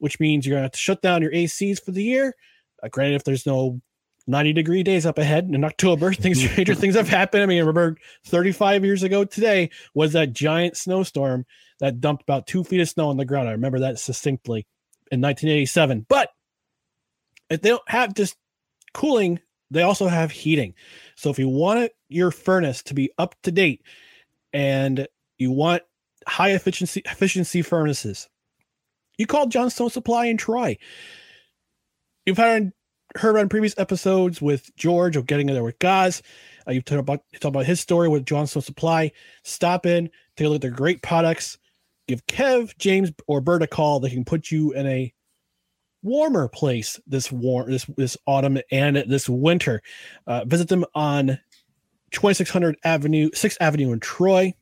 which 0.00 0.18
means 0.18 0.44
you're 0.44 0.54
going 0.54 0.62
to 0.62 0.64
have 0.64 0.72
to 0.72 0.78
shut 0.78 1.02
down 1.02 1.22
your 1.22 1.32
ACs 1.32 1.82
for 1.82 1.92
the 1.92 2.02
year. 2.02 2.34
Uh, 2.82 2.88
granted, 2.88 3.16
if 3.16 3.24
there's 3.24 3.46
no 3.46 3.80
90 4.26 4.52
degree 4.52 4.82
days 4.82 5.06
up 5.06 5.18
ahead 5.18 5.44
in 5.44 5.64
October, 5.64 6.12
things 6.14 6.42
stranger 6.42 6.74
things 6.74 6.96
have 6.96 7.08
happened. 7.08 7.42
I 7.42 7.46
mean, 7.46 7.58
I 7.58 7.66
remember 7.66 7.96
35 8.26 8.84
years 8.84 9.02
ago 9.02 9.24
today 9.24 9.70
was 9.94 10.12
that 10.14 10.32
giant 10.32 10.76
snowstorm 10.76 11.46
that 11.80 12.00
dumped 12.00 12.22
about 12.22 12.46
two 12.46 12.64
feet 12.64 12.80
of 12.80 12.88
snow 12.88 13.08
on 13.08 13.16
the 13.16 13.24
ground. 13.24 13.48
I 13.48 13.52
remember 13.52 13.80
that 13.80 13.98
succinctly 13.98 14.66
in 15.10 15.20
1987. 15.20 16.06
But 16.08 16.30
if 17.48 17.62
they 17.62 17.70
don't 17.70 17.88
have 17.88 18.14
just 18.14 18.36
cooling, 18.92 19.40
they 19.70 19.82
also 19.82 20.08
have 20.08 20.30
heating. 20.30 20.74
So 21.16 21.30
if 21.30 21.38
you 21.38 21.48
want 21.48 21.92
your 22.08 22.30
furnace 22.30 22.82
to 22.84 22.94
be 22.94 23.10
up 23.18 23.34
to 23.42 23.52
date 23.52 23.82
and 24.52 25.06
you 25.38 25.50
want 25.50 25.82
high 26.26 26.50
efficiency 26.50 27.02
efficiency 27.04 27.62
furnaces, 27.62 28.28
you 29.20 29.26
called 29.26 29.52
Johnstone 29.52 29.90
Supply 29.90 30.24
in 30.26 30.38
Troy. 30.38 30.78
You've 32.24 32.38
heard 32.38 32.72
heard 33.16 33.36
on 33.36 33.48
previous 33.50 33.74
episodes 33.76 34.40
with 34.40 34.74
George 34.76 35.14
of 35.14 35.26
getting 35.26 35.48
in 35.48 35.54
there 35.54 35.62
with 35.62 35.78
Gaz. 35.78 36.22
Uh, 36.66 36.70
you've 36.72 36.86
talked 36.86 37.00
about 37.00 37.22
talked 37.34 37.44
about 37.44 37.66
his 37.66 37.80
story 37.80 38.08
with 38.08 38.24
Johnstone 38.24 38.62
Supply. 38.62 39.12
Stop 39.42 39.84
in, 39.84 40.08
take 40.36 40.46
a 40.46 40.48
look 40.48 40.56
at 40.56 40.62
their 40.62 40.70
great 40.70 41.02
products. 41.02 41.58
Give 42.08 42.24
Kev, 42.26 42.76
James, 42.78 43.12
or 43.26 43.42
Bert 43.42 43.62
a 43.62 43.66
call. 43.66 44.00
They 44.00 44.08
can 44.08 44.24
put 44.24 44.50
you 44.50 44.72
in 44.72 44.86
a 44.86 45.12
warmer 46.02 46.48
place 46.48 46.98
this 47.06 47.30
warm 47.30 47.70
this 47.70 47.84
this 47.98 48.16
autumn 48.26 48.58
and 48.72 48.96
this 48.96 49.28
winter. 49.28 49.82
Uh, 50.26 50.46
visit 50.46 50.68
them 50.68 50.86
on 50.94 51.38
2600 52.12 52.78
Avenue, 52.84 53.28
6th 53.30 53.58
Avenue 53.60 53.92
in 53.92 54.00
Troy. 54.00 54.54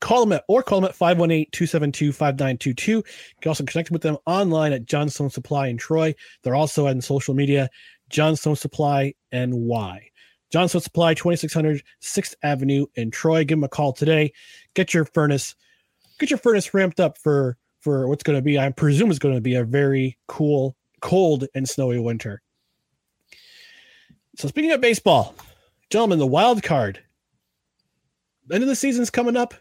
Call 0.00 0.20
them 0.24 0.32
at 0.32 0.44
or 0.48 0.62
call 0.62 0.80
them 0.80 0.88
at 0.90 0.96
518-272-5922. 0.96 2.88
You 2.88 3.02
can 3.40 3.48
also 3.48 3.64
connect 3.64 3.90
with 3.90 4.02
them 4.02 4.16
online 4.26 4.72
at 4.72 4.86
Johnstone 4.86 5.30
Supply 5.30 5.68
in 5.68 5.76
Troy. 5.76 6.14
They're 6.42 6.54
also 6.54 6.86
on 6.86 7.00
social 7.00 7.34
media, 7.34 7.68
Johnstone 8.08 8.56
Supply 8.56 9.14
NY. 9.32 10.10
Johnstone 10.50 10.80
Supply, 10.80 11.14
2600 11.14 11.82
6th 12.00 12.34
Avenue 12.42 12.86
in 12.94 13.10
Troy. 13.10 13.44
Give 13.44 13.58
them 13.58 13.64
a 13.64 13.68
call 13.68 13.92
today. 13.92 14.32
Get 14.74 14.94
your 14.94 15.04
furnace, 15.04 15.54
get 16.18 16.30
your 16.30 16.38
furnace 16.38 16.72
ramped 16.72 17.00
up 17.00 17.18
for 17.18 17.56
for 17.80 18.08
what's 18.08 18.22
going 18.22 18.36
to 18.36 18.42
be, 18.42 18.58
I 18.58 18.70
presume, 18.70 19.10
is 19.10 19.18
going 19.18 19.34
to 19.34 19.40
be 19.40 19.54
a 19.54 19.64
very 19.64 20.18
cool, 20.26 20.76
cold, 21.00 21.46
and 21.54 21.68
snowy 21.68 21.98
winter. 21.98 22.42
So 24.36 24.48
speaking 24.48 24.72
of 24.72 24.80
baseball, 24.80 25.34
gentlemen, 25.90 26.18
the 26.18 26.26
wild 26.26 26.62
card. 26.62 27.00
End 28.52 28.62
of 28.62 28.68
the 28.68 28.76
season's 28.76 29.10
coming 29.10 29.36
up. 29.36 29.54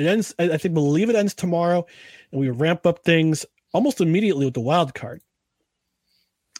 It 0.00 0.06
ends, 0.06 0.34
I 0.38 0.44
I 0.52 0.56
think, 0.56 0.74
believe 0.74 1.10
it 1.10 1.16
ends 1.16 1.34
tomorrow, 1.34 1.86
and 2.32 2.40
we 2.40 2.48
ramp 2.48 2.86
up 2.86 3.04
things 3.04 3.44
almost 3.72 4.00
immediately 4.00 4.46
with 4.46 4.54
the 4.54 4.60
wild 4.60 4.94
card. 4.94 5.20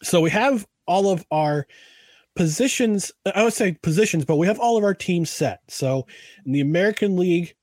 So 0.02 0.20
we 0.20 0.30
have 0.30 0.66
all 0.86 1.10
of 1.10 1.24
our 1.30 1.66
positions. 2.36 3.12
I 3.34 3.42
would 3.42 3.54
say 3.54 3.78
positions, 3.82 4.24
but 4.24 4.36
we 4.36 4.46
have 4.46 4.60
all 4.60 4.76
of 4.76 4.84
our 4.84 4.94
teams 4.94 5.30
set. 5.30 5.60
So 5.68 6.06
in 6.44 6.52
the 6.52 6.60
American 6.60 7.16
League, 7.16 7.54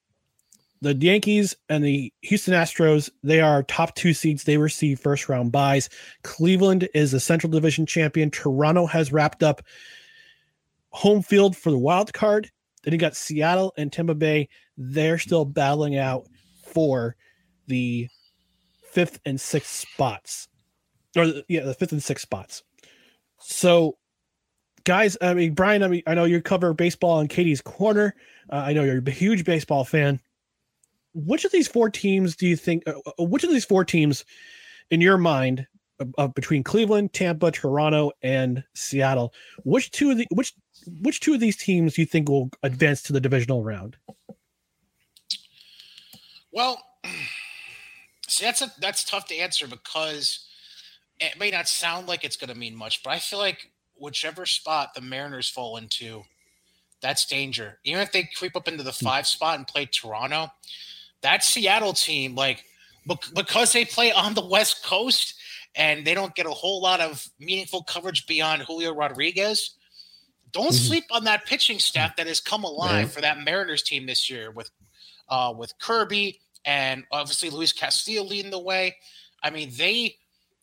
the 0.81 0.95
Yankees 0.95 1.55
and 1.69 1.83
the 1.83 2.13
Houston 2.21 2.53
Astros, 2.53 3.09
they 3.23 3.41
are 3.41 3.63
top 3.63 3.95
two 3.95 4.13
seeds. 4.13 4.43
They 4.43 4.57
receive 4.57 4.99
first 4.99 5.29
round 5.29 5.51
byes. 5.51 5.89
Cleveland 6.23 6.89
is 6.93 7.11
the 7.11 7.19
Central 7.19 7.51
Division 7.51 7.85
champion. 7.85 8.29
Toronto 8.31 8.85
has 8.85 9.11
wrapped 9.11 9.43
up 9.43 9.61
home 10.89 11.21
field 11.21 11.55
for 11.55 11.71
the 11.71 11.77
wild 11.77 12.13
card. 12.13 12.51
Then 12.87 12.93
you 12.93 12.99
got 12.99 13.17
Seattle 13.17 13.73
and 13.75 13.91
Tampa 13.91 14.15
Bay. 14.15 14.47
They're 14.77 15.17
still 15.17 15.43
battling 15.43 15.97
out 15.97 16.25
for 16.63 17.17
the 17.67 18.07
fifth 18.81 19.19
and 19.25 19.41
sixth 19.41 19.75
spots, 19.75 20.47
or 21.17 21.25
yeah, 21.49 21.65
the 21.65 21.73
fifth 21.73 21.91
and 21.91 22.01
sixth 22.01 22.21
spots. 22.21 22.63
So, 23.39 23.97
guys, 24.85 25.17
I 25.19 25.33
mean, 25.33 25.53
Brian, 25.53 25.83
I 25.83 25.89
mean, 25.89 26.03
I 26.07 26.13
know 26.13 26.23
you 26.23 26.41
cover 26.41 26.73
baseball 26.73 27.19
in 27.19 27.27
Cady's 27.27 27.59
corner. 27.59 28.15
Uh, 28.49 28.63
I 28.67 28.71
know 28.71 28.85
you're 28.85 29.03
a 29.05 29.11
huge 29.11 29.43
baseball 29.43 29.83
fan. 29.83 30.21
Which 31.13 31.43
of 31.43 31.51
these 31.51 31.67
four 31.67 31.89
teams 31.89 32.37
do 32.37 32.47
you 32.47 32.55
think? 32.55 32.87
Uh, 32.87 32.93
uh, 33.19 33.25
which 33.25 33.43
of 33.43 33.49
these 33.49 33.65
four 33.65 33.83
teams, 33.83 34.23
in 34.91 35.01
your 35.01 35.17
mind, 35.17 35.67
uh, 36.17 36.27
between 36.27 36.63
Cleveland, 36.63 37.13
Tampa, 37.13 37.51
Toronto, 37.51 38.11
and 38.21 38.63
Seattle, 38.73 39.33
which 39.63 39.91
two 39.91 40.11
of 40.11 40.17
the 40.17 40.27
which 40.31 40.53
which 41.01 41.19
two 41.19 41.33
of 41.33 41.39
these 41.39 41.57
teams 41.57 41.95
do 41.95 42.01
you 42.01 42.05
think 42.05 42.29
will 42.29 42.49
advance 42.63 43.01
to 43.03 43.13
the 43.13 43.21
divisional 43.21 43.63
round? 43.63 43.97
Well, 46.51 46.81
see, 48.27 48.45
that's 48.45 48.61
a 48.61 48.71
that's 48.79 49.03
tough 49.03 49.27
to 49.27 49.35
answer 49.35 49.67
because 49.67 50.47
it 51.19 51.39
may 51.39 51.51
not 51.51 51.67
sound 51.67 52.07
like 52.07 52.23
it's 52.23 52.37
going 52.37 52.49
to 52.53 52.57
mean 52.57 52.75
much, 52.75 53.03
but 53.03 53.11
I 53.11 53.19
feel 53.19 53.39
like 53.39 53.71
whichever 53.95 54.45
spot 54.45 54.93
the 54.93 55.01
Mariners 55.01 55.49
fall 55.49 55.77
into, 55.77 56.23
that's 57.01 57.25
danger. 57.25 57.79
Even 57.83 58.01
if 58.01 58.11
they 58.11 58.29
creep 58.35 58.55
up 58.55 58.67
into 58.67 58.83
the 58.83 58.93
five 58.93 59.25
spot 59.25 59.57
and 59.57 59.67
play 59.67 59.85
Toronto, 59.87 60.51
that 61.21 61.43
Seattle 61.43 61.93
team, 61.93 62.35
like 62.35 62.63
because 63.33 63.71
they 63.71 63.85
play 63.85 64.11
on 64.11 64.33
the 64.33 64.45
West 64.45 64.83
Coast 64.83 65.35
and 65.77 66.05
they 66.05 66.13
don't 66.13 66.35
get 66.35 66.45
a 66.45 66.51
whole 66.51 66.81
lot 66.81 66.99
of 66.99 67.25
meaningful 67.39 67.83
coverage 67.83 68.25
beyond 68.27 68.63
Julio 68.63 68.93
Rodriguez. 68.93 69.75
Don't 70.51 70.71
Mhm. 70.73 70.87
sleep 70.87 71.05
on 71.11 71.23
that 71.25 71.45
pitching 71.45 71.79
staff 71.79 72.15
that 72.17 72.27
has 72.27 72.39
come 72.39 72.63
alive 72.63 73.07
Yeah. 73.07 73.13
for 73.13 73.21
that 73.21 73.39
Mariners 73.39 73.83
team 73.83 74.05
this 74.05 74.29
year 74.29 74.51
with 74.51 74.69
uh, 75.29 75.53
with 75.55 75.77
Kirby 75.79 76.39
and 76.63 77.05
obviously 77.11 77.49
Luis 77.49 77.73
Castillo 77.73 78.23
leading 78.23 78.49
the 78.49 78.57
way. 78.59 78.95
I 79.43 79.49
mean, 79.49 79.71
they 79.75 80.17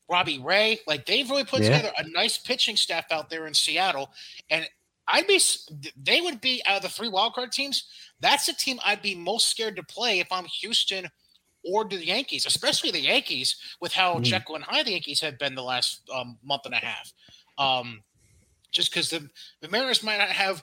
Robbie 0.09 0.39
Ray, 0.39 0.81
like 0.87 1.05
they've 1.07 1.29
really 1.29 1.45
put 1.45 1.63
Yeah. 1.63 1.77
together 1.77 1.93
a 1.99 2.09
nice 2.09 2.39
pitching 2.39 2.77
staff 2.77 3.05
out 3.11 3.29
there 3.31 3.47
in 3.47 3.53
Seattle, 3.55 4.13
and 4.51 4.69
I'd 5.07 5.27
be 5.27 5.39
they 5.97 6.23
would 6.23 6.41
be 6.41 6.63
out 6.65 6.77
of 6.79 6.83
the 6.83 6.89
three 6.89 7.09
wildcard 7.09 7.53
teams. 7.53 7.85
That's 8.21 8.47
the 8.47 8.55
team 8.55 8.81
I'd 8.83 9.03
be 9.03 9.15
most 9.15 9.49
scared 9.49 9.77
to 9.77 9.83
play 9.83 10.19
if 10.19 10.33
I'm 10.33 10.47
Houston 10.47 11.11
or 11.65 11.85
do 11.85 11.97
the 11.97 12.07
Yankees, 12.07 12.47
especially 12.47 12.91
the 12.91 13.01
Yankees 13.01 13.57
with 13.81 13.93
how 13.93 14.17
Mhm. 14.17 14.25
Jekyll 14.25 14.57
and 14.57 14.65
Hyde 14.65 14.87
the 14.87 14.93
Yankees 14.93 15.21
have 15.21 15.39
been 15.39 15.55
the 15.55 15.63
last 15.63 16.01
um, 16.13 16.39
month 16.43 16.67
and 16.67 16.75
a 16.75 16.79
half. 16.79 17.13
Um, 17.59 18.03
just 18.71 18.91
because 18.91 19.09
the, 19.11 19.29
the 19.61 19.69
Mariners 19.69 20.03
might 20.03 20.19
not 20.19 20.29
have 20.31 20.63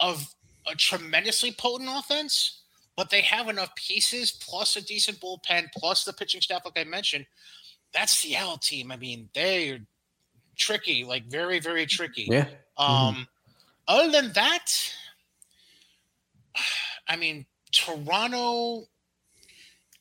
of 0.00 0.34
a 0.66 0.74
tremendously 0.74 1.52
potent 1.52 1.88
offense, 1.92 2.62
but 2.96 3.10
they 3.10 3.20
have 3.22 3.48
enough 3.48 3.74
pieces 3.76 4.32
plus 4.32 4.76
a 4.76 4.82
decent 4.82 5.20
bullpen 5.20 5.68
plus 5.76 6.04
the 6.04 6.12
pitching 6.12 6.40
staff, 6.40 6.62
like 6.64 6.78
I 6.78 6.84
mentioned. 6.84 7.26
That 7.92 8.10
Seattle 8.10 8.58
team, 8.58 8.90
I 8.90 8.96
mean, 8.96 9.28
they're 9.34 9.78
tricky, 10.56 11.04
like 11.04 11.24
very, 11.26 11.60
very 11.60 11.86
tricky. 11.86 12.26
Yeah. 12.28 12.48
Um, 12.76 13.28
other 13.86 14.10
than 14.10 14.32
that, 14.32 14.66
I 17.08 17.16
mean, 17.16 17.46
Toronto. 17.72 18.88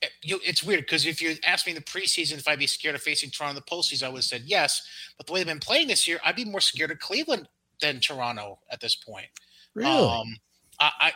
It- 0.03 0.11
You, 0.21 0.39
it's 0.43 0.63
weird 0.63 0.81
because 0.81 1.05
if 1.05 1.21
you 1.21 1.35
asked 1.45 1.65
me 1.65 1.71
in 1.71 1.75
the 1.75 1.81
preseason 1.83 2.33
if 2.37 2.47
I'd 2.47 2.59
be 2.59 2.67
scared 2.67 2.95
of 2.95 3.01
facing 3.01 3.29
Toronto 3.31 3.57
in 3.57 3.63
the 3.65 3.75
postseason, 3.75 4.03
I 4.03 4.09
would 4.09 4.17
have 4.17 4.25
said 4.25 4.43
yes. 4.45 4.81
But 5.17 5.27
the 5.27 5.33
way 5.33 5.39
they've 5.39 5.47
been 5.47 5.59
playing 5.59 5.87
this 5.87 6.07
year, 6.07 6.19
I'd 6.23 6.35
be 6.35 6.45
more 6.45 6.61
scared 6.61 6.91
of 6.91 6.99
Cleveland 6.99 7.47
than 7.81 7.99
Toronto 7.99 8.59
at 8.71 8.79
this 8.79 8.95
point. 8.95 9.27
Really? 9.73 9.89
Um, 9.91 10.37
I, 10.79 10.91
I, 10.99 11.11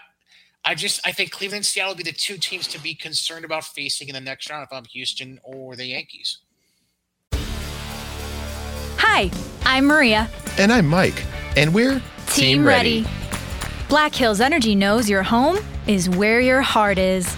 I 0.66 0.76
just 0.76 1.06
I 1.08 1.12
think 1.12 1.32
Cleveland 1.32 1.60
and 1.60 1.66
Seattle 1.66 1.92
would 1.94 1.98
be 2.04 2.04
the 2.04 2.18
two 2.18 2.38
teams 2.38 2.68
to 2.70 2.80
be 2.82 2.94
concerned 2.96 3.46
about 3.46 3.64
facing 3.64 4.08
in 4.10 4.14
the 4.16 4.22
next 4.22 4.50
round 4.50 4.64
if 4.64 4.74
I'm 4.76 4.86
Houston 4.86 5.40
or 5.44 5.76
the 5.76 5.86
Yankees. 5.86 6.40
Hi, 9.00 9.32
I'm 9.66 9.86
Maria. 9.86 10.30
And 10.58 10.72
I'm 10.74 10.88
Mike. 10.88 11.24
And 11.56 11.74
we're 11.74 12.02
Team, 12.28 12.66
ready. 12.66 13.06
Black 13.90 14.14
Hills 14.14 14.42
Energy 14.42 14.76
knows 14.76 15.10
your 15.10 15.24
home 15.24 15.58
is 15.88 16.10
where 16.10 16.42
your 16.42 16.62
heart 16.62 16.98
is, 16.98 17.38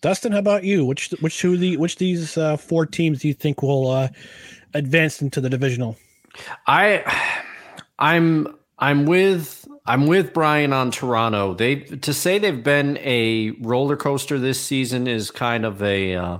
Dustin, 0.00 0.32
how 0.32 0.38
about 0.38 0.64
you? 0.64 0.84
Which 0.84 1.10
which 1.20 1.38
two 1.38 1.56
the 1.56 1.76
which 1.76 1.96
these 1.96 2.36
uh, 2.36 2.56
four 2.56 2.86
teams 2.86 3.20
do 3.20 3.28
you 3.28 3.34
think 3.34 3.62
will 3.62 3.90
uh, 3.90 4.08
advance 4.74 5.22
into 5.22 5.40
the 5.40 5.50
divisional? 5.50 5.96
I 6.66 7.02
I'm 7.98 8.48
I'm 8.78 9.06
with 9.06 9.66
I'm 9.86 10.06
with 10.06 10.34
Brian 10.34 10.72
on 10.72 10.90
Toronto. 10.90 11.54
They 11.54 11.76
to 11.76 12.12
say 12.12 12.38
they've 12.38 12.62
been 12.62 12.98
a 12.98 13.52
roller 13.60 13.96
coaster 13.96 14.38
this 14.38 14.60
season 14.60 15.06
is 15.06 15.30
kind 15.30 15.64
of 15.64 15.82
a 15.82 16.14
uh, 16.14 16.38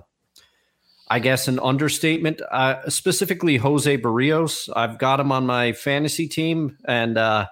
I 1.09 1.21
guess 1.21 1.49
an 1.49 1.61
understatement. 1.61 2.43
Uh, 2.51 2.89
specifically, 2.91 3.57
Jose 3.57 3.99
Berrios. 3.99 4.69
I've 4.75 4.99
got 4.99 5.21
him 5.21 5.33
on 5.33 5.47
my 5.47 5.73
fantasy 5.73 6.29
team, 6.29 6.77
and 6.85 7.17
uh, 7.17 7.47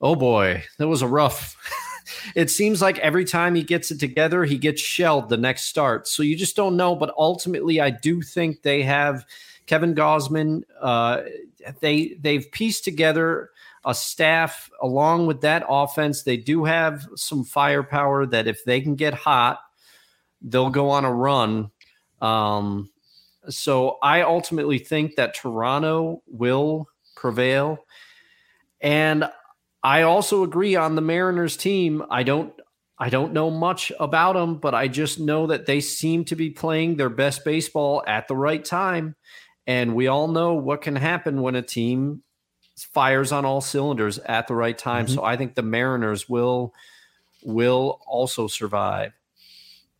oh 0.00 0.16
boy, 0.16 0.64
that 0.78 0.88
was 0.88 1.02
a 1.02 1.08
rough. 1.08 1.56
It 2.34 2.50
seems 2.50 2.82
like 2.82 2.98
every 2.98 3.24
time 3.24 3.54
he 3.54 3.62
gets 3.62 3.90
it 3.90 4.00
together, 4.00 4.44
he 4.44 4.58
gets 4.58 4.80
shelled 4.80 5.28
the 5.28 5.36
next 5.36 5.64
start. 5.64 6.08
So 6.08 6.22
you 6.22 6.36
just 6.36 6.56
don't 6.56 6.76
know. 6.76 6.94
But 6.94 7.14
ultimately, 7.16 7.80
I 7.80 7.90
do 7.90 8.22
think 8.22 8.62
they 8.62 8.82
have 8.82 9.24
Kevin 9.66 9.94
Gausman. 9.94 10.62
Uh, 10.80 11.22
they 11.80 12.16
they've 12.20 12.50
pieced 12.52 12.84
together 12.84 13.50
a 13.84 13.94
staff 13.94 14.70
along 14.80 15.26
with 15.26 15.40
that 15.40 15.64
offense. 15.68 16.22
They 16.22 16.36
do 16.36 16.64
have 16.64 17.06
some 17.16 17.44
firepower 17.44 18.26
that 18.26 18.46
if 18.46 18.64
they 18.64 18.80
can 18.80 18.94
get 18.94 19.14
hot, 19.14 19.60
they'll 20.40 20.70
go 20.70 20.90
on 20.90 21.04
a 21.04 21.12
run. 21.12 21.70
Um, 22.20 22.90
so 23.48 23.98
I 24.02 24.22
ultimately 24.22 24.78
think 24.78 25.16
that 25.16 25.34
Toronto 25.34 26.22
will 26.26 26.88
prevail. 27.16 27.84
And 28.80 29.28
I 29.82 30.02
also 30.02 30.42
agree 30.44 30.76
on 30.76 30.94
the 30.94 31.02
Mariners 31.02 31.56
team. 31.56 32.04
I 32.10 32.22
don't 32.22 32.52
I 32.98 33.08
don't 33.08 33.32
know 33.32 33.50
much 33.50 33.90
about 33.98 34.34
them, 34.34 34.58
but 34.58 34.74
I 34.74 34.86
just 34.86 35.18
know 35.18 35.48
that 35.48 35.66
they 35.66 35.80
seem 35.80 36.24
to 36.26 36.36
be 36.36 36.50
playing 36.50 36.96
their 36.96 37.08
best 37.08 37.44
baseball 37.44 38.04
at 38.06 38.28
the 38.28 38.36
right 38.36 38.64
time. 38.64 39.16
And 39.66 39.96
we 39.96 40.06
all 40.06 40.28
know 40.28 40.54
what 40.54 40.82
can 40.82 40.94
happen 40.94 41.42
when 41.42 41.56
a 41.56 41.62
team 41.62 42.22
fires 42.76 43.32
on 43.32 43.44
all 43.44 43.60
cylinders 43.60 44.18
at 44.18 44.46
the 44.46 44.54
right 44.54 44.76
time. 44.76 45.06
Mm-hmm. 45.06 45.16
So 45.16 45.24
I 45.24 45.36
think 45.36 45.56
the 45.56 45.62
Mariners 45.62 46.28
will 46.28 46.74
will 47.42 48.00
also 48.06 48.46
survive. 48.46 49.12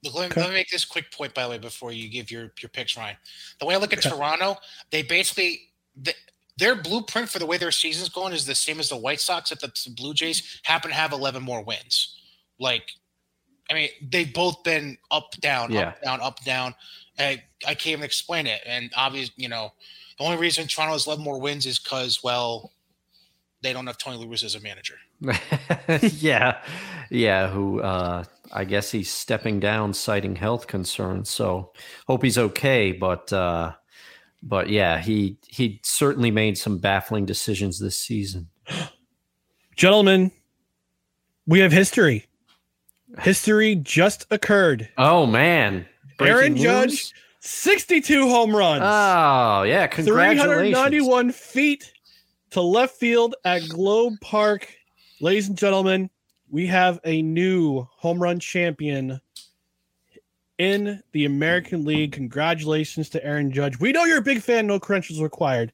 Look, 0.05 0.15
let, 0.15 0.37
me, 0.37 0.43
let, 0.43 0.51
me, 0.51 0.55
make 0.55 0.71
this 0.71 0.85
quick 0.85 1.13
point, 1.13 1.33
by 1.33 1.45
the 1.45 1.51
way, 1.51 1.59
before 1.59 1.93
you 1.93 2.09
give 2.09 2.31
your 2.31 2.53
your 2.61 2.69
picks, 2.69 2.97
Ryan. 2.97 3.17
The 3.59 3.67
way 3.67 3.75
I 3.75 3.79
look 3.79 3.93
at 3.93 4.03
Toronto, 4.03 4.57
they 4.91 5.03
basically 5.03 5.61
the, 5.97 6.15
their 6.59 6.75
blueprint 6.75 7.29
for 7.29 7.39
the 7.39 7.47
way 7.47 7.57
their 7.57 7.71
season's 7.71 8.09
going 8.09 8.33
is 8.33 8.47
the 8.47 8.55
same 8.55 8.79
as 8.79 8.89
the 8.89 8.97
White 8.97 9.21
Sox, 9.21 9.51
except 9.51 9.85
the 9.85 9.91
Blue 9.91 10.15
Jays 10.15 10.61
happen 10.65 10.91
to 10.91 10.97
have 10.97 11.13
11 11.13 11.43
more 11.43 11.63
wins. 11.63 12.19
Like, 12.59 12.85
I 13.71 13.75
mean, 13.75 13.89
they've 14.11 14.33
both 14.33 14.63
been 14.63 14.99
up, 15.11 15.33
down, 15.41 15.73
yeah. 15.73 15.89
up, 15.89 16.03
down, 16.03 16.21
up, 16.21 16.45
down. 16.45 16.75
I, 17.19 17.43
I 17.67 17.75
can't 17.75 17.87
even 17.89 18.05
explain 18.05 18.47
it. 18.47 18.61
And 18.67 18.91
obviously, 18.97 19.35
you 19.37 19.49
know, 19.49 19.73
the 20.19 20.25
only 20.25 20.37
reason 20.37 20.67
Toronto 20.67 20.93
has 20.93 21.07
11 21.07 21.25
more 21.25 21.41
wins 21.41 21.65
is 21.67 21.79
because, 21.79 22.23
well, 22.23 22.73
they 23.63 23.73
don't 23.73 23.87
have 23.87 23.99
Tony 23.99 24.19
La 24.19 24.27
Russa 24.27 24.45
as 24.45 24.55
a 24.55 24.61
manager. 24.61 24.97
yeah. 26.19 26.63
Yeah. 27.11 27.49
Who, 27.49 27.81
uh, 27.81 28.25
I 28.53 28.65
guess 28.65 28.91
he's 28.91 29.11
stepping 29.11 29.61
down, 29.61 29.95
citing 29.95 30.37
health 30.37 30.67
concerns. 30.67 31.31
So 31.31 31.73
hope 32.07 32.23
he's 32.23 32.39
okay. 32.39 32.93
But, 32.93 33.33
uh, 33.33 33.73
but 34.43 34.69
yeah, 34.69 34.99
he 34.99 35.37
he 35.47 35.81
certainly 35.85 36.31
made 36.31 36.59
some 36.59 36.79
baffling 36.79 37.25
decisions 37.25 37.79
this 37.79 37.99
season. 37.99 38.49
Gentlemen, 39.77 40.33
we 41.47 41.61
have 41.61 41.73
history. 41.73 42.27
History 43.21 43.75
just 43.77 44.27
occurred. 44.31 44.89
Oh 44.99 45.27
man. 45.27 45.87
Breaking 46.19 46.35
Aaron 46.35 46.53
news? 46.55 46.63
Judge 46.63 47.13
62 47.41 48.29
home 48.29 48.55
runs. 48.55 48.83
Oh, 48.85 49.65
yeah, 49.65 49.89
congratulations. 49.89 50.45
391 50.45 51.33
feet 51.33 51.93
to 52.51 52.61
left 52.61 52.97
field 52.97 53.35
at 53.45 53.69
Globe 53.69 54.15
Park. 54.21 54.69
Ladies 55.21 55.49
and 55.49 55.59
gentlemen, 55.59 56.09
we 56.51 56.67
have 56.67 57.01
a 57.05 57.21
new 57.23 57.87
home 57.97 58.23
run 58.23 58.39
champion 58.39 59.21
in 60.59 61.03
the 61.13 61.25
American 61.25 61.85
League. 61.85 62.13
Congratulations 62.13 63.09
to 63.11 63.25
Aaron 63.25 63.53
Judge. 63.53 63.79
We 63.81 63.93
know 63.93 64.05
you're 64.05 64.19
a 64.19 64.23
big 64.23 64.43
fan, 64.43 64.67
no 64.67 64.79
credentials 64.79 65.21
required, 65.21 65.73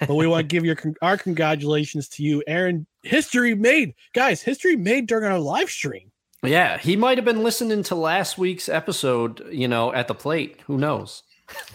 but 0.00 0.14
we 0.14 0.26
want 0.26 0.48
to 0.48 0.48
give 0.54 0.64
your 0.64 0.76
our 1.02 1.16
congratulations 1.16 2.08
to 2.10 2.22
you, 2.22 2.42
Aaron. 2.46 2.86
History 3.02 3.54
made, 3.54 3.94
guys. 4.14 4.42
History 4.42 4.76
made 4.76 5.06
during 5.06 5.30
our 5.30 5.38
live 5.38 5.70
stream. 5.70 6.10
Yeah, 6.42 6.78
he 6.78 6.96
might 6.96 7.18
have 7.18 7.24
been 7.24 7.42
listening 7.42 7.82
to 7.84 7.94
last 7.94 8.38
week's 8.38 8.68
episode. 8.68 9.44
You 9.50 9.68
know, 9.68 9.92
at 9.92 10.08
the 10.08 10.14
plate. 10.14 10.60
Who 10.66 10.78
knows? 10.78 11.22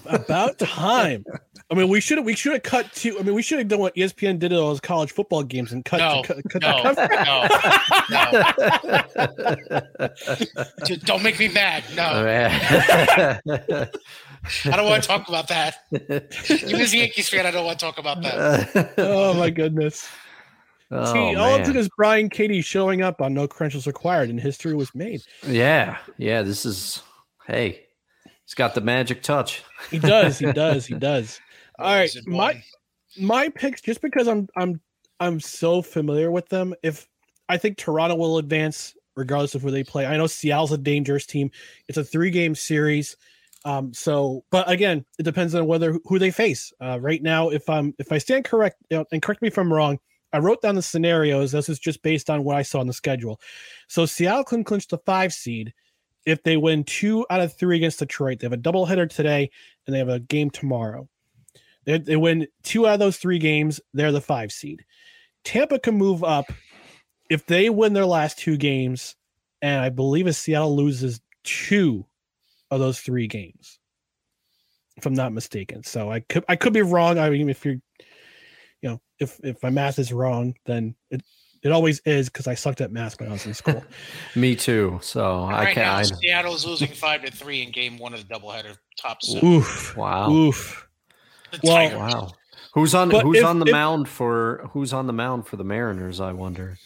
About 0.06 0.60
time. 0.60 1.26
I 1.70 1.74
mean, 1.74 1.88
we 1.88 2.02
should 2.02 2.18
have 2.18 2.26
we 2.26 2.36
should 2.36 2.52
have 2.54 2.64
cut 2.64 2.92
to. 2.96 3.18
I 3.18 3.24
mean, 3.24 3.34
we 3.34 3.42
should 3.42 3.60
have 3.60 3.70
done 3.70 3.80
what 3.80 3.96
ESPN 3.96 4.40
did 4.40 4.52
at 4.52 4.60
all 4.60 4.70
those 4.70 4.82
college 4.82 5.12
football 5.12 5.44
games 5.44 5.72
and 5.72 5.86
cut. 5.86 6.00
No, 6.00 6.22
to, 6.24 6.44
cut, 6.44 6.62
no, 6.62 6.94
no, 8.10 8.18
no. 10.90 10.96
Don't 11.06 11.24
make 11.24 11.40
me 11.40 11.48
mad. 11.48 11.84
No, 11.96 12.04
I 12.04 13.40
don't 14.66 14.86
want 14.86 15.04
to 15.04 15.08
talk 15.08 15.30
about 15.30 15.48
that. 15.48 15.76
Even 15.92 16.82
as 16.82 16.94
a 16.94 16.98
Yankees 16.98 17.30
fan, 17.30 17.46
I 17.46 17.52
don't 17.52 17.66
want 17.66 17.80
to 17.80 17.86
talk 17.86 17.98
about 17.98 18.22
that. 18.24 18.94
oh 18.98 19.34
my 19.36 19.50
goodness. 19.50 20.10
Oh, 20.94 21.14
See, 21.14 21.36
all 21.36 21.56
it 21.56 21.64
took 21.64 21.76
is 21.76 21.88
Brian 21.96 22.30
Cady 22.30 22.62
showing 22.62 23.02
up 23.02 23.22
on 23.22 23.34
no 23.34 23.48
credentials 23.48 23.88
required, 23.88 24.30
and 24.30 24.38
history 24.38 24.76
was 24.76 24.94
made. 24.94 25.22
Yeah, 25.48 25.98
yeah. 26.18 26.42
This 26.42 26.66
is 26.66 27.02
hey, 27.48 27.86
he's 28.52 28.56
got 28.56 28.76
the 28.76 28.82
magic 28.82 29.24
touch. 29.24 29.64
He 29.90 29.98
does. 29.98 30.38
He 30.38 30.52
does. 30.52 30.86
He 30.86 30.96
does. 30.96 31.40
All 31.80 31.86
right, 31.86 32.14
my 32.26 32.62
my 33.18 33.48
picks. 33.48 33.80
Just 33.80 34.02
because 34.02 34.28
I'm 34.28 34.50
I'm 34.58 34.82
I'm 35.22 35.40
so 35.40 35.82
familiar 35.82 36.32
with 36.32 36.50
them. 36.50 36.76
If 36.84 37.08
I 37.48 37.58
think 37.58 37.78
Toronto 37.78 38.16
will 38.16 38.40
advance 38.40 38.94
regardless 39.16 39.56
of 39.56 39.64
where 39.64 39.72
they 39.72 39.84
play. 39.84 40.06
I 40.06 40.18
know 40.18 40.28
Seattle's 40.28 40.72
a 40.72 40.78
dangerous 40.78 41.26
team. 41.26 41.50
It's 41.88 41.98
a 41.98 42.04
three 42.04 42.30
game 42.30 42.56
series. 42.56 43.16
Um, 43.64 43.94
so, 43.94 44.44
but 44.52 44.70
again, 44.70 45.06
it 45.20 45.24
depends 45.24 45.54
on 45.56 45.66
whether 45.68 45.98
who 46.06 46.20
they 46.20 46.32
face. 46.32 46.74
Uh, 46.82 47.00
right 47.00 47.22
now, 47.22 47.50
if 47.50 47.70
I'm 47.70 47.94
if 48.00 48.12
I 48.12 48.18
stand 48.18 48.44
correct, 48.44 48.78
you 48.90 48.98
know, 48.98 49.06
and 49.14 49.22
correct 49.22 49.42
me 49.42 49.48
if 49.48 49.58
I'm 49.58 49.72
wrong, 49.72 49.98
I 50.34 50.40
wrote 50.40 50.62
down 50.62 50.76
the 50.76 50.82
scenarios. 50.82 51.54
This 51.54 51.70
is 51.70 51.80
just 51.80 52.02
based 52.02 52.30
on 52.30 52.44
what 52.44 52.58
I 52.58 52.64
saw 52.64 52.80
on 52.80 52.88
the 52.88 52.94
schedule. 52.94 53.40
So 53.88 54.06
Seattle 54.06 54.44
can 54.44 54.66
clinch 54.66 54.88
the 54.88 54.98
five 55.00 55.32
seed 55.32 55.74
if 56.26 56.44
they 56.44 56.58
win 56.58 56.84
two 56.84 57.26
out 57.30 57.42
of 57.42 57.54
three 57.54 57.78
against 57.78 58.00
Detroit. 58.00 58.40
They 58.40 58.46
have 58.46 58.54
a 58.54 58.58
doubleheader 58.58 59.10
today, 59.10 59.50
and 59.86 59.94
they 59.94 60.00
have 60.00 60.10
a 60.10 60.20
game 60.20 60.50
tomorrow. 60.50 61.08
They, 61.86 61.98
they 61.98 62.16
win 62.16 62.48
two 62.64 62.88
out 62.88 62.94
of 62.94 63.00
those 63.00 63.18
three 63.18 63.40
games. 63.40 63.82
They're 63.94 64.12
the 64.12 64.22
five 64.22 64.52
seed. 64.52 64.86
Tampa 65.44 65.80
can 65.80 65.96
move 65.96 66.24
up 66.24 66.52
if 67.30 67.46
they 67.46 67.70
win 67.70 67.94
their 67.94 68.06
last 68.06 68.38
two 68.38 68.58
games, 68.58 69.16
and 69.62 69.82
I 69.82 69.90
believe 69.90 70.28
if 70.28 70.36
Seattle 70.36 70.76
loses 70.76 71.22
two 71.44 72.06
of 72.70 72.80
those 72.80 73.00
three 73.00 73.28
games, 73.28 73.80
if 74.98 75.06
I'm 75.06 75.14
not 75.14 75.34
mistaken. 75.34 75.84
So 75.84 76.12
I 76.12 76.20
could 76.20 76.46
I 76.48 76.56
could 76.56 76.74
be 76.74 76.84
wrong. 76.84 77.18
I 77.18 77.30
mean, 77.30 77.50
if 77.50 77.66
you're, 77.66 77.80
you 78.82 78.90
know, 78.90 79.02
if 79.20 79.40
if 79.44 79.64
my 79.64 79.70
math 79.70 79.98
is 79.98 80.14
wrong, 80.14 80.54
then 80.66 80.96
it 81.10 81.24
It 81.64 81.72
always 81.72 82.00
is 82.06 82.28
because 82.30 82.48
I 82.48 82.56
sucked 82.56 82.82
at 82.82 82.92
math 82.92 83.20
when 83.20 83.30
I 83.30 83.34
was 83.34 83.46
in 83.46 83.54
school. 83.54 83.84
Me 84.36 84.56
too. 84.56 85.00
So 85.04 85.44
I 85.44 85.66
right 85.66 85.76
now, 85.78 85.98
can't. 85.98 86.08
Seattle's 86.18 86.66
losing 86.66 86.88
five 86.90 87.24
to 87.24 87.32
three 87.32 87.62
in 87.62 87.72
game 87.72 87.98
one 88.00 88.14
of 88.14 88.28
the 88.28 88.34
doubleheader 88.34 88.76
top 89.00 89.22
seven. 89.22 89.48
Oof. 89.48 89.96
Wow. 89.96 90.32
Oof. 90.32 90.88
The 91.52 91.60
Well, 91.64 92.00
Wow. 92.00 92.32
Who's 92.74 92.96
on 92.96 93.10
But 93.10 93.24
who's 93.24 93.40
if- 93.40 93.46
on 93.46 93.60
the 93.60 93.66
if- 93.66 93.72
mound 93.72 94.08
for 94.10 94.70
who's 94.74 94.94
on 94.94 95.06
the 95.06 95.14
mound 95.14 95.46
for 95.46 95.58
the 95.58 95.64
Mariners, 95.64 96.20
I 96.20 96.32
wonder. 96.34 96.78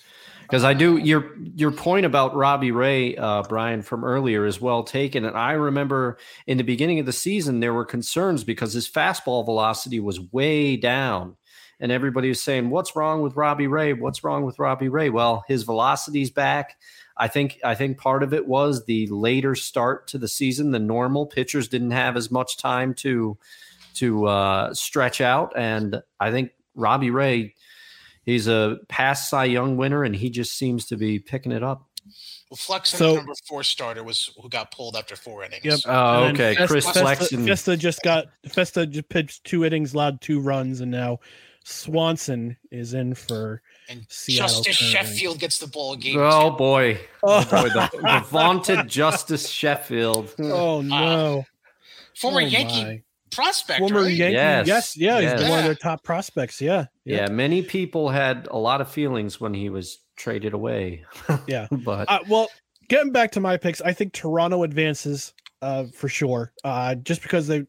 Because 0.41 0.64
I 0.64 0.73
do 0.76 0.97
your 0.97 1.31
your 1.56 1.72
point 1.72 2.06
about 2.06 2.35
Robbie 2.35 2.72
Ray, 2.72 3.15
uh, 3.15 3.43
Brian 3.49 3.81
from 3.81 4.03
earlier 4.03 4.45
is 4.45 4.60
well 4.61 4.84
taken. 4.84 5.26
And 5.26 5.35
I 5.38 5.53
remember 5.53 6.18
in 6.47 6.57
the 6.57 6.64
beginning 6.64 6.99
of 6.99 7.06
the 7.07 7.14
season 7.14 7.61
there 7.61 7.73
were 7.73 7.85
concerns 7.85 8.43
because 8.43 8.73
his 8.73 8.88
fastball 8.89 9.43
velocity 9.45 9.99
was 9.99 10.19
way 10.31 10.76
down. 10.77 11.35
And 11.80 11.91
everybody 11.91 12.30
was 12.30 12.41
saying, 12.41 12.69
What's 12.69 12.95
wrong 12.95 13.22
with 13.22 13.35
Robbie 13.35 13.68
Ray? 13.68 13.93
What's 13.93 14.23
wrong 14.23 14.45
with 14.45 14.60
Robbie 14.60 14.89
Ray? 14.89 15.10
Well, 15.10 15.43
his 15.47 15.64
velocity's 15.64 16.30
back. 16.30 16.77
I 17.18 17.27
think 17.27 17.60
I 17.64 17.76
think 17.76 17.97
part 17.97 18.23
of 18.23 18.34
it 18.34 18.47
was 18.47 18.85
the 18.85 19.07
later 19.07 19.56
start 19.56 20.07
to 20.07 20.18
the 20.18 20.27
season 20.27 20.72
than 20.72 20.88
normal. 20.88 21.26
Pitchers 21.26 21.68
didn't 21.68 21.91
have 21.91 22.18
as 22.18 22.30
much 22.31 22.57
time 22.57 22.93
to 22.95 23.38
to 23.95 24.26
uh, 24.27 24.73
stretch 24.73 25.22
out, 25.22 25.53
and 25.56 26.02
I 26.19 26.31
think 26.31 26.52
Robbie 26.76 27.11
Ray, 27.11 27.56
he's 28.26 28.47
a 28.47 28.80
past 28.89 29.30
Cy 29.30 29.45
Young 29.45 29.77
winner, 29.77 30.03
and 30.03 30.14
he 30.14 30.30
just 30.30 30.57
seems 30.57 30.85
to 30.88 30.97
be 30.97 31.19
picking 31.19 31.53
it 31.53 31.64
up. 31.64 31.88
Well, 32.49 32.57
Flexen, 32.57 32.99
So- 32.99 33.15
number 33.15 33.34
four 33.47 33.64
starter, 33.64 34.03
was 34.03 34.31
who 34.41 34.49
got 34.49 34.72
pulled 34.72 34.95
after 34.97 35.15
four 35.15 35.43
innings. 35.43 35.64
Yep. 35.64 35.80
Oh, 35.85 36.23
And 36.26 36.35
okay. 36.38 36.56
Festa, 36.56 36.68
Chris 36.73 36.85
Festa, 36.85 36.99
Flexen. 36.99 37.45
Festa 37.47 37.77
just 37.77 38.02
got 38.03 38.26
Festa 38.49 38.85
just 38.85 39.07
pitched 39.10 39.45
two 39.45 39.64
innings, 39.64 39.93
allowed 39.93 40.19
two 40.22 40.41
runs, 40.41 40.81
and 40.81 40.91
now 40.91 41.19
Swanson 41.65 42.55
is 42.71 42.93
in 42.93 43.15
for 43.15 43.61
And 43.89 44.05
Seattle. 44.07 44.61
Justus 44.63 44.77
currently. 44.77 45.13
Sheffield 45.13 45.39
gets 45.39 45.57
the 45.59 45.67
ball 45.67 45.95
game. 45.95 46.17
Oh 46.19 46.51
boy, 46.51 46.99
Oh. 47.23 47.43
boy, 47.43 47.69
the, 47.69 47.89
the 47.93 48.25
vaunted 48.29 48.87
Justus 48.87 49.49
Sheffield. 49.49 50.33
Oh 50.39 50.81
no! 50.81 51.43
Former 52.15 52.41
Oh, 52.41 52.45
Yankee 52.45 52.83
my. 52.83 53.01
prospect, 53.31 53.79
Former 53.79 54.03
right? 54.03 54.13
Yankee. 54.13 54.33
Yes, 54.35 54.67
Yes, 54.67 54.97
yeah, 54.97 55.15
he's 55.15 55.23
yes. 55.31 55.39
been 55.41 55.49
one 55.49 55.59
of 55.59 55.65
their 55.65 55.75
top 55.75 56.03
prospects. 56.03 56.61
Yeah, 56.61 56.85
Yeah, 57.03 57.27
many 57.29 57.61
people 57.63 58.09
had 58.09 58.47
a 58.51 58.57
lot 58.57 58.79
of 58.79 58.89
feelings 58.89 59.41
when 59.41 59.53
he 59.53 59.69
was 59.69 59.99
traded 60.15 60.53
away. 60.53 61.03
yeah. 61.47 61.67
but 61.71 62.09
Uh, 62.09 62.19
well, 62.29 62.47
getting 62.89 63.11
back 63.11 63.31
to 63.31 63.39
my 63.39 63.57
picks, 63.57 63.81
I 63.81 63.91
think 63.91 64.13
Toronto 64.13 64.61
advances 64.63 65.33
uh, 65.63 65.85
for 65.93 66.07
sure. 66.07 66.53
Uh, 66.63 66.93
just 66.95 67.21
because 67.23 67.47
they, 67.47 67.65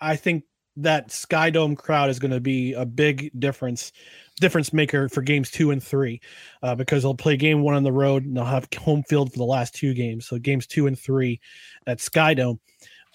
I 0.00 0.16
think 0.16 0.44
that 0.76 1.10
Sky 1.10 1.50
Dome 1.50 1.76
crowd 1.76 2.10
is 2.10 2.18
going 2.18 2.30
to 2.30 2.40
be 2.40 2.74
a 2.74 2.84
big 2.84 3.30
difference, 3.38 3.92
difference 4.40 4.72
maker 4.72 5.08
for 5.08 5.22
games 5.22 5.50
two 5.50 5.70
and 5.70 5.82
three, 5.82 6.20
uh, 6.62 6.74
because 6.74 7.02
they'll 7.02 7.14
play 7.14 7.36
game 7.36 7.62
one 7.62 7.74
on 7.74 7.82
the 7.82 7.92
road 7.92 8.24
and 8.24 8.36
they'll 8.36 8.44
have 8.44 8.68
home 8.78 9.02
field 9.04 9.32
for 9.32 9.38
the 9.38 9.44
last 9.44 9.74
two 9.74 9.94
games. 9.94 10.26
So 10.26 10.38
games 10.38 10.66
two 10.66 10.86
and 10.86 10.98
three 10.98 11.40
at 11.86 12.00
Sky 12.00 12.34
Dome. 12.34 12.60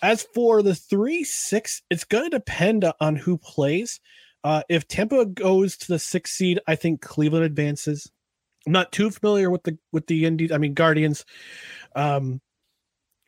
As 0.01 0.23
for 0.33 0.63
the 0.63 0.73
three 0.73 1.23
six, 1.23 1.83
it's 1.91 2.03
going 2.03 2.23
to 2.23 2.37
depend 2.37 2.91
on 2.99 3.15
who 3.15 3.37
plays. 3.37 3.99
Uh, 4.43 4.63
if 4.67 4.87
Tampa 4.87 5.25
goes 5.25 5.77
to 5.77 5.87
the 5.87 5.99
sixth 5.99 6.33
seed, 6.33 6.59
I 6.67 6.75
think 6.75 7.01
Cleveland 7.01 7.45
advances. 7.45 8.11
I'm 8.65 8.71
not 8.71 8.91
too 8.91 9.11
familiar 9.11 9.51
with 9.51 9.63
the 9.63 9.77
with 9.91 10.07
the 10.07 10.25
Indies. 10.25 10.51
I 10.51 10.57
mean 10.57 10.73
Guardians. 10.73 11.25
Um, 11.95 12.41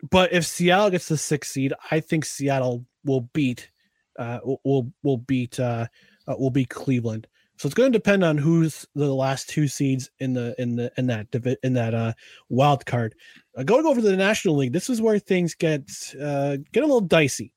but 0.09 0.33
if 0.33 0.45
Seattle 0.45 0.89
gets 0.89 1.07
the 1.07 1.17
sixth 1.17 1.51
seed, 1.51 1.73
I 1.91 1.99
think 1.99 2.25
Seattle 2.25 2.85
will 3.05 3.29
beat 3.33 3.69
uh 4.17 4.39
will 4.63 4.91
will 5.03 5.17
beat 5.17 5.59
uh, 5.59 5.87
uh 6.27 6.35
will 6.37 6.51
beat 6.51 6.69
Cleveland. 6.69 7.27
So 7.57 7.67
it's 7.67 7.75
going 7.75 7.91
to 7.91 7.97
depend 7.97 8.23
on 8.23 8.37
who's 8.37 8.85
the 8.95 9.13
last 9.13 9.47
two 9.47 9.67
seeds 9.67 10.09
in 10.19 10.33
the 10.33 10.55
in 10.57 10.75
the 10.75 10.91
in 10.97 11.07
that 11.07 11.27
in 11.63 11.73
that 11.73 11.93
uh 11.93 12.13
wild 12.49 12.85
card. 12.85 13.15
Uh, 13.57 13.63
going 13.63 13.85
over 13.85 14.01
to 14.01 14.07
the 14.07 14.17
National 14.17 14.55
League, 14.55 14.73
this 14.73 14.89
is 14.89 15.01
where 15.01 15.19
things 15.19 15.53
get 15.53 15.81
uh 16.21 16.57
get 16.71 16.83
a 16.83 16.87
little 16.87 17.01
dicey. 17.01 17.53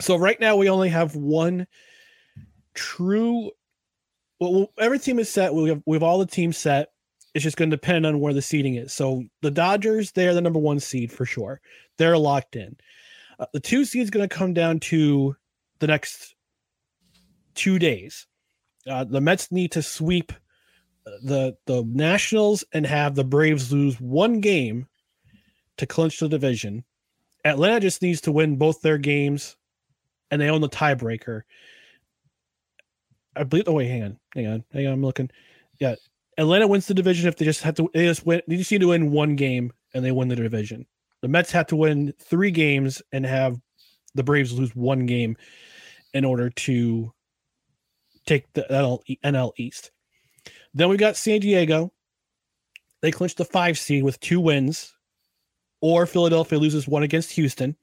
So 0.00 0.16
right 0.16 0.40
now 0.40 0.56
we 0.56 0.70
only 0.70 0.88
have 0.88 1.16
one 1.16 1.66
true 2.74 3.50
well, 4.40 4.72
every 4.78 4.98
team 4.98 5.18
is 5.18 5.28
set. 5.28 5.52
We 5.52 5.68
have 5.68 5.82
we 5.86 5.96
have 5.96 6.02
all 6.02 6.18
the 6.18 6.26
teams 6.26 6.56
set. 6.56 6.88
It's 7.34 7.42
just 7.42 7.56
going 7.56 7.70
to 7.70 7.76
depend 7.76 8.06
on 8.06 8.20
where 8.20 8.32
the 8.32 8.42
seeding 8.42 8.76
is. 8.76 8.92
So 8.92 9.24
the 9.42 9.50
Dodgers, 9.50 10.12
they're 10.12 10.34
the 10.34 10.40
number 10.40 10.58
one 10.58 10.80
seed 10.80 11.12
for 11.12 11.26
sure. 11.26 11.60
They're 11.98 12.18
locked 12.18 12.56
in. 12.56 12.76
Uh, 13.38 13.46
the 13.52 13.60
two 13.60 13.84
seeds 13.84 14.10
going 14.10 14.28
to 14.28 14.34
come 14.34 14.54
down 14.54 14.80
to 14.80 15.36
the 15.80 15.86
next 15.86 16.34
two 17.54 17.78
days. 17.78 18.26
Uh, 18.88 19.04
the 19.04 19.20
Mets 19.20 19.52
need 19.52 19.72
to 19.72 19.82
sweep 19.82 20.32
uh, 21.06 21.10
the 21.22 21.56
the 21.66 21.84
Nationals 21.86 22.64
and 22.72 22.86
have 22.86 23.14
the 23.14 23.24
Braves 23.24 23.72
lose 23.72 24.00
one 24.00 24.40
game 24.40 24.86
to 25.76 25.86
clinch 25.86 26.20
the 26.20 26.28
division. 26.28 26.84
Atlanta 27.44 27.80
just 27.80 28.02
needs 28.02 28.20
to 28.22 28.32
win 28.32 28.56
both 28.56 28.80
their 28.80 28.98
games, 28.98 29.56
and 30.30 30.40
they 30.40 30.50
own 30.50 30.60
the 30.60 30.68
tiebreaker. 30.68 31.42
I 33.36 33.44
believe. 33.44 33.64
Oh 33.66 33.74
wait, 33.74 33.88
hang 33.88 34.02
on, 34.04 34.18
hang 34.34 34.46
on, 34.46 34.64
hang 34.72 34.86
on. 34.86 34.92
I'm 34.94 35.02
looking. 35.02 35.30
Yeah, 35.78 35.96
Atlanta 36.36 36.66
wins 36.66 36.86
the 36.86 36.94
division 36.94 37.28
if 37.28 37.36
they 37.36 37.44
just 37.44 37.62
have 37.62 37.74
to. 37.76 37.90
They 37.92 38.06
just 38.06 38.24
win. 38.24 38.42
They 38.46 38.56
just 38.56 38.72
need 38.72 38.80
to 38.80 38.88
win 38.88 39.10
one 39.10 39.36
game 39.36 39.72
and 39.94 40.04
they 40.04 40.12
win 40.12 40.28
the 40.28 40.36
division. 40.36 40.86
The 41.20 41.28
Mets 41.28 41.52
have 41.52 41.66
to 41.68 41.76
win 41.76 42.14
three 42.18 42.50
games 42.50 43.02
and 43.12 43.26
have 43.26 43.60
the 44.14 44.22
Braves 44.22 44.52
lose 44.52 44.74
one 44.74 45.06
game 45.06 45.36
in 46.14 46.24
order 46.24 46.50
to 46.50 47.12
take 48.26 48.52
the 48.52 48.66
NL, 49.24 49.52
East. 49.56 49.90
Then 50.74 50.88
we 50.88 50.96
got 50.96 51.16
San 51.16 51.40
Diego. 51.40 51.92
They 53.00 53.10
clinched 53.10 53.38
the 53.38 53.44
five 53.44 53.78
seed 53.78 54.02
with 54.02 54.20
two 54.20 54.40
wins, 54.40 54.94
or 55.80 56.06
Philadelphia 56.06 56.58
loses 56.58 56.88
one 56.88 57.02
against 57.02 57.32
Houston 57.32 57.76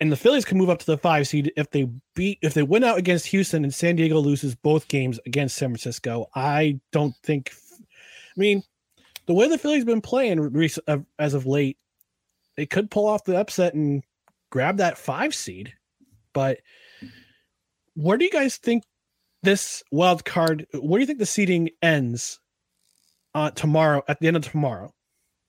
and 0.00 0.10
the 0.10 0.16
Phillies 0.16 0.44
can 0.44 0.58
move 0.58 0.70
up 0.70 0.80
to 0.80 0.86
the 0.86 0.98
five 0.98 1.28
seed 1.28 1.52
if 1.56 1.70
they 1.70 1.88
beat 2.14 2.38
if 2.42 2.54
they 2.54 2.62
win 2.62 2.84
out 2.84 2.98
against 2.98 3.26
Houston 3.26 3.64
and 3.64 3.74
San 3.74 3.96
Diego 3.96 4.18
loses 4.18 4.54
both 4.54 4.88
games 4.88 5.20
against 5.26 5.56
San 5.56 5.70
Francisco. 5.70 6.28
I 6.34 6.80
don't 6.92 7.14
think. 7.22 7.52
I 7.80 8.40
mean, 8.40 8.62
the 9.26 9.34
way 9.34 9.48
the 9.48 9.58
Phillies 9.58 9.84
been 9.84 10.00
playing 10.00 10.70
uh, 10.88 10.98
as 11.18 11.34
of 11.34 11.46
late, 11.46 11.78
they 12.56 12.66
could 12.66 12.90
pull 12.90 13.06
off 13.06 13.24
the 13.24 13.38
upset 13.38 13.74
and 13.74 14.02
grab 14.50 14.78
that 14.78 14.98
five 14.98 15.34
seed. 15.34 15.72
But 16.32 16.58
where 17.94 18.16
do 18.18 18.24
you 18.24 18.30
guys 18.30 18.56
think 18.56 18.84
this 19.42 19.82
wild 19.90 20.24
card? 20.24 20.66
Where 20.72 20.98
do 20.98 21.02
you 21.02 21.06
think 21.06 21.18
the 21.18 21.26
seeding 21.26 21.70
ends 21.82 22.40
uh, 23.34 23.50
tomorrow? 23.50 24.02
At 24.08 24.20
the 24.20 24.26
end 24.28 24.36
of 24.36 24.48
tomorrow, 24.50 24.92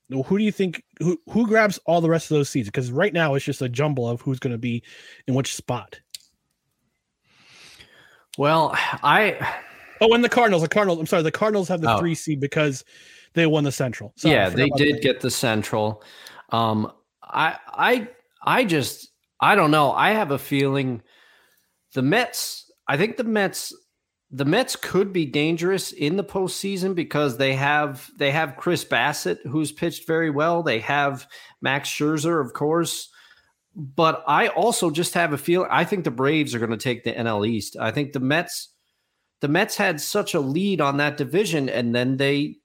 who 0.10 0.38
do 0.38 0.44
you 0.44 0.52
think 0.52 0.84
who 1.00 1.18
who 1.30 1.48
grabs 1.48 1.80
all 1.86 2.02
the 2.02 2.10
rest 2.10 2.30
of 2.32 2.36
those 2.36 2.50
seeds? 2.50 2.68
Because 2.68 2.92
right 2.92 3.14
now 3.14 3.34
it's 3.36 3.46
just 3.46 3.62
a 3.62 3.70
jumble 3.70 4.08
of 4.08 4.22
who's 4.22 4.40
going 4.40 4.54
to 4.54 4.58
be 4.60 4.84
in 5.28 5.34
which 5.34 5.56
spot. 5.56 6.00
Well, 8.38 8.72
I 8.76 9.38
oh, 10.02 10.14
and 10.14 10.24
the 10.24 10.30
Cardinals. 10.30 10.62
The 10.62 10.68
Cardinals. 10.70 11.00
I'm 11.00 11.06
sorry, 11.06 11.24
the 11.24 11.32
Cardinals 11.32 11.68
have 11.70 11.82
the 11.82 11.94
Oh. 11.94 12.00
three 12.00 12.16
seed 12.16 12.40
because 12.40 12.84
they 13.34 13.46
won 13.46 13.64
the 13.64 13.72
Central. 13.72 14.14
Sorry, 14.18 14.36
yeah, 14.36 14.50
they 14.50 14.70
did 14.72 14.96
that. 14.98 15.02
get 15.02 15.22
the 15.22 15.32
Central. 15.32 16.04
Um, 16.50 16.92
I 17.24 17.58
I 17.68 18.08
I 18.44 18.66
just 18.66 19.10
I 19.40 19.56
don't 19.56 19.72
know. 19.72 19.92
I 19.92 20.12
have 20.12 20.32
a 20.32 20.38
feeling 20.38 21.02
the 21.96 22.02
Mets. 22.04 22.72
I 22.88 22.98
think 22.98 23.18
the 23.18 23.24
Mets. 23.24 23.74
The 24.32 24.46
Mets 24.46 24.76
could 24.76 25.14
be 25.14 25.26
dangerous 25.26 25.92
in 25.92 26.18
the 26.18 26.24
postseason 26.24 26.94
because 26.94 27.38
they 27.38 27.54
have 27.54 28.10
they 28.18 28.32
have 28.32 28.58
Chris 28.58 28.84
Bassitt, 28.84 29.38
who's 29.48 29.72
pitched 29.72 30.06
very 30.08 30.30
well. 30.30 30.62
They 30.62 30.80
have 30.80 31.28
Max 31.62 31.90
Scherzer, 31.90 32.44
of 32.44 32.54
course. 32.54 33.10
But 33.76 34.24
I 34.28 34.48
also 34.48 34.90
just 34.90 35.14
have 35.14 35.32
a 35.34 35.38
feeling. 35.38 35.70
I 35.72 35.84
think 35.86 36.04
the 36.04 36.12
Braves 36.12 36.54
are 36.56 36.60
going 36.60 36.72
to 36.72 36.78
take 36.78 37.04
the 37.04 37.12
NL 37.14 37.48
East. 37.48 37.76
I 37.80 37.92
think 37.92 38.14
the 38.14 38.20
Mets. 38.20 38.70
The 39.42 39.48
Mets 39.48 39.76
had 39.78 40.02
such 40.02 40.34
a 40.34 40.40
lead 40.40 40.82
on 40.82 40.98
that 40.98 41.18
division, 41.18 41.70
and 41.70 41.94
then 41.94 42.18
they 42.18 42.58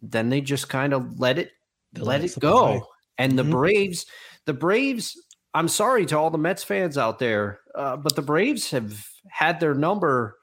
then 0.00 0.30
they 0.30 0.40
just 0.40 0.68
kind 0.68 0.92
of 0.94 1.20
let 1.20 1.38
it 1.38 1.50
let 1.98 2.24
it 2.24 2.34
go. 2.38 2.58
away. 2.66 2.82
And 3.18 3.38
the 3.38 3.42
Mhm. 3.44 3.50
Braves, 3.50 4.06
the 4.46 4.54
Braves. 4.54 5.16
I'm 5.54 5.68
sorry 5.68 6.04
to 6.06 6.18
all 6.18 6.30
the 6.30 6.38
Mets 6.38 6.64
fans 6.64 6.98
out 6.98 7.20
there, 7.20 7.60
uh, 7.76 7.96
but 7.96 8.16
the 8.16 8.22
Braves 8.22 8.72
have 8.72 9.06
had 9.30 9.60
their 9.60 9.74
number 9.74 10.36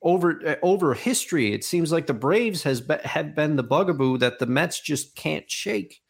over 0.00 0.40
uh, 0.46 0.56
over 0.62 0.94
history. 0.94 1.52
It 1.52 1.64
seems 1.64 1.90
like 1.90 2.06
the 2.06 2.14
Braves 2.14 2.62
has 2.62 2.80
be, 2.80 2.94
have 3.04 3.34
been 3.34 3.56
the 3.56 3.64
bugaboo 3.64 4.18
that 4.18 4.38
the 4.38 4.46
Mets 4.46 4.80
just 4.80 5.16
can't 5.16 5.50
shake. 5.50 6.00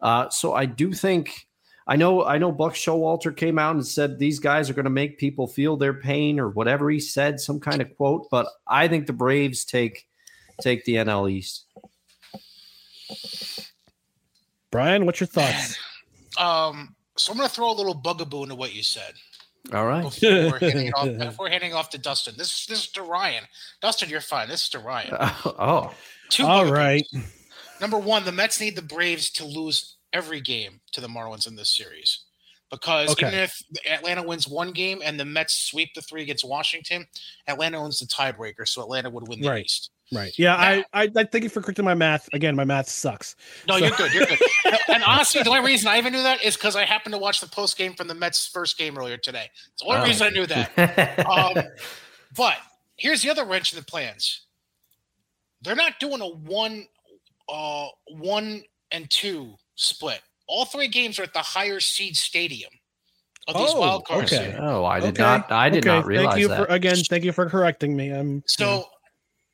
Uh, 0.00 0.28
so 0.28 0.52
I 0.52 0.66
do 0.66 0.92
think. 0.92 1.48
I 1.88 1.94
know, 1.94 2.24
I 2.24 2.38
know. 2.38 2.50
Buck 2.50 2.74
Showalter 2.74 3.34
came 3.34 3.60
out 3.60 3.76
and 3.76 3.86
said 3.86 4.18
these 4.18 4.40
guys 4.40 4.68
are 4.68 4.74
going 4.74 4.84
to 4.84 4.90
make 4.90 5.18
people 5.18 5.46
feel 5.46 5.76
their 5.76 5.94
pain, 5.94 6.40
or 6.40 6.50
whatever 6.50 6.90
he 6.90 6.98
said, 6.98 7.38
some 7.38 7.60
kind 7.60 7.80
of 7.80 7.96
quote. 7.96 8.28
But 8.28 8.48
I 8.66 8.88
think 8.88 9.06
the 9.06 9.12
Braves 9.12 9.64
take 9.64 10.04
take 10.60 10.84
the 10.84 10.96
NL 10.96 11.30
East. 11.30 11.64
Brian, 14.72 15.06
what's 15.06 15.20
your 15.20 15.28
thoughts? 15.28 15.78
Um, 16.38 16.94
so 17.16 17.32
I'm 17.32 17.38
going 17.38 17.48
to 17.48 17.54
throw 17.54 17.70
a 17.70 17.72
little 17.72 17.94
bugaboo 17.94 18.44
into 18.44 18.54
what 18.54 18.74
you 18.74 18.82
said. 18.82 19.14
All 19.72 19.86
right. 19.86 20.04
Before 20.04 20.58
handing, 20.60 20.92
off, 20.92 21.18
before 21.18 21.48
handing 21.48 21.74
off 21.74 21.90
to 21.90 21.98
Dustin. 21.98 22.34
This, 22.36 22.66
this 22.66 22.84
is 22.84 22.88
to 22.92 23.02
Ryan. 23.02 23.44
Dustin, 23.80 24.08
you're 24.08 24.20
fine. 24.20 24.48
This 24.48 24.62
is 24.62 24.68
to 24.70 24.78
Ryan. 24.78 25.10
oh. 25.44 25.92
Two 26.28 26.44
All 26.44 26.64
bugaboos. 26.64 26.78
right. 26.78 27.06
Number 27.80 27.98
one, 27.98 28.24
the 28.24 28.32
Mets 28.32 28.60
need 28.60 28.76
the 28.76 28.82
Braves 28.82 29.30
to 29.30 29.44
lose 29.44 29.96
every 30.12 30.40
game 30.40 30.80
to 30.92 31.00
the 31.00 31.08
Marlins 31.08 31.46
in 31.46 31.56
this 31.56 31.70
series. 31.76 32.25
Because 32.80 33.10
Okay. 33.12 33.28
even 33.28 33.38
if 33.40 33.62
Atlanta 33.88 34.22
wins 34.22 34.46
one 34.46 34.72
game 34.72 35.00
and 35.04 35.18
the 35.18 35.24
Mets 35.24 35.54
sweep 35.64 35.94
the 35.94 36.02
three 36.02 36.22
against 36.22 36.44
Washington, 36.44 37.06
Atlanta 37.48 37.78
owns 37.78 37.98
the 38.00 38.06
tiebreaker, 38.06 38.66
so 38.68 38.82
Atlanta 38.82 39.08
would 39.10 39.26
win 39.28 39.40
the 39.40 39.48
Right. 39.48 39.64
East. 39.64 39.90
Right. 40.12 40.32
Yeah. 40.38 40.54
I, 40.54 40.84
I 40.92 41.10
I 41.16 41.24
thank 41.24 41.42
you 41.42 41.50
for 41.50 41.60
correcting 41.60 41.84
my 41.84 41.94
math. 41.94 42.28
Again, 42.32 42.54
my 42.54 42.64
math 42.64 42.88
sucks. 42.88 43.34
No, 43.66 43.78
So- 43.78 43.86
you're 43.86 43.96
good. 43.96 44.12
You're 44.14 44.26
good. 44.26 44.38
and 44.88 45.02
honestly, 45.04 45.42
the 45.42 45.50
only 45.50 45.62
reason 45.66 45.88
I 45.88 45.98
even 45.98 46.12
knew 46.12 46.22
that 46.22 46.44
is 46.44 46.54
because 46.56 46.76
I 46.76 46.84
happened 46.84 47.12
to 47.14 47.18
watch 47.18 47.40
the 47.40 47.48
post 47.48 47.76
game 47.76 47.94
from 47.94 48.06
the 48.06 48.14
Mets' 48.14 48.46
first 48.46 48.78
game 48.78 48.96
earlier 48.96 49.16
today. 49.16 49.50
It's 49.72 49.82
the 49.82 49.88
only 49.88 50.00
Oh. 50.02 50.04
reason 50.04 50.26
I 50.26 50.30
knew 50.30 50.46
that. 50.46 51.26
Um, 51.26 51.64
but 52.36 52.56
here's 52.96 53.22
the 53.22 53.30
other 53.30 53.44
wrench 53.44 53.72
in 53.72 53.78
the 53.80 53.84
plans. 53.84 54.42
They're 55.62 55.74
not 55.74 55.98
doing 55.98 56.20
a 56.20 56.28
one, 56.28 56.86
uh, 57.48 57.88
one 58.08 58.62
and 58.92 59.10
two 59.10 59.56
split. 59.74 60.20
All 60.48 60.64
three 60.64 60.88
games 60.88 61.18
are 61.18 61.24
at 61.24 61.32
the 61.32 61.40
higher 61.40 61.80
seed 61.80 62.16
stadium 62.16 62.70
of 63.48 63.56
these 63.56 63.72
Oh, 63.74 63.80
wild 63.80 64.06
cards. 64.06 64.32
okay. 64.32 64.56
Oh, 64.58 64.84
I 64.84 65.00
did 65.00 65.14
Okay. 65.14 65.22
not. 65.22 65.50
I 65.52 65.68
did 65.68 65.84
not 65.84 66.00
Okay, 66.00 66.08
realize 66.08 66.32
Thank 66.34 66.40
you 66.40 66.48
that. 66.48 66.56
for 66.56 66.64
again. 66.66 66.96
Thank 66.96 67.24
you 67.24 67.32
for 67.32 67.48
correcting 67.48 67.96
me. 67.96 68.10
I'm 68.10 68.42
So, 68.46 68.84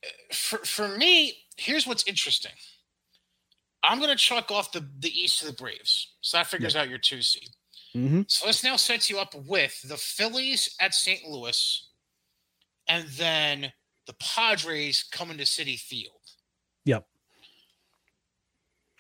uh, 0.05 0.09
for 0.35 0.59
for 0.59 0.89
me, 0.97 1.45
here's 1.57 1.87
what's 1.87 2.07
interesting. 2.07 2.53
I'm 3.83 3.99
going 3.99 4.11
to 4.11 4.17
chuck 4.17 4.51
off 4.51 4.73
the 4.73 4.87
the 5.01 5.11
East 5.11 5.41
to 5.41 5.47
the 5.47 5.53
Braves, 5.53 6.15
so 6.21 6.37
that 6.37 6.47
figures 6.47 6.77
out 6.77 6.89
your 6.89 6.99
two 6.99 7.23
seed. 7.23 7.49
Mhm. 7.95 8.31
So 8.31 8.47
this 8.47 8.63
now 8.65 8.77
sets 8.77 9.11
you 9.11 9.19
up 9.19 9.35
with 9.35 9.81
the 9.83 9.97
Phillies 9.97 10.75
at 10.81 10.95
St. 10.95 11.25
Louis, 11.27 11.89
and 12.89 13.09
then 13.11 13.73
the 14.07 14.15
Padres 14.15 15.03
coming 15.03 15.37
to 15.39 15.45
Citi 15.45 15.79
Field. 15.79 16.21
Yep. 16.85 17.07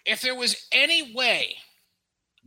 If 0.04 0.20
there 0.20 0.34
was 0.34 0.66
any 0.72 1.14
way 1.14 1.56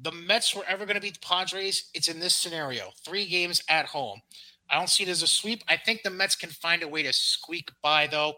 the 0.02 0.12
Mets 0.12 0.56
were 0.56 0.66
ever 0.68 0.86
going 0.86 0.96
to 0.96 1.02
beat 1.02 1.14
the 1.22 1.26
Padres, 1.26 1.90
it's 1.94 2.08
in 2.08 2.20
this 2.20 2.36
scenario: 2.36 2.92
three 3.06 3.26
games 3.28 3.62
at 3.70 3.86
home. 3.88 4.22
I 4.70 4.78
don't 4.78 4.90
see 4.90 5.04
it 5.04 5.10
as 5.10 5.22
a 5.22 5.28
sweep. 5.28 5.64
I 5.70 5.78
think 5.78 6.02
the 6.04 6.10
Mets 6.10 6.36
can 6.36 6.50
find 6.50 6.82
a 6.84 6.88
way 6.88 7.04
to 7.04 7.14
squeak 7.14 7.70
by, 7.84 8.08
though, 8.08 8.34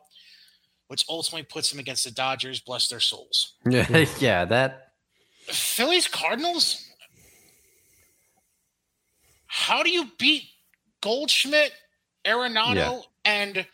which 0.88 1.05
ultimately 1.09 1.43
puts 1.43 1.69
them 1.69 1.79
against 1.79 2.03
the 2.03 2.11
Dodgers. 2.11 2.59
Bless 2.59 2.88
their 2.89 2.99
souls. 2.99 3.53
Yeah, 3.67 4.05
yeah, 4.19 4.45
that. 4.45 4.91
Phillies 5.47 6.07
Cardinals. 6.07 6.84
How 9.47 9.81
do 9.84 9.89
you 9.89 10.09
beat 10.19 10.43
Goldschmidt, 11.01 11.71
Arenado, 12.25 12.75
Yeah. 12.75 13.01
and 13.25 13.65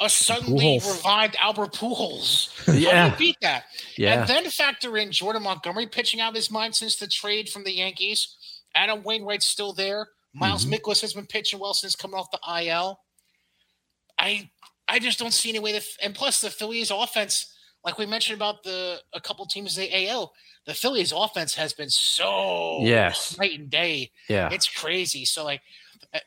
a 0.00 0.10
suddenly 0.10 0.78
Pujols. 0.78 0.96
revived 0.96 1.36
Albert 1.40 1.72
Pujols? 1.72 2.50
How 2.66 2.72
Yeah. 2.74 3.04
do 3.08 3.10
you 3.12 3.30
beat 3.32 3.36
that? 3.42 3.64
Yeah. 3.96 4.20
And 4.20 4.28
then 4.28 4.50
factor 4.50 4.96
in 4.98 5.10
Jordan 5.12 5.42
Montgomery 5.42 5.86
pitching 5.86 6.20
out 6.20 6.30
of 6.30 6.34
his 6.34 6.50
mind 6.50 6.74
since 6.74 6.96
the 6.96 7.06
trade 7.06 7.48
from 7.48 7.64
the 7.64 7.72
Yankees. 7.74 8.36
Adam 8.74 9.02
Wainwright's 9.02 9.46
still 9.46 9.72
there. 9.72 10.08
Miles 10.34 10.66
Mm-hmm. 10.66 10.74
Mikolas 10.74 11.00
has 11.00 11.14
been 11.14 11.26
pitching 11.26 11.58
well 11.58 11.72
since 11.72 11.96
coming 11.96 12.18
off 12.18 12.30
the 12.30 12.38
IL. 12.62 13.00
I 14.18 14.50
I 14.88 14.98
just 14.98 15.18
don't 15.18 15.32
see 15.32 15.50
any 15.50 15.58
way 15.58 15.72
that 15.72 15.84
and 16.02 16.14
plus 16.14 16.40
the 16.40 16.50
Phillies 16.50 16.90
offense, 16.90 17.52
like 17.84 17.98
we 17.98 18.06
mentioned 18.06 18.36
about 18.36 18.62
the 18.62 19.00
a 19.12 19.20
couple 19.20 19.46
teams 19.46 19.76
in 19.78 19.84
the 19.84 20.08
AL, 20.08 20.32
the 20.66 20.74
Phillies 20.74 21.12
offense 21.14 21.54
has 21.54 21.72
been 21.72 21.90
so 21.90 22.80
Yes. 22.82 23.36
night 23.38 23.58
and 23.58 23.70
day. 23.70 24.10
Yeah. 24.28 24.50
It's 24.52 24.68
crazy. 24.68 25.24
So 25.24 25.44
like 25.44 25.62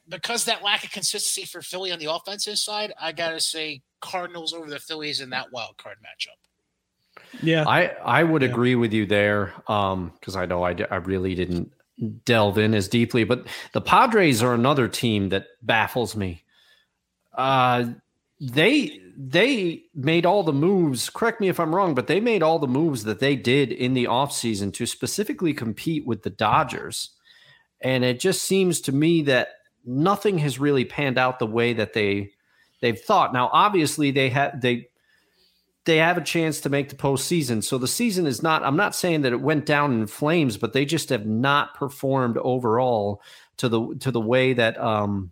because 0.07 0.45
that 0.45 0.63
lack 0.63 0.83
of 0.83 0.91
consistency 0.91 1.45
for 1.45 1.61
Philly 1.61 1.91
on 1.91 1.99
the 1.99 2.11
offensive 2.11 2.57
side, 2.57 2.93
I 2.99 3.11
gotta 3.11 3.39
say 3.39 3.81
Cardinals 4.01 4.53
over 4.53 4.69
the 4.69 4.79
Phillies 4.79 5.21
in 5.21 5.29
that 5.31 5.51
wild 5.51 5.77
card 5.77 5.97
matchup. 5.97 7.41
Yeah. 7.41 7.67
I 7.67 7.87
I 8.03 8.23
would 8.23 8.43
agree 8.43 8.75
with 8.75 8.93
you 8.93 9.05
there 9.05 9.53
um 9.67 10.13
because 10.19 10.35
I 10.35 10.45
know 10.45 10.63
I, 10.63 10.75
I 10.89 10.97
really 10.97 11.35
didn't 11.35 11.71
delve 12.23 12.57
in 12.57 12.73
as 12.73 12.87
deeply 12.87 13.23
but 13.23 13.45
the 13.73 13.81
Padres 13.81 14.41
are 14.41 14.53
another 14.53 14.87
team 14.87 15.29
that 15.29 15.47
baffles 15.61 16.15
me. 16.15 16.43
Uh 17.33 17.85
they 18.39 19.01
they 19.17 19.83
made 19.93 20.25
all 20.25 20.43
the 20.43 20.53
moves 20.53 21.09
correct 21.09 21.41
me 21.41 21.49
if 21.49 21.59
i'm 21.59 21.75
wrong 21.75 21.93
but 21.93 22.07
they 22.07 22.21
made 22.21 22.41
all 22.41 22.57
the 22.57 22.67
moves 22.67 23.03
that 23.03 23.19
they 23.19 23.35
did 23.35 23.71
in 23.71 23.93
the 23.93 24.05
offseason 24.05 24.73
to 24.73 24.85
specifically 24.85 25.53
compete 25.53 26.05
with 26.07 26.23
the 26.23 26.29
dodgers 26.29 27.11
and 27.81 28.03
it 28.03 28.19
just 28.19 28.43
seems 28.43 28.79
to 28.79 28.93
me 28.93 29.21
that 29.21 29.49
nothing 29.85 30.37
has 30.37 30.59
really 30.59 30.85
panned 30.85 31.17
out 31.17 31.39
the 31.39 31.47
way 31.47 31.73
that 31.73 31.93
they 31.93 32.31
they've 32.81 32.99
thought 32.99 33.33
now 33.33 33.49
obviously 33.51 34.11
they 34.11 34.29
have 34.29 34.59
they 34.61 34.87
they 35.89 35.97
have 35.97 36.17
a 36.17 36.23
chance 36.23 36.61
to 36.61 36.69
make 36.69 36.89
the 36.89 36.95
postseason. 36.95 37.63
So 37.63 37.79
the 37.79 37.87
season 37.87 38.27
is 38.27 38.43
not, 38.43 38.63
I'm 38.63 38.75
not 38.75 38.93
saying 38.93 39.21
that 39.21 39.33
it 39.33 39.41
went 39.41 39.65
down 39.65 39.93
in 39.93 40.05
flames, 40.05 40.55
but 40.55 40.71
they 40.71 40.85
just 40.85 41.09
have 41.09 41.25
not 41.25 41.73
performed 41.73 42.37
overall 42.37 43.23
to 43.57 43.67
the 43.67 43.95
to 44.01 44.11
the 44.11 44.21
way 44.21 44.53
that 44.53 44.79
um 44.79 45.31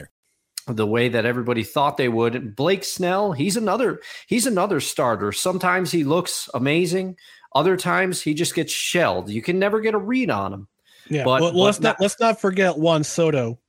The 0.67 0.85
way 0.87 1.09
that 1.09 1.25
everybody 1.25 1.63
thought 1.63 1.97
they 1.97 2.09
would. 2.09 2.55
Blake 2.55 2.83
Snell, 2.83 3.31
he's 3.31 3.57
another 3.57 4.01
he's 4.27 4.45
another 4.45 4.79
starter. 4.79 5.31
Sometimes 5.31 5.91
he 5.91 6.03
looks 6.03 6.49
amazing, 6.53 7.17
other 7.55 7.75
times 7.77 8.21
he 8.21 8.33
just 8.33 8.53
gets 8.55 8.71
shelled. 8.71 9.29
You 9.29 9.41
can 9.41 9.59
never 9.59 9.79
get 9.81 9.93
a 9.93 9.97
read 9.97 10.29
on 10.29 10.53
him. 10.53 10.67
Yeah. 11.09 11.23
But- 11.23 11.41
well, 11.41 11.51
but 11.51 11.57
let's 11.57 11.79
not, 11.79 11.89
not- 11.89 12.01
let's 12.01 12.19
not 12.19 12.39
forget 12.39 12.77
Juan 12.77 13.03
Soto 13.03 13.59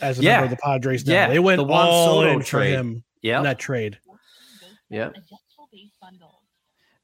as 0.00 0.18
a 0.18 0.22
Yeah. 0.22 0.32
member 0.40 0.44
of 0.46 0.50
the 0.50 0.56
Padres. 0.62 1.06
Now. 1.06 1.12
Yeah, 1.14 1.28
They 1.28 1.38
went 1.38 1.58
the 1.58 1.64
Juan 1.64 1.86
all 1.88 2.06
Soto 2.22 2.30
in 2.30 2.40
for 2.40 2.46
trade. 2.46 2.72
him 2.74 3.04
Yeah, 3.22 3.42
that 3.42 3.58
trade. 3.58 3.98
Yeah. 4.90 5.10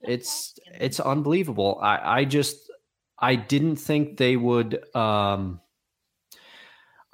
It's 0.03 0.59
it's 0.81 0.99
unbelievable. 1.01 1.78
I 1.81 2.20
I 2.20 2.24
just 2.24 2.70
I 3.19 3.36
didn't 3.36 3.77
think 3.77 4.16
they 4.16 4.36
would 4.36 4.82
um 4.97 5.61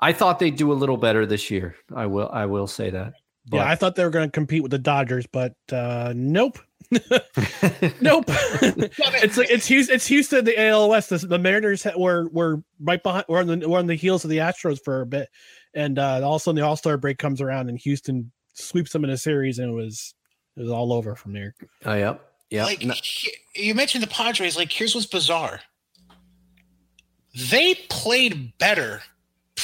I 0.01 0.13
thought 0.13 0.39
they'd 0.39 0.57
do 0.57 0.73
a 0.73 0.75
little 0.75 0.97
better 0.97 1.27
this 1.27 1.51
year. 1.51 1.75
I 1.95 2.07
will 2.07 2.29
I 2.33 2.47
will 2.47 2.67
say 2.67 2.91
that. 2.91 3.15
yeah, 3.53 3.69
I 3.69 3.75
thought 3.75 3.97
they 3.97 4.05
were 4.05 4.11
going 4.11 4.29
to 4.29 4.33
compete 4.33 4.63
with 4.63 4.71
the 4.71 4.79
Dodgers, 4.79 5.27
but 5.27 5.55
uh, 5.73 6.13
nope. 6.15 6.59
nope. 6.91 8.25
it's 8.29 9.37
like 9.37 9.51
it's 9.51 9.67
Houston. 9.67 9.95
It's 9.97 10.07
Houston. 10.07 10.45
The 10.45 10.69
AL 10.69 10.89
West. 10.89 11.11
The, 11.11 11.19
the 11.19 11.39
Mariners 11.39 11.83
ha- 11.83 11.93
were 11.97 12.29
were 12.29 12.63
right 12.81 13.03
behind. 13.03 13.25
Were 13.29 13.39
on 13.39 13.47
the 13.47 13.69
were 13.69 13.79
on 13.79 13.87
the 13.87 13.95
heels 13.97 14.25
of 14.25 14.31
the 14.31 14.39
Astros 14.39 14.83
for 14.83 15.01
a 15.01 15.07
bit, 15.07 15.29
and 15.75 15.99
uh, 15.99 16.21
all 16.23 16.37
of 16.37 16.41
a 16.41 16.45
sudden 16.45 16.61
the 16.61 16.67
All 16.67 16.77
Star 16.77 16.97
break 16.97 17.19
comes 17.19 17.41
around 17.41 17.69
and 17.69 17.79
Houston 17.81 18.31
sweeps 18.55 18.93
them 18.93 19.05
in 19.05 19.11
a 19.11 19.19
series, 19.19 19.59
and 19.59 19.71
it 19.71 19.75
was 19.75 20.15
it 20.57 20.63
was 20.63 20.71
all 20.71 20.93
over 20.93 21.15
from 21.17 21.33
there. 21.33 21.55
Oh 21.85 21.95
yep. 21.95 22.25
Yep. 22.51 22.67
Like 22.67 22.85
No- 22.85 22.95
he- 23.03 23.35
you 23.55 23.75
mentioned 23.75 24.03
the 24.03 24.09
Padres. 24.09 24.57
Like 24.57 24.73
here's 24.73 24.95
what's 24.95 25.07
bizarre. 25.07 25.61
They 27.51 27.75
played 27.91 28.57
better 28.59 29.03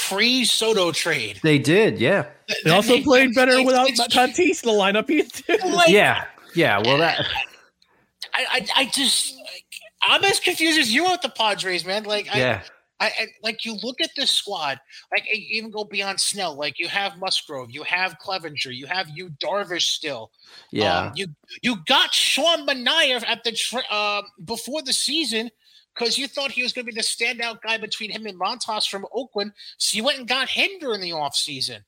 pre 0.09 0.45
Soto 0.45 0.93
trade. 0.93 1.41
they 1.43 1.59
did, 1.59 1.99
yeah. 1.99 2.27
They 2.65 2.71
also 2.71 3.01
played 3.01 3.35
better 3.35 3.55
like, 3.57 3.67
without 3.67 3.89
it's- 3.89 4.09
Tatis 4.09 4.63
in 4.65 4.71
the 4.71 4.77
lineup. 4.77 5.09
either. 5.11 5.69
Like, 5.77 5.89
yeah. 5.89 6.25
Yeah. 6.55 6.79
Well 6.85 6.99
that 6.99 7.27
I, 8.33 8.47
I, 8.51 8.67
I 8.77 8.85
just, 8.87 9.35
like, 9.37 9.65
I'm 10.03 10.25
as 10.25 10.41
confused 10.41 10.79
as 10.79 10.93
you 10.93 11.05
are 11.07 11.13
with 11.13 11.23
the 11.23 11.29
Padres, 11.31 11.85
man. 11.85 12.05
Like, 12.05 12.29
I, 12.35 12.39
yeah. 12.39 12.63
I, 13.01 13.07
I 13.07 13.27
like 13.43 13.65
you 13.65 13.77
look 13.83 14.01
at 14.01 14.11
this 14.17 14.31
squad, 14.31 14.79
like 15.11 15.25
you 15.27 15.59
even 15.59 15.71
go 15.71 15.85
beyond 15.85 16.21
Snell. 16.21 16.55
Like 16.57 16.79
you 16.79 16.87
have 16.89 17.19
Musgrove, 17.19 17.71
you 17.71 17.83
have 17.83 18.17
Clevinger, 18.25 18.75
you 18.75 18.87
have 18.87 19.09
you 19.13 19.31
Darvish 19.43 19.83
still. 19.83 20.31
Yeah. 20.71 20.99
Um, 20.99 21.13
you 21.17 21.27
you 21.63 21.77
got 21.87 22.15
Sean 22.15 22.67
Manaea 22.67 23.25
at 23.27 23.43
the 23.43 23.53
tra- 23.53 23.83
uh, 23.91 24.23
before 24.45 24.81
the 24.83 24.93
season 24.93 25.51
because 25.95 26.19
you 26.19 26.27
thought 26.27 26.51
he 26.51 26.63
was 26.63 26.73
going 26.73 26.87
to 26.87 26.93
be 26.93 26.97
the 26.97 27.03
standout 27.03 27.63
guy 27.63 27.79
between 27.79 28.11
him 28.11 28.27
and 28.27 28.39
Montas 28.39 28.89
from 28.89 29.07
Oakland. 29.13 29.53
So 29.79 29.97
you 29.97 30.05
went 30.05 30.19
and 30.19 30.29
got 30.29 30.49
him 30.49 30.71
during 30.81 31.01
the 31.01 31.11
offseason. 31.11 31.81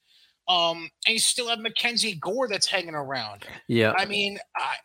Um, 0.48 0.90
and 1.06 1.14
you 1.14 1.18
still 1.18 1.48
have 1.48 1.58
Mackenzie 1.58 2.14
Gore 2.14 2.46
that's 2.46 2.68
hanging 2.68 2.94
around. 2.94 3.44
Yeah. 3.66 3.94
I 3.96 4.04
mean, 4.04 4.38
I, 4.56 4.76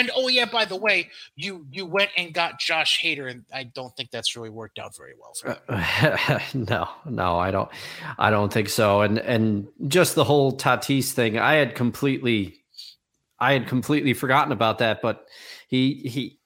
And 0.00 0.10
oh 0.16 0.28
yeah, 0.28 0.46
by 0.46 0.64
the 0.64 0.76
way, 0.76 1.10
you 1.36 1.66
you 1.70 1.84
went 1.84 2.08
and 2.16 2.32
got 2.32 2.58
Josh 2.58 3.02
Hader, 3.02 3.30
and 3.30 3.44
I 3.52 3.64
don't 3.64 3.94
think 3.98 4.10
that's 4.10 4.34
really 4.34 4.48
worked 4.48 4.78
out 4.78 4.96
very 4.96 5.12
well 5.20 5.34
for 5.34 5.58
him. 5.74 6.40
no, 6.70 6.88
no, 7.04 7.38
I 7.38 7.50
don't. 7.50 7.68
I 8.18 8.30
don't 8.30 8.50
think 8.50 8.70
so. 8.70 9.02
And 9.02 9.18
and 9.18 9.68
just 9.88 10.14
the 10.14 10.24
whole 10.24 10.56
Tatis 10.56 11.12
thing, 11.12 11.38
I 11.38 11.56
had 11.56 11.74
completely, 11.74 12.62
I 13.38 13.52
had 13.52 13.68
completely 13.68 14.14
forgotten 14.14 14.52
about 14.52 14.78
that. 14.78 15.02
But 15.02 15.26
he 15.68 15.92
he, 16.06 16.38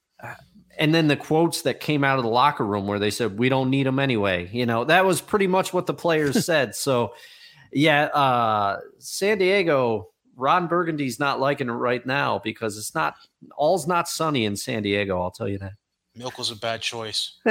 and 0.78 0.94
then 0.94 1.08
the 1.08 1.16
quotes 1.16 1.62
that 1.62 1.80
came 1.80 2.04
out 2.04 2.18
of 2.18 2.24
the 2.24 2.30
locker 2.30 2.64
room 2.64 2.86
where 2.86 2.98
they 2.98 3.10
said 3.10 3.38
we 3.38 3.48
don't 3.48 3.70
need 3.70 3.86
him 3.86 3.98
anyway. 3.98 4.48
You 4.52 4.66
know, 4.66 4.84
that 4.84 5.04
was 5.04 5.20
pretty 5.20 5.46
much 5.46 5.72
what 5.72 5.86
the 5.86 5.94
players 5.94 6.44
said. 6.46 6.74
So, 6.74 7.14
yeah, 7.72 8.04
uh, 8.06 8.80
San 8.98 9.38
Diego. 9.38 10.08
Ron 10.36 10.66
Burgundy's 10.66 11.20
not 11.20 11.38
liking 11.38 11.68
it 11.68 11.72
right 11.72 12.04
now 12.04 12.40
because 12.42 12.76
it's 12.76 12.92
not 12.92 13.14
all's 13.56 13.86
not 13.86 14.08
sunny 14.08 14.44
in 14.44 14.56
San 14.56 14.82
Diego. 14.82 15.22
I'll 15.22 15.30
tell 15.30 15.48
you 15.48 15.58
that. 15.58 15.74
Milk 16.16 16.38
was 16.38 16.50
a 16.50 16.56
bad 16.56 16.80
choice. 16.80 17.38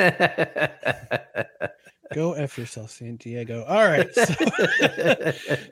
Go 2.14 2.34
F 2.34 2.58
yourself, 2.58 2.92
San 2.92 3.16
Diego. 3.18 3.64
All 3.66 3.86
right. 3.86 4.14
So, 4.14 4.34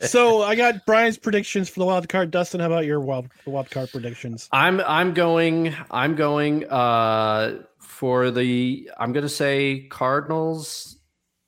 so 0.07 0.41
I 0.43 0.55
got 0.55 0.85
Brian's 0.85 1.17
predictions 1.17 1.69
for 1.69 1.79
the 1.79 1.85
wild 1.85 2.07
card. 2.09 2.31
Dustin, 2.31 2.59
how 2.59 2.67
about 2.67 2.85
your 2.85 2.99
wild 2.99 3.29
wild 3.45 3.69
card 3.69 3.91
predictions? 3.91 4.49
I'm 4.51 4.81
I'm 4.81 5.13
going 5.13 5.75
I'm 5.89 6.15
going 6.15 6.69
uh 6.69 7.59
for 7.79 8.31
the 8.31 8.89
I'm 8.97 9.13
gonna 9.13 9.29
say 9.29 9.87
Cardinals 9.89 10.97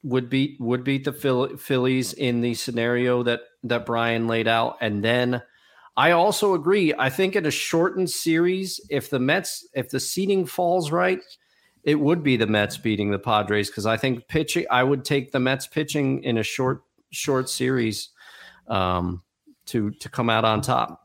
would 0.03 0.29
beat 0.29 0.59
would 0.59 0.83
beat 0.83 1.05
the 1.05 1.13
Phil- 1.13 1.57
Phillies 1.57 2.13
in 2.13 2.41
the 2.41 2.53
scenario 2.53 3.23
that 3.23 3.41
that 3.63 3.85
Brian 3.85 4.27
laid 4.27 4.47
out, 4.47 4.77
and 4.81 5.03
then 5.03 5.41
I 5.95 6.11
also 6.11 6.53
agree. 6.53 6.93
I 6.97 7.09
think 7.09 7.35
in 7.35 7.45
a 7.45 7.51
shortened 7.51 8.09
series, 8.09 8.81
if 8.89 9.09
the 9.09 9.19
Mets 9.19 9.67
if 9.73 9.89
the 9.89 9.99
seating 9.99 10.45
falls 10.45 10.91
right, 10.91 11.21
it 11.83 11.95
would 11.95 12.23
be 12.23 12.37
the 12.37 12.47
Mets 12.47 12.77
beating 12.77 13.11
the 13.11 13.19
Padres 13.19 13.69
because 13.69 13.85
I 13.85 13.97
think 13.97 14.27
pitching. 14.27 14.65
I 14.71 14.83
would 14.83 15.03
take 15.05 15.31
the 15.31 15.39
Mets 15.39 15.67
pitching 15.67 16.23
in 16.23 16.37
a 16.37 16.43
short 16.43 16.83
short 17.11 17.49
series 17.49 18.09
um, 18.67 19.21
to 19.67 19.91
to 19.91 20.09
come 20.09 20.29
out 20.29 20.45
on 20.45 20.61
top. 20.61 20.99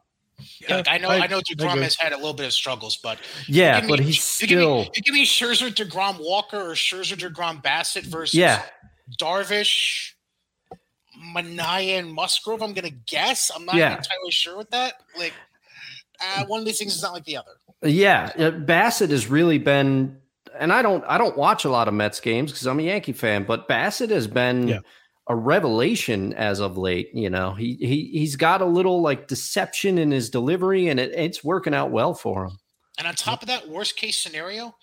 Yeah, 0.61 0.77
like, 0.77 0.89
I 0.89 0.99
know, 0.99 1.09
I, 1.09 1.23
I 1.23 1.27
know 1.27 1.41
Degrom 1.41 1.83
has 1.83 1.97
had 1.97 2.13
a 2.13 2.17
little 2.17 2.33
bit 2.33 2.47
of 2.47 2.53
struggles, 2.53 2.97
but 2.97 3.19
yeah, 3.49 3.81
me, 3.81 3.89
but 3.89 3.99
he's 3.99 4.15
you 4.41 4.47
still. 4.47 4.85
Give 4.85 4.87
me, 4.87 4.91
you 4.95 5.03
give 5.03 5.15
me 5.15 5.27
Scherzer, 5.27 5.75
Degrom, 5.75 6.21
Walker, 6.21 6.59
or 6.59 6.75
Scherzer, 6.75 7.17
Degrom, 7.17 7.61
Bassitt 7.61 8.05
versus 8.05 8.35
yeah. 8.35 8.63
Darvish, 9.21 10.13
Manaea, 11.35 11.99
and 11.99 12.13
Musgrove. 12.13 12.63
I'm 12.63 12.73
gonna 12.73 12.91
guess. 12.91 13.51
I'm 13.53 13.65
not 13.65 13.75
Yeah. 13.75 13.97
entirely 13.97 14.31
sure 14.31 14.57
with 14.57 14.71
that. 14.71 14.95
Like, 15.19 15.35
uh, 16.21 16.45
one 16.47 16.61
of 16.61 16.67
these 16.67 16.79
things 16.79 16.95
is 16.95 17.03
not 17.03 17.15
like 17.15 17.25
the 17.25 17.37
other. 17.37 17.53
Yeah, 17.83 18.31
uh, 18.39 18.51
Bassitt 18.53 19.11
has 19.11 19.27
really 19.27 19.59
been, 19.59 20.19
and 20.59 20.73
I 20.73 20.83
don't, 20.83 21.05
I 21.07 21.19
don't 21.19 21.37
watch 21.37 21.65
a 21.65 21.71
lot 21.71 21.89
of 21.89 21.95
Mets 21.95 22.21
games 22.21 22.53
because 22.53 22.67
I'm 22.67 22.79
a 22.79 22.85
Yankee 22.85 23.13
fan, 23.13 23.45
but 23.45 23.69
Bassitt 23.69 24.11
has 24.11 24.27
been 24.27 24.83
a 25.29 25.37
revelation 25.37 26.33
as 26.35 26.59
of 26.61 26.77
late. 26.77 27.11
You 27.15 27.31
know, 27.31 27.53
he 27.53 27.75
he 27.75 28.11
he's 28.19 28.37
got 28.37 28.63
a 28.63 28.67
little 28.67 29.03
like 29.03 29.29
deception 29.29 29.99
in 29.99 30.11
his 30.11 30.31
delivery, 30.31 30.89
and 30.89 30.99
it, 30.99 31.13
it's 31.13 31.45
working 31.45 31.75
out 31.75 31.91
well 31.91 32.15
for 32.15 32.47
him. 32.47 32.59
And 32.99 33.07
on 33.07 33.15
top 33.15 33.43
of 33.43 33.49
that, 33.49 33.69
worst 33.69 33.97
case 33.97 34.19
scenario, 34.19 34.75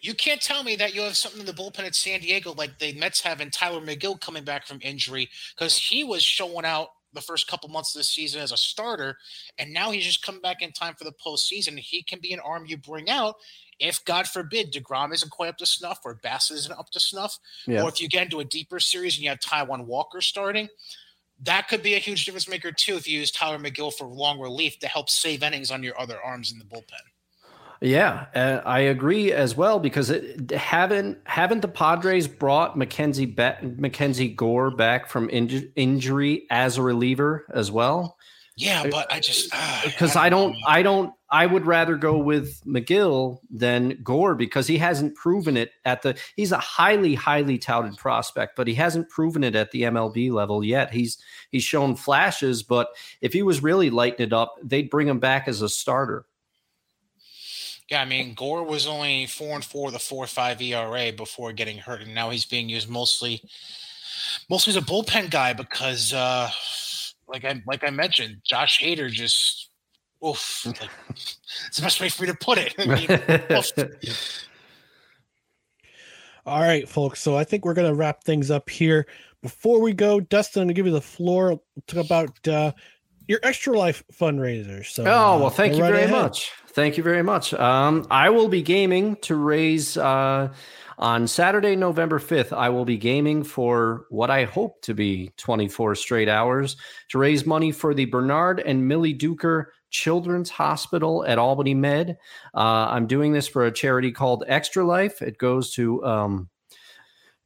you 0.00 0.14
can't 0.14 0.40
tell 0.40 0.62
me 0.62 0.76
that 0.76 0.94
you 0.94 1.00
have 1.02 1.16
something 1.16 1.40
in 1.40 1.46
the 1.46 1.52
bullpen 1.52 1.80
at 1.80 1.94
San 1.94 2.20
Diego 2.20 2.52
like 2.52 2.78
the 2.78 2.92
Mets 2.92 3.22
have 3.22 3.40
in 3.40 3.50
Tylor 3.50 3.80
Megill 3.80 4.20
coming 4.20 4.44
back 4.44 4.66
from 4.66 4.78
injury 4.82 5.28
because 5.56 5.76
he 5.76 6.04
was 6.04 6.22
showing 6.22 6.64
out 6.64 6.88
the 7.14 7.20
first 7.20 7.46
couple 7.48 7.68
months 7.68 7.94
of 7.94 8.00
the 8.00 8.04
season 8.04 8.40
as 8.40 8.52
a 8.52 8.56
starter, 8.56 9.16
and 9.58 9.72
now 9.72 9.90
he's 9.90 10.04
just 10.04 10.24
come 10.24 10.40
back 10.40 10.62
in 10.62 10.72
time 10.72 10.94
for 10.94 11.04
the 11.04 11.12
postseason. 11.24 11.78
He 11.78 12.02
can 12.02 12.18
be 12.20 12.32
an 12.32 12.40
arm 12.40 12.66
you 12.66 12.76
bring 12.76 13.08
out 13.08 13.36
if, 13.78 14.04
God 14.04 14.26
forbid, 14.28 14.72
Degrom 14.72 15.12
isn't 15.12 15.30
quite 15.30 15.48
up 15.48 15.58
to 15.58 15.66
snuff 15.66 16.00
or 16.04 16.14
Bass 16.14 16.50
isn't 16.50 16.78
up 16.78 16.90
to 16.90 17.00
snuff, 17.00 17.38
Yeah. 17.66 17.82
or 17.82 17.88
if 17.88 18.00
you 18.00 18.08
get 18.08 18.24
into 18.24 18.40
a 18.40 18.44
deeper 18.44 18.80
series 18.80 19.16
and 19.16 19.24
you 19.24 19.30
have 19.30 19.40
Taijuan 19.40 19.84
Walker 19.86 20.20
starting. 20.20 20.68
That 21.42 21.68
could 21.68 21.82
be 21.82 21.94
a 21.94 21.98
huge 21.98 22.24
difference 22.24 22.48
maker 22.48 22.70
too 22.72 22.96
if 22.96 23.08
you 23.08 23.18
use 23.18 23.30
Tylor 23.30 23.58
Megill 23.58 23.92
for 23.92 24.06
long 24.06 24.38
relief 24.38 24.78
to 24.78 24.86
help 24.86 25.10
save 25.10 25.42
innings 25.42 25.70
on 25.70 25.82
your 25.82 26.00
other 26.00 26.20
arms 26.22 26.52
in 26.52 26.58
the 26.58 26.64
bullpen. 26.64 26.92
Yeah, 27.80 28.26
uh, 28.34 28.60
I 28.64 28.78
agree 28.80 29.32
as 29.32 29.56
well 29.56 29.78
because 29.78 30.08
it 30.08 30.52
haven't 30.52 31.18
haven't 31.24 31.60
the 31.60 31.68
Padres 31.68 32.28
brought 32.28 32.78
Mackenzie 32.78 33.26
ba- 33.26 33.58
Mackenzie 33.62 34.28
Gore 34.28 34.70
back 34.70 35.08
from 35.08 35.28
inju- 35.28 35.70
injury 35.76 36.46
as 36.50 36.78
a 36.78 36.82
reliever 36.82 37.46
as 37.52 37.70
well? 37.70 38.16
Yeah, 38.56 38.86
but 38.88 39.12
I 39.12 39.18
just 39.18 39.50
ah, 39.52 39.82
because 39.84 40.14
I 40.14 40.28
don't, 40.28 40.54
I 40.66 40.82
don't, 40.82 41.12
I 41.34 41.46
would 41.46 41.66
rather 41.66 41.96
go 41.96 42.16
with 42.16 42.62
Megill 42.64 43.40
than 43.50 44.00
Gore 44.04 44.36
because 44.36 44.68
he 44.68 44.78
hasn't 44.78 45.16
proven 45.16 45.56
it 45.56 45.72
at 45.84 46.02
the. 46.02 46.16
He's 46.36 46.52
a 46.52 46.58
highly, 46.58 47.16
highly 47.16 47.58
touted 47.58 47.96
prospect, 47.96 48.54
but 48.54 48.68
he 48.68 48.74
hasn't 48.74 49.08
proven 49.08 49.42
it 49.42 49.56
at 49.56 49.72
the 49.72 49.82
MLB 49.82 50.30
level 50.30 50.62
yet. 50.62 50.92
He's 50.92 51.18
he's 51.50 51.64
shown 51.64 51.96
flashes, 51.96 52.62
but 52.62 52.90
if 53.20 53.32
he 53.32 53.42
was 53.42 53.64
really 53.64 53.90
lighting 53.90 54.28
it 54.28 54.32
up, 54.32 54.54
they'd 54.62 54.88
bring 54.88 55.08
him 55.08 55.18
back 55.18 55.48
as 55.48 55.60
a 55.60 55.68
starter. 55.68 56.24
Yeah, 57.90 58.02
I 58.02 58.04
mean 58.04 58.34
Gore 58.34 58.62
was 58.62 58.86
only 58.86 59.26
four 59.26 59.56
and 59.56 59.64
four, 59.64 59.90
the 59.90 59.98
four 59.98 60.28
five 60.28 60.62
ERA 60.62 61.10
before 61.10 61.52
getting 61.52 61.78
hurt, 61.78 62.02
and 62.02 62.14
now 62.14 62.30
he's 62.30 62.46
being 62.46 62.68
used 62.68 62.88
mostly, 62.88 63.42
mostly 64.48 64.70
as 64.70 64.76
a 64.76 64.82
bullpen 64.82 65.30
guy 65.30 65.52
because, 65.52 66.12
uh, 66.12 66.48
like 67.26 67.44
I 67.44 67.60
like 67.66 67.82
I 67.82 67.90
mentioned, 67.90 68.42
Josh 68.44 68.80
Hader 68.80 69.10
just, 69.10 69.70
oof, 70.24 70.66
like, 70.66 70.90
it's 71.08 71.76
the 71.76 71.82
best 71.82 72.00
way 72.00 72.08
for 72.08 72.22
me 72.22 72.28
to 72.28 72.34
put 72.34 72.58
it. 72.58 72.74
I 72.78 72.86
mean. 72.86 73.08
All 76.46 76.60
right, 76.60 76.86
folks. 76.88 77.20
So 77.22 77.36
I 77.36 77.44
think 77.44 77.64
we're 77.64 77.74
gonna 77.74 77.94
wrap 77.94 78.22
things 78.22 78.50
up 78.50 78.68
here. 78.68 79.06
Before 79.40 79.80
we 79.80 79.92
go, 79.92 80.20
Dustin, 80.20 80.62
I'm 80.62 80.68
gonna 80.68 80.74
give 80.74 80.86
you 80.86 80.92
the 80.92 81.00
floor. 81.00 81.60
Talk 81.86 82.04
about 82.04 82.48
uh, 82.48 82.72
your 83.26 83.40
extra 83.42 83.76
life 83.76 84.04
fundraiser. 84.12 84.84
So, 84.84 85.04
oh 85.04 85.06
uh, 85.06 85.38
well, 85.38 85.50
thank 85.50 85.72
go 85.72 85.78
you 85.78 85.84
right 85.84 85.92
very 85.92 86.04
ahead. 86.04 86.22
much. 86.22 86.52
Thank 86.68 86.96
you 86.96 87.02
very 87.02 87.22
much. 87.22 87.54
Um, 87.54 88.06
I 88.10 88.30
will 88.30 88.48
be 88.48 88.60
gaming 88.60 89.16
to 89.22 89.36
raise 89.36 89.96
uh, 89.96 90.52
on 90.98 91.26
Saturday, 91.26 91.76
November 91.76 92.18
fifth. 92.18 92.52
I 92.52 92.68
will 92.68 92.84
be 92.84 92.98
gaming 92.98 93.42
for 93.42 94.06
what 94.10 94.30
I 94.30 94.44
hope 94.44 94.82
to 94.82 94.92
be 94.92 95.32
twenty 95.38 95.68
four 95.68 95.94
straight 95.94 96.28
hours 96.28 96.76
to 97.10 97.18
raise 97.18 97.46
money 97.46 97.72
for 97.72 97.94
the 97.94 98.04
Bernard 98.04 98.60
and 98.60 98.86
Millie 98.86 99.14
Duker 99.14 99.66
Children's 99.94 100.50
Hospital 100.50 101.24
at 101.24 101.38
Albany 101.38 101.72
Med. 101.72 102.18
Uh, 102.52 102.88
I'm 102.90 103.06
doing 103.06 103.32
this 103.32 103.46
for 103.46 103.64
a 103.64 103.72
charity 103.72 104.10
called 104.10 104.42
Extra 104.48 104.84
Life. 104.84 105.22
It 105.22 105.38
goes 105.38 105.72
to 105.74 106.04
um, 106.04 106.48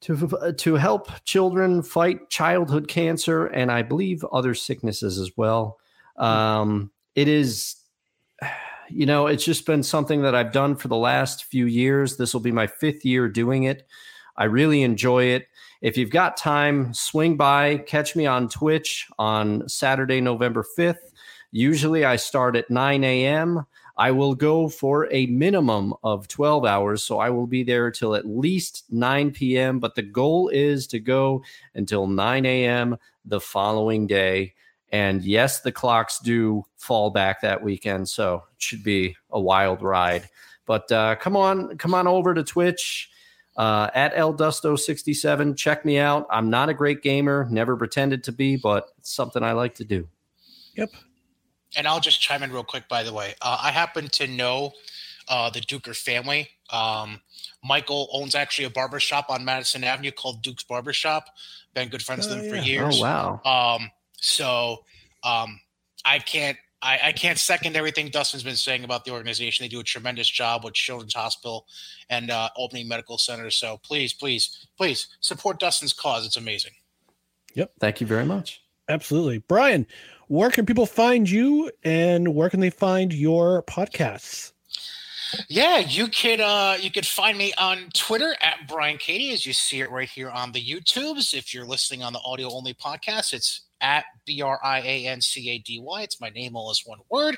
to 0.00 0.54
to 0.56 0.74
help 0.76 1.10
children 1.26 1.82
fight 1.82 2.30
childhood 2.30 2.88
cancer 2.88 3.46
and 3.46 3.70
I 3.70 3.82
believe 3.82 4.24
other 4.32 4.54
sicknesses 4.54 5.18
as 5.18 5.30
well. 5.36 5.78
Um, 6.16 6.90
it 7.14 7.28
is, 7.28 7.76
you 8.88 9.04
know, 9.04 9.26
it's 9.26 9.44
just 9.44 9.66
been 9.66 9.82
something 9.82 10.22
that 10.22 10.34
I've 10.34 10.52
done 10.52 10.74
for 10.74 10.88
the 10.88 10.96
last 10.96 11.44
few 11.44 11.66
years. 11.66 12.16
This 12.16 12.32
will 12.32 12.40
be 12.40 12.50
my 12.50 12.66
fifth 12.66 13.04
year 13.04 13.28
doing 13.28 13.64
it. 13.64 13.86
I 14.38 14.44
really 14.44 14.82
enjoy 14.82 15.24
it. 15.24 15.48
If 15.82 15.98
you've 15.98 16.10
got 16.10 16.38
time, 16.38 16.94
swing 16.94 17.36
by, 17.36 17.78
catch 17.78 18.16
me 18.16 18.24
on 18.24 18.48
Twitch 18.48 19.06
on 19.18 19.68
Saturday, 19.68 20.20
November 20.20 20.64
5th. 20.78 21.07
Usually 21.50 22.04
I 22.04 22.16
start 22.16 22.56
at 22.56 22.70
9 22.70 23.04
a.m. 23.04 23.64
I 23.96 24.12
will 24.12 24.34
go 24.34 24.68
for 24.68 25.12
a 25.12 25.26
minimum 25.26 25.94
of 26.04 26.28
12 26.28 26.64
hours. 26.64 27.02
So 27.02 27.18
I 27.18 27.30
will 27.30 27.46
be 27.46 27.62
there 27.62 27.90
till 27.90 28.14
at 28.14 28.26
least 28.26 28.84
9 28.90 29.32
p.m. 29.32 29.80
But 29.80 29.94
the 29.94 30.02
goal 30.02 30.48
is 30.48 30.86
to 30.88 31.00
go 31.00 31.42
until 31.74 32.06
9 32.06 32.46
a.m. 32.46 32.96
the 33.24 33.40
following 33.40 34.06
day. 34.06 34.54
And 34.92 35.24
yes, 35.24 35.60
the 35.60 35.72
clocks 35.72 36.18
do 36.20 36.64
fall 36.76 37.10
back 37.10 37.40
that 37.40 37.62
weekend. 37.62 38.08
So 38.08 38.44
it 38.56 38.62
should 38.62 38.84
be 38.84 39.16
a 39.30 39.40
wild 39.40 39.82
ride. 39.82 40.28
But 40.64 40.90
uh, 40.92 41.16
come 41.16 41.36
on, 41.36 41.76
come 41.78 41.94
on 41.94 42.06
over 42.06 42.34
to 42.34 42.44
Twitch 42.44 43.10
uh, 43.56 43.90
at 43.94 44.14
eldusto67. 44.14 45.56
Check 45.56 45.84
me 45.84 45.98
out. 45.98 46.26
I'm 46.30 46.50
not 46.50 46.68
a 46.68 46.74
great 46.74 47.02
gamer, 47.02 47.48
never 47.50 47.76
pretended 47.76 48.22
to 48.24 48.32
be, 48.32 48.56
but 48.56 48.90
it's 48.98 49.12
something 49.12 49.42
I 49.42 49.52
like 49.52 49.74
to 49.76 49.84
do. 49.84 50.08
Yep. 50.76 50.90
And 51.78 51.86
I'll 51.86 52.00
just 52.00 52.20
chime 52.20 52.42
in 52.42 52.52
real 52.52 52.64
quick, 52.64 52.88
by 52.88 53.04
the 53.04 53.12
way. 53.12 53.34
Uh, 53.40 53.58
I 53.62 53.70
happen 53.70 54.08
to 54.08 54.26
know 54.26 54.72
uh, 55.28 55.48
the 55.48 55.60
Duker 55.60 55.96
family. 55.96 56.50
Um, 56.70 57.20
Michael 57.64 58.08
owns 58.12 58.34
actually 58.34 58.64
a 58.64 58.70
barber 58.70 59.00
shop 59.00 59.26
on 59.30 59.44
Madison 59.44 59.84
Avenue 59.84 60.10
called 60.10 60.42
Duke's 60.42 60.64
Barbershop. 60.64 61.24
Been 61.74 61.88
good 61.88 62.02
friends 62.02 62.26
with 62.26 62.36
Oh, 62.36 62.40
them 62.42 62.50
for 62.50 62.56
years. 62.56 62.98
Oh, 63.00 63.02
wow. 63.02 63.76
Um, 63.78 63.90
so 64.20 64.84
um, 65.22 65.60
I 66.04 66.18
can't 66.18 66.56
I, 66.80 66.98
I 67.06 67.12
can't 67.12 67.38
second 67.38 67.76
everything 67.76 68.08
Dustin's 68.08 68.42
been 68.44 68.56
saying 68.56 68.84
about 68.84 69.04
the 69.04 69.10
organization. 69.10 69.64
They 69.64 69.68
do 69.68 69.80
a 69.80 69.84
tremendous 69.84 70.28
job 70.28 70.64
with 70.64 70.74
Children's 70.74 71.14
Hospital 71.14 71.66
and 72.08 72.30
uh, 72.30 72.50
Albany 72.56 72.84
Medical 72.84 73.18
centers. 73.18 73.56
So 73.56 73.80
please, 73.82 74.12
please, 74.12 74.66
please 74.76 75.08
support 75.20 75.58
Dustin's 75.58 75.92
cause. 75.92 76.24
It's 76.24 76.36
amazing. 76.36 76.72
Yep. 77.54 77.72
Thank 77.80 78.00
you 78.00 78.06
very 78.06 78.24
much. 78.24 78.62
Absolutely. 78.88 79.38
Brian, 79.38 79.86
where 80.28 80.50
can 80.50 80.66
people 80.66 80.86
find 80.86 81.28
you 81.28 81.70
and 81.82 82.34
where 82.34 82.50
can 82.50 82.60
they 82.60 82.70
find 82.70 83.12
your 83.12 83.62
podcasts? 83.64 84.52
Yeah, 85.48 85.78
you 85.78 86.08
could 86.08 86.40
uh 86.40 86.76
you 86.80 86.90
could 86.90 87.06
find 87.06 87.36
me 87.36 87.52
on 87.58 87.90
Twitter 87.92 88.34
at 88.40 88.66
Brian 88.66 88.96
Cady 88.96 89.32
as 89.32 89.44
you 89.44 89.52
see 89.52 89.80
it 89.80 89.90
right 89.90 90.08
here 90.08 90.30
on 90.30 90.52
the 90.52 90.64
YouTubes. 90.64 91.34
If 91.34 91.52
you're 91.52 91.66
listening 91.66 92.02
on 92.02 92.14
the 92.14 92.20
audio 92.24 92.50
only 92.50 92.72
podcast, 92.72 93.34
it's 93.34 93.62
at 93.80 94.06
B 94.24 94.40
R 94.40 94.58
I 94.62 94.80
A 94.80 95.06
N 95.06 95.20
C 95.20 95.50
A 95.50 95.58
D 95.58 95.80
Y. 95.80 96.02
It's 96.02 96.20
my 96.20 96.30
name 96.30 96.56
all 96.56 96.70
as 96.70 96.82
one 96.84 97.00
word. 97.10 97.36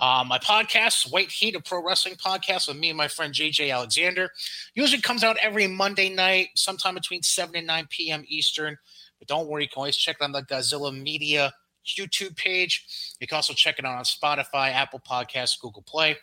Uh, 0.00 0.24
my 0.26 0.38
podcast, 0.38 1.10
White 1.10 1.30
Heat, 1.30 1.56
a 1.56 1.60
pro 1.60 1.84
wrestling 1.84 2.14
podcast 2.14 2.68
with 2.68 2.76
me 2.76 2.90
and 2.90 2.98
my 2.98 3.08
friend 3.08 3.34
JJ 3.34 3.72
Alexander, 3.72 4.30
usually 4.74 5.02
comes 5.02 5.24
out 5.24 5.36
every 5.42 5.66
Monday 5.66 6.08
night, 6.08 6.50
sometime 6.54 6.94
between 6.94 7.22
7 7.22 7.56
and 7.56 7.66
9 7.66 7.86
p.m. 7.90 8.24
Eastern. 8.28 8.78
But 9.18 9.28
don't 9.28 9.48
worry, 9.48 9.64
you 9.64 9.68
can 9.68 9.80
always 9.80 9.96
check 9.96 10.16
it 10.20 10.24
on 10.24 10.32
the 10.32 10.42
Godzilla 10.42 10.96
Media 10.96 11.52
YouTube 11.86 12.36
page. 12.36 13.16
You 13.20 13.26
can 13.26 13.36
also 13.36 13.52
check 13.52 13.78
it 13.78 13.84
out 13.84 13.96
on 13.96 14.04
Spotify, 14.04 14.72
Apple 14.72 15.00
Podcasts, 15.00 15.60
Google 15.60 15.82
Play. 15.82 16.16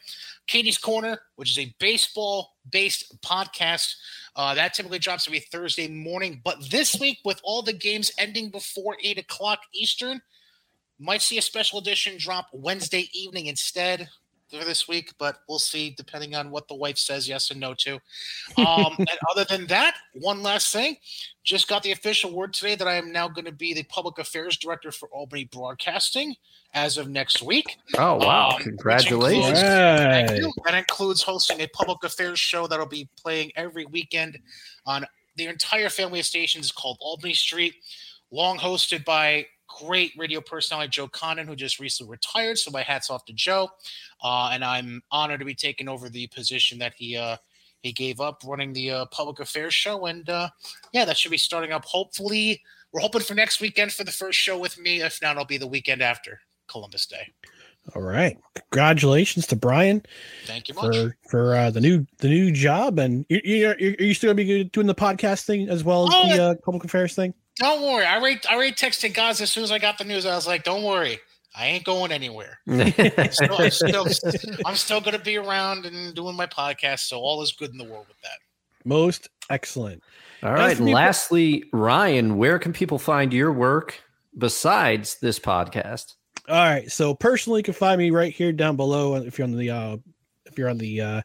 Cady's 0.48 0.78
Corner, 0.78 1.20
which 1.36 1.52
is 1.52 1.60
a 1.60 1.74
baseball 1.80 2.56
based 2.70 3.20
podcast. 3.22 3.96
Uh, 4.36 4.54
that 4.56 4.74
typically 4.74 5.00
drops 5.00 5.28
every 5.28 5.40
Thursday 5.40 5.88
morning. 5.88 6.42
But 6.44 6.70
this 6.70 7.00
week, 7.00 7.20
with 7.24 7.40
all 7.44 7.62
the 7.62 7.74
games 7.74 8.12
ending 8.18 8.50
before 8.50 8.98
8 9.02 9.18
o'clock 9.20 9.60
Eastern, 9.74 10.22
might 11.00 11.22
see 11.22 11.38
a 11.38 11.42
special 11.42 11.80
edition 11.80 12.18
drop 12.18 12.48
Wednesday 12.52 13.10
evening 13.14 13.48
instead 13.48 14.10
this 14.60 14.88
week, 14.88 15.14
but 15.18 15.38
we'll 15.48 15.60
see 15.60 15.92
depending 15.96 16.36
on 16.36 16.52
what 16.52 16.68
the 16.68 16.76
wife 16.76 16.98
says 16.98 17.28
yes 17.28 17.50
and 17.52 17.60
no 17.60 17.74
to. 17.76 18.00
Um, 18.58 18.96
and 19.00 19.10
other 19.32 19.46
than 19.46 19.66
that, 19.68 19.96
one 20.14 20.44
last 20.44 20.72
thing. 20.72 20.98
Just 21.44 21.68
got 21.68 21.82
the 21.84 21.92
official 21.92 22.32
word 22.32 22.54
today 22.54 22.76
that 22.76 22.88
I 22.88 22.96
am 22.96 23.12
now 23.12 23.28
going 23.28 23.46
to 23.46 23.52
be 23.52 23.74
the 23.74 23.84
public 23.84 24.18
affairs 24.20 24.58
director 24.58 24.92
for 24.92 25.10
Albany 25.10 25.46
Broadcasting 25.46 26.36
as 26.74 26.98
of 26.98 27.10
next 27.10 27.42
week. 27.42 27.78
Oh 27.98 28.16
wow! 28.16 28.52
Um, 28.52 28.62
Congratulations. 28.62 29.48
includes- 29.48 29.60
Thank 29.62 30.32
you. 30.40 30.54
That 30.66 30.76
includes 30.76 31.22
hosting 31.24 31.62
a 31.62 31.68
public 31.68 32.04
affairs 32.04 32.40
show 32.40 32.68
that'll 32.68 32.86
be 32.86 33.10
playing 33.22 33.52
every 33.56 33.86
weekend 33.86 34.38
on 34.86 35.06
the 35.36 35.48
entire 35.48 35.90
family 35.90 36.20
of 36.20 36.26
stations 36.26 36.72
called 36.72 36.98
Albany 37.02 37.34
Street, 37.34 37.76
long 38.32 38.58
hosted 38.60 39.04
by 39.04 39.48
great 39.82 40.12
radio 40.18 40.42
personality 40.42 40.90
Joe 40.90 41.08
Condon, 41.08 41.48
who 41.48 41.56
just 41.56 41.80
recently 41.80 42.12
retired. 42.12 42.58
So 42.58 42.72
my 42.72 42.82
hats 42.82 43.10
off 43.10 43.26
to 43.26 43.34
Joe, 43.34 43.70
uh, 44.24 44.50
and 44.54 44.64
I'm 44.64 45.02
honored 45.12 45.40
to 45.40 45.46
be 45.46 45.56
taking 45.56 45.88
over 45.88 46.10
the 46.10 46.28
position 46.28 46.80
that 46.80 46.94
he 46.96 47.18
uh, 47.18 47.38
he 47.82 47.92
gave 47.92 48.22
up 48.22 48.42
running 48.46 48.74
the 48.74 48.92
uh, 48.92 49.06
public 49.08 49.40
affairs 49.40 49.74
show. 49.74 50.06
And 50.06 50.30
uh, 50.30 50.50
yeah, 50.94 51.06
that 51.06 51.18
should 51.18 51.32
be 51.32 51.38
starting 51.38 51.72
up. 51.72 51.86
Hopefully, 51.86 52.62
we're 52.92 53.02
hoping 53.02 53.22
for 53.22 53.34
next 53.34 53.62
weekend 53.62 53.92
for 53.92 54.04
the 54.04 54.12
first 54.12 54.40
show 54.40 54.58
with 54.58 54.80
me. 54.80 55.02
If 55.02 55.22
not, 55.22 55.32
it'll 55.32 55.46
be 55.46 55.58
the 55.58 55.68
weekend 55.68 56.02
after 56.02 56.40
Columbus 56.68 57.06
Day. 57.06 57.34
All 57.96 58.02
right. 58.02 58.38
Congratulations 58.72 59.46
to 59.48 59.58
Brian. 59.58 60.04
Thank 60.46 60.70
you 60.70 60.76
much. 60.76 60.96
for 60.96 61.18
for 61.30 61.56
uh, 61.56 61.70
the 61.70 61.82
new 61.82 62.08
the 62.20 62.30
new 62.30 62.52
job. 62.52 62.98
And 62.98 63.26
you 63.28 63.42
you 63.44 63.68
are 63.70 63.78
you 63.78 64.14
still 64.14 64.30
gonna 64.30 64.46
be 64.46 64.64
doing 64.66 64.88
the 64.88 64.96
podcast 64.96 65.44
thing 65.44 65.68
as 65.68 65.84
well 65.84 66.08
as 66.08 66.14
Oh, 66.14 66.36
the 66.36 66.44
uh, 66.44 66.56
public 66.64 66.86
affairs 66.86 67.14
thing? 67.14 67.34
Don't 67.58 67.82
worry. 67.84 68.06
I 68.06 68.18
already, 68.18 68.40
I 68.50 68.56
already 68.56 68.72
texted 68.74 69.14
guys 69.14 69.40
as 69.42 69.52
soon 69.52 69.64
as 69.64 69.72
I 69.72 69.80
got 69.80 69.98
the 69.98 70.04
news. 70.04 70.26
I 70.26 70.36
was 70.36 70.48
like, 70.48 70.64
"Don't 70.64 70.84
worry, 70.84 71.20
I 71.56 71.68
ain't 71.68 71.84
going 71.84 72.12
anywhere. 72.12 72.60
I'm 72.68 73.32
still, 73.32 73.62
I'm 73.62 73.70
still, 73.70 74.08
I'm 74.66 74.76
still 74.76 75.02
going 75.02 75.18
to 75.18 75.24
be 75.24 75.38
around 75.38 75.86
and 75.86 76.16
doing 76.16 76.36
my 76.36 76.48
podcast. 76.48 77.02
So 77.02 77.20
all 77.20 77.42
is 77.44 77.52
good 77.52 77.72
in 77.72 77.78
the 77.78 77.84
world 77.84 78.08
with 78.08 78.20
that. 78.22 78.40
Most 78.86 79.30
excellent. 79.50 80.02
All 80.42 80.50
As 80.50 80.60
right. 80.60 80.70
And 80.70 80.78
people- 80.80 80.94
lastly, 80.94 81.66
Ryan, 81.72 82.38
where 82.38 82.58
can 82.58 82.74
people 82.74 82.98
find 82.98 83.32
your 83.32 83.52
work 83.52 84.02
besides 84.38 85.20
this 85.20 85.40
podcast? 85.40 86.16
All 86.50 86.56
right. 86.56 86.92
So 86.92 87.14
personally, 87.14 87.60
you 87.60 87.64
can 87.64 87.76
find 87.76 88.00
me 88.00 88.10
right 88.10 88.34
here 88.34 88.52
down 88.52 88.76
below. 88.76 89.16
If 89.16 89.38
you're 89.38 89.48
on 89.48 89.56
the 89.56 89.70
uh, 89.70 89.98
if 90.46 90.58
you're 90.58 90.70
on 90.70 90.78
the 90.78 91.02
uh, 91.02 91.22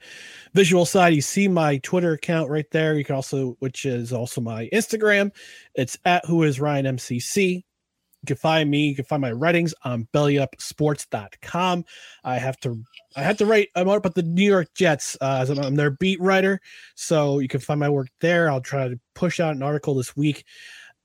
visual 0.55 0.85
side, 0.87 1.15
you 1.15 1.21
see 1.21 1.49
my 1.49 1.79
Twitter 1.79 2.13
account 2.13 2.51
right 2.51 2.71
there. 2.71 2.95
You 2.95 3.05
can 3.05 3.15
also, 3.15 3.57
which 3.61 3.85
is 3.85 4.13
also 4.13 4.41
my 4.41 4.69
Instagram. 4.73 5.33
It's 5.75 5.99
at 6.05 6.25
who 6.25 6.43
is 6.43 6.61
Ryan 6.61 6.97
MCC. 6.97 7.57
You 8.23 8.27
can 8.27 8.37
find 8.37 8.71
me. 8.71 8.89
You 8.89 8.97
can 8.97 9.05
find 9.05 9.23
my 9.23 9.33
writings 9.33 9.75
on 9.85 10.09
bellyupsports.com. 10.13 11.85
I 12.25 12.39
have 12.39 12.59
to 12.61 12.83
I 13.17 13.23
have 13.23 13.37
to 13.39 13.47
write 13.47 13.69
I'm 13.77 13.89
at 13.89 14.15
the 14.15 14.23
New 14.23 14.45
York 14.45 14.69
Jets 14.75 15.17
uh, 15.21 15.39
as 15.41 15.51
I'm, 15.51 15.59
I'm 15.61 15.77
their 15.77 15.93
beat 15.93 16.21
writer. 16.21 16.61
So 16.97 17.39
you 17.39 17.49
can 17.49 17.61
find 17.61 17.79
my 17.79 17.89
work 17.89 18.09
there. 18.21 18.51
I'll 18.51 18.61
try 18.61 18.89
to 18.89 18.99
push 19.15 19.39
out 19.41 19.55
an 19.55 19.63
article 19.63 19.95
this 19.95 20.17
week 20.17 20.45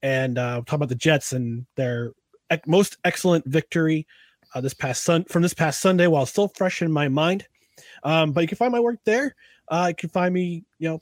and 0.02 0.38
uh, 0.38 0.61
talk 0.65 0.73
about 0.73 0.90
the 0.90 0.95
Jets 0.95 1.34
and 1.34 1.65
their 1.76 2.14
most 2.68 2.98
excellent 3.03 3.45
victory 3.45 4.07
uh, 4.53 4.61
this 4.61 4.73
past 4.73 5.03
sun 5.03 5.23
from 5.26 5.41
this 5.41 5.53
past 5.53 5.81
Sunday 5.81 6.07
while 6.07 6.26
still 6.26 6.52
fresh 6.56 6.81
in 6.81 6.91
my 6.91 7.07
mind. 7.07 7.48
Um, 8.03 8.31
but 8.31 8.41
you 8.41 8.47
can 8.47 8.57
find 8.57 8.71
my 8.71 8.80
work 8.80 8.99
there. 9.05 9.35
Uh, 9.67 9.88
you 9.89 9.95
can 9.95 10.09
find 10.09 10.34
me, 10.34 10.63
you 10.80 10.89
know, 10.89 11.01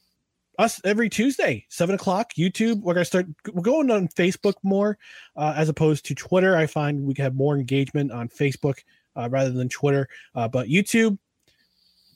us 0.59 0.79
every 0.83 1.09
Tuesday, 1.09 1.65
seven 1.69 1.95
o'clock. 1.95 2.33
YouTube. 2.37 2.81
We're 2.81 2.93
gonna 2.93 3.05
start. 3.05 3.25
We're 3.51 3.61
going 3.61 3.89
on 3.89 4.07
Facebook 4.09 4.55
more 4.63 4.97
uh, 5.35 5.53
as 5.55 5.69
opposed 5.69 6.05
to 6.05 6.15
Twitter. 6.15 6.55
I 6.55 6.67
find 6.67 7.03
we 7.05 7.13
can 7.13 7.23
have 7.23 7.35
more 7.35 7.57
engagement 7.57 8.11
on 8.11 8.29
Facebook 8.29 8.79
uh, 9.15 9.27
rather 9.29 9.51
than 9.51 9.69
Twitter. 9.69 10.07
Uh, 10.35 10.47
but 10.47 10.67
YouTube, 10.67 11.17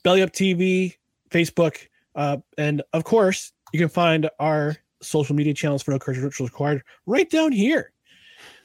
Belly 0.04 0.22
Up 0.22 0.32
TV, 0.32 0.94
Facebook, 1.30 1.88
uh, 2.14 2.38
and 2.56 2.82
of 2.92 3.04
course, 3.04 3.52
you 3.72 3.80
can 3.80 3.88
find 3.88 4.30
our 4.38 4.76
social 5.02 5.34
media 5.34 5.54
channels 5.54 5.82
for 5.82 5.90
No 5.90 5.98
Credentials 5.98 6.48
Required 6.48 6.82
right 7.06 7.28
down 7.28 7.52
here. 7.52 7.92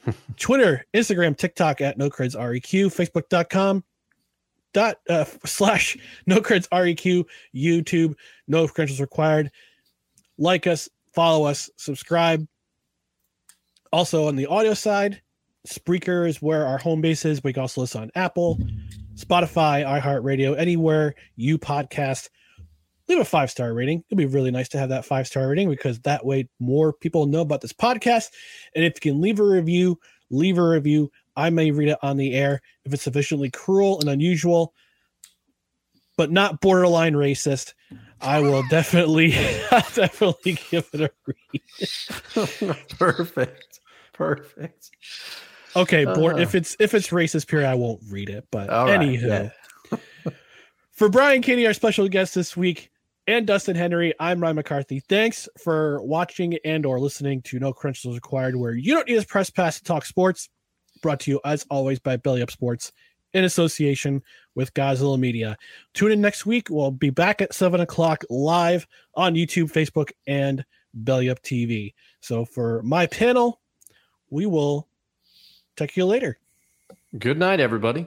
Twitter, 0.36 0.84
Instagram, 0.94 1.36
TikTok 1.36 1.80
at 1.80 1.98
No 1.98 2.10
Creds 2.10 2.36
REQ, 2.36 2.86
Facebook.com 2.86 3.84
dot 4.72 4.96
uh, 5.08 5.24
slash 5.44 5.96
No 6.26 6.40
Creds 6.40 6.68
REQ, 6.68 7.24
YouTube, 7.54 8.14
No 8.48 8.66
Credentials 8.66 9.00
Required. 9.00 9.50
Like 10.38 10.66
us, 10.66 10.88
follow 11.12 11.44
us, 11.46 11.70
subscribe. 11.76 12.46
Also 13.92 14.26
on 14.26 14.36
the 14.36 14.46
audio 14.46 14.74
side, 14.74 15.20
Spreaker 15.66 16.28
is 16.28 16.42
where 16.42 16.66
our 16.66 16.78
home 16.78 17.00
base 17.00 17.24
is, 17.24 17.40
you 17.44 17.52
can 17.52 17.60
also 17.60 17.82
listen 17.82 18.02
on 18.02 18.10
Apple, 18.14 18.58
Spotify, 19.14 19.84
iHeartRadio, 19.84 20.58
anywhere 20.58 21.14
you 21.36 21.58
podcast. 21.58 22.28
Leave 23.08 23.18
a 23.18 23.24
five 23.24 23.50
star 23.50 23.74
rating. 23.74 24.02
It'd 24.08 24.18
be 24.18 24.26
really 24.26 24.50
nice 24.50 24.68
to 24.70 24.78
have 24.78 24.88
that 24.88 25.04
five 25.04 25.26
star 25.26 25.48
rating 25.48 25.68
because 25.68 26.00
that 26.00 26.24
way 26.24 26.48
more 26.58 26.92
people 26.92 27.26
know 27.26 27.42
about 27.42 27.60
this 27.60 27.72
podcast. 27.72 28.30
And 28.74 28.84
if 28.84 28.94
you 28.96 29.12
can 29.12 29.20
leave 29.20 29.38
a 29.38 29.44
review, 29.44 29.98
leave 30.30 30.58
a 30.58 30.66
review. 30.66 31.10
I 31.36 31.50
may 31.50 31.70
read 31.70 31.88
it 31.88 31.98
on 32.02 32.16
the 32.16 32.34
air 32.34 32.60
if 32.84 32.92
it's 32.92 33.02
sufficiently 33.02 33.50
cruel 33.50 34.00
and 34.00 34.08
unusual, 34.08 34.74
but 36.16 36.30
not 36.30 36.60
borderline 36.60 37.14
racist. 37.14 37.74
I 38.20 38.40
will 38.40 38.62
definitely, 38.70 39.30
definitely 39.94 40.58
give 40.70 40.88
it 40.92 41.00
a 41.00 41.10
read. 41.26 42.76
Perfect. 42.98 43.80
Perfect. 44.12 44.90
Okay, 45.74 46.04
board. 46.04 46.36
Uh. 46.36 46.38
if 46.38 46.54
it's 46.54 46.76
if 46.78 46.94
it's 46.94 47.08
racist 47.08 47.48
period, 47.48 47.68
I 47.68 47.74
won't 47.74 48.02
read 48.10 48.28
it. 48.28 48.46
But 48.50 48.68
right, 48.68 49.00
anywho, 49.00 49.50
yeah. 49.90 50.32
for 50.92 51.08
Brian 51.08 51.42
Kinney, 51.42 51.66
our 51.66 51.72
special 51.72 52.08
guest 52.08 52.34
this 52.34 52.56
week, 52.56 52.90
and 53.26 53.46
Dustin 53.46 53.76
Henry, 53.76 54.12
I'm 54.20 54.40
Ryan 54.40 54.56
McCarthy. 54.56 55.00
Thanks 55.00 55.48
for 55.62 56.02
watching 56.02 56.58
and 56.64 56.84
or 56.84 57.00
listening 57.00 57.40
to 57.42 57.58
No 57.58 57.72
Credentials 57.72 58.16
Required, 58.16 58.56
where 58.56 58.74
you 58.74 58.94
don't 58.94 59.08
need 59.08 59.18
a 59.18 59.24
press 59.24 59.48
pass 59.48 59.78
to 59.78 59.84
talk 59.84 60.04
sports. 60.04 60.48
Brought 61.02 61.20
to 61.20 61.30
you 61.30 61.40
as 61.44 61.66
always 61.68 61.98
by 61.98 62.16
Belly 62.16 62.40
Up 62.40 62.50
Sports 62.50 62.92
in 63.34 63.44
association 63.44 64.22
with 64.54 64.72
Godzilla 64.74 65.18
Media. 65.18 65.56
Tune 65.94 66.12
in 66.12 66.20
next 66.20 66.46
week. 66.46 66.68
We'll 66.70 66.90
be 66.90 67.10
back 67.10 67.42
at 67.42 67.52
seven 67.52 67.80
o'clock 67.80 68.24
live 68.30 68.86
on 69.14 69.34
YouTube, 69.34 69.72
Facebook, 69.72 70.10
and 70.26 70.64
Belly 70.94 71.28
Up 71.28 71.42
TV. 71.42 71.94
So 72.20 72.44
for 72.44 72.82
my 72.82 73.06
panel, 73.06 73.60
we 74.30 74.46
will 74.46 74.88
talk 75.76 75.90
to 75.90 76.00
you 76.00 76.06
later. 76.06 76.38
Good 77.18 77.38
night, 77.38 77.60
everybody. 77.60 78.06